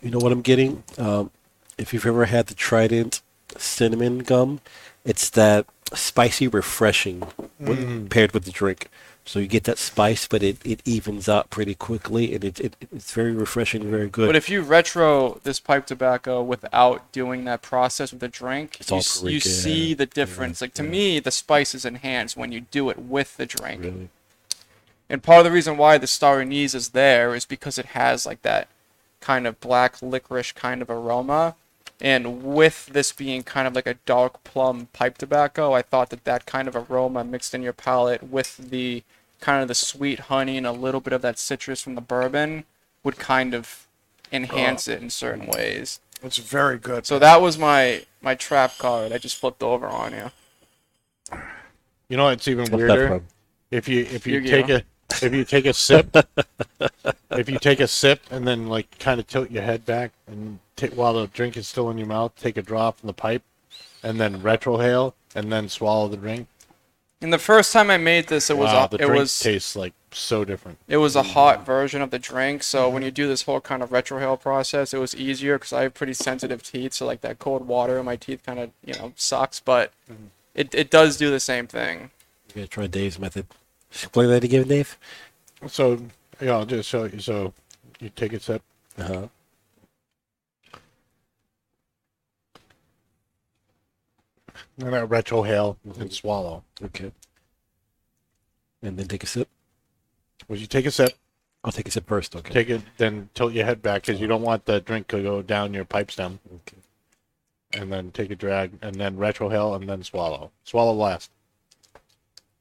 You 0.00 0.10
know 0.10 0.18
what 0.18 0.32
I'm 0.32 0.42
getting? 0.42 0.82
Um, 0.98 1.30
if 1.78 1.92
you've 1.92 2.06
ever 2.06 2.24
had 2.26 2.46
the 2.46 2.54
Trident 2.54 3.20
cinnamon 3.56 4.20
gum, 4.20 4.60
it's 5.04 5.28
that 5.30 5.66
spicy, 5.94 6.48
refreshing 6.48 7.20
when 7.58 8.08
paired 8.08 8.32
with 8.32 8.44
the 8.44 8.50
drink. 8.50 8.88
So 9.24 9.38
you 9.38 9.46
get 9.46 9.62
that 9.64 9.78
spice, 9.78 10.26
but 10.26 10.42
it, 10.42 10.56
it 10.64 10.80
evens 10.84 11.28
out 11.28 11.48
pretty 11.50 11.76
quickly, 11.76 12.34
and 12.34 12.42
it, 12.42 12.58
it 12.58 12.74
it's 12.92 13.12
very 13.12 13.30
refreshing, 13.30 13.88
very 13.88 14.08
good. 14.08 14.26
But 14.26 14.34
if 14.34 14.48
you 14.50 14.62
retro 14.62 15.38
this 15.44 15.60
pipe 15.60 15.86
tobacco 15.86 16.42
without 16.42 17.12
doing 17.12 17.44
that 17.44 17.62
process 17.62 18.10
with 18.10 18.18
the 18.20 18.26
drink, 18.26 18.78
It's 18.80 18.90
you, 18.90 18.94
all 18.94 18.98
s- 18.98 19.22
you 19.22 19.28
Perique, 19.38 19.42
see 19.44 19.94
the 19.94 20.06
difference. 20.06 20.60
Like 20.60 20.74
to 20.74 20.82
me, 20.82 21.20
the 21.20 21.30
spice 21.30 21.72
is 21.72 21.84
enhanced 21.84 22.36
when 22.36 22.50
you 22.50 22.62
do 22.62 22.90
it 22.90 22.98
with 22.98 23.36
the 23.36 23.46
drink. 23.46 23.82
really, 23.84 24.08
And 25.12 25.22
part 25.22 25.40
of 25.40 25.44
the 25.44 25.52
reason 25.52 25.76
why 25.76 25.98
the 25.98 26.06
star 26.06 26.40
anise 26.40 26.74
is 26.74 26.88
there 26.88 27.34
is 27.34 27.44
because 27.44 27.76
it 27.76 27.84
has 27.84 28.24
like 28.24 28.40
that 28.42 28.66
kind 29.20 29.46
of 29.46 29.60
black 29.60 30.00
licorice 30.00 30.52
kind 30.52 30.80
of 30.80 30.88
aroma. 30.88 31.54
And 32.00 32.42
with 32.42 32.86
this 32.86 33.12
being 33.12 33.42
kind 33.42 33.68
of 33.68 33.74
like 33.74 33.86
a 33.86 33.98
dark 34.06 34.42
plum 34.42 34.88
pipe 34.94 35.18
tobacco, 35.18 35.74
I 35.74 35.82
thought 35.82 36.08
that 36.10 36.24
that 36.24 36.46
kind 36.46 36.66
of 36.66 36.74
aroma 36.74 37.24
mixed 37.24 37.54
in 37.54 37.62
your 37.62 37.74
palate 37.74 38.22
with 38.22 38.56
the 38.56 39.02
kind 39.38 39.60
of 39.60 39.68
the 39.68 39.74
sweet 39.74 40.18
honey 40.18 40.56
and 40.56 40.66
a 40.66 40.72
little 40.72 41.02
bit 41.02 41.12
of 41.12 41.20
that 41.20 41.38
citrus 41.38 41.82
from 41.82 41.94
the 41.94 42.00
bourbon 42.00 42.64
would 43.04 43.18
kind 43.18 43.52
of 43.52 43.86
enhance 44.32 44.88
oh. 44.88 44.92
it 44.92 45.02
in 45.02 45.10
certain 45.10 45.46
ways. 45.46 46.00
It's 46.22 46.38
very 46.38 46.78
good. 46.78 47.04
So 47.04 47.18
that 47.18 47.42
was 47.42 47.58
my 47.58 48.06
my 48.22 48.34
trap 48.34 48.78
card. 48.78 49.12
I 49.12 49.18
just 49.18 49.36
flipped 49.36 49.62
over 49.62 49.86
on 49.86 50.12
you. 50.12 51.38
You 52.08 52.16
know 52.16 52.24
what's 52.24 52.48
even 52.48 52.62
What's 52.62 52.72
weirder? 52.72 53.22
If 53.70 53.88
you 53.88 54.00
if 54.10 54.26
you 54.26 54.34
Yu-Gi-Oh. 54.34 54.50
take 54.50 54.68
a 54.70 54.84
if 55.20 55.34
you 55.34 55.44
take 55.44 55.66
a 55.66 55.74
sip, 55.74 56.16
if 57.30 57.48
you 57.48 57.58
take 57.58 57.80
a 57.80 57.88
sip 57.88 58.20
and 58.30 58.46
then 58.46 58.68
like 58.68 58.98
kind 58.98 59.18
of 59.18 59.26
tilt 59.26 59.50
your 59.50 59.62
head 59.62 59.84
back 59.84 60.12
and 60.26 60.58
take 60.76 60.92
while 60.92 61.14
the 61.14 61.26
drink 61.26 61.56
is 61.56 61.66
still 61.66 61.90
in 61.90 61.98
your 61.98 62.06
mouth, 62.06 62.32
take 62.36 62.56
a 62.56 62.62
drop 62.62 63.00
from 63.00 63.08
the 63.08 63.12
pipe, 63.12 63.42
and 64.02 64.20
then 64.20 64.40
retrohale 64.40 65.14
and 65.34 65.52
then 65.52 65.68
swallow 65.68 66.08
the 66.08 66.16
drink. 66.16 66.48
And 67.20 67.32
the 67.32 67.38
first 67.38 67.72
time 67.72 67.88
I 67.88 67.98
made 67.98 68.26
this, 68.26 68.50
it 68.50 68.58
was 68.58 68.72
wow, 68.72 68.86
a, 68.86 68.88
the 68.88 68.96
it 68.96 69.06
drink 69.06 69.20
was 69.20 69.38
tastes 69.38 69.76
like 69.76 69.94
so 70.10 70.44
different. 70.44 70.78
it 70.88 70.96
was 70.96 71.14
a 71.14 71.22
hot 71.22 71.64
version 71.64 72.02
of 72.02 72.10
the 72.10 72.18
drink. 72.18 72.64
So 72.64 72.90
when 72.90 73.02
you 73.02 73.12
do 73.12 73.28
this 73.28 73.42
whole 73.42 73.60
kind 73.60 73.80
of 73.82 73.90
retrohale 73.90 74.40
process, 74.40 74.92
it 74.92 74.98
was 74.98 75.14
easier 75.14 75.56
because 75.56 75.72
I 75.72 75.82
have 75.82 75.94
pretty 75.94 76.14
sensitive 76.14 76.64
teeth. 76.64 76.94
So 76.94 77.06
like 77.06 77.20
that 77.20 77.38
cold 77.38 77.68
water 77.68 77.98
in 77.98 78.04
my 78.04 78.16
teeth 78.16 78.42
kind 78.44 78.58
of 78.58 78.70
you 78.84 78.94
know 78.94 79.12
sucks, 79.14 79.60
but 79.60 79.92
mm-hmm. 80.10 80.26
it 80.54 80.74
it 80.74 80.90
does 80.90 81.16
do 81.16 81.30
the 81.30 81.40
same 81.40 81.68
thing. 81.68 82.10
you 82.48 82.62
gotta 82.62 82.68
try 82.68 82.86
Dave's 82.88 83.20
method. 83.20 83.46
Explain 83.92 84.30
that 84.30 84.42
again, 84.42 84.66
Dave. 84.66 84.98
So 85.68 86.00
yeah, 86.40 86.52
I'll 86.52 86.66
just 86.66 86.88
show 86.88 87.04
you. 87.04 87.20
So 87.20 87.52
you 88.00 88.08
take 88.08 88.32
a 88.32 88.40
sip. 88.40 88.62
Uh 88.98 89.02
huh. 89.02 89.28
And 94.78 94.92
then 94.92 95.06
retrohale 95.06 95.76
and 95.98 96.12
swallow. 96.12 96.64
Okay. 96.82 97.12
And 98.82 98.96
then 98.98 99.06
take 99.06 99.22
a 99.22 99.26
sip. 99.26 99.48
Would 100.48 100.58
you 100.58 100.66
take 100.66 100.86
a 100.86 100.90
sip, 100.90 101.12
I'll 101.62 101.72
take 101.72 101.86
a 101.86 101.90
sip 101.90 102.08
first. 102.08 102.34
Okay. 102.34 102.52
take 102.52 102.70
it, 102.70 102.82
then 102.96 103.28
tilt 103.34 103.52
your 103.52 103.64
head 103.64 103.82
back 103.82 104.02
because 104.02 104.20
you 104.20 104.26
don't 104.26 104.42
want 104.42 104.64
the 104.64 104.80
drink 104.80 105.06
to 105.08 105.22
go 105.22 105.42
down 105.42 105.74
your 105.74 105.84
pipe 105.84 106.10
stem. 106.10 106.40
Okay. 106.52 106.78
And 107.74 107.92
then 107.92 108.10
take 108.10 108.30
a 108.30 108.36
drag, 108.36 108.72
and 108.82 108.96
then 108.96 109.16
retrohale, 109.16 109.74
and 109.76 109.88
then 109.88 110.02
swallow. 110.02 110.50
Swallow 110.64 110.92
last. 110.92 111.30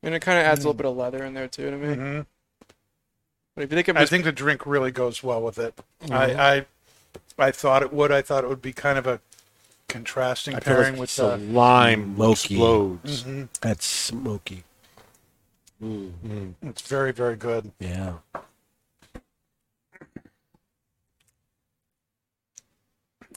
And 0.04 0.16
it 0.16 0.22
kind 0.22 0.40
of 0.40 0.46
adds 0.46 0.60
a 0.60 0.68
little 0.68 0.74
bit 0.74 0.86
of 0.86 0.98
leather 0.98 1.24
in 1.24 1.34
there 1.34 1.48
too 1.48 1.70
to 1.70 1.78
me. 1.78 1.96
Mhm. 1.96 2.26
But 3.56 3.64
if 3.66 3.72
you 3.72 3.76
think 3.76 3.88
of 3.90 3.98
I 3.98 4.02
this, 4.02 4.10
think 4.10 4.24
the 4.24 4.32
drink 4.32 4.66
really 4.66 4.92
goes 4.92 5.22
well 5.22 5.42
with 5.42 5.58
it. 5.60 5.78
I, 6.10 6.34
I 6.58 6.66
I 7.38 7.52
thought 7.52 7.84
it 7.84 7.92
would. 7.94 8.12
I 8.12 8.22
thought 8.22 8.44
it 8.44 8.48
would 8.48 8.62
be 8.62 8.74
kind 8.74 8.98
of 8.98 9.06
a 9.06 9.20
contrasting 9.90 10.56
I 10.56 10.60
feel 10.62 10.76
pairing 10.76 10.94
like 10.94 11.02
with 11.02 11.16
the 11.18 11.34
uh, 11.34 11.38
lime 11.38 12.16
smoky. 12.16 12.32
explodes. 12.56 13.24
mhm. 13.24 13.50
That's 13.62 13.86
smoky. 13.86 14.64
Mm, 15.84 16.12
Mm. 16.26 16.54
It's 16.64 16.82
very 16.84 17.12
very 17.12 17.36
good. 17.36 17.72
yeah. 17.80 18.14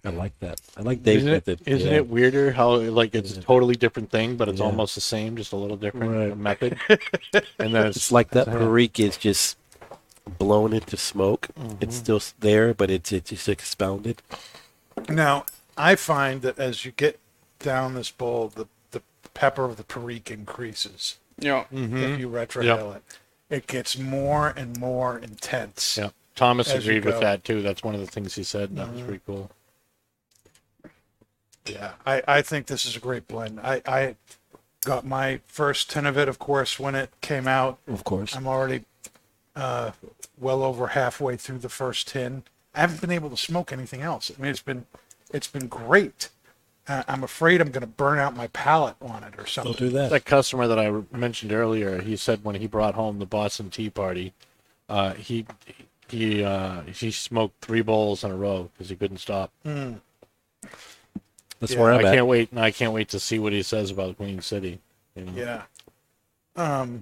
I 0.04 0.10
like 0.10 0.38
that. 0.40 0.60
I 0.76 0.82
like 0.82 1.02
Dave's 1.02 1.22
Isn't 1.22 1.28
it, 1.28 1.32
method. 1.48 1.60
isn't 1.66 1.90
yeah. 1.90 1.96
it 1.96 2.08
weirder 2.08 2.52
how 2.52 2.74
like 2.76 3.14
it's 3.14 3.36
a 3.36 3.40
totally 3.42 3.74
different 3.74 4.10
thing, 4.10 4.36
but 4.36 4.48
it's 4.48 4.60
Yeah. 4.60 4.66
almost 4.66 4.94
the 4.94 5.00
same, 5.00 5.36
just 5.36 5.52
a 5.52 5.56
little 5.56 5.76
different 5.76 6.12
Right. 6.12 6.36
method. 6.36 6.76
and 7.58 7.74
then 7.74 7.86
It's 7.86 8.12
like 8.12 8.30
that 8.32 8.46
Yeah. 8.46 8.54
Perique 8.58 9.00
is 9.00 9.16
just 9.16 9.56
blown 10.38 10.72
into 10.72 10.96
smoke. 10.96 11.48
It's 11.80 11.96
still 11.96 12.20
there, 12.40 12.74
but 12.74 12.90
it's 12.90 13.12
it's 13.12 13.30
just 13.30 13.48
expounded. 13.48 14.20
Now 15.08 15.46
I 15.76 15.96
find 15.96 16.42
that 16.42 16.58
as 16.58 16.84
you 16.84 16.92
get 16.92 17.18
down 17.58 17.94
this 17.94 18.10
bowl, 18.10 18.48
the 18.54 18.66
the 18.90 19.02
pepper 19.32 19.64
of 19.64 19.76
the 19.76 19.84
Perique 19.84 20.30
increases. 20.30 21.18
you 21.40 21.48
know, 21.48 21.66
If 21.72 22.20
you 22.20 22.28
retrohale 22.28 22.96
it, 22.96 23.02
it 23.50 23.66
gets 23.66 23.98
more 23.98 24.48
and 24.48 24.78
more 24.78 25.18
intense. 25.18 25.96
Yeah, 25.98 26.10
Thomas 26.36 26.70
agreed 26.72 27.04
with 27.04 27.20
that 27.20 27.42
too. 27.42 27.62
That's 27.62 27.82
one 27.82 27.94
of 27.94 28.00
the 28.00 28.06
things 28.06 28.34
he 28.34 28.44
said. 28.44 28.76
That 28.76 28.88
was 28.88 28.98
Mm-hmm. 28.98 29.06
pretty 29.08 29.22
cool. 29.26 29.50
Yeah, 31.66 31.92
I, 32.04 32.22
I 32.26 32.42
think 32.42 32.66
this 32.66 32.84
is 32.84 32.96
a 32.96 33.00
great 33.00 33.26
blend. 33.26 33.60
I, 33.60 33.82
I 33.86 34.16
got 34.84 35.06
my 35.06 35.40
first 35.46 35.90
tin 35.90 36.06
of 36.06 36.18
it, 36.18 36.28
of 36.28 36.38
course, 36.38 36.78
when 36.78 36.94
it 36.94 37.10
came 37.20 37.48
out. 37.48 37.78
Of 37.88 38.04
course. 38.04 38.36
I'm 38.36 38.46
already 38.46 38.84
uh, 39.56 39.92
well 40.38 40.62
over 40.62 40.88
halfway 40.88 41.36
through 41.36 41.58
the 41.58 41.68
first 41.68 42.08
tin. 42.08 42.42
I 42.74 42.80
haven't 42.80 43.00
been 43.00 43.10
able 43.12 43.30
to 43.30 43.36
smoke 43.36 43.72
anything 43.72 44.02
else. 44.02 44.30
I 44.36 44.40
mean, 44.40 44.50
it's 44.50 44.62
been 44.62 44.86
it's 45.32 45.48
been 45.48 45.68
great. 45.68 46.28
Uh, 46.86 47.02
I'm 47.08 47.24
afraid 47.24 47.62
I'm 47.62 47.70
going 47.70 47.80
to 47.80 47.86
burn 47.86 48.18
out 48.18 48.36
my 48.36 48.48
palate 48.48 48.96
on 49.00 49.22
it 49.22 49.32
or 49.34 49.38
Don't 49.38 49.48
something. 49.48 49.72
do 49.74 49.88
that. 49.90 50.10
That 50.10 50.26
customer 50.26 50.66
that 50.68 50.78
I 50.78 50.90
mentioned 51.16 51.50
earlier, 51.52 52.02
he 52.02 52.14
said 52.14 52.44
when 52.44 52.56
he 52.56 52.66
brought 52.66 52.94
home 52.94 53.20
the 53.20 53.26
Boston 53.26 53.70
Tea 53.70 53.88
Party, 53.88 54.34
uh, 54.90 55.14
he 55.14 55.46
he 56.08 56.44
uh, 56.44 56.82
he 56.82 57.10
smoked 57.10 57.64
three 57.64 57.80
bowls 57.80 58.22
in 58.22 58.30
a 58.30 58.36
row 58.36 58.70
because 58.74 58.90
he 58.90 58.96
couldn't 58.96 59.18
stop. 59.18 59.50
That's 61.64 61.72
Yeah, 61.76 61.80
where 61.80 61.92
I 61.92 61.98
I'm 61.98 62.04
at. 62.06 62.14
can't 62.14 62.26
wait. 62.26 62.50
and 62.50 62.60
I 62.60 62.70
can't 62.70 62.92
wait 62.92 63.08
to 63.08 63.18
see 63.18 63.38
what 63.38 63.54
he 63.54 63.62
says 63.62 63.90
about 63.90 64.18
Queen 64.18 64.42
City. 64.42 64.80
you 65.16 65.24
know. 65.24 65.32
Yeah. 65.34 65.62
Um, 66.56 67.00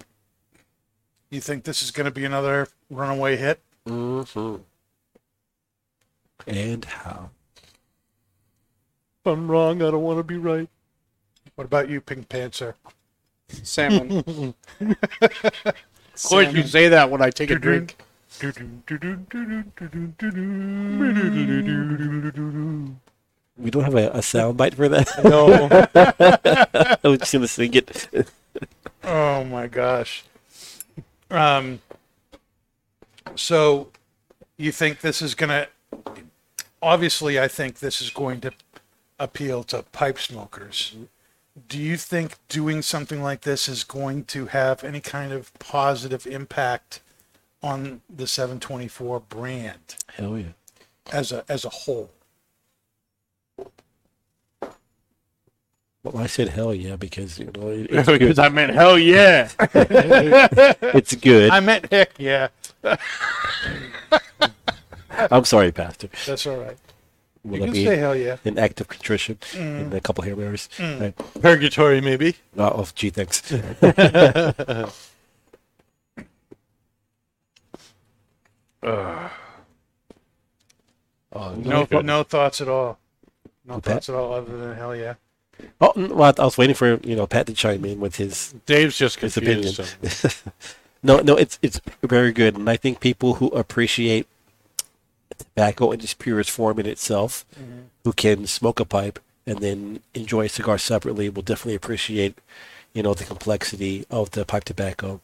you 1.29 1.41
think 1.41 1.65
this 1.65 1.81
is 1.83 1.91
going 1.91 2.05
to 2.05 2.11
be 2.11 2.23
another 2.23 2.67
runaway 2.89 3.35
hit? 3.35 3.59
Mhm. 3.85 4.61
and 6.47 6.85
how. 6.85 7.29
If 9.19 9.27
I'm 9.27 9.49
wrong, 9.51 9.81
I 9.81 9.91
don't 9.91 10.01
want 10.03 10.19
to 10.19 10.23
be 10.23 10.37
right. 10.37 10.69
What 11.55 11.65
about 11.65 11.89
you, 11.89 11.99
Pink 12.01 12.29
Panther? 12.29 12.75
Salmon. 13.49 14.53
Of 16.15 16.21
course, 16.29 16.53
you 16.53 16.61
say 16.63 16.89
that 16.89 17.09
when 17.09 17.23
I 17.23 17.31
take 17.31 17.49
a 17.49 17.55
drink. 17.57 17.97
We 23.57 23.69
don't 23.69 23.83
have 23.83 23.95
a, 23.95 24.09
a 24.11 24.21
sound 24.21 24.57
bite 24.57 24.75
for 24.75 24.89
that. 24.89 25.09
No. 25.23 25.67
I 27.03 27.07
was 27.07 27.19
just 27.19 27.33
gonna 27.33 27.47
sing 27.47 27.73
it. 27.73 28.07
Oh 29.03 29.43
my 29.43 29.67
gosh. 29.67 30.23
Um. 31.29 31.81
So, 33.35 33.89
you 34.57 34.71
think 34.71 35.01
this 35.01 35.21
is 35.21 35.35
gonna? 35.35 35.67
Obviously, 36.81 37.39
I 37.39 37.47
think 37.47 37.79
this 37.79 38.01
is 38.01 38.09
going 38.09 38.41
to 38.41 38.51
appeal 39.19 39.63
to 39.65 39.83
pipe 39.83 40.19
smokers. 40.19 40.95
Do 41.67 41.77
you 41.79 41.97
think 41.97 42.35
doing 42.49 42.81
something 42.81 43.21
like 43.21 43.41
this 43.41 43.69
is 43.69 43.83
going 43.83 44.25
to 44.25 44.47
have 44.47 44.83
any 44.83 44.99
kind 44.99 45.31
of 45.31 45.53
positive 45.59 46.25
impact 46.25 46.99
on 47.61 48.01
the 48.13 48.25
724 48.27 49.19
brand 49.21 49.95
Hell 50.15 50.37
yeah. 50.37 50.45
as 51.11 51.31
a 51.31 51.45
as 51.47 51.63
a 51.63 51.69
whole? 51.69 52.09
Well, 56.03 56.17
I 56.17 56.27
said 56.27 56.49
hell 56.49 56.73
yeah 56.73 56.97
because 56.97 57.39
you 57.39 57.45
know 57.55 57.69
it, 57.69 57.87
it's 57.89 58.07
because. 58.11 58.37
I 58.37 58.49
meant 58.49 58.73
hell 58.73 58.97
yeah. 58.99 59.49
It's 60.93 61.15
good. 61.15 61.49
I 61.49 61.59
meant 61.61 61.89
heck 61.91 62.11
yeah. 62.19 62.49
I'm 65.31 65.45
sorry, 65.45 65.71
Pastor. 65.71 66.09
That's 66.25 66.45
all 66.45 66.57
right. 66.57 66.77
Will 67.45 67.59
You 67.59 67.63
can 67.65 67.73
be 67.73 67.85
say 67.85 67.95
hell 67.97 68.15
yeah. 68.15 68.37
an 68.45 68.57
act 68.57 68.81
of 68.81 68.87
contrition 68.87 69.37
and 69.55 69.91
mm. 69.91 69.95
a 69.95 70.01
couple 70.01 70.23
Hail 70.23 70.35
Marys? 70.35 70.69
Mm. 70.77 71.01
Right. 71.01 71.41
Purgatory, 71.41 72.01
maybe. 72.01 72.35
Oh, 72.57 72.71
oh, 72.77 72.87
gee, 72.95 73.09
thanks. 73.09 73.41
Oh, 81.35 81.55
No, 81.55 81.87
no 82.01 82.23
thoughts 82.23 82.61
at 82.61 82.67
all. 82.67 82.97
No 83.65 83.75
With 83.75 83.83
that? 83.85 83.91
thoughts 83.93 84.09
at 84.09 84.15
all, 84.15 84.33
other 84.33 84.57
than 84.57 84.75
hell 84.75 84.95
yeah. 84.95 85.15
Oh, 85.79 85.93
well, 85.95 86.33
I 86.37 86.43
was 86.43 86.57
waiting 86.57 86.75
for 86.75 86.99
you 87.03 87.15
know 87.15 87.27
Pat 87.27 87.47
to 87.47 87.53
chime 87.53 87.85
in 87.85 87.99
with 87.99 88.15
his 88.15 88.53
Dave's 88.65 88.97
just 88.97 89.19
his 89.19 89.37
opinion. 89.37 89.73
so- 89.73 90.29
no, 91.03 91.19
no, 91.19 91.35
it's 91.35 91.59
it's 91.61 91.79
very 92.01 92.31
good, 92.31 92.55
and 92.55 92.69
I 92.69 92.77
think 92.77 92.99
people 92.99 93.35
who 93.35 93.47
appreciate 93.49 94.27
tobacco 95.37 95.91
in 95.91 95.99
its 95.99 96.13
purest 96.13 96.51
form 96.51 96.79
in 96.79 96.85
itself, 96.85 97.45
mm-hmm. 97.59 97.81
who 98.03 98.13
can 98.13 98.47
smoke 98.47 98.79
a 98.79 98.85
pipe 98.85 99.19
and 99.45 99.59
then 99.59 99.99
enjoy 100.13 100.45
a 100.45 100.49
cigar 100.49 100.77
separately, 100.77 101.29
will 101.29 101.41
definitely 101.41 101.75
appreciate, 101.75 102.37
you 102.93 103.03
know, 103.03 103.13
the 103.13 103.25
complexity 103.25 104.05
of 104.09 104.31
the 104.31 104.45
pipe 104.45 104.63
tobacco, 104.63 105.19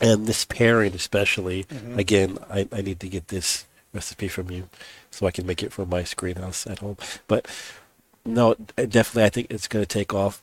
and 0.00 0.26
this 0.26 0.44
pairing 0.44 0.94
especially. 0.94 1.64
Mm-hmm. 1.64 1.98
Again, 1.98 2.38
I, 2.50 2.68
I 2.72 2.82
need 2.82 3.00
to 3.00 3.08
get 3.08 3.28
this 3.28 3.66
recipe 3.92 4.28
from 4.28 4.50
you, 4.50 4.68
so 5.10 5.26
I 5.26 5.30
can 5.30 5.46
make 5.46 5.62
it 5.62 5.72
for 5.72 5.86
my 5.86 6.04
screen 6.04 6.36
house 6.36 6.66
at 6.66 6.80
home. 6.80 6.98
But 7.26 7.46
no, 8.34 8.54
definitely, 8.76 9.24
I 9.24 9.28
think 9.30 9.46
it's 9.50 9.68
going 9.68 9.82
to 9.84 9.88
take 9.88 10.12
off. 10.14 10.42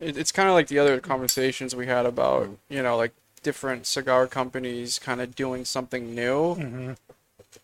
it, 0.00 0.16
it's 0.16 0.32
kind 0.32 0.48
of 0.48 0.54
like 0.54 0.68
the 0.68 0.78
other 0.78 1.00
conversations 1.00 1.74
we 1.74 1.86
had 1.86 2.06
about 2.06 2.50
you 2.68 2.82
know 2.82 2.96
like 2.96 3.12
different 3.42 3.86
cigar 3.86 4.26
companies 4.26 4.98
kind 4.98 5.20
of 5.20 5.34
doing 5.34 5.64
something 5.64 6.14
new 6.14 6.54
Mm-hmm. 6.54 6.92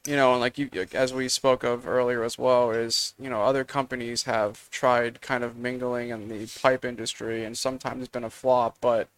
you 0.06 0.16
know 0.16 0.32
and 0.32 0.40
like 0.40 0.58
you 0.58 0.68
as 0.94 1.12
we 1.12 1.28
spoke 1.28 1.62
of 1.64 1.86
earlier 1.86 2.22
as 2.24 2.38
well 2.38 2.70
is 2.70 3.14
you 3.18 3.28
know 3.28 3.42
other 3.42 3.64
companies 3.64 4.24
have 4.24 4.68
tried 4.70 5.20
kind 5.20 5.44
of 5.44 5.56
mingling 5.56 6.08
in 6.10 6.28
the 6.28 6.46
pipe 6.60 6.84
industry 6.84 7.44
and 7.44 7.56
sometimes 7.58 8.02
it's 8.02 8.12
been 8.12 8.24
a 8.24 8.30
flop 8.30 8.76
but 8.80 9.08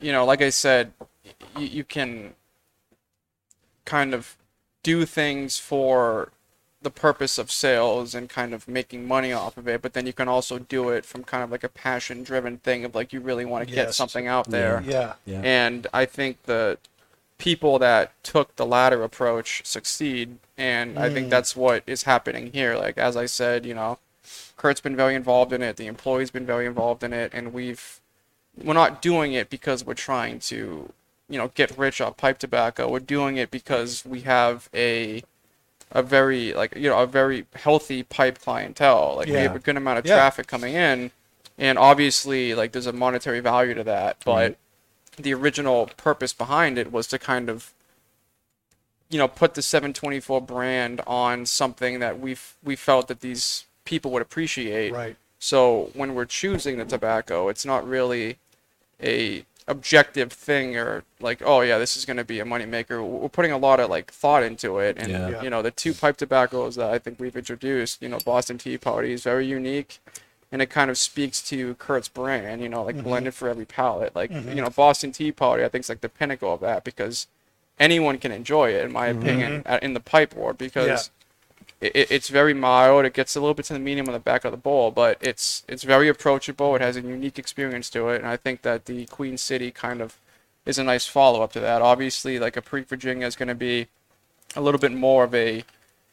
you 0.00 0.12
know 0.12 0.24
like 0.24 0.42
i 0.42 0.50
said 0.50 0.92
y- 1.56 1.62
you 1.62 1.84
can 1.84 2.34
kind 3.84 4.14
of 4.14 4.36
do 4.82 5.04
things 5.04 5.58
for 5.58 6.30
the 6.82 6.90
purpose 6.90 7.36
of 7.36 7.50
sales 7.50 8.14
and 8.14 8.28
kind 8.28 8.54
of 8.54 8.66
making 8.66 9.06
money 9.06 9.32
off 9.32 9.56
of 9.58 9.68
it, 9.68 9.82
but 9.82 9.92
then 9.92 10.06
you 10.06 10.12
can 10.12 10.28
also 10.28 10.58
do 10.58 10.88
it 10.88 11.04
from 11.04 11.24
kind 11.24 11.44
of 11.44 11.50
like 11.50 11.62
a 11.62 11.68
passion 11.68 12.22
driven 12.22 12.56
thing 12.58 12.84
of 12.84 12.94
like 12.94 13.12
you 13.12 13.20
really 13.20 13.44
want 13.44 13.68
to 13.68 13.74
get 13.74 13.94
something 13.94 14.26
out 14.26 14.48
there. 14.48 14.82
Yeah. 14.86 15.14
Yeah. 15.26 15.42
And 15.42 15.86
I 15.92 16.06
think 16.06 16.42
the 16.44 16.78
people 17.40 17.78
that 17.78 18.12
took 18.22 18.54
the 18.56 18.66
latter 18.66 19.02
approach 19.02 19.62
succeed. 19.64 20.38
And 20.56 20.98
I 20.98 21.10
think 21.10 21.26
mm. 21.26 21.30
that's 21.30 21.56
what 21.56 21.82
is 21.86 22.04
happening 22.04 22.52
here. 22.52 22.76
Like, 22.76 22.98
as 22.98 23.16
I 23.16 23.26
said, 23.26 23.66
you 23.66 23.74
know, 23.74 23.98
Kurt's 24.56 24.80
been 24.80 24.94
very 24.94 25.14
involved 25.14 25.52
in 25.52 25.62
it, 25.62 25.76
the 25.76 25.86
employee's 25.86 26.30
been 26.30 26.46
very 26.46 26.66
involved 26.66 27.02
in 27.02 27.14
it, 27.14 27.32
and 27.32 27.54
we've, 27.54 27.98
we're 28.62 28.74
not 28.74 29.00
doing 29.00 29.32
it 29.32 29.48
because 29.48 29.84
we're 29.84 29.94
trying 29.94 30.38
to, 30.40 30.92
you 31.30 31.38
know, 31.38 31.50
get 31.54 31.76
rich 31.78 32.00
off 32.00 32.18
pipe 32.18 32.38
tobacco. 32.38 32.90
We're 32.90 33.00
doing 33.00 33.38
it 33.38 33.50
because 33.50 34.04
we 34.04 34.20
have 34.20 34.68
a, 34.74 35.22
a 35.92 36.02
very 36.02 36.52
like 36.54 36.74
you 36.76 36.88
know 36.88 36.98
a 36.98 37.06
very 37.06 37.46
healthy 37.54 38.02
pipe 38.02 38.38
clientele. 38.40 39.14
Like 39.16 39.26
we 39.28 39.34
have 39.34 39.56
a 39.56 39.58
good 39.58 39.76
amount 39.76 39.98
of 39.98 40.06
Yeah. 40.06 40.14
traffic 40.16 40.46
coming 40.46 40.74
in, 40.74 41.10
and 41.58 41.78
obviously 41.78 42.54
like 42.54 42.72
there's 42.72 42.86
a 42.86 42.92
monetary 42.92 43.40
value 43.40 43.74
to 43.74 43.84
that. 43.84 44.18
But 44.24 44.56
the 45.16 45.34
original 45.34 45.86
purpose 45.96 46.32
behind 46.32 46.78
it 46.78 46.92
was 46.92 47.06
to 47.08 47.18
kind 47.18 47.48
of 47.48 47.72
you 49.08 49.18
know 49.18 49.26
put 49.28 49.54
the 49.54 49.62
724 49.62 50.40
brand 50.40 51.00
on 51.06 51.44
something 51.46 51.98
that 51.98 52.20
we 52.20 52.32
f- 52.32 52.56
we 52.62 52.76
felt 52.76 53.08
that 53.08 53.20
these 53.20 53.64
people 53.84 54.10
would 54.12 54.22
appreciate. 54.22 54.92
Right. 54.92 55.16
So 55.38 55.90
when 55.94 56.14
we're 56.14 56.26
choosing 56.26 56.78
the 56.78 56.84
tobacco, 56.84 57.48
it's 57.48 57.64
not 57.64 57.86
really 57.88 58.36
a 59.02 59.44
objective 59.70 60.32
thing 60.32 60.76
or 60.76 61.04
like, 61.20 61.40
oh 61.44 61.60
yeah, 61.60 61.78
this 61.78 61.96
is 61.96 62.04
going 62.04 62.16
to 62.16 62.24
be 62.24 62.40
a 62.40 62.44
moneymaker. 62.44 63.06
We're 63.06 63.28
putting 63.28 63.52
a 63.52 63.58
lot 63.58 63.80
of 63.80 63.88
like 63.88 64.10
thought 64.10 64.42
into 64.42 64.78
it, 64.78 64.98
and 64.98 65.10
Yeah. 65.10 65.42
You 65.42 65.50
know, 65.50 65.62
the 65.62 65.70
two 65.70 65.94
pipe 65.94 66.16
tobaccos 66.16 66.74
that 66.76 66.90
I 66.90 66.98
think 66.98 67.20
we've 67.20 67.36
introduced, 67.36 68.02
you 68.02 68.08
know, 68.08 68.18
Boston 68.24 68.58
Tea 68.58 68.76
Party 68.76 69.12
is 69.12 69.22
very 69.22 69.46
unique, 69.46 70.00
and 70.50 70.60
it 70.60 70.70
kind 70.70 70.90
of 70.90 70.98
speaks 70.98 71.40
to 71.48 71.74
Kurt's 71.76 72.08
brand. 72.08 72.60
You 72.60 72.68
know, 72.68 72.82
like 72.82 72.96
mm-hmm. 72.96 73.04
blended 73.04 73.34
for 73.34 73.48
every 73.48 73.64
palate. 73.64 74.14
Like 74.14 74.30
mm-hmm. 74.30 74.50
you 74.50 74.62
know, 74.62 74.70
Boston 74.70 75.12
Tea 75.12 75.32
Party, 75.32 75.64
I 75.64 75.68
think 75.68 75.84
is 75.84 75.88
like 75.88 76.00
the 76.00 76.08
pinnacle 76.08 76.52
of 76.52 76.60
that 76.60 76.84
because 76.84 77.28
anyone 77.78 78.18
can 78.18 78.32
enjoy 78.32 78.70
it, 78.70 78.84
in 78.84 78.92
my 78.92 79.08
mm-hmm. 79.08 79.22
opinion, 79.22 79.62
at, 79.64 79.82
in 79.82 79.94
the 79.94 80.00
pipe 80.00 80.34
world 80.34 80.58
because 80.58 81.10
it, 81.80 81.92
it- 81.94 82.10
it's 82.10 82.28
very 82.28 82.54
mild. 82.54 83.04
It 83.04 83.14
gets 83.14 83.34
a 83.36 83.40
little 83.40 83.54
bit 83.54 83.66
to 83.66 83.72
the 83.72 83.78
medium 83.78 84.06
on 84.08 84.12
the 84.12 84.18
back 84.18 84.44
of 84.44 84.50
the 84.52 84.56
bowl, 84.58 84.90
but 84.90 85.18
it's 85.20 85.64
it's 85.68 85.82
very 85.82 86.08
approachable. 86.08 86.74
It 86.76 86.82
has 86.82 86.96
a 86.96 87.00
unique 87.02 87.38
experience 87.38 87.90
to 87.90 88.08
it, 88.10 88.16
and 88.20 88.26
I 88.28 88.36
think 88.36 88.62
that 88.62 88.84
the 88.86 89.06
Queen 89.06 89.36
City 89.38 89.70
kind 89.70 90.00
of 90.00 90.18
is 90.66 90.78
a 90.78 90.84
nice 90.84 91.06
follow 91.06 91.42
up 91.42 91.52
to 91.52 91.60
that. 91.60 91.80
Obviously, 91.82 92.38
like 92.38 92.56
a 92.56 92.62
Pre 92.62 92.82
Virginia 92.82 93.26
is 93.26 93.36
going 93.36 93.48
to 93.48 93.54
be 93.54 93.88
a 94.56 94.60
little 94.60 94.80
bit 94.80 94.92
more 94.92 95.24
of 95.24 95.34
a 95.34 95.64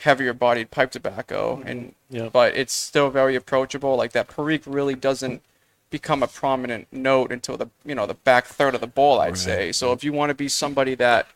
heavier 0.02 0.32
bodied 0.34 0.70
pipe 0.72 0.92
tobacco, 0.92 1.58
mm-hmm. 1.58 1.68
and 1.68 1.96
Yeah. 2.10 2.30
but 2.30 2.56
it's 2.56 2.74
still 2.74 3.10
very 3.10 3.36
approachable. 3.36 3.96
Like 3.98 4.12
that 4.14 4.28
Perique 4.28 4.64
really 4.66 4.96
doesn't 4.96 5.42
become 5.90 6.22
a 6.22 6.28
prominent 6.28 6.88
note 6.92 7.32
until 7.32 7.58
the 7.58 7.70
you 7.86 7.96
know 7.96 8.06
the 8.06 8.14
back 8.14 8.46
third 8.46 8.76
of 8.76 8.82
the 8.82 8.88
bowl, 8.88 9.20
I'd 9.20 9.38
say. 9.38 9.72
So 9.72 9.92
if 9.94 10.04
you 10.04 10.14
want 10.14 10.30
to 10.30 10.34
be 10.36 10.48
somebody 10.50 10.96
that 10.96 11.28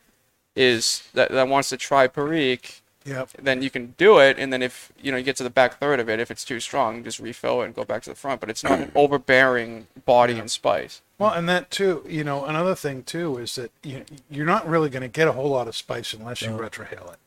is 0.54 1.08
that, 1.14 1.30
that 1.30 1.48
wants 1.48 1.70
to 1.70 1.76
try 1.76 2.06
Perique, 2.06 2.81
Yep. 3.04 3.30
then 3.42 3.62
you 3.62 3.70
can 3.70 3.94
do 3.98 4.18
it. 4.18 4.38
And 4.38 4.52
then 4.52 4.62
if 4.62 4.92
you 5.00 5.10
know 5.10 5.18
you 5.18 5.24
get 5.24 5.36
to 5.36 5.42
the 5.42 5.50
back 5.50 5.78
third 5.78 6.00
of 6.00 6.08
it, 6.08 6.20
if 6.20 6.30
it's 6.30 6.44
too 6.44 6.60
strong, 6.60 7.02
just 7.04 7.18
refill 7.18 7.62
it 7.62 7.66
and 7.66 7.74
go 7.74 7.84
back 7.84 8.02
to 8.04 8.10
the 8.10 8.16
front. 8.16 8.40
But 8.40 8.50
it's 8.50 8.62
not 8.62 8.78
an 8.80 8.92
overbearing 8.96 9.86
body 10.04 10.38
and 10.38 10.50
spice. 10.50 11.00
Well, 11.18 11.30
and 11.32 11.48
that 11.48 11.70
too, 11.70 12.04
you 12.08 12.24
know, 12.24 12.44
another 12.44 12.74
thing 12.74 13.02
too 13.04 13.38
is 13.38 13.54
that 13.56 13.70
you, 13.82 14.04
you're 14.30 14.46
not 14.46 14.68
really 14.68 14.90
going 14.90 15.02
to 15.02 15.08
get 15.08 15.28
a 15.28 15.32
whole 15.32 15.50
lot 15.50 15.68
of 15.68 15.76
spice 15.76 16.12
unless 16.12 16.42
you 16.42 16.48
retrohale 16.48 17.12
it. 17.12 17.18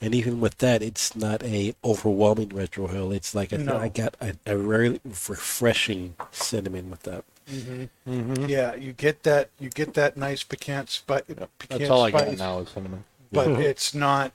And 0.00 0.14
even 0.16 0.40
with 0.40 0.58
that, 0.58 0.82
it's 0.82 1.14
not 1.14 1.44
a 1.44 1.74
overwhelming 1.84 2.48
retrohale. 2.48 3.14
It's 3.14 3.34
like 3.36 3.52
I, 3.52 3.56
No. 3.58 3.76
I 3.78 3.88
got 3.88 4.16
a, 4.20 4.34
a 4.46 4.56
very 4.56 5.00
refreshing 5.04 6.14
cinnamon 6.32 6.90
with 6.90 7.04
that. 7.04 7.24
Mm-hmm. 7.50 8.10
Mm-hmm. 8.10 8.44
Yeah, 8.46 8.74
you 8.74 8.92
get 8.92 9.22
that, 9.22 9.50
you 9.60 9.70
get 9.70 9.94
that 9.94 10.16
nice 10.16 10.42
piquant, 10.42 10.90
spi- 10.90 11.22
piquant 11.22 11.48
That's 11.68 11.88
all 11.90 12.02
I 12.02 12.10
got 12.10 12.22
spice, 12.22 12.38
now 12.38 12.58
is 12.60 12.68
cinnamon. 12.70 13.04
but 13.30 13.48
it's 13.60 13.94
not, 13.94 14.32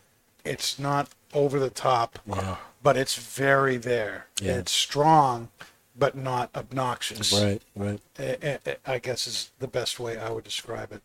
it's 0.47 0.79
not 0.79 1.09
over 1.33 1.59
the 1.59 1.69
top, 1.69 2.19
Yeah. 2.25 2.57
but 2.81 2.97
it's 2.97 3.15
very 3.15 3.77
there. 3.77 4.27
Yeah. 4.41 4.57
It's 4.57 4.71
strong, 4.71 5.49
but 5.97 6.15
not 6.15 6.49
obnoxious. 6.55 7.33
Right, 7.33 7.61
right. 7.75 7.99
eh, 8.17 8.57
I 8.85 8.99
guess 8.99 9.27
is 9.27 9.51
the 9.59 9.67
best 9.67 9.99
way 9.99 10.17
I 10.17 10.29
would 10.29 10.43
describe 10.43 10.91
it. 10.91 11.01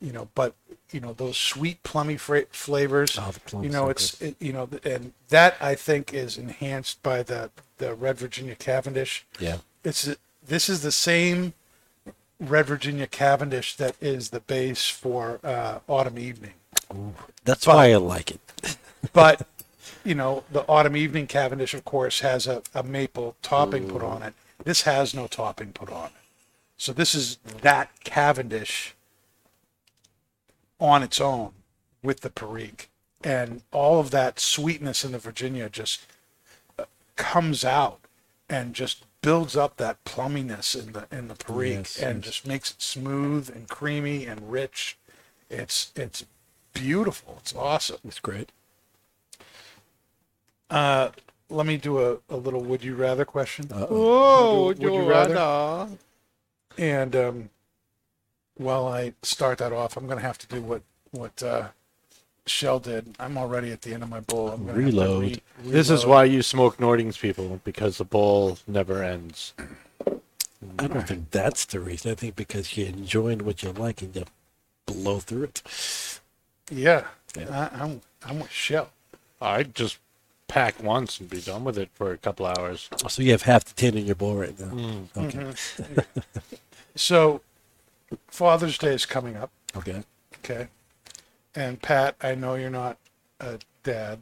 You 0.00 0.12
know, 0.12 0.28
but 0.34 0.54
you 0.92 1.00
know 1.00 1.12
those 1.12 1.36
sweet 1.36 1.82
plummy 1.82 2.16
fra- 2.16 2.46
flavors. 2.50 3.18
Oh, 3.18 3.32
plum 3.44 3.64
you 3.64 3.70
know, 3.70 3.84
so 3.84 3.90
it's 3.90 4.20
it, 4.22 4.36
you 4.40 4.52
know, 4.52 4.68
and 4.82 5.12
that 5.28 5.56
I 5.60 5.74
think 5.74 6.14
is 6.14 6.38
enhanced 6.38 7.02
by 7.02 7.22
the 7.22 7.50
the 7.76 7.94
Red 7.94 8.16
Virginia 8.18 8.54
Cavendish. 8.54 9.26
Yeah. 9.38 9.58
It's 9.84 10.08
this 10.46 10.70
is 10.70 10.82
the 10.82 10.92
same 10.92 11.52
Red 12.40 12.66
Virginia 12.66 13.06
Cavendish 13.06 13.76
that 13.76 13.94
is 14.00 14.30
the 14.30 14.40
base 14.40 14.88
for 14.88 15.38
uh, 15.44 15.80
Autumn 15.86 16.18
Evening. 16.18 16.54
That's 17.44 17.66
why 17.66 17.92
I 17.92 17.96
like 17.96 18.30
it. 18.30 18.40
But 19.14 19.46
you 20.04 20.14
know, 20.14 20.44
the 20.52 20.62
autumn 20.68 20.96
evening 20.96 21.26
Cavendish, 21.26 21.72
of 21.74 21.84
course, 21.84 22.20
has 22.20 22.46
a, 22.46 22.62
a 22.74 22.82
maple 22.82 23.36
topping 23.42 23.88
put 23.88 24.02
on 24.02 24.22
it. 24.22 24.34
This 24.62 24.82
has 24.82 25.14
no 25.14 25.26
topping 25.26 25.72
put 25.72 25.90
on 25.90 26.06
it. 26.06 26.12
So 26.76 26.92
this 26.92 27.14
is 27.14 27.38
that 27.62 27.90
Cavendish 28.04 28.94
on 30.78 31.02
its 31.02 31.20
own 31.20 31.52
with 32.02 32.20
the 32.20 32.30
Perique. 32.30 32.88
And 33.22 33.62
all 33.72 34.00
of 34.00 34.10
that 34.12 34.40
sweetness 34.40 35.04
in 35.04 35.12
the 35.12 35.18
Virginia 35.18 35.68
just 35.68 36.06
uh, 36.78 36.84
comes 37.16 37.64
out 37.64 38.00
and 38.48 38.74
just 38.74 39.04
builds 39.20 39.56
up 39.56 39.76
that 39.76 40.02
plumminess 40.04 40.74
in 40.74 40.92
the 40.92 41.06
in 41.12 41.28
the 41.28 41.34
Perique 41.34 41.74
Yes, 41.76 41.96
and 41.98 42.16
yes. 42.16 42.24
just 42.24 42.46
makes 42.46 42.70
it 42.70 42.80
smooth 42.82 43.50
and 43.54 43.68
creamy 43.68 44.24
and 44.24 44.50
rich. 44.50 44.96
It's 45.50 45.92
it's 45.94 46.24
beautiful. 46.72 47.36
It's 47.40 47.54
awesome. 47.54 47.98
It's 48.04 48.20
great. 48.20 48.50
Uh, 50.68 51.10
let 51.48 51.66
me 51.66 51.76
do 51.76 51.98
a, 51.98 52.18
a 52.28 52.36
little 52.36 52.62
would 52.62 52.84
you 52.84 52.94
rather 52.94 53.24
question. 53.24 53.66
Whoa, 53.66 54.66
Would 54.66 54.80
you- 54.82 54.90
would 54.92 55.02
you 55.04 55.10
rather? 55.10 55.88
And 56.78 57.16
um, 57.16 57.50
while 58.56 58.86
I 58.86 59.14
start 59.22 59.58
that 59.58 59.72
off, 59.72 59.96
I'm 59.96 60.06
going 60.06 60.18
to 60.18 60.24
have 60.24 60.38
to 60.38 60.46
do 60.46 60.60
what 60.62 60.82
what 61.10 61.42
uh, 61.42 61.68
Shell 62.46 62.80
did. 62.80 63.16
I'm 63.18 63.36
already 63.36 63.72
at 63.72 63.82
the 63.82 63.92
end 63.92 64.02
of 64.04 64.08
my 64.08 64.20
bowl. 64.20 64.48
I'm 64.50 64.64
gonna 64.66 64.80
have 64.80 64.90
to 64.92 64.96
Reload. 65.00 65.40
This 65.64 65.90
is 65.90 66.06
why 66.06 66.24
you 66.24 66.42
smoke 66.42 66.76
Nordings, 66.78 67.18
people, 67.18 67.60
because 67.64 67.98
the 67.98 68.04
bowl 68.04 68.58
never 68.68 69.02
ends. 69.02 69.52
I 70.78 70.86
don't 70.86 71.06
think 71.08 71.30
that's 71.32 71.64
the 71.64 71.80
reason. 71.80 72.12
I 72.12 72.14
think 72.14 72.36
because 72.36 72.76
you're 72.76 72.88
enjoying 72.88 73.44
what 73.44 73.62
you 73.62 73.72
like 73.72 74.02
and 74.02 74.14
you 74.14 74.24
blow 74.86 75.18
through 75.18 75.44
it. 75.44 76.19
Yeah, 76.70 77.06
I, 77.36 77.68
I'm 77.72 78.00
I'm 78.24 78.40
with 78.40 78.50
Shell. 78.50 78.90
I'd 79.40 79.74
just 79.74 79.98
pack 80.48 80.82
once 80.82 81.20
and 81.20 81.28
be 81.30 81.40
done 81.40 81.64
with 81.64 81.78
it 81.78 81.88
for 81.94 82.12
a 82.12 82.18
couple 82.18 82.44
hours. 82.46 82.88
Oh, 83.04 83.08
so 83.08 83.22
you 83.22 83.30
have 83.32 83.42
half 83.42 83.64
the 83.64 83.74
tin 83.74 83.96
in 83.96 84.04
your 84.06 84.14
bowl 84.16 84.34
right 84.36 84.58
now. 84.58 84.66
Mm. 84.66 85.06
Okay. 85.16 85.38
Mm-hmm. 85.38 86.00
So 86.96 87.40
Father's 88.26 88.76
Day 88.78 88.92
is 88.94 89.06
coming 89.06 89.36
up. 89.36 89.50
Okay. 89.76 90.02
Okay, 90.44 90.66
and 91.54 91.80
Pat, 91.80 92.16
I 92.20 92.34
know 92.34 92.56
you're 92.56 92.68
not 92.68 92.98
a 93.38 93.58
dad, 93.84 94.18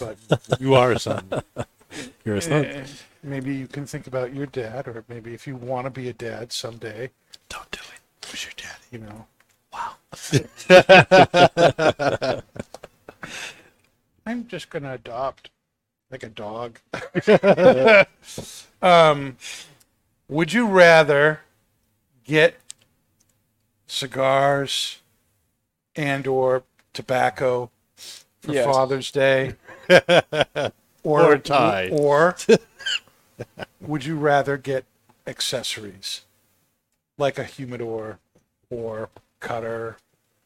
but 0.00 0.16
You 0.60 0.74
are 0.74 0.92
a 0.92 0.98
son. 0.98 1.28
You're 2.24 2.36
a 2.36 2.42
son. 2.42 2.64
Eh, 2.64 2.68
eh, 2.80 2.86
maybe 3.22 3.54
you 3.54 3.66
can 3.66 3.86
think 3.86 4.06
about 4.06 4.34
your 4.34 4.46
dad, 4.46 4.88
or 4.88 5.04
maybe 5.08 5.32
if 5.34 5.46
you 5.46 5.56
want 5.56 5.86
to 5.86 5.90
be 5.90 6.08
a 6.08 6.12
dad 6.12 6.52
someday, 6.52 7.10
Don't 7.48 7.70
do 7.70 7.80
it. 7.94 8.26
Who's 8.30 8.44
your 8.44 8.52
daddy? 8.56 8.84
you 8.90 8.98
know. 8.98 9.26
Wow. 9.78 9.94
I'm 14.26 14.46
just 14.48 14.70
gonna 14.70 14.94
adopt 14.94 15.50
like 16.10 16.22
a 16.22 16.28
dog. 16.28 16.78
um, 18.82 19.36
would 20.28 20.52
you 20.52 20.66
rather 20.66 21.40
get 22.24 22.56
cigars 23.86 24.98
and 25.96 26.26
or 26.26 26.62
tobacco 26.92 27.70
for 28.40 28.52
Yes. 28.52 28.64
Father's 28.66 29.10
Day, 29.10 29.54
or 29.88 30.72
Or 31.04 31.32
a 31.34 31.38
tie. 31.38 31.88
or 31.90 32.36
would 33.80 34.04
you 34.04 34.16
rather 34.16 34.56
get 34.58 34.84
accessories 35.26 36.22
like 37.16 37.38
a 37.38 37.44
humidor 37.44 38.18
or 38.70 39.08
cutter 39.40 39.96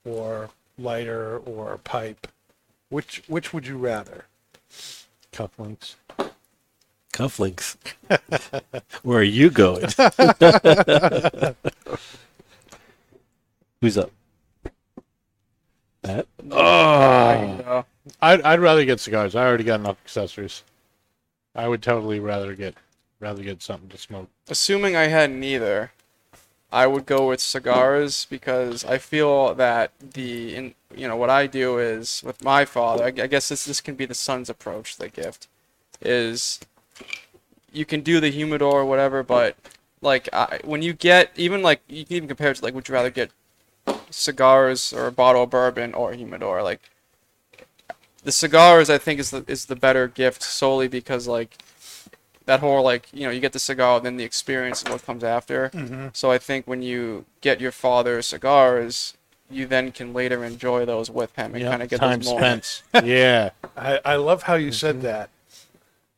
or 0.05 0.51
lighter 0.79 1.39
or 1.39 1.79
pipe? 1.79 2.27
Which 2.89 3.23
which 3.27 3.53
would 3.53 3.67
you 3.67 3.79
rather? 3.79 4.27
Cufflinks. 5.33 5.95
Cufflinks. 7.13 7.77
Where 9.03 9.19
are 9.19 9.23
you 9.23 9.51
going? 9.51 9.83
Who's 13.81 13.99
up? 13.99 14.11
That? 16.03 16.27
Uh, 16.51 17.83
I'd, 18.21 18.43
I'd 18.43 18.61
rather 18.61 18.85
get 18.85 18.99
cigars. 19.01 19.35
I 19.35 19.47
already 19.47 19.65
got 19.65 19.81
enough 19.81 19.99
accessories. 20.05 20.65
I 21.55 21.69
would 21.69 21.83
totally 21.83 22.19
rather 22.19 22.55
get 22.55 22.75
rather 23.21 23.43
get 23.43 23.63
something 23.63 23.89
to 23.89 23.97
smoke. 23.97 24.29
assuming 24.49 24.97
I 24.97 25.05
had 25.05 25.31
neither, 25.31 25.93
I 26.73 26.87
would 26.87 27.05
go 27.05 27.29
with 27.29 27.41
cigars 27.41 28.27
because 28.31 28.83
I 28.85 28.97
feel 28.97 29.55
that 29.55 29.93
the 30.01 30.57
in, 30.57 30.75
you 30.95 31.07
know 31.07 31.17
what 31.17 31.29
I 31.29 31.47
do 31.47 31.79
is 31.79 32.23
with 32.25 32.43
my 32.43 32.65
father. 32.65 33.05
I, 33.05 33.09
I 33.09 33.27
guess 33.27 33.51
this 33.51 33.67
this 33.67 33.83
can 33.83 33.95
be 33.95 34.07
the 34.07 34.15
son's 34.15 34.49
approach 34.49 34.97
the 34.97 35.09
gift 35.09 35.49
is 36.01 36.61
you 37.73 37.85
can 37.85 38.01
do 38.01 38.21
the 38.21 38.31
humidor 38.31 38.81
or 38.81 38.85
whatever, 38.87 39.23
but 39.23 39.57
like 40.01 40.29
I, 40.33 40.61
when 40.65 40.83
you 40.83 40.95
get 40.95 41.31
even 41.37 41.63
like 41.63 41.83
you 41.89 42.07
can 42.07 42.17
even 42.17 42.29
compare 42.29 42.51
it 42.51 42.57
to 42.57 42.65
like 42.65 42.75
would 42.75 42.89
you 42.89 42.95
rather 42.95 43.11
get 43.11 43.31
cigars 44.11 44.93
or 44.93 45.07
a 45.07 45.13
bottle 45.13 45.43
of 45.43 45.51
bourbon 45.51 45.95
or 45.95 46.13
a 46.13 46.17
humidor 46.17 46.63
like 46.63 46.91
the 48.25 48.33
cigars 48.33 48.91
I 48.91 48.99
think 48.99 49.21
is 49.21 49.31
the 49.31 49.45
is 49.47 49.67
the 49.67 49.77
better 49.77 50.09
gift 50.09 50.43
solely 50.43 50.89
because 50.89 51.27
like 51.27 51.59
that 52.47 52.61
whole 52.61 52.83
like 52.83 53.09
you 53.13 53.25
know 53.25 53.31
you 53.31 53.41
get 53.41 53.53
the 53.53 53.59
cigar 53.59 54.01
then 54.01 54.17
the 54.17 54.25
experience 54.25 54.83
of 54.83 54.91
what 54.91 55.05
comes 55.05 55.25
after. 55.25 55.71
Mm-hmm. 55.71 56.09
So 56.13 56.31
i 56.31 56.39
think 56.39 56.67
when 56.67 56.83
you 56.83 57.25
get 57.41 57.61
your 57.61 57.73
father's 57.73 58.27
cigars 58.27 59.17
you 59.53 59.67
then 59.67 59.93
can 59.93 60.13
later 60.13 60.45
enjoy 60.45 60.85
those 60.85 61.11
with 61.11 61.35
him 61.37 61.55
and 61.55 61.63
Yeah, 61.63 61.71
kind 61.71 61.83
of 61.83 61.89
get 61.89 62.01
time 62.01 62.21
those 62.21 62.33
moments. 62.33 62.83
Spent. 62.89 63.07
yeah, 63.07 63.51
I, 63.77 64.01
I 64.05 64.17
love 64.17 64.45
how 64.45 64.55
you 64.55 64.73
said 64.73 64.97
mm-hmm. 64.97 65.05
that. 65.05 65.31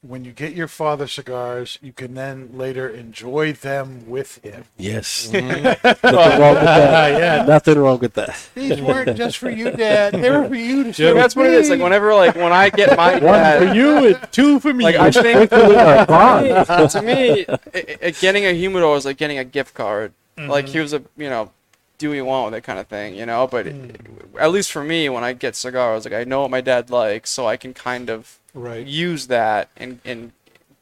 When 0.06 0.22
you 0.24 0.32
get 0.32 0.52
your 0.52 0.68
father 0.68 1.09
cigars, 1.09 1.78
you 1.81 1.93
can 1.93 2.12
then 2.12 2.51
later 2.52 2.86
enjoy 2.89 3.55
them 3.55 4.06
with 4.06 4.36
him. 4.44 4.64
Yes. 4.76 5.28
Mm-hmm. 5.32 5.64
Nothing 6.05 6.40
wrong 6.40 6.55
with 6.55 6.62
that. 6.64 7.18
yeah. 7.20 7.44
Nothing 7.47 7.78
wrong 7.78 7.98
with 8.01 8.12
that. 8.14 8.48
These 8.55 8.82
weren't 8.82 9.16
just 9.16 9.39
for 9.39 9.48
you, 9.48 9.70
Dad. 9.70 10.12
They 10.12 10.31
were 10.31 10.47
for 10.47 10.55
you 10.55 10.82
to 10.82 10.89
Yeah, 10.89 10.93
share. 10.93 11.14
that's 11.14 11.35
what 11.35 11.47
it 11.47 11.55
is 11.55 11.70
like 11.70 11.81
whenever 11.81 12.14
like 12.14 12.35
when 12.35 12.52
i 12.52 12.68
get 12.68 12.97
my 12.98 13.12
One 13.14 13.22
dad 13.22 13.68
for 13.68 13.74
you 13.74 14.06
and 14.09 14.28
two 14.32 14.60
for 14.60 14.74
me. 14.74 14.85
like 14.85 14.97
i 14.97 15.10
think 15.10 15.48
Bond. 15.51 16.90
to 16.90 17.02
me 17.02 17.47
i 17.48 17.97
i 18.02 18.10
getting 18.10 18.44
a 18.44 18.52
humidor 18.52 18.97
is 18.97 19.05
like 19.06 19.16
getting 19.16 19.39
a 19.39 19.44
gift 19.44 19.74
card 19.74 20.12
Mm-hmm. 20.36 20.51
like 20.51 20.68
here's 20.68 20.93
a 20.93 21.01
you 21.16 21.31
know 21.31 21.51
do 21.98 22.08
what 22.10 22.14
you 22.16 22.24
want 22.24 22.46
with 22.46 22.54
it 22.58 22.62
kind 22.62 22.78
of 22.78 22.86
thing 22.88 23.14
you 23.14 23.24
know 23.26 23.46
but 23.46 23.66
Mm. 23.66 23.96
at 24.38 24.50
least 24.50 24.72
for 24.72 24.82
me 24.84 25.08
when 25.08 25.22
i 25.24 25.32
get 25.32 25.54
cigars 25.56 26.04
like 26.04 26.14
i 26.14 26.24
know 26.24 26.42
what 26.42 26.50
my 26.50 26.60
dad 26.60 26.90
likes 26.90 27.30
so 27.30 27.46
i 27.46 27.56
can 27.56 27.72
kind 27.74 28.10
of 28.10 28.38
Right. 28.54 28.86
use 28.86 29.26
that 29.28 29.68
and 29.76 30.00
and 30.04 30.32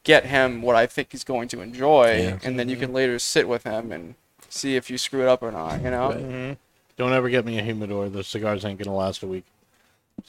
get 0.03 0.25
him 0.25 0.61
what 0.61 0.75
I 0.75 0.85
think 0.85 1.07
he's 1.13 1.23
going 1.23 1.47
to 1.47 1.61
enjoy, 1.61 2.17
Yeah. 2.17 2.37
and 2.43 2.59
then 2.59 2.67
you 2.67 2.75
can 2.75 2.91
later 2.91 3.17
sit 3.19 3.47
with 3.47 3.63
him 3.63 3.89
and 3.91 4.15
see 4.49 4.75
if 4.75 4.89
you 4.91 4.97
screw 4.97 5.21
it 5.21 5.29
up 5.29 5.41
or 5.41 5.49
not. 5.49 5.81
You 5.81 5.89
know. 5.91 6.09
Right. 6.11 6.57
Don't 6.97 7.13
ever 7.13 7.29
get 7.29 7.45
me 7.45 7.57
a 7.57 7.63
humidor. 7.63 8.09
The 8.09 8.21
cigars 8.23 8.65
ain't 8.65 8.77
gonna 8.83 8.93
last 8.95 9.23
a 9.23 9.27
week. 9.27 9.45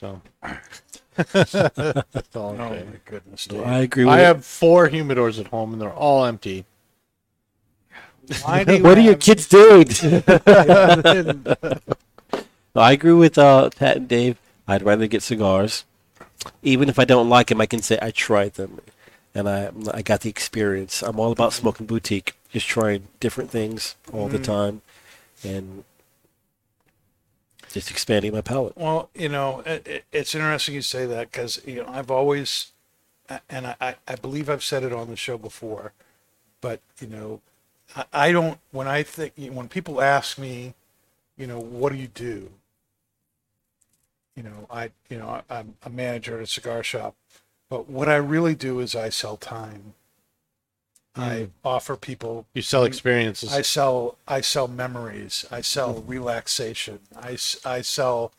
So 0.01 0.23
that's 1.16 1.55
all 1.55 2.51
I'm 2.55 2.61
Oh 2.61 2.70
saying. 2.70 2.86
my 2.90 3.01
goodness, 3.05 3.51
No, 3.51 3.59
Dave. 3.59 3.66
I 3.66 3.78
agree 3.81 4.05
with 4.05 4.15
I 4.15 4.19
you. 4.20 4.24
have 4.27 4.44
four 4.44 4.89
humidors 4.89 5.39
at 5.40 5.48
home 5.48 5.73
and 5.73 5.82
they're 5.82 5.93
all 5.93 6.24
empty. 6.24 6.65
Why 8.45 8.65
do 8.67 8.77
you 8.77 8.83
what 8.83 8.99
are 8.99 9.01
your 9.03 9.17
kids 9.17 9.47
doing? 9.49 9.87
I 12.77 12.93
agree 12.93 13.13
with 13.13 13.39
uh, 13.39 13.71
Pat 13.71 13.97
and 13.99 14.09
Dave. 14.09 14.37
I'd 14.67 14.83
rather 14.83 15.07
get 15.07 15.23
cigars. 15.23 15.85
Even 16.63 16.89
if 16.89 16.99
I 16.99 17.05
don't 17.05 17.29
like 17.29 17.47
them, 17.49 17.61
I 17.61 17.67
can 17.67 17.83
say 17.83 17.99
I 18.03 18.11
tried 18.11 18.55
them, 18.55 18.81
and 19.35 19.49
I 19.49 19.71
I 19.93 20.03
got 20.03 20.21
the 20.23 20.31
experience. 20.31 21.03
I'm 21.03 21.21
all 21.21 21.33
about 21.33 21.53
smoking 21.53 21.87
boutique, 21.87 22.35
just 22.51 22.67
trying 22.67 23.09
different 23.21 23.51
things 23.51 23.95
all 24.13 24.29
the 24.29 24.39
time, 24.39 24.83
and 25.45 25.85
just 27.71 27.91
expanding 27.91 28.33
my 28.33 28.41
palate. 28.41 28.77
Well, 28.77 29.11
you 29.15 29.29
know, 29.29 29.61
it, 29.65 29.87
it- 29.87 30.05
it's 30.13 30.35
interesting 30.35 30.75
you 30.75 30.83
say 30.83 31.07
that 31.07 31.31
because 31.31 31.61
you 31.67 31.77
know 31.83 31.89
I've 31.89 32.11
always, 32.11 32.73
and 33.49 33.67
I- 33.81 33.97
I 34.09 34.17
believe 34.17 34.51
I've 34.51 34.65
said 34.65 34.83
it 34.83 34.93
on 34.93 35.09
the 35.09 35.17
show 35.17 35.39
before, 35.39 35.93
but 36.61 36.81
you 37.01 37.07
know, 37.07 37.41
I, 38.12 38.33
don't. 38.33 38.59
When 38.73 38.89
I 38.89 39.03
think 39.03 39.35
when 39.37 39.69
people 39.69 40.01
ask 40.01 40.39
me, 40.39 40.75
you 41.37 41.47
know, 41.47 41.59
what 41.59 41.93
do 41.93 41.99
you 41.99 42.09
do? 42.09 42.51
You 44.37 44.43
know, 44.43 44.66
I 44.71 44.91
you 45.09 45.19
know 45.19 45.43
I'm 45.49 45.75
a 45.85 45.91
manager 45.91 46.37
at 46.37 46.43
a 46.43 46.47
cigar 46.47 46.83
shop, 46.83 47.15
but 47.69 47.89
what 47.89 48.09
I 48.09 48.16
really 48.16 48.55
do 48.55 48.81
is 48.81 48.97
I 48.97 49.09
sell 49.11 49.37
time. 49.37 49.95
I 51.16 51.21
mm. 51.21 51.51
offer 51.65 51.97
people 51.97 52.47
You 52.55 52.62
sell 52.62 52.85
experiences. 52.85 53.55
I 53.55 53.62
sell 53.62 54.19
I 54.27 54.41
sell 54.41 54.66
memories. 54.66 55.45
I 55.51 55.61
sell 55.61 55.95
mm. 55.95 56.09
relaxation. 56.09 56.99
I 57.16 57.39
I 57.65 57.83
sell 57.83 58.33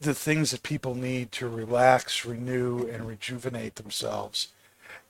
the 0.00 0.14
things 0.14 0.50
that 0.50 0.62
people 0.62 0.94
need 0.94 1.32
to 1.32 1.48
relax, 1.48 2.24
renew, 2.24 2.86
and 2.88 3.06
rejuvenate 3.06 3.76
themselves. 3.76 4.48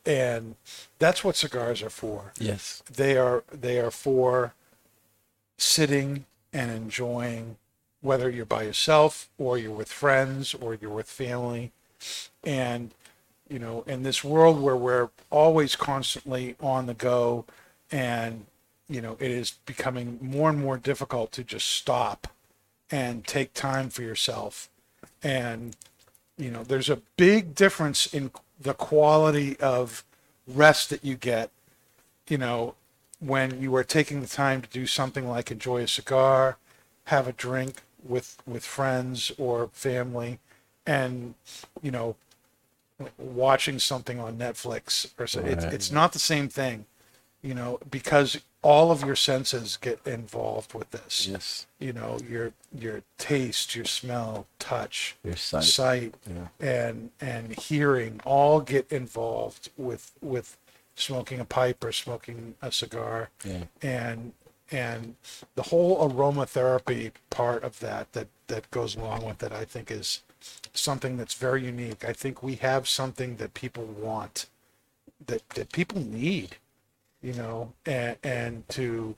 And 0.06 0.56
that's 0.98 1.24
what 1.24 1.36
cigars 1.36 1.82
are 1.82 1.90
for. 1.90 2.32
Yes. 2.38 2.82
They 2.92 3.16
are 3.16 3.42
they 3.50 3.78
are 3.78 3.90
for 3.90 4.54
sitting 5.56 6.26
and 6.52 6.70
enjoying 6.70 7.56
whether 8.00 8.28
you're 8.28 8.44
by 8.44 8.62
yourself 8.64 9.28
or 9.38 9.56
you're 9.56 9.72
with 9.72 9.90
friends 9.90 10.54
or 10.54 10.74
you're 10.74 10.90
with 10.90 11.08
family. 11.08 11.72
And, 12.44 12.90
you 13.48 13.58
know, 13.58 13.82
in 13.86 14.02
this 14.02 14.22
world 14.22 14.60
where 14.60 14.76
we're 14.76 15.08
always 15.30 15.74
constantly 15.74 16.54
on 16.60 16.84
the 16.84 16.94
go 16.94 17.46
and, 17.90 18.44
you 18.88 19.00
know, 19.00 19.16
it 19.20 19.30
is 19.30 19.52
becoming 19.64 20.18
more 20.20 20.50
and 20.50 20.60
more 20.60 20.76
difficult 20.76 21.32
to 21.32 21.42
just 21.42 21.66
stop 21.66 22.28
and 22.90 23.26
take 23.26 23.54
time 23.54 23.88
for 23.88 24.02
yourself. 24.02 24.68
And, 25.22 25.74
you 26.36 26.50
know, 26.50 26.62
there's 26.62 26.90
a 26.90 27.00
big 27.16 27.54
difference 27.54 28.12
in 28.12 28.30
the 28.60 28.74
quality 28.74 29.58
of 29.60 30.04
rest 30.46 30.90
that 30.90 31.04
you 31.04 31.14
get, 31.14 31.50
you 32.28 32.38
know, 32.38 32.74
when 33.20 33.60
you 33.60 33.74
are 33.74 33.84
taking 33.84 34.20
the 34.20 34.26
time 34.26 34.60
to 34.60 34.68
do 34.68 34.86
something 34.86 35.28
like 35.28 35.50
enjoy 35.50 35.82
a 35.82 35.88
cigar, 35.88 36.56
have 37.06 37.26
a 37.26 37.32
drink 37.32 37.82
with 38.06 38.36
with 38.46 38.64
friends 38.64 39.32
or 39.38 39.68
family, 39.72 40.38
and 40.86 41.34
you 41.82 41.90
know, 41.90 42.16
watching 43.18 43.78
something 43.78 44.20
on 44.20 44.36
Netflix 44.36 45.12
or 45.18 45.26
so. 45.26 45.40
It's 45.40 45.64
it's 45.64 45.90
not 45.90 46.12
the 46.12 46.18
same 46.18 46.48
thing, 46.48 46.86
you 47.44 47.54
know, 47.54 47.78
because 47.90 48.40
all 48.62 48.90
of 48.90 49.02
your 49.02 49.14
senses 49.16 49.76
get 49.76 50.00
involved 50.06 50.72
with 50.72 50.90
this. 50.90 51.28
Yes. 51.28 51.66
You 51.78 51.92
know, 51.92 52.18
your 52.28 52.52
your 52.76 53.02
taste, 53.18 53.76
your 53.76 53.84
smell, 53.84 54.46
touch, 54.58 55.16
Your 55.22 55.36
sight. 55.36 55.64
sight 55.64 56.14
Yeah. 56.26 56.48
and 56.58 57.10
and 57.20 57.52
hearing 57.58 58.20
all 58.24 58.60
get 58.60 58.90
involved 58.90 59.68
with 59.76 60.12
with 60.22 60.56
smoking 60.96 61.38
a 61.40 61.44
pipe 61.44 61.84
or 61.84 61.92
smoking 61.92 62.54
a 62.62 62.72
cigar 62.72 63.28
Yeah. 63.44 63.64
and 63.82 64.32
and 64.70 65.16
the 65.56 65.64
whole 65.64 66.08
aromatherapy 66.08 67.12
part 67.28 67.62
of 67.62 67.80
that 67.80 68.10
that 68.14 68.28
that 68.46 68.70
goes 68.70 68.96
along 68.96 69.26
with 69.26 69.42
it 69.42 69.52
i 69.52 69.64
think 69.64 69.90
is 69.90 70.22
something 70.72 71.16
that's 71.18 71.34
very 71.34 71.64
unique 71.64 72.02
i 72.04 72.12
think 72.14 72.42
we 72.42 72.54
have 72.56 72.88
something 72.88 73.36
that 73.36 73.52
people 73.54 73.84
want 73.84 74.46
that 75.26 75.46
that 75.50 75.70
people 75.72 76.00
need 76.00 76.56
you 77.24 77.32
know 77.32 77.72
and 77.86 78.16
and 78.22 78.68
to 78.68 79.16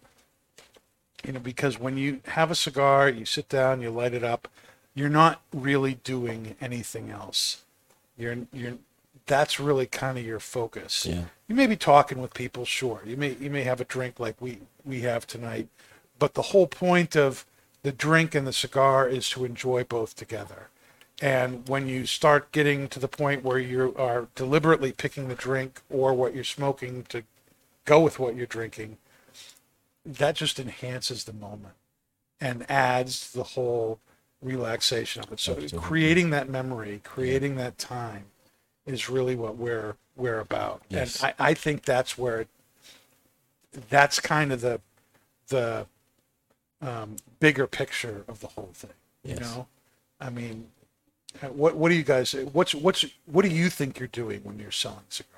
you 1.24 1.32
know 1.32 1.40
because 1.40 1.78
when 1.78 1.98
you 1.98 2.20
have 2.28 2.50
a 2.50 2.54
cigar 2.54 3.08
you 3.08 3.26
sit 3.26 3.48
down 3.48 3.82
you 3.82 3.90
light 3.90 4.14
it 4.14 4.24
up 4.24 4.48
you're 4.96 5.10
not 5.10 5.42
really 5.52 5.94
doing 6.02 6.56
anything 6.60 7.10
else. 7.10 7.62
You're 8.18 8.38
you're 8.52 8.78
that's 9.26 9.60
really 9.60 9.86
kind 9.86 10.16
of 10.16 10.24
your 10.24 10.40
focus. 10.40 11.04
Yeah. 11.04 11.24
you 11.48 11.54
may 11.54 11.66
be 11.66 11.76
talking 11.76 12.20
with 12.22 12.32
people 12.32 12.64
sure. 12.64 13.02
You 13.04 13.16
may 13.16 13.36
you 13.38 13.50
may 13.50 13.62
have 13.64 13.80
a 13.80 13.84
drink 13.84 14.18
like 14.18 14.40
we 14.40 14.60
we 14.84 15.02
have 15.02 15.26
tonight 15.26 15.68
but 16.18 16.34
the 16.34 16.42
whole 16.42 16.66
point 16.66 17.14
of 17.14 17.44
the 17.82 17.92
drink 17.92 18.34
and 18.34 18.46
the 18.46 18.52
cigar 18.52 19.06
is 19.06 19.28
to 19.30 19.44
enjoy 19.44 19.84
both 19.84 20.16
together. 20.16 20.68
And 21.20 21.68
when 21.68 21.88
you 21.88 22.06
start 22.06 22.52
getting 22.52 22.88
to 22.88 22.98
the 22.98 23.08
point 23.08 23.42
where 23.42 23.58
you 23.58 23.94
are 23.98 24.28
deliberately 24.34 24.92
picking 24.92 25.28
the 25.28 25.34
drink 25.34 25.80
or 25.90 26.14
what 26.14 26.34
you're 26.34 26.44
smoking 26.44 27.04
to 27.10 27.22
go 27.86 28.00
with 28.00 28.18
what 28.18 28.36
you're 28.36 28.46
drinking 28.46 28.98
that 30.04 30.36
just 30.36 30.60
enhances 30.60 31.24
the 31.24 31.32
moment 31.32 31.74
and 32.40 32.64
adds 32.70 33.32
the 33.32 33.42
whole 33.42 33.98
relaxation 34.42 35.22
of 35.22 35.32
it 35.32 35.40
so 35.40 35.52
Absolutely. 35.52 35.78
creating 35.78 36.30
that 36.30 36.48
memory 36.48 37.00
creating 37.02 37.56
that 37.56 37.78
time 37.78 38.26
is 38.84 39.08
really 39.08 39.34
what 39.34 39.56
we're 39.56 39.96
we're 40.16 40.38
about 40.40 40.82
Yes. 40.90 41.22
and 41.22 41.34
I, 41.38 41.50
I 41.50 41.54
think 41.54 41.82
that's 41.84 42.18
where 42.18 42.40
it, 42.42 42.48
that's 43.88 44.20
kind 44.20 44.52
of 44.52 44.60
the 44.60 44.80
the 45.48 45.86
um, 46.82 47.16
bigger 47.40 47.66
picture 47.66 48.24
of 48.28 48.40
the 48.40 48.48
whole 48.48 48.70
thing 48.74 48.90
Yes. 49.24 49.38
you 49.38 49.44
know 49.44 49.66
i 50.20 50.28
mean 50.30 50.68
uh, 51.42 51.46
what 51.48 51.76
what 51.76 51.88
do 51.88 51.94
you 51.94 52.04
guys 52.04 52.34
what's 52.52 52.74
what's 52.74 53.04
what 53.24 53.42
do 53.42 53.48
you 53.48 53.70
think 53.70 53.98
you're 53.98 54.08
doing 54.08 54.40
when 54.44 54.58
you're 54.58 54.70
selling 54.70 55.04
cigars 55.08 55.32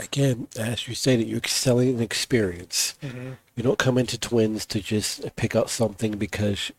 Again, 0.00 0.46
as 0.56 0.86
you 0.86 0.94
stated, 0.94 1.26
you're 1.26 1.40
selling 1.44 1.88
an 1.96 2.00
experience. 2.00 2.94
Mm-hmm. 3.02 3.32
You 3.56 3.62
don't 3.62 3.78
come 3.78 3.98
into 3.98 4.16
Twins 4.16 4.64
to 4.66 4.80
just 4.80 5.34
pick 5.34 5.56
up 5.56 5.68
something 5.68 6.12
because 6.12 6.70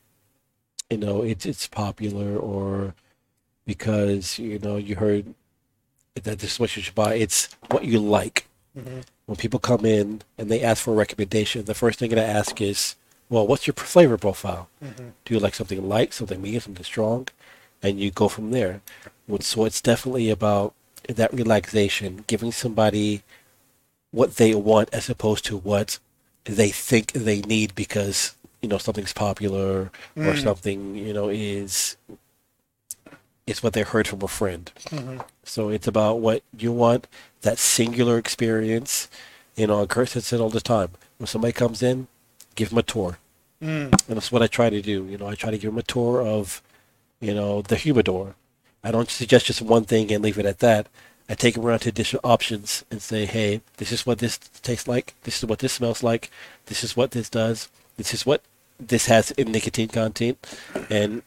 you 0.90 0.98
know 0.98 1.22
it's 1.22 1.46
it's 1.46 1.68
popular 1.68 2.38
or 2.38 2.96
because 3.66 4.40
you 4.40 4.58
know 4.60 4.78
you 4.78 4.96
heard 4.96 5.34
that 6.16 6.40
this 6.40 6.54
is 6.54 6.60
what 6.60 6.76
you 6.76 6.82
should 6.82 6.96
buy. 6.96 7.16
It's 7.16 7.50
what 7.70 7.84
you 7.84 8.00
like. 8.00 8.48
Mm-hmm. 8.78 9.02
When 9.26 9.36
people 9.36 9.60
come 9.60 9.86
in 9.86 10.22
and 10.38 10.50
they 10.50 10.62
ask 10.62 10.84
for 10.84 10.92
a 10.92 10.98
recommendation, 10.98 11.66
the 11.66 11.74
first 11.74 12.00
thing 12.00 12.12
they 12.12 12.22
ask 12.22 12.62
is, 12.62 12.96
"Well, 13.30 13.46
what's 13.46 13.68
your 13.68 13.74
flavor 13.74 14.18
profile? 14.18 14.70
Mm-hmm. 14.84 15.10
Do 15.26 15.34
you 15.34 15.42
like 15.42 15.56
something 15.56 15.88
light, 15.88 16.14
something 16.14 16.42
medium, 16.42 16.62
something 16.62 16.86
strong?" 16.86 17.28
And 17.84 18.00
you 18.00 18.12
go 18.12 18.30
from 18.30 18.52
there. 18.52 18.82
So 19.42 19.66
it's 19.66 19.82
definitely 19.82 20.30
about 20.30 20.74
that 21.16 21.34
relaxation, 21.34 22.24
giving 22.28 22.52
somebody 22.52 23.24
what 24.12 24.36
they 24.38 24.56
want 24.56 24.90
as 24.94 25.10
opposed 25.10 25.46
to 25.46 25.58
what 25.58 26.00
they 26.46 26.70
think 26.70 27.12
they 27.12 27.42
need 27.42 27.76
because 27.76 28.36
you 28.62 28.70
know 28.70 28.78
something's 28.78 29.14
popular 29.14 29.92
or 30.16 30.34
mm. 30.34 30.44
something 30.44 30.96
you 30.96 31.14
know 31.14 31.30
is 31.30 31.98
is 33.46 33.64
what 33.64 33.74
they 33.74 33.82
heard 33.82 34.08
from 34.08 34.22
a 34.22 34.28
friend. 34.28 34.72
Mm-hmm. 34.90 35.20
So 35.44 35.70
it's 35.70 35.88
about 35.88 36.20
what 36.20 36.44
you 36.58 36.72
want 36.72 37.08
that 37.42 37.58
singular 37.58 38.18
experience. 38.18 39.10
You 39.56 39.68
know, 39.68 39.86
Kurt 39.88 40.10
says 40.10 40.32
it 40.32 40.40
all 40.40 40.50
the 40.50 40.62
time. 40.62 40.90
When 41.18 41.28
somebody 41.28 41.52
comes 41.52 41.82
in, 41.82 42.08
give 42.56 42.70
them 42.70 42.78
a 42.78 42.84
tour, 42.84 43.18
mm. 43.62 43.92
and 44.08 44.18
that's 44.18 44.32
what 44.32 44.42
I 44.42 44.48
try 44.48 44.70
to 44.70 44.82
do. 44.82 45.06
You 45.06 45.18
know, 45.18 45.28
I 45.28 45.36
try 45.36 45.52
to 45.52 45.58
give 45.58 45.72
them 45.72 45.80
a 45.80 45.84
tour 45.84 46.22
of 46.22 46.62
you 47.20 47.34
know 47.34 47.62
the 47.62 47.76
humidor. 47.76 48.36
I 48.84 48.92
don't 48.92 49.10
suggest 49.10 49.48
just 49.48 49.62
one 49.62 49.86
thing 49.86 50.12
and 50.12 50.24
leave 50.24 50.40
it 50.40 50.46
at 50.46 50.60
that. 50.60 50.88
I 51.28 51.36
take 51.36 51.56
them 51.56 51.66
around 51.66 51.80
to 51.80 51.90
additional 51.90 52.22
options 52.24 52.84
and 52.90 53.02
say, 53.02 53.26
hey, 53.26 53.62
this 53.78 53.92
is 53.92 54.06
what 54.06 54.18
this 54.20 54.38
tastes 54.38 54.88
like. 54.88 55.14
This 55.24 55.38
is 55.38 55.46
what 55.48 55.60
this 55.60 55.74
smells 55.74 56.02
like. 56.02 56.32
This 56.66 56.84
is 56.84 56.98
what 56.98 57.12
this 57.12 57.30
does. 57.30 57.70
This 57.98 58.14
is 58.14 58.26
what 58.26 58.42
this 58.80 59.06
has 59.06 59.32
in 59.32 59.52
nicotine 59.52 59.90
content. 59.90 60.38
And 60.90 61.22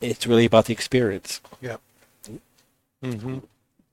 it's 0.00 0.26
really 0.26 0.44
about 0.44 0.66
the 0.66 0.72
experience. 0.72 1.40
yeah 1.60 1.76
Mm-hmm. 3.02 3.38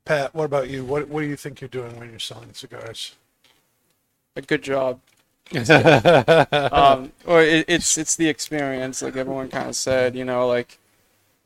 pat 0.06 0.34
what 0.34 0.46
about 0.46 0.70
you 0.70 0.86
what 0.86 1.10
what 1.10 1.22
do 1.22 1.28
you 1.28 1.36
think 1.36 1.60
you're 1.60 1.68
doing 1.68 2.00
when 2.00 2.10
you're 2.10 2.20
selling 2.20 2.54
cigars 2.54 3.16
a 4.36 4.42
good 4.42 4.62
job. 4.62 5.00
um, 6.72 7.12
or 7.26 7.42
it, 7.42 7.66
it's 7.68 7.98
it's 7.98 8.16
the 8.16 8.28
experience, 8.28 9.02
like 9.02 9.16
everyone 9.16 9.50
kind 9.50 9.70
of 9.70 9.76
said. 9.76 10.16
You 10.16 10.26
know, 10.26 10.48
like 10.48 10.80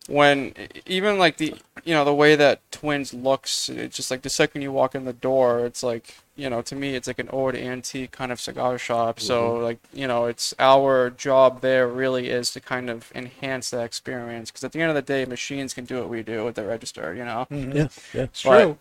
when 0.07 0.53
even 0.85 1.17
like 1.19 1.37
the 1.37 1.55
you 1.83 1.93
know 1.93 2.05
the 2.05 2.13
way 2.13 2.35
that 2.35 2.61
Twins 2.71 3.13
looks, 3.13 3.69
it's 3.69 3.95
just 3.95 4.11
like 4.11 4.21
the 4.21 4.29
second 4.29 4.61
you 4.61 4.71
walk 4.71 4.95
in 4.95 5.05
the 5.05 5.13
door, 5.13 5.65
it's 5.65 5.83
like 5.83 6.17
you 6.35 6.49
know 6.49 6.61
to 6.63 6.75
me 6.75 6.95
it's 6.95 7.07
like 7.07 7.19
an 7.19 7.29
old 7.29 7.55
antique 7.55 8.11
kind 8.11 8.31
of 8.31 8.39
cigar 8.39 8.77
shop. 8.77 9.19
So 9.19 9.55
like 9.55 9.79
you 9.93 10.07
know 10.07 10.25
it's 10.25 10.53
our 10.59 11.09
job 11.09 11.61
there 11.61 11.87
really 11.87 12.29
is 12.29 12.51
to 12.53 12.59
kind 12.61 12.89
of 12.89 13.11
enhance 13.15 13.69
that 13.71 13.83
experience 13.83 14.51
because 14.51 14.63
at 14.63 14.71
the 14.71 14.81
end 14.81 14.89
of 14.89 14.95
the 14.95 15.01
day, 15.01 15.25
machines 15.25 15.73
can 15.73 15.85
do 15.85 15.99
what 15.99 16.09
we 16.09 16.23
do 16.23 16.45
with 16.45 16.55
the 16.55 16.65
register. 16.65 17.13
You 17.13 17.25
know 17.25 17.47
Yeah, 17.49 17.87
yeah. 18.13 18.23
it's 18.23 18.41
true 18.41 18.77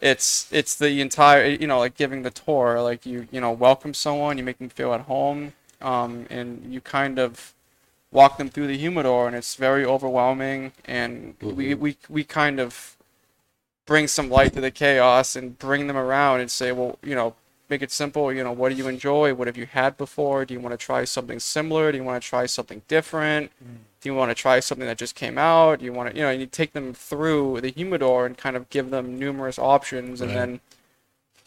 it's 0.00 0.46
it's 0.52 0.76
the 0.76 1.00
entire 1.00 1.44
you 1.46 1.66
know 1.66 1.78
like 1.78 1.96
giving 1.96 2.22
the 2.22 2.30
tour 2.30 2.80
like 2.80 3.04
you 3.04 3.26
you 3.32 3.40
know 3.40 3.50
welcome 3.50 3.92
someone 3.92 4.38
you 4.38 4.44
make 4.44 4.58
them 4.58 4.68
feel 4.68 4.92
at 4.92 5.02
home 5.02 5.52
um, 5.80 6.26
and 6.30 6.72
you 6.72 6.80
kind 6.80 7.18
of 7.18 7.54
walk 8.10 8.38
them 8.38 8.48
through 8.48 8.66
the 8.66 8.76
humidor 8.76 9.26
and 9.26 9.36
it's 9.36 9.54
very 9.54 9.84
overwhelming 9.84 10.72
and 10.84 11.34
we, 11.40 11.48
mm-hmm. 11.48 11.80
we 11.80 11.96
we 12.08 12.24
kind 12.24 12.58
of 12.58 12.96
bring 13.86 14.06
some 14.06 14.30
light 14.30 14.52
to 14.52 14.60
the 14.60 14.70
chaos 14.70 15.36
and 15.36 15.58
bring 15.58 15.86
them 15.86 15.96
around 15.96 16.40
and 16.40 16.50
say 16.50 16.72
well 16.72 16.98
you 17.02 17.14
know 17.14 17.34
make 17.68 17.82
it 17.82 17.90
simple 17.90 18.32
you 18.32 18.42
know 18.42 18.52
what 18.52 18.70
do 18.70 18.76
you 18.76 18.88
enjoy? 18.88 19.34
What 19.34 19.46
have 19.46 19.56
you 19.56 19.66
had 19.66 19.96
before? 19.96 20.44
Do 20.44 20.54
you 20.54 20.60
want 20.60 20.72
to 20.78 20.84
try 20.84 21.04
something 21.04 21.38
similar? 21.38 21.92
Do 21.92 21.98
you 21.98 22.04
want 22.04 22.22
to 22.22 22.28
try 22.28 22.46
something 22.46 22.82
different? 22.88 23.50
Mm. 23.62 23.76
Do 24.00 24.08
you 24.08 24.14
want 24.14 24.30
to 24.30 24.34
try 24.34 24.60
something 24.60 24.86
that 24.86 24.96
just 24.96 25.14
came 25.14 25.36
out? 25.36 25.80
Do 25.80 25.84
you 25.84 25.92
want 25.92 26.10
to 26.10 26.16
you 26.16 26.22
know 26.22 26.30
you 26.30 26.46
take 26.46 26.72
them 26.72 26.94
through 26.94 27.60
the 27.60 27.70
humidor 27.70 28.24
and 28.24 28.38
kind 28.38 28.56
of 28.56 28.70
give 28.70 28.90
them 28.90 29.18
numerous 29.18 29.58
options 29.58 30.20
and 30.22 30.30
then 30.30 30.60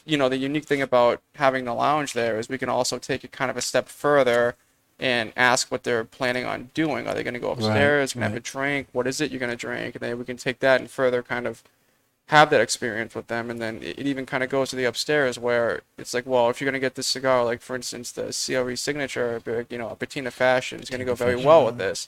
you 0.06 0.18
know 0.18 0.30
the 0.30 0.38
unique 0.38 0.66
thing 0.66 0.82
about 0.82 1.22
having 1.36 1.66
the 1.66 1.74
lounge 1.74 2.14
there 2.14 2.38
is 2.40 2.50
we 2.50 2.58
can 2.58 2.70
also 2.70 2.98
take 2.98 3.24
it 3.24 3.32
kind 3.32 3.50
of 3.50 3.58
a 3.58 3.62
step 3.62 3.88
further 3.88 4.56
and 5.02 5.34
ask 5.36 5.72
what 5.72 5.84
they're 5.84 6.04
planning 6.04 6.46
on 6.46 6.70
doing. 6.76 7.08
Are 7.08 7.16
they 7.16 7.24
going 7.24 7.34
to 7.34 7.40
go 7.40 7.52
upstairs 7.52 8.14
going 8.14 8.22
to 8.22 8.30
have 8.30 8.38
a 8.38 8.40
drink? 8.40 8.88
What 8.92 9.08
is 9.08 9.20
it 9.20 9.32
you're 9.32 9.40
going 9.40 9.50
to 9.50 9.58
drink? 9.58 9.96
And 9.96 10.02
then 10.02 10.20
we 10.20 10.24
can 10.24 10.38
take 10.38 10.60
that 10.60 10.80
and 10.80 10.90
further 10.90 11.24
kind 11.24 11.48
of 11.48 11.64
have 12.28 12.52
that 12.52 12.62
experience 12.62 13.16
with 13.16 13.26
them. 13.26 13.50
And 13.50 13.60
then 13.60 13.82
it, 13.82 13.98
even 14.00 14.28
kind 14.28 14.44
of 14.44 14.52
goes 14.52 14.70
to 14.70 14.76
the 14.76 14.86
upstairs 14.86 15.40
where 15.40 15.82
it's 15.98 16.14
like 16.14 16.28
well 16.28 16.52
if 16.52 16.62
you're 16.62 16.68
going 16.68 16.80
to 16.80 16.86
get 16.86 16.94
this 16.94 17.08
cigar 17.08 17.44
like 17.44 17.62
for 17.62 17.76
instance 17.76 18.12
the 18.12 18.26
CLE 18.26 18.78
signature 18.78 19.42
you 19.70 19.78
know 19.78 19.90
a 19.90 19.96
patina 19.96 20.30
fashion 20.30 20.80
is 20.80 20.90
going 20.90 21.00
to 21.00 21.06
go 21.06 21.16
very 21.16 21.36
well 21.36 21.66
with 21.66 21.80
this. 21.80 22.08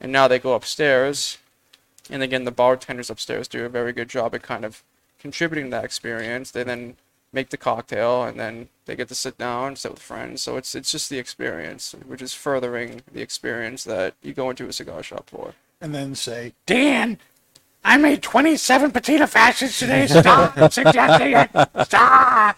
And 0.00 0.10
now 0.10 0.26
they 0.26 0.38
go 0.38 0.54
upstairs. 0.54 1.36
And 2.08 2.22
again 2.22 2.44
the 2.44 2.50
bartenders 2.50 3.10
upstairs 3.10 3.48
do 3.48 3.66
a 3.66 3.68
very 3.68 3.92
good 3.92 4.08
job 4.08 4.34
at 4.34 4.42
kind 4.42 4.64
of 4.64 4.82
contributing 5.18 5.66
to 5.66 5.70
that 5.72 5.84
experience. 5.84 6.50
They 6.50 6.62
then 6.62 6.96
make 7.32 7.50
the 7.50 7.56
cocktail, 7.56 8.24
and 8.24 8.38
then 8.38 8.68
they 8.86 8.96
get 8.96 9.08
to 9.08 9.14
sit 9.14 9.38
down, 9.38 9.68
and 9.68 9.78
sit 9.78 9.92
with 9.92 10.02
friends. 10.02 10.42
So 10.42 10.56
it's 10.56 10.74
it's 10.74 10.90
just 10.90 11.10
the 11.10 11.18
experience, 11.18 11.94
which 12.06 12.22
is 12.22 12.34
furthering 12.34 13.02
the 13.12 13.22
experience 13.22 13.84
that 13.84 14.14
you 14.22 14.32
go 14.32 14.50
into 14.50 14.66
a 14.66 14.72
cigar 14.72 15.02
shop 15.02 15.30
for. 15.30 15.54
And 15.80 15.94
then 15.94 16.14
say, 16.14 16.52
Dan, 16.66 17.18
I 17.84 17.96
made 17.96 18.22
27 18.22 18.90
potato 18.90 19.26
fashions 19.26 19.78
today. 19.78 20.06
Stop 20.06 20.54
suggesting 20.72 21.32
it. 21.34 21.50
Stop. 21.86 22.56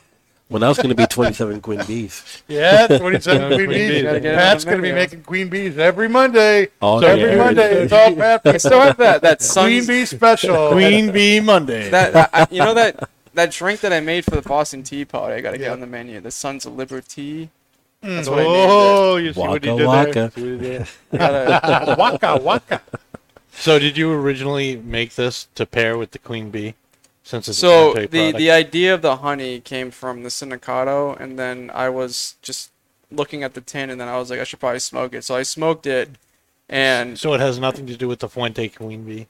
Well, 0.48 0.60
now 0.60 0.68
it's 0.70 0.78
going 0.78 0.90
to 0.90 0.94
be 0.94 1.06
27 1.06 1.62
Queen 1.62 1.80
Bees. 1.86 2.42
Yeah, 2.46 2.86
27 2.86 3.54
queen 3.56 3.68
bees. 3.70 4.02
Gotta 4.02 4.20
Pat's 4.20 4.64
going 4.66 4.76
to 4.76 4.82
be 4.82 4.92
making 4.92 5.22
queen 5.22 5.48
bees 5.48 5.78
every 5.78 6.08
Monday. 6.08 6.68
Oh, 6.82 7.00
So 7.00 7.06
every 7.06 7.30
yeah. 7.30 7.36
Monday, 7.36 7.84
it's 7.84 7.92
all 7.92 8.14
Pat. 8.14 8.42
I 8.44 8.56
still 8.58 8.80
have 8.80 8.98
that 8.98 9.22
that 9.22 9.40
Queen 9.50 9.86
bee 9.86 10.04
special. 10.04 10.72
Queen 10.72 11.10
Bee 11.10 11.40
Monday. 11.40 11.88
that 11.88 12.28
I, 12.34 12.46
you 12.50 12.58
know 12.58 12.74
that 12.74 13.08
that 13.34 13.50
drink 13.52 13.80
that 13.80 13.92
I 13.92 14.00
made 14.00 14.24
for 14.24 14.32
the 14.32 14.42
Boston 14.42 14.82
Tea 14.82 15.04
Party. 15.04 15.34
I 15.34 15.40
gotta 15.40 15.59
get 15.59 15.70
on 15.72 15.80
the 15.80 15.86
menu. 15.86 16.20
The 16.20 16.30
Sons 16.30 16.66
of 16.66 16.74
Liberty. 16.76 17.50
Mm. 18.02 18.16
That's 18.16 18.28
what 18.28 18.40
I 18.40 18.42
named 18.42 18.70
Oh, 18.70 19.16
you 19.16 19.32
see 19.32 19.40
what 19.40 19.50
Waka 19.50 19.70
he 19.70 19.76
did 19.78 19.86
waka. 19.86 20.12
there? 20.12 20.30
See 20.32 20.40
what 20.42 20.50
he 20.50 20.56
did? 20.68 20.80
it. 20.82 20.88
Gotta- 21.18 21.94
waka 21.98 22.36
waka. 22.42 22.82
So, 23.54 23.78
did 23.78 23.96
you 23.96 24.12
originally 24.12 24.76
make 24.76 25.14
this 25.14 25.46
to 25.54 25.66
pair 25.66 25.96
with 25.98 26.10
the 26.12 26.18
Queen 26.18 26.50
Bee? 26.50 26.74
Since 27.22 27.48
it's 27.48 27.59
so 27.59 27.92
a 27.92 28.00
the 28.00 28.09
product? 28.09 28.38
the 28.38 28.50
idea 28.50 28.94
of 28.94 29.02
the 29.02 29.16
honey 29.18 29.60
came 29.60 29.90
from 29.92 30.22
the 30.24 30.28
Sindicato, 30.30 31.18
and 31.20 31.38
then 31.38 31.70
I 31.72 31.88
was 31.88 32.34
just 32.42 32.70
looking 33.10 33.44
at 33.44 33.54
the 33.54 33.60
tin, 33.60 33.90
and 33.90 34.00
then 34.00 34.09
I 34.09 34.16
was 34.18 34.30
like, 34.30 34.40
I 34.40 34.44
should 34.44 34.59
probably 34.59 34.80
smoke 34.80 35.14
it. 35.14 35.22
So 35.22 35.36
I 35.36 35.42
smoked 35.44 35.86
it, 35.86 36.10
and 36.68 37.16
so 37.18 37.34
it 37.34 37.40
has 37.40 37.59
nothing 37.60 37.86
to 37.86 37.96
do 37.96 38.09
with 38.09 38.18
the 38.20 38.28
Fuente 38.28 38.68
Queen 38.68 39.04
Bee. 39.04 39.28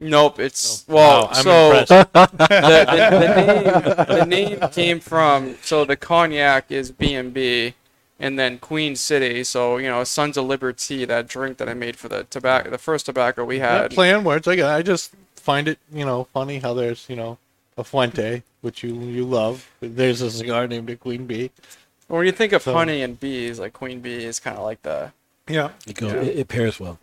Nope, 0.00 0.38
it's 0.38 0.84
well. 0.88 1.24
Wow, 1.24 1.28
I'm 1.32 1.42
so 1.42 1.70
the, 1.84 2.08
the, 2.32 4.06
the 4.18 4.24
name 4.26 4.58
the 4.58 4.58
name 4.58 4.70
came 4.70 5.00
from 5.00 5.56
so 5.62 5.84
the 5.84 5.96
cognac 5.96 6.70
is 6.70 6.90
B 6.92 7.14
and 7.14 7.32
B, 7.34 7.74
and 8.18 8.38
then 8.38 8.58
Queen 8.58 8.96
City. 8.96 9.44
So 9.44 9.76
you 9.78 9.88
know, 9.88 10.04
Sons 10.04 10.36
of 10.36 10.46
Liberty, 10.46 11.04
that 11.04 11.28
drink 11.28 11.58
that 11.58 11.68
I 11.68 11.74
made 11.74 11.96
for 11.96 12.08
the 12.08 12.24
tobacco, 12.24 12.70
the 12.70 12.78
first 12.78 13.06
tobacco 13.06 13.44
we 13.44 13.58
had. 13.58 13.90
play 13.90 14.12
on 14.12 14.24
words. 14.24 14.46
I. 14.48 14.76
I 14.78 14.82
just 14.82 15.12
find 15.34 15.66
it, 15.66 15.78
you 15.90 16.04
know, 16.04 16.24
funny 16.34 16.58
how 16.58 16.74
there's, 16.74 17.06
you 17.08 17.16
know, 17.16 17.38
a 17.78 17.82
Fuente, 17.84 18.42
which 18.60 18.82
you 18.82 18.94
you 19.00 19.24
love. 19.24 19.70
There's 19.80 20.20
a 20.20 20.30
cigar 20.30 20.66
named 20.68 20.90
a 20.90 20.96
Queen 20.96 21.26
Bee. 21.26 21.50
When 22.06 22.26
you 22.26 22.32
think 22.32 22.52
of 22.52 22.62
So- 22.62 22.74
honey 22.74 23.02
and 23.02 23.18
bees, 23.18 23.58
like 23.58 23.72
Queen 23.72 24.00
Bee 24.00 24.24
is 24.24 24.40
kind 24.40 24.56
of 24.58 24.64
like 24.64 24.82
the 24.82 25.12
Yeah. 25.48 25.70
It, 25.86 25.96
go, 25.96 26.08
it, 26.08 26.38
it 26.40 26.48
pairs 26.48 26.78
well. 26.78 26.98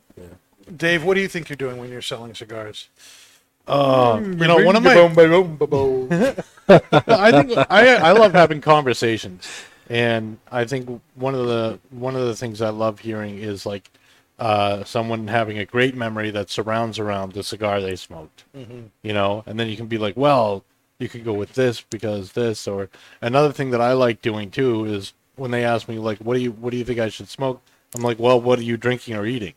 Dave, 0.75 1.03
what 1.03 1.15
do 1.15 1.21
you 1.21 1.27
think 1.27 1.49
you're 1.49 1.55
doing 1.55 1.77
when 1.77 1.89
you're 1.89 2.01
selling 2.01 2.33
cigars? 2.33 2.89
Uh, 3.67 4.19
you 4.21 4.47
know, 4.47 4.63
one 4.63 4.75
of 4.75 4.83
my 4.83 4.93
I 6.69 7.31
think 7.31 7.57
I 7.69 7.95
I 7.95 8.11
love 8.11 8.33
having 8.33 8.61
conversations, 8.61 9.47
and 9.89 10.37
I 10.51 10.65
think 10.65 11.01
one 11.15 11.33
of 11.33 11.47
the 11.47 11.79
one 11.89 12.15
of 12.15 12.25
the 12.25 12.35
things 12.35 12.61
I 12.61 12.69
love 12.69 12.99
hearing 12.99 13.37
is 13.39 13.65
like 13.65 13.89
uh, 14.37 14.83
someone 14.83 15.27
having 15.27 15.57
a 15.57 15.65
great 15.65 15.95
memory 15.95 16.29
that 16.31 16.49
surrounds 16.51 16.99
around 16.99 17.33
the 17.33 17.43
cigar 17.43 17.81
they 17.81 17.95
smoked. 17.95 18.43
You 19.01 19.13
know, 19.13 19.43
and 19.47 19.59
then 19.59 19.67
you 19.67 19.77
can 19.77 19.87
be 19.87 19.97
like, 19.97 20.15
well, 20.15 20.63
you 20.99 21.09
could 21.09 21.23
go 21.25 21.33
with 21.33 21.53
this 21.53 21.81
because 21.81 22.33
this, 22.33 22.67
or 22.67 22.89
another 23.21 23.51
thing 23.51 23.71
that 23.71 23.81
I 23.81 23.93
like 23.93 24.21
doing 24.21 24.51
too 24.51 24.85
is 24.85 25.13
when 25.37 25.51
they 25.51 25.63
ask 25.65 25.87
me 25.87 25.97
like, 25.97 26.19
what 26.19 26.35
do 26.35 26.39
you 26.41 26.51
what 26.51 26.69
do 26.71 26.77
you 26.77 26.85
think 26.85 26.99
I 26.99 27.09
should 27.09 27.29
smoke? 27.29 27.61
I'm 27.95 28.03
like, 28.03 28.19
well, 28.19 28.39
what 28.39 28.59
are 28.59 28.63
you 28.63 28.77
drinking 28.77 29.15
or 29.15 29.25
eating? 29.25 29.53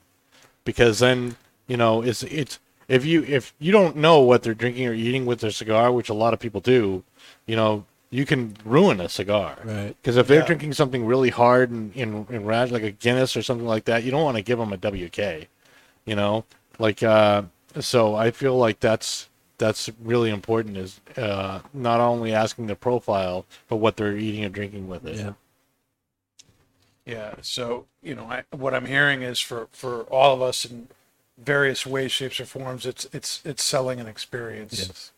Because 0.69 0.99
then 0.99 1.37
you 1.67 1.79
know 1.79 2.03
it's 2.03 2.23
it's 2.25 2.59
if 2.89 3.07
you 3.07 3.23
if 3.25 3.55
you 3.59 3.73
don't 3.73 3.97
know 3.97 4.21
what 4.21 4.43
they're 4.43 4.53
drinking 4.53 4.87
or 4.87 4.93
eating 4.93 5.25
with 5.25 5.41
their 5.41 5.51
cigar, 5.51 5.91
which 5.91 6.11
a 6.11 6.15
lot 6.15 6.35
of 6.35 6.41
people 6.41 6.61
do, 6.61 7.05
you 7.47 7.57
know, 7.57 7.87
you 8.11 8.27
can 8.27 8.55
ruin 8.67 9.01
a 9.01 9.09
cigar. 9.09 9.57
Right. 9.65 9.97
Because 9.97 10.19
if 10.19 10.27
they're 10.29 10.41
Yeah. 10.41 10.47
drinking 10.47 10.75
something 10.75 11.07
really 11.07 11.31
hard 11.31 11.71
and 11.71 11.97
in 11.97 12.27
in 12.29 12.45
rad 12.45 12.71
like 12.71 12.83
a 12.83 12.91
Guinness 12.91 13.35
or 13.35 13.41
something 13.43 13.67
like 13.67 13.87
that, 13.87 14.05
you 14.05 14.11
don't 14.11 14.23
want 14.23 14.37
to 14.37 14.43
give 14.43 14.59
them 14.59 14.75
a 14.75 14.77
WK. 14.77 15.49
You 16.05 16.15
know, 16.15 16.45
like 16.79 17.03
uh, 17.03 17.45
so 17.81 18.15
I 18.15 18.31
feel 18.31 18.55
like 18.59 18.79
that's 18.81 19.31
that's 19.57 19.89
really 20.03 20.29
important 20.29 20.77
is 20.77 21.01
uh, 21.17 21.61
not 21.73 21.99
only 22.01 22.35
asking 22.35 22.67
the 22.67 22.77
profile 22.77 23.47
but 23.71 23.77
what 23.77 23.97
they're 23.97 24.19
eating 24.19 24.45
and 24.45 24.53
drinking 24.53 24.87
with 24.87 25.07
it. 25.07 25.17
Yeah. 25.17 25.33
Yeah. 27.07 27.35
So 27.41 27.87
you 28.09 28.15
know, 28.15 28.25
I, 28.25 28.45
what 28.57 28.75
I'm 28.75 28.87
hearing 28.87 29.21
is 29.21 29.39
for 29.39 29.69
for 29.71 30.05
all 30.05 30.35
of 30.35 30.41
us 30.41 30.65
in 30.65 30.89
various 31.37 31.85
ways, 31.85 32.11
shapes, 32.11 32.41
or 32.41 32.47
forms, 32.47 32.87
it's 32.87 33.07
it's 33.13 33.43
it's 33.45 33.63
selling 33.63 34.01
an 34.01 34.07
experience. 34.07 34.79
Yes. 34.79 35.13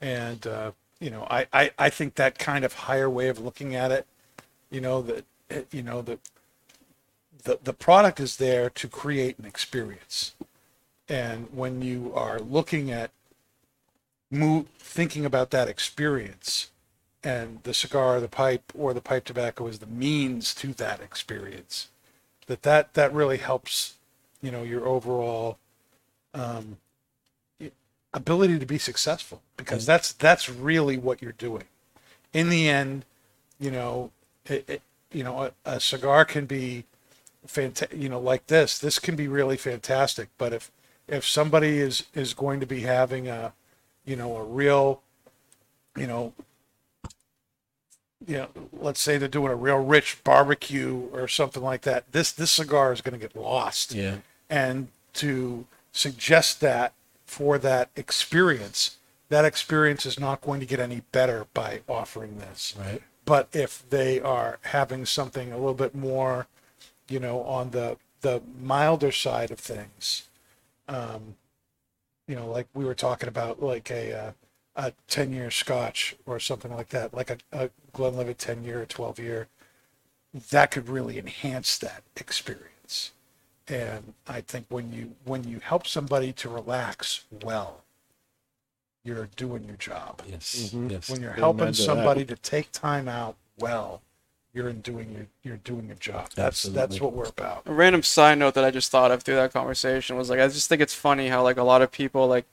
And 0.00 0.46
uh, 0.46 0.70
you 0.98 1.10
know, 1.10 1.26
I, 1.30 1.46
I 1.52 1.70
I 1.78 1.90
think 1.90 2.14
that 2.14 2.38
kind 2.38 2.64
of 2.64 2.72
higher 2.72 3.10
way 3.10 3.28
of 3.28 3.38
looking 3.38 3.74
at 3.74 3.92
it, 3.92 4.06
you 4.70 4.80
know, 4.80 5.02
that 5.02 5.24
eh, 5.50 5.62
you 5.70 5.82
know 5.82 6.00
the 6.00 6.18
the 7.44 7.58
the 7.62 7.74
product 7.74 8.18
is 8.18 8.38
there 8.38 8.70
to 8.70 8.88
create 8.88 9.38
an 9.38 9.44
experience, 9.44 10.32
and 11.10 11.48
when 11.52 11.82
you 11.82 12.10
are 12.14 12.40
looking 12.40 12.90
at 12.90 13.10
move 14.30 14.66
thinking 14.78 15.26
about 15.26 15.50
that 15.50 15.68
experience 15.68 16.70
and 17.22 17.62
the 17.64 17.74
cigar 17.74 18.20
the 18.20 18.28
pipe 18.28 18.72
or 18.78 18.94
the 18.94 19.00
pipe 19.00 19.24
tobacco 19.24 19.66
is 19.66 19.80
the 19.80 19.86
means 19.86 20.54
to 20.54 20.72
that 20.72 21.00
experience 21.00 21.89
that 22.50 22.62
that 22.62 22.94
that 22.94 23.14
really 23.14 23.38
helps 23.38 23.94
you 24.42 24.50
know 24.50 24.64
your 24.64 24.84
overall 24.84 25.56
um 26.34 26.78
ability 28.12 28.58
to 28.58 28.66
be 28.66 28.76
successful 28.76 29.40
because 29.56 29.86
that's 29.86 30.12
that's 30.12 30.50
really 30.50 30.96
what 30.98 31.22
you're 31.22 31.32
doing. 31.32 31.64
In 32.32 32.50
the 32.50 32.68
end 32.68 33.04
you 33.60 33.70
know 33.70 34.10
it, 34.46 34.64
it, 34.68 34.82
you 35.12 35.22
know 35.22 35.44
a, 35.44 35.52
a 35.64 35.78
cigar 35.78 36.24
can 36.24 36.46
be 36.46 36.84
fantastic 37.46 37.96
you 37.96 38.08
know 38.08 38.18
like 38.18 38.46
this 38.48 38.78
this 38.78 38.98
can 38.98 39.14
be 39.14 39.28
really 39.28 39.56
fantastic 39.56 40.28
but 40.38 40.52
if 40.52 40.72
if 41.06 41.26
somebody 41.26 41.78
is 41.78 42.04
is 42.14 42.34
going 42.34 42.58
to 42.58 42.66
be 42.66 42.80
having 42.80 43.28
a 43.28 43.52
you 44.04 44.16
know 44.16 44.36
a 44.36 44.42
real 44.42 45.02
you 45.96 46.06
know 46.06 46.32
you 48.26 48.36
know 48.36 48.48
let's 48.72 49.00
say 49.00 49.16
they're 49.18 49.28
doing 49.28 49.50
a 49.50 49.56
real 49.56 49.78
rich 49.78 50.22
barbecue 50.24 51.08
or 51.12 51.26
something 51.26 51.62
like 51.62 51.82
that 51.82 52.10
this 52.12 52.32
this 52.32 52.50
cigar 52.52 52.92
is 52.92 53.00
going 53.00 53.18
to 53.18 53.18
get 53.18 53.34
lost 53.36 53.92
Yeah. 53.94 54.16
and 54.48 54.88
to 55.14 55.66
suggest 55.92 56.60
that 56.60 56.92
for 57.26 57.58
that 57.58 57.90
experience 57.96 58.96
that 59.28 59.44
experience 59.44 60.04
is 60.04 60.18
not 60.18 60.40
going 60.40 60.60
to 60.60 60.66
get 60.66 60.80
any 60.80 61.02
better 61.12 61.46
by 61.54 61.80
offering 61.88 62.38
this 62.38 62.74
Right. 62.78 63.02
but 63.24 63.48
if 63.52 63.88
they 63.88 64.20
are 64.20 64.58
having 64.62 65.06
something 65.06 65.50
a 65.52 65.56
little 65.56 65.74
bit 65.74 65.94
more 65.94 66.46
you 67.08 67.18
know 67.20 67.42
on 67.44 67.70
the 67.70 67.96
the 68.20 68.42
milder 68.60 69.12
side 69.12 69.50
of 69.50 69.58
things 69.58 70.28
um 70.88 71.36
you 72.28 72.36
know 72.36 72.46
like 72.46 72.66
we 72.74 72.84
were 72.84 72.94
talking 72.94 73.28
about 73.28 73.62
like 73.62 73.90
a 73.90 74.12
uh, 74.12 74.30
a 74.80 74.92
10 75.08 75.32
year 75.32 75.50
scotch 75.50 76.16
or 76.24 76.40
something 76.40 76.74
like 76.74 76.88
that 76.88 77.12
like 77.12 77.28
a, 77.30 77.36
a 77.52 77.68
glenlivet 77.92 78.38
10 78.38 78.64
year 78.64 78.80
or 78.82 78.86
12 78.86 79.18
year 79.18 79.48
that 80.50 80.70
could 80.70 80.88
really 80.88 81.18
enhance 81.18 81.76
that 81.78 82.02
experience 82.16 83.12
and 83.68 84.14
i 84.26 84.40
think 84.40 84.64
when 84.70 84.90
you 84.92 85.14
when 85.24 85.44
you 85.44 85.58
help 85.60 85.86
somebody 85.86 86.32
to 86.32 86.48
relax 86.48 87.24
well 87.42 87.82
you're 89.04 89.28
doing 89.36 89.64
your 89.64 89.76
job 89.76 90.22
Yes. 90.26 90.72
Mhm. 90.72 90.90
Yes. 90.90 91.08
when 91.10 91.20
you're 91.20 91.30
Amen 91.32 91.40
helping 91.42 91.66
to 91.66 91.72
that. 91.72 91.74
somebody 91.84 92.24
to 92.24 92.36
take 92.36 92.72
time 92.72 93.06
out 93.08 93.36
well 93.58 94.00
you're 94.54 94.68
in 94.70 94.80
doing 94.80 95.12
your 95.12 95.26
you're 95.42 95.58
doing 95.58 95.86
your 95.88 95.96
job 95.96 96.30
that's 96.34 96.62
that's 96.62 97.00
what 97.00 97.12
we're 97.12 97.28
about 97.28 97.62
A 97.66 97.72
random 97.72 98.02
side 98.02 98.38
note 98.38 98.54
that 98.54 98.64
I 98.64 98.70
just 98.70 98.90
thought 98.90 99.10
of 99.10 99.22
through 99.22 99.36
that 99.36 99.52
conversation 99.52 100.16
was 100.16 100.30
like 100.30 100.40
I 100.40 100.48
just 100.48 100.68
think 100.70 100.80
it's 100.80 100.94
funny 100.94 101.28
how 101.28 101.42
like 101.42 101.58
a 101.58 101.62
lot 101.62 101.82
of 101.82 101.92
people 101.92 102.26
like 102.26 102.46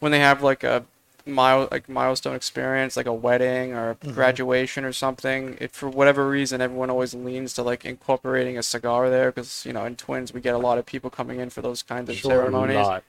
when 0.00 0.12
they 0.12 0.20
have 0.20 0.42
like 0.42 0.62
a 0.62 0.84
mile 1.26 1.68
like 1.70 1.88
milestone 1.88 2.34
experience 2.34 2.96
like 2.96 3.06
a 3.06 3.12
wedding 3.12 3.72
or 3.72 3.94
Mm-hmm. 3.94 4.12
graduation 4.14 4.84
or 4.84 4.92
something 4.92 5.56
if 5.60 5.70
for 5.72 5.88
whatever 5.88 6.28
reason 6.28 6.60
everyone 6.60 6.90
always 6.90 7.14
leans 7.14 7.54
to 7.54 7.62
like 7.62 7.84
incorporating 7.84 8.58
a 8.58 8.62
cigar 8.62 9.08
there 9.08 9.30
because 9.32 9.64
you 9.64 9.72
know 9.72 9.84
in 9.86 9.96
twins 9.96 10.34
we 10.34 10.40
get 10.40 10.54
a 10.54 10.58
lot 10.58 10.76
of 10.78 10.84
people 10.84 11.08
coming 11.10 11.40
in 11.40 11.48
for 11.50 11.62
those 11.62 11.82
kinds 11.82 12.10
of 12.10 12.16
ceremonies 12.18 12.76
Lot. 12.76 13.02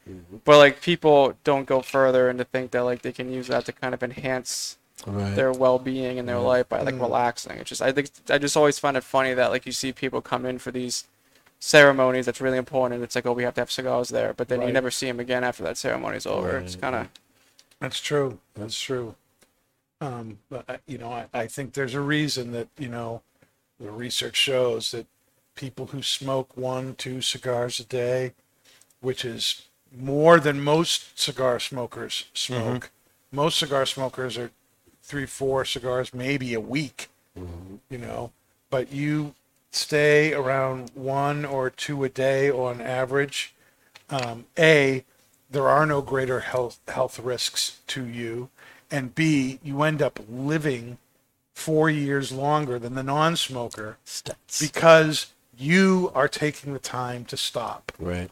but 0.45 0.57
like 0.57 0.81
people 0.81 1.35
don't 1.43 1.65
go 1.65 1.81
further 1.81 2.29
and 2.29 2.39
to 2.39 2.45
think 2.45 2.71
that 2.71 2.83
like 2.83 3.01
they 3.01 3.11
can 3.11 3.31
use 3.31 3.47
that 3.47 3.65
to 3.65 3.71
kind 3.73 3.93
of 3.93 4.01
enhance 4.03 4.77
Right. 5.05 5.35
their 5.35 5.51
well-being 5.51 6.17
in 6.17 6.25
their 6.25 6.39
life 6.39 6.69
by 6.69 6.81
like 6.81 6.95
Mm. 6.95 7.01
relaxing. 7.01 7.57
It's 7.57 7.69
just 7.69 7.81
I 7.81 7.91
think 7.91 8.09
I 8.29 8.37
just 8.37 8.55
always 8.57 8.79
find 8.79 8.95
it 8.97 9.03
funny 9.03 9.33
that 9.35 9.51
like 9.51 9.65
you 9.65 9.71
see 9.73 9.91
people 9.91 10.21
come 10.21 10.45
in 10.45 10.57
for 10.57 10.71
these 10.71 11.03
ceremonies 11.59 12.25
that's 12.25 12.41
really 12.41 12.57
important. 12.57 12.95
and 12.95 13.03
It's 13.03 13.13
like 13.15 13.25
oh 13.25 13.33
we 13.33 13.43
have 13.43 13.53
to 13.55 13.61
have 13.61 13.69
cigars 13.71 14.09
there, 14.09 14.33
but 14.33 14.47
then 14.47 14.61
you 14.61 14.71
never 14.71 14.89
see 14.89 15.07
them 15.07 15.19
again 15.19 15.43
after 15.43 15.63
that 15.63 15.77
ceremony's 15.77 16.25
over. 16.25 16.57
It's 16.59 16.75
kind 16.77 16.95
of 16.95 17.07
That's 17.85 17.99
true. 17.99 18.39
That's 18.55 18.81
true. 18.81 19.13
Um, 20.01 20.39
but 20.49 20.81
you 20.87 20.97
know, 20.97 21.11
I, 21.11 21.27
I 21.31 21.45
think 21.45 21.73
there's 21.73 21.93
a 21.93 22.01
reason 22.01 22.51
that 22.53 22.67
you 22.79 22.89
know 22.89 23.21
the 23.79 23.91
research 23.91 24.35
shows 24.35 24.89
that 24.89 25.05
people 25.53 25.85
who 25.85 26.01
smoke 26.01 26.57
one, 26.57 26.95
two 26.95 27.21
cigars 27.21 27.79
a 27.79 27.83
day, 27.83 28.33
which 29.01 29.23
is 29.23 29.67
more 29.95 30.39
than 30.39 30.63
most 30.63 31.19
cigar 31.19 31.59
smokers 31.59 32.25
smoke. 32.33 32.89
Most 33.31 33.59
cigar 33.59 33.85
smokers 33.85 34.35
are 34.35 34.49
three, 35.03 35.27
four 35.27 35.63
cigars, 35.63 36.11
maybe 36.11 36.55
a 36.55 36.59
week, 36.59 37.09
you 37.87 37.99
know, 37.99 38.31
but 38.71 38.91
you 38.91 39.35
stay 39.69 40.33
around 40.33 40.89
one 40.95 41.45
or 41.45 41.69
two 41.69 42.03
a 42.03 42.09
day 42.09 42.49
on 42.49 42.81
average. 42.81 43.53
Um, 44.09 44.45
a, 44.57 45.05
there 45.49 45.67
are 45.69 45.85
no 45.85 46.01
greater 46.01 46.41
health 46.41 46.79
health 46.87 47.19
risks 47.19 47.79
to 47.87 48.05
you, 48.05 48.49
and 48.91 49.15
B, 49.15 49.59
you 49.63 49.83
end 49.83 50.01
up 50.01 50.19
living 50.29 50.97
four 51.53 51.89
years 51.89 52.31
longer 52.31 52.77
than 52.79 52.95
the 52.95 53.03
non-smoker 53.03 53.97
Stats. 54.05 54.59
because 54.59 55.27
you 55.57 56.11
are 56.13 56.27
taking 56.27 56.73
the 56.73 56.79
time 56.79 57.23
to 57.25 57.37
stop. 57.37 57.91
right. 57.99 58.29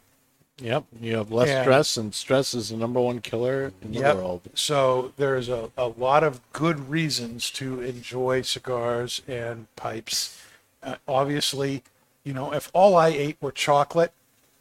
Yep. 0.60 0.84
You 1.02 1.18
have 1.18 1.32
less 1.32 1.50
Yeah. 1.50 1.62
stress, 1.64 1.98
and 1.98 2.14
stress 2.14 2.54
is 2.54 2.70
the 2.70 2.78
number 2.78 3.00
one 3.02 3.22
killer 3.22 3.74
in 3.82 3.92
the 3.94 4.00
Yep. 4.02 4.16
world. 4.16 4.42
So 4.54 5.12
there's 5.18 5.50
a, 5.50 5.72
a 5.78 5.88
lot 5.88 6.24
of 6.24 6.42
good 6.54 6.90
reasons 6.90 7.50
to 7.52 7.82
enjoy 7.82 8.44
cigars 8.44 9.22
and 9.28 9.66
pipes. 9.76 10.38
Uh, 10.84 10.98
obviously, 11.08 11.82
you 12.24 12.34
know, 12.34 12.54
if 12.54 12.70
all 12.74 12.96
I 12.96 13.08
ate 13.08 13.38
were 13.42 13.52
chocolate, 13.52 14.14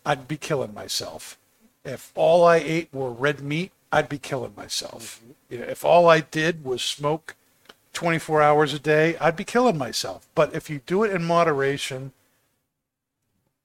I'd 0.06 0.26
be 0.26 0.38
killing 0.38 0.72
myself. 0.72 1.36
If 1.84 2.12
all 2.14 2.44
I 2.44 2.56
ate 2.56 2.88
were 2.92 3.10
red 3.10 3.40
meat, 3.40 3.72
I'd 3.90 4.08
be 4.08 4.18
killing 4.18 4.54
myself. 4.56 5.20
You 5.50 5.58
know, 5.58 5.64
if 5.64 5.84
all 5.84 6.08
I 6.08 6.20
did 6.20 6.64
was 6.64 6.82
smoke 6.82 7.34
24 7.92 8.40
hours 8.40 8.72
a 8.72 8.78
day, 8.78 9.16
I'd 9.18 9.36
be 9.36 9.44
killing 9.44 9.76
myself. 9.76 10.26
But 10.34 10.54
if 10.54 10.70
you 10.70 10.80
do 10.86 11.02
it 11.02 11.12
in 11.12 11.24
moderation, 11.24 12.12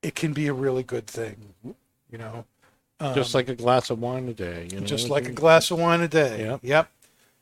it 0.01 0.15
can 0.15 0.33
be 0.33 0.47
a 0.47 0.53
really 0.53 0.83
good 0.83 1.07
thing. 1.07 1.53
You 2.11 2.17
know, 2.17 2.45
just 3.13 3.33
like 3.33 3.49
a 3.49 3.55
glass 3.55 3.89
of 3.89 3.99
wine 3.99 4.27
a 4.27 4.33
day. 4.33 4.67
You 4.71 4.79
know, 4.79 4.85
just 4.85 5.09
like 5.09 5.27
a 5.27 5.31
glass 5.31 5.71
of 5.71 5.79
wine 5.79 6.01
a 6.01 6.07
day. 6.07 6.39
Yep. 6.45 6.59
Yep. 6.63 6.89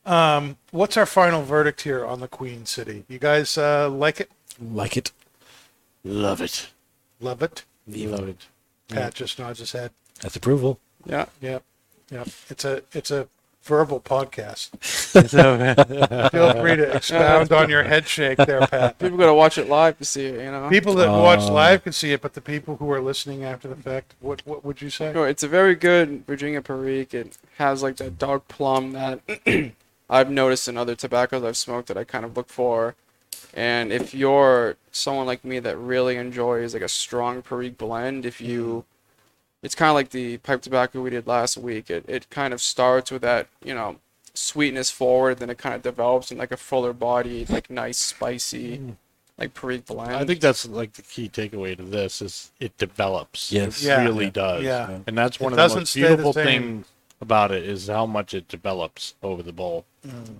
Um, 0.04 0.56
what's 0.70 0.96
our 0.96 1.06
final 1.06 1.42
verdict 1.42 1.82
here 1.82 2.04
on 2.04 2.20
the 2.20 2.28
Queen 2.28 2.64
City? 2.66 3.04
You 3.08 3.18
guys 3.18 3.58
uh, 3.58 3.90
like 3.90 4.20
it? 4.20 4.30
Like 4.60 4.96
it. 4.96 5.10
Love 6.04 6.40
it. 6.40 6.68
Love 7.20 7.42
it? 7.42 7.64
Love 7.88 8.28
it. 8.28 8.46
Pat 8.88 9.14
just 9.14 9.38
nods 9.38 9.58
his 9.58 9.72
head. 9.72 9.90
That's 10.20 10.36
approval. 10.36 10.78
Yeah. 11.04 11.26
yeah, 11.40 11.58
Yep. 12.10 12.28
It's 12.50 12.64
a 12.64 12.82
it's 12.92 13.10
a 13.10 13.28
verbal 13.62 14.00
podcast. 14.14 14.70
Feel 16.30 16.52
free 16.60 16.76
to 16.76 16.96
expound 16.96 17.52
on 17.52 17.68
your 17.68 17.82
head 17.84 18.06
shake 18.06 18.38
there, 18.38 18.66
Pat. 18.66 18.98
People 18.98 19.18
gotta 19.18 19.34
watch 19.34 19.58
it 19.58 19.68
live 19.68 19.98
to 19.98 20.04
see 20.04 20.26
it. 20.26 20.44
You 20.44 20.50
know. 20.50 20.68
People 20.68 20.94
that 20.94 21.10
watch 21.10 21.40
Oh. 21.42 21.52
live 21.52 21.82
can 21.84 21.92
see 21.92 22.12
it, 22.12 22.20
but 22.22 22.34
the 22.34 22.40
people 22.40 22.76
who 22.76 22.90
are 22.92 23.00
listening 23.00 23.44
after 23.44 23.68
the 23.68 23.76
fact, 23.76 24.14
what 24.20 24.42
what 24.46 24.64
would 24.64 24.80
you 24.82 24.90
say? 24.90 25.12
Sure, 25.12 25.28
it's 25.28 25.42
a 25.42 25.48
very 25.48 25.74
good 25.74 26.26
Virginia 26.26 26.62
Perique. 26.62 27.14
It 27.14 27.36
has 27.58 27.82
like 27.82 27.96
that 27.96 28.18
dark 28.18 28.46
plum 28.48 28.92
that 28.92 29.20
I've 30.10 30.30
noticed 30.30 30.68
in 30.68 30.76
other 30.76 30.94
tobaccos 30.94 31.42
I've 31.42 31.56
smoked 31.56 31.88
that 31.88 31.96
I 31.98 32.04
kind 32.04 32.24
of 32.24 32.36
look 32.36 32.48
for. 32.48 32.94
And 33.54 33.92
if 33.92 34.14
you're 34.14 34.76
someone 34.92 35.26
like 35.26 35.44
me 35.44 35.58
that 35.60 35.76
really 35.78 36.16
enjoys 36.16 36.74
like 36.74 36.82
a 36.82 36.88
strong 36.88 37.42
Perique 37.42 37.78
blend, 37.78 38.24
if 38.26 38.40
you, 38.40 38.84
it's 39.66 39.74
kind 39.74 39.90
of 39.90 39.96
like 39.96 40.10
the 40.10 40.38
pipe 40.38 40.62
tobacco 40.62 41.02
we 41.02 41.10
did 41.10 41.26
last 41.26 41.56
week. 41.56 41.90
It 41.90 42.04
it 42.06 42.30
kind 42.30 42.54
of 42.54 42.62
starts 42.62 43.10
with 43.10 43.22
that 43.22 43.48
you 43.64 43.74
know 43.74 43.96
sweetness 44.32 44.92
forward, 44.92 45.38
then 45.38 45.50
it 45.50 45.58
kind 45.58 45.74
of 45.74 45.82
develops 45.82 46.30
in 46.30 46.38
like 46.38 46.52
a 46.52 46.56
fuller 46.56 46.92
body, 46.92 47.44
like 47.48 47.68
nice 47.68 47.98
spicy, 47.98 48.78
mm. 48.78 48.96
like 49.36 49.54
Perique 49.54 49.86
blend. 49.86 50.12
I 50.12 50.24
think 50.24 50.40
that's 50.40 50.68
like 50.68 50.92
the 50.92 51.02
key 51.02 51.28
takeaway 51.28 51.76
to 51.76 51.82
this 51.82 52.22
is 52.22 52.52
it 52.60 52.78
develops. 52.78 53.50
Yes. 53.50 53.82
It 53.82 53.86
Yeah. 53.88 54.04
really 54.04 54.30
does. 54.30 54.62
Yeah. 54.62 55.00
And 55.04 55.18
that's 55.18 55.36
It 55.36 55.42
one 55.42 55.52
of 55.52 55.56
the 55.56 55.74
most 55.80 55.90
stay 55.90 56.02
the 56.02 56.06
beautiful 56.08 56.32
same. 56.32 56.44
things 56.44 56.86
about 57.20 57.50
it 57.50 57.64
is 57.64 57.88
how 57.88 58.06
much 58.06 58.34
it 58.34 58.46
develops 58.46 59.14
over 59.20 59.42
the 59.42 59.52
bowl. 59.52 59.84
Mm. 60.06 60.36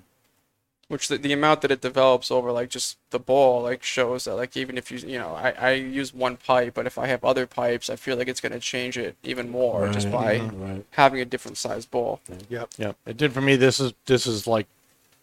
Which 0.89 1.09
the, 1.09 1.19
the 1.19 1.33
amount 1.33 1.63
that 1.63 1.73
it 1.73 1.81
develops 1.81 2.31
over 2.31 2.53
like 2.53 2.71
just 2.71 2.97
the 3.11 3.19
bowl 3.19 3.63
like 3.63 3.83
shows 3.83 4.25
that 4.25 4.37
like 4.37 4.57
even 4.57 4.79
if 4.79 4.93
you 4.93 4.99
you 4.99 5.19
know 5.19 5.35
I, 5.35 5.51
I 5.51 5.71
use 5.73 6.15
one 6.15 6.37
pipe 6.37 6.75
but 6.75 6.87
if 6.87 6.97
i 6.97 7.07
have 7.09 7.25
other 7.25 7.45
pipes 7.45 7.91
i 7.91 7.97
feel 7.97 8.17
like 8.17 8.29
it's 8.29 8.41
going 8.41 8.53
to 8.53 8.61
change 8.61 8.97
it 8.97 9.17
even 9.25 9.51
more 9.51 9.89
just 9.89 10.13
by 10.13 10.39
Right. 10.39 10.85
having 10.93 11.21
a 11.21 11.25
different 11.25 11.57
size 11.59 11.87
bowl 11.87 12.21
Yep. 12.49 12.69
Yeah. 12.79 12.93
It 13.05 13.17
did 13.17 13.33
for 13.33 13.41
me. 13.41 13.57
This 13.57 13.81
is 13.81 13.95
this 14.07 14.29
is 14.29 14.47
like 14.47 14.69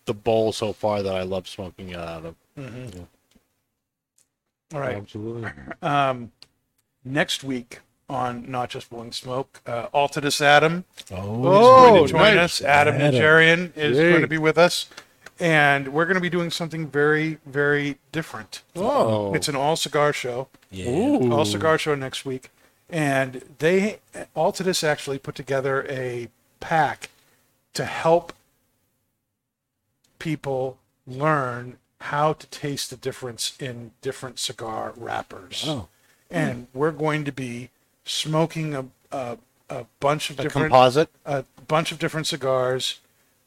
the 0.03 0.13
bowl 0.13 0.51
so 0.51 0.73
far 0.73 1.01
that 1.01 1.15
I 1.15 1.23
love 1.23 1.47
smoking 1.47 1.89
it 1.91 1.95
out 1.97 2.25
of. 2.25 2.35
All 4.73 4.79
right. 4.79 4.97
Absolutely. 4.97 5.49
Um, 5.81 6.31
next 7.05 7.43
week 7.43 7.79
on 8.09 8.49
Not 8.51 8.69
Just 8.69 8.89
Blowing 8.89 9.11
Smoke, 9.11 9.61
uh, 9.65 9.87
Altadis 9.93 10.41
Adam 10.41 10.83
Oh, 11.11 11.15
is 11.15 11.67
going 11.67 11.95
Oh, 11.95 12.01
to 12.05 12.11
join 12.11 12.35
nice. 12.35 12.59
us. 12.59 12.61
Adam 12.61 12.95
Adam. 12.95 13.11
Nigerian 13.11 13.73
is 13.75 13.97
Yay. 13.97 14.09
going 14.09 14.21
to 14.21 14.27
be 14.27 14.37
with 14.37 14.57
us. 14.57 14.87
And 15.39 15.89
we're 15.93 16.05
going 16.05 16.15
to 16.15 16.21
be 16.21 16.29
doing 16.29 16.51
something 16.51 16.87
very, 16.87 17.39
very 17.45 17.97
different. 18.11 18.61
Oh. 18.75 19.33
It's 19.33 19.47
an 19.47 19.55
all 19.55 19.75
cigar 19.75 20.13
show. 20.13 20.47
yeah. 20.71 20.89
Ooh. 20.89 21.31
All 21.33 21.45
cigar 21.45 21.77
show 21.77 21.95
next 21.95 22.23
week. 22.25 22.49
And 22.89 23.41
they, 23.59 23.99
Altadis 24.35 24.83
actually 24.83 25.17
put 25.17 25.33
together 25.35 25.85
a 25.89 26.29
pack 26.59 27.09
to 27.73 27.85
help 27.85 28.33
people 30.19 30.77
learn 31.07 31.77
how 31.99 32.33
to 32.33 32.47
taste 32.47 32.89
the 32.89 32.97
difference 32.97 33.53
in 33.59 33.91
different 34.01 34.37
cigar 34.39 34.93
wrappers. 34.95 35.65
Oh. 35.67 35.87
And 36.29 36.67
we're 36.73 36.91
going 36.91 37.23
to 37.25 37.31
be 37.31 37.69
smoking 38.05 38.75
a, 38.75 38.85
a, 39.11 39.37
a 39.69 39.85
bunch 39.99 40.29
of 40.29 40.39
A 40.39 40.43
different 40.43 40.69
composite. 40.71 41.09
a 41.25 41.45
bunch 41.67 41.91
of 41.91 41.99
different 41.99 42.27
cigars 42.27 42.99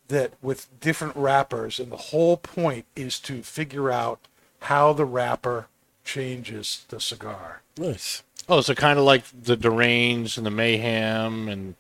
that 0.09 0.33
with 0.43 0.69
different 0.81 1.17
wrappers 1.17 1.79
and 1.79 1.91
the 1.91 1.97
whole 1.97 2.37
point 2.37 2.87
is 2.95 3.19
to 3.21 3.43
figure 3.43 3.91
out 3.91 4.21
how 4.61 4.93
the 4.93 5.05
wrapper 5.05 5.69
changes 6.05 6.85
the 6.89 7.01
cigar. 7.01 7.63
Nice. 7.77 8.23
Oh, 8.49 8.61
so 8.61 8.75
kind 8.75 8.99
of 8.99 9.05
like 9.05 9.25
the 9.43 9.57
deranged 9.57 10.39
and 10.39 10.47
the 10.47 10.51
mayhem 10.51 11.49
and 11.49 11.75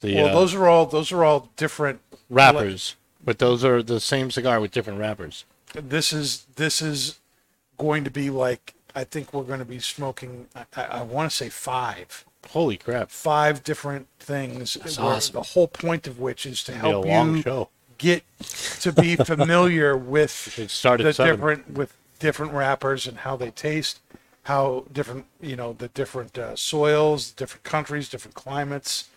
the 0.00 0.16
well, 0.16 0.28
uh, 0.28 0.32
those 0.32 0.54
are 0.54 0.66
all 0.66 0.86
those 0.86 1.12
are 1.12 1.24
all 1.24 1.50
different 1.56 2.00
wrappers, 2.28 2.96
but 3.24 3.38
those 3.38 3.64
are 3.64 3.82
the 3.82 4.00
same 4.00 4.30
cigar 4.30 4.60
with 4.60 4.72
different 4.72 4.98
wrappers. 4.98 5.44
This 5.74 6.12
is 6.12 6.46
this 6.56 6.82
is 6.82 7.20
going 7.78 8.04
to 8.04 8.10
be 8.10 8.28
like 8.30 8.74
I 8.94 9.04
think 9.04 9.32
we're 9.32 9.44
going 9.44 9.60
to 9.60 9.64
be 9.64 9.78
smoking. 9.78 10.48
I, 10.54 10.64
I, 10.76 10.82
I 10.82 11.02
want 11.02 11.30
to 11.30 11.36
say 11.36 11.48
five, 11.48 12.24
Holy 12.48 12.76
crap! 12.76 13.10
five 13.10 13.62
different 13.62 14.08
things. 14.18 14.76
awesome. 14.98 15.34
The 15.34 15.42
whole 15.42 15.68
point 15.68 16.06
of 16.06 16.18
which 16.18 16.46
is 16.46 16.64
to 16.64 16.72
help 16.72 17.06
you 17.06 17.42
show. 17.42 17.68
get 17.98 18.24
to 18.80 18.92
be 18.92 19.16
familiar 19.32 19.96
with 19.96 20.56
the 20.56 20.68
seven. 20.68 21.06
different 21.14 21.70
with 21.70 21.94
different 22.18 22.52
wrappers 22.52 23.06
and 23.06 23.18
how 23.18 23.36
they 23.36 23.50
taste, 23.50 24.00
how 24.44 24.84
different 24.92 25.26
you 25.40 25.56
know 25.56 25.72
the 25.74 25.88
different 25.88 26.36
uh, 26.38 26.56
soils, 26.56 27.30
different 27.30 27.62
countries, 27.64 28.08
different 28.08 28.34
climates, 28.34 29.08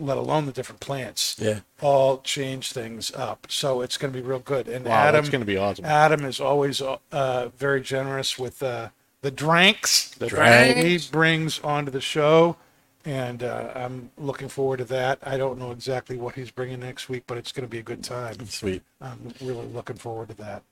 let 0.00 0.16
alone 0.16 0.46
the 0.46 0.52
different 0.52 0.80
plants. 0.80 1.36
Yeah. 1.38 1.60
all 1.80 2.18
change 2.22 2.72
things 2.72 3.12
up. 3.14 3.46
So 3.50 3.80
it's 3.82 3.96
going 3.96 4.12
to 4.12 4.20
be 4.20 4.26
real 4.26 4.38
good. 4.40 4.68
And 4.68 4.84
Wow, 4.84 4.92
Adam, 4.94 5.14
that's 5.20 5.28
going 5.30 5.40
to 5.42 5.46
be 5.46 5.56
awesome. 5.56 5.84
Adam 5.84 6.24
is 6.24 6.40
always 6.40 6.80
uh, 6.82 7.48
very 7.56 7.80
generous 7.80 8.38
with 8.38 8.62
uh, 8.62 8.88
the 9.20 9.30
drinks 9.30 10.10
The 10.10 10.26
that 10.28 10.76
he 10.76 10.98
brings 11.10 11.60
onto 11.60 11.90
the 11.90 12.00
show. 12.00 12.56
And 13.04 13.42
uh, 13.42 13.72
I'm 13.74 14.10
looking 14.18 14.48
forward 14.48 14.78
to 14.78 14.84
that. 14.86 15.18
I 15.22 15.36
don't 15.38 15.58
know 15.58 15.70
exactly 15.70 16.16
what 16.16 16.34
he's 16.34 16.50
bringing 16.50 16.80
next 16.80 17.08
week, 17.08 17.24
but 17.26 17.38
it's 17.38 17.52
going 17.52 17.66
to 17.66 17.70
be 17.70 17.78
a 17.78 17.82
good 17.82 18.04
time. 18.04 18.44
Sweet. 18.46 18.82
I'm 19.00 19.32
really 19.40 19.66
looking 19.66 19.96
forward 19.96 20.28
to 20.28 20.34
that. 20.34 20.62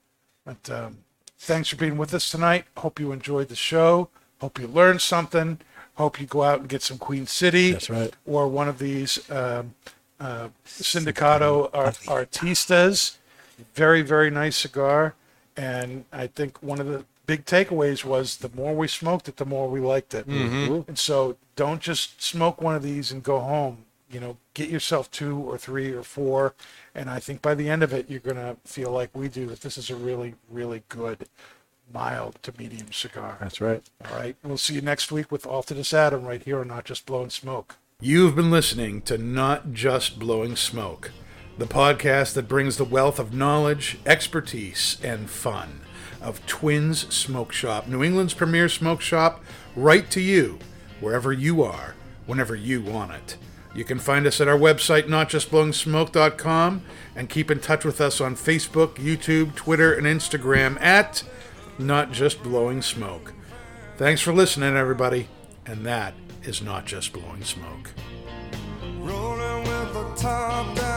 But 0.44 0.70
um, 0.70 0.98
thanks 1.38 1.70
for 1.70 1.76
being 1.76 1.96
with 1.96 2.12
us 2.12 2.30
tonight. 2.30 2.66
Hope 2.76 3.00
you 3.00 3.12
enjoyed 3.12 3.48
the 3.48 3.56
show. 3.56 4.10
Hope 4.40 4.58
you 4.58 4.66
learned 4.66 5.00
something. 5.00 5.58
Hope 5.94 6.20
you 6.20 6.26
go 6.26 6.42
out 6.42 6.60
and 6.60 6.68
get 6.68 6.82
some 6.82 6.98
Queen 6.98 7.26
City 7.26 7.72
That's 7.72 7.88
right. 7.88 8.12
or 8.26 8.48
one 8.48 8.68
of 8.68 8.78
these 8.78 9.30
um, 9.30 9.74
uh, 10.20 10.48
Sindicato 10.66 11.70
Ar- 11.72 11.92
Artistas. 11.92 13.16
Very, 13.74 14.02
very 14.02 14.30
nice 14.30 14.56
cigar. 14.56 15.14
And 15.56 16.04
I 16.12 16.26
think 16.26 16.62
one 16.62 16.80
of 16.80 16.86
the 16.86 17.06
big 17.26 17.44
takeaways 17.44 18.04
was 18.04 18.38
the 18.38 18.50
more 18.54 18.74
we 18.74 18.88
smoked 18.88 19.28
it, 19.28 19.36
the 19.36 19.44
more 19.44 19.68
we 19.68 19.80
liked 19.80 20.14
it. 20.14 20.28
Mm-hmm. 20.28 20.54
Mm-hmm. 20.54 20.88
And 20.88 20.98
so 20.98 21.36
don't 21.56 21.80
just 21.80 22.22
smoke 22.22 22.60
one 22.60 22.74
of 22.74 22.82
these 22.82 23.10
and 23.12 23.22
go 23.22 23.40
home. 23.40 23.84
You 24.08 24.20
know, 24.20 24.36
get 24.54 24.70
yourself 24.70 25.10
two 25.10 25.36
or 25.36 25.58
three 25.58 25.92
or 25.92 26.04
four. 26.04 26.54
And 26.94 27.10
I 27.10 27.18
think 27.18 27.42
by 27.42 27.54
the 27.54 27.68
end 27.68 27.82
of 27.82 27.92
it, 27.92 28.08
you're 28.08 28.20
going 28.20 28.36
to 28.36 28.56
feel 28.64 28.92
like 28.92 29.10
we 29.14 29.28
do 29.28 29.46
that 29.46 29.62
this 29.62 29.76
is 29.76 29.90
a 29.90 29.96
really, 29.96 30.36
really 30.48 30.84
good 30.88 31.28
mild 31.92 32.38
to 32.42 32.52
medium 32.56 32.92
cigar. 32.92 33.36
That's 33.40 33.60
right. 33.60 33.82
All 34.08 34.16
right. 34.16 34.36
We'll 34.44 34.58
see 34.58 34.74
you 34.74 34.80
next 34.80 35.10
week 35.10 35.32
with 35.32 35.42
Altadis 35.42 35.92
Adam 35.92 36.24
right 36.24 36.42
here 36.42 36.60
on 36.60 36.68
Not 36.68 36.84
Just 36.84 37.04
Blowing 37.04 37.30
Smoke. 37.30 37.76
You've 38.00 38.36
been 38.36 38.50
listening 38.50 39.02
to 39.02 39.18
Not 39.18 39.72
Just 39.72 40.20
Blowing 40.20 40.54
Smoke, 40.54 41.10
the 41.58 41.66
podcast 41.66 42.34
that 42.34 42.46
brings 42.48 42.76
the 42.76 42.84
wealth 42.84 43.18
of 43.18 43.34
knowledge, 43.34 43.98
expertise, 44.06 44.98
and 45.02 45.28
fun 45.28 45.80
of 46.26 46.44
Twins 46.44 47.14
Smoke 47.14 47.52
Shop, 47.52 47.86
New 47.86 48.02
England's 48.02 48.34
premier 48.34 48.68
smoke 48.68 49.00
shop, 49.00 49.44
right 49.76 50.10
to 50.10 50.20
you, 50.20 50.58
wherever 50.98 51.32
you 51.32 51.62
are, 51.62 51.94
whenever 52.26 52.56
you 52.56 52.82
want 52.82 53.12
it. 53.12 53.36
You 53.76 53.84
can 53.84 54.00
find 54.00 54.26
us 54.26 54.40
at 54.40 54.48
our 54.48 54.58
website, 54.58 55.04
notjustblowingsmoke.com, 55.04 56.82
and 57.14 57.28
keep 57.28 57.48
in 57.48 57.60
touch 57.60 57.84
with 57.84 58.00
us 58.00 58.20
on 58.20 58.34
Facebook, 58.34 58.94
YouTube, 58.94 59.54
Twitter, 59.54 59.94
and 59.94 60.04
Instagram 60.04 60.80
at 60.82 61.22
Not 61.78 62.10
Just 62.10 62.42
Blowing 62.42 62.82
Smoke. 62.82 63.32
Thanks 63.96 64.20
for 64.20 64.32
listening, 64.32 64.74
everybody. 64.74 65.28
And 65.64 65.86
that 65.86 66.14
is 66.42 66.60
Not 66.60 66.86
Just 66.86 67.12
Blowing 67.12 67.44
Smoke. 67.44 67.92
Rolling 68.98 69.62
with 69.62 69.92
the 69.92 70.14
top 70.16 70.74
down, 70.74 70.96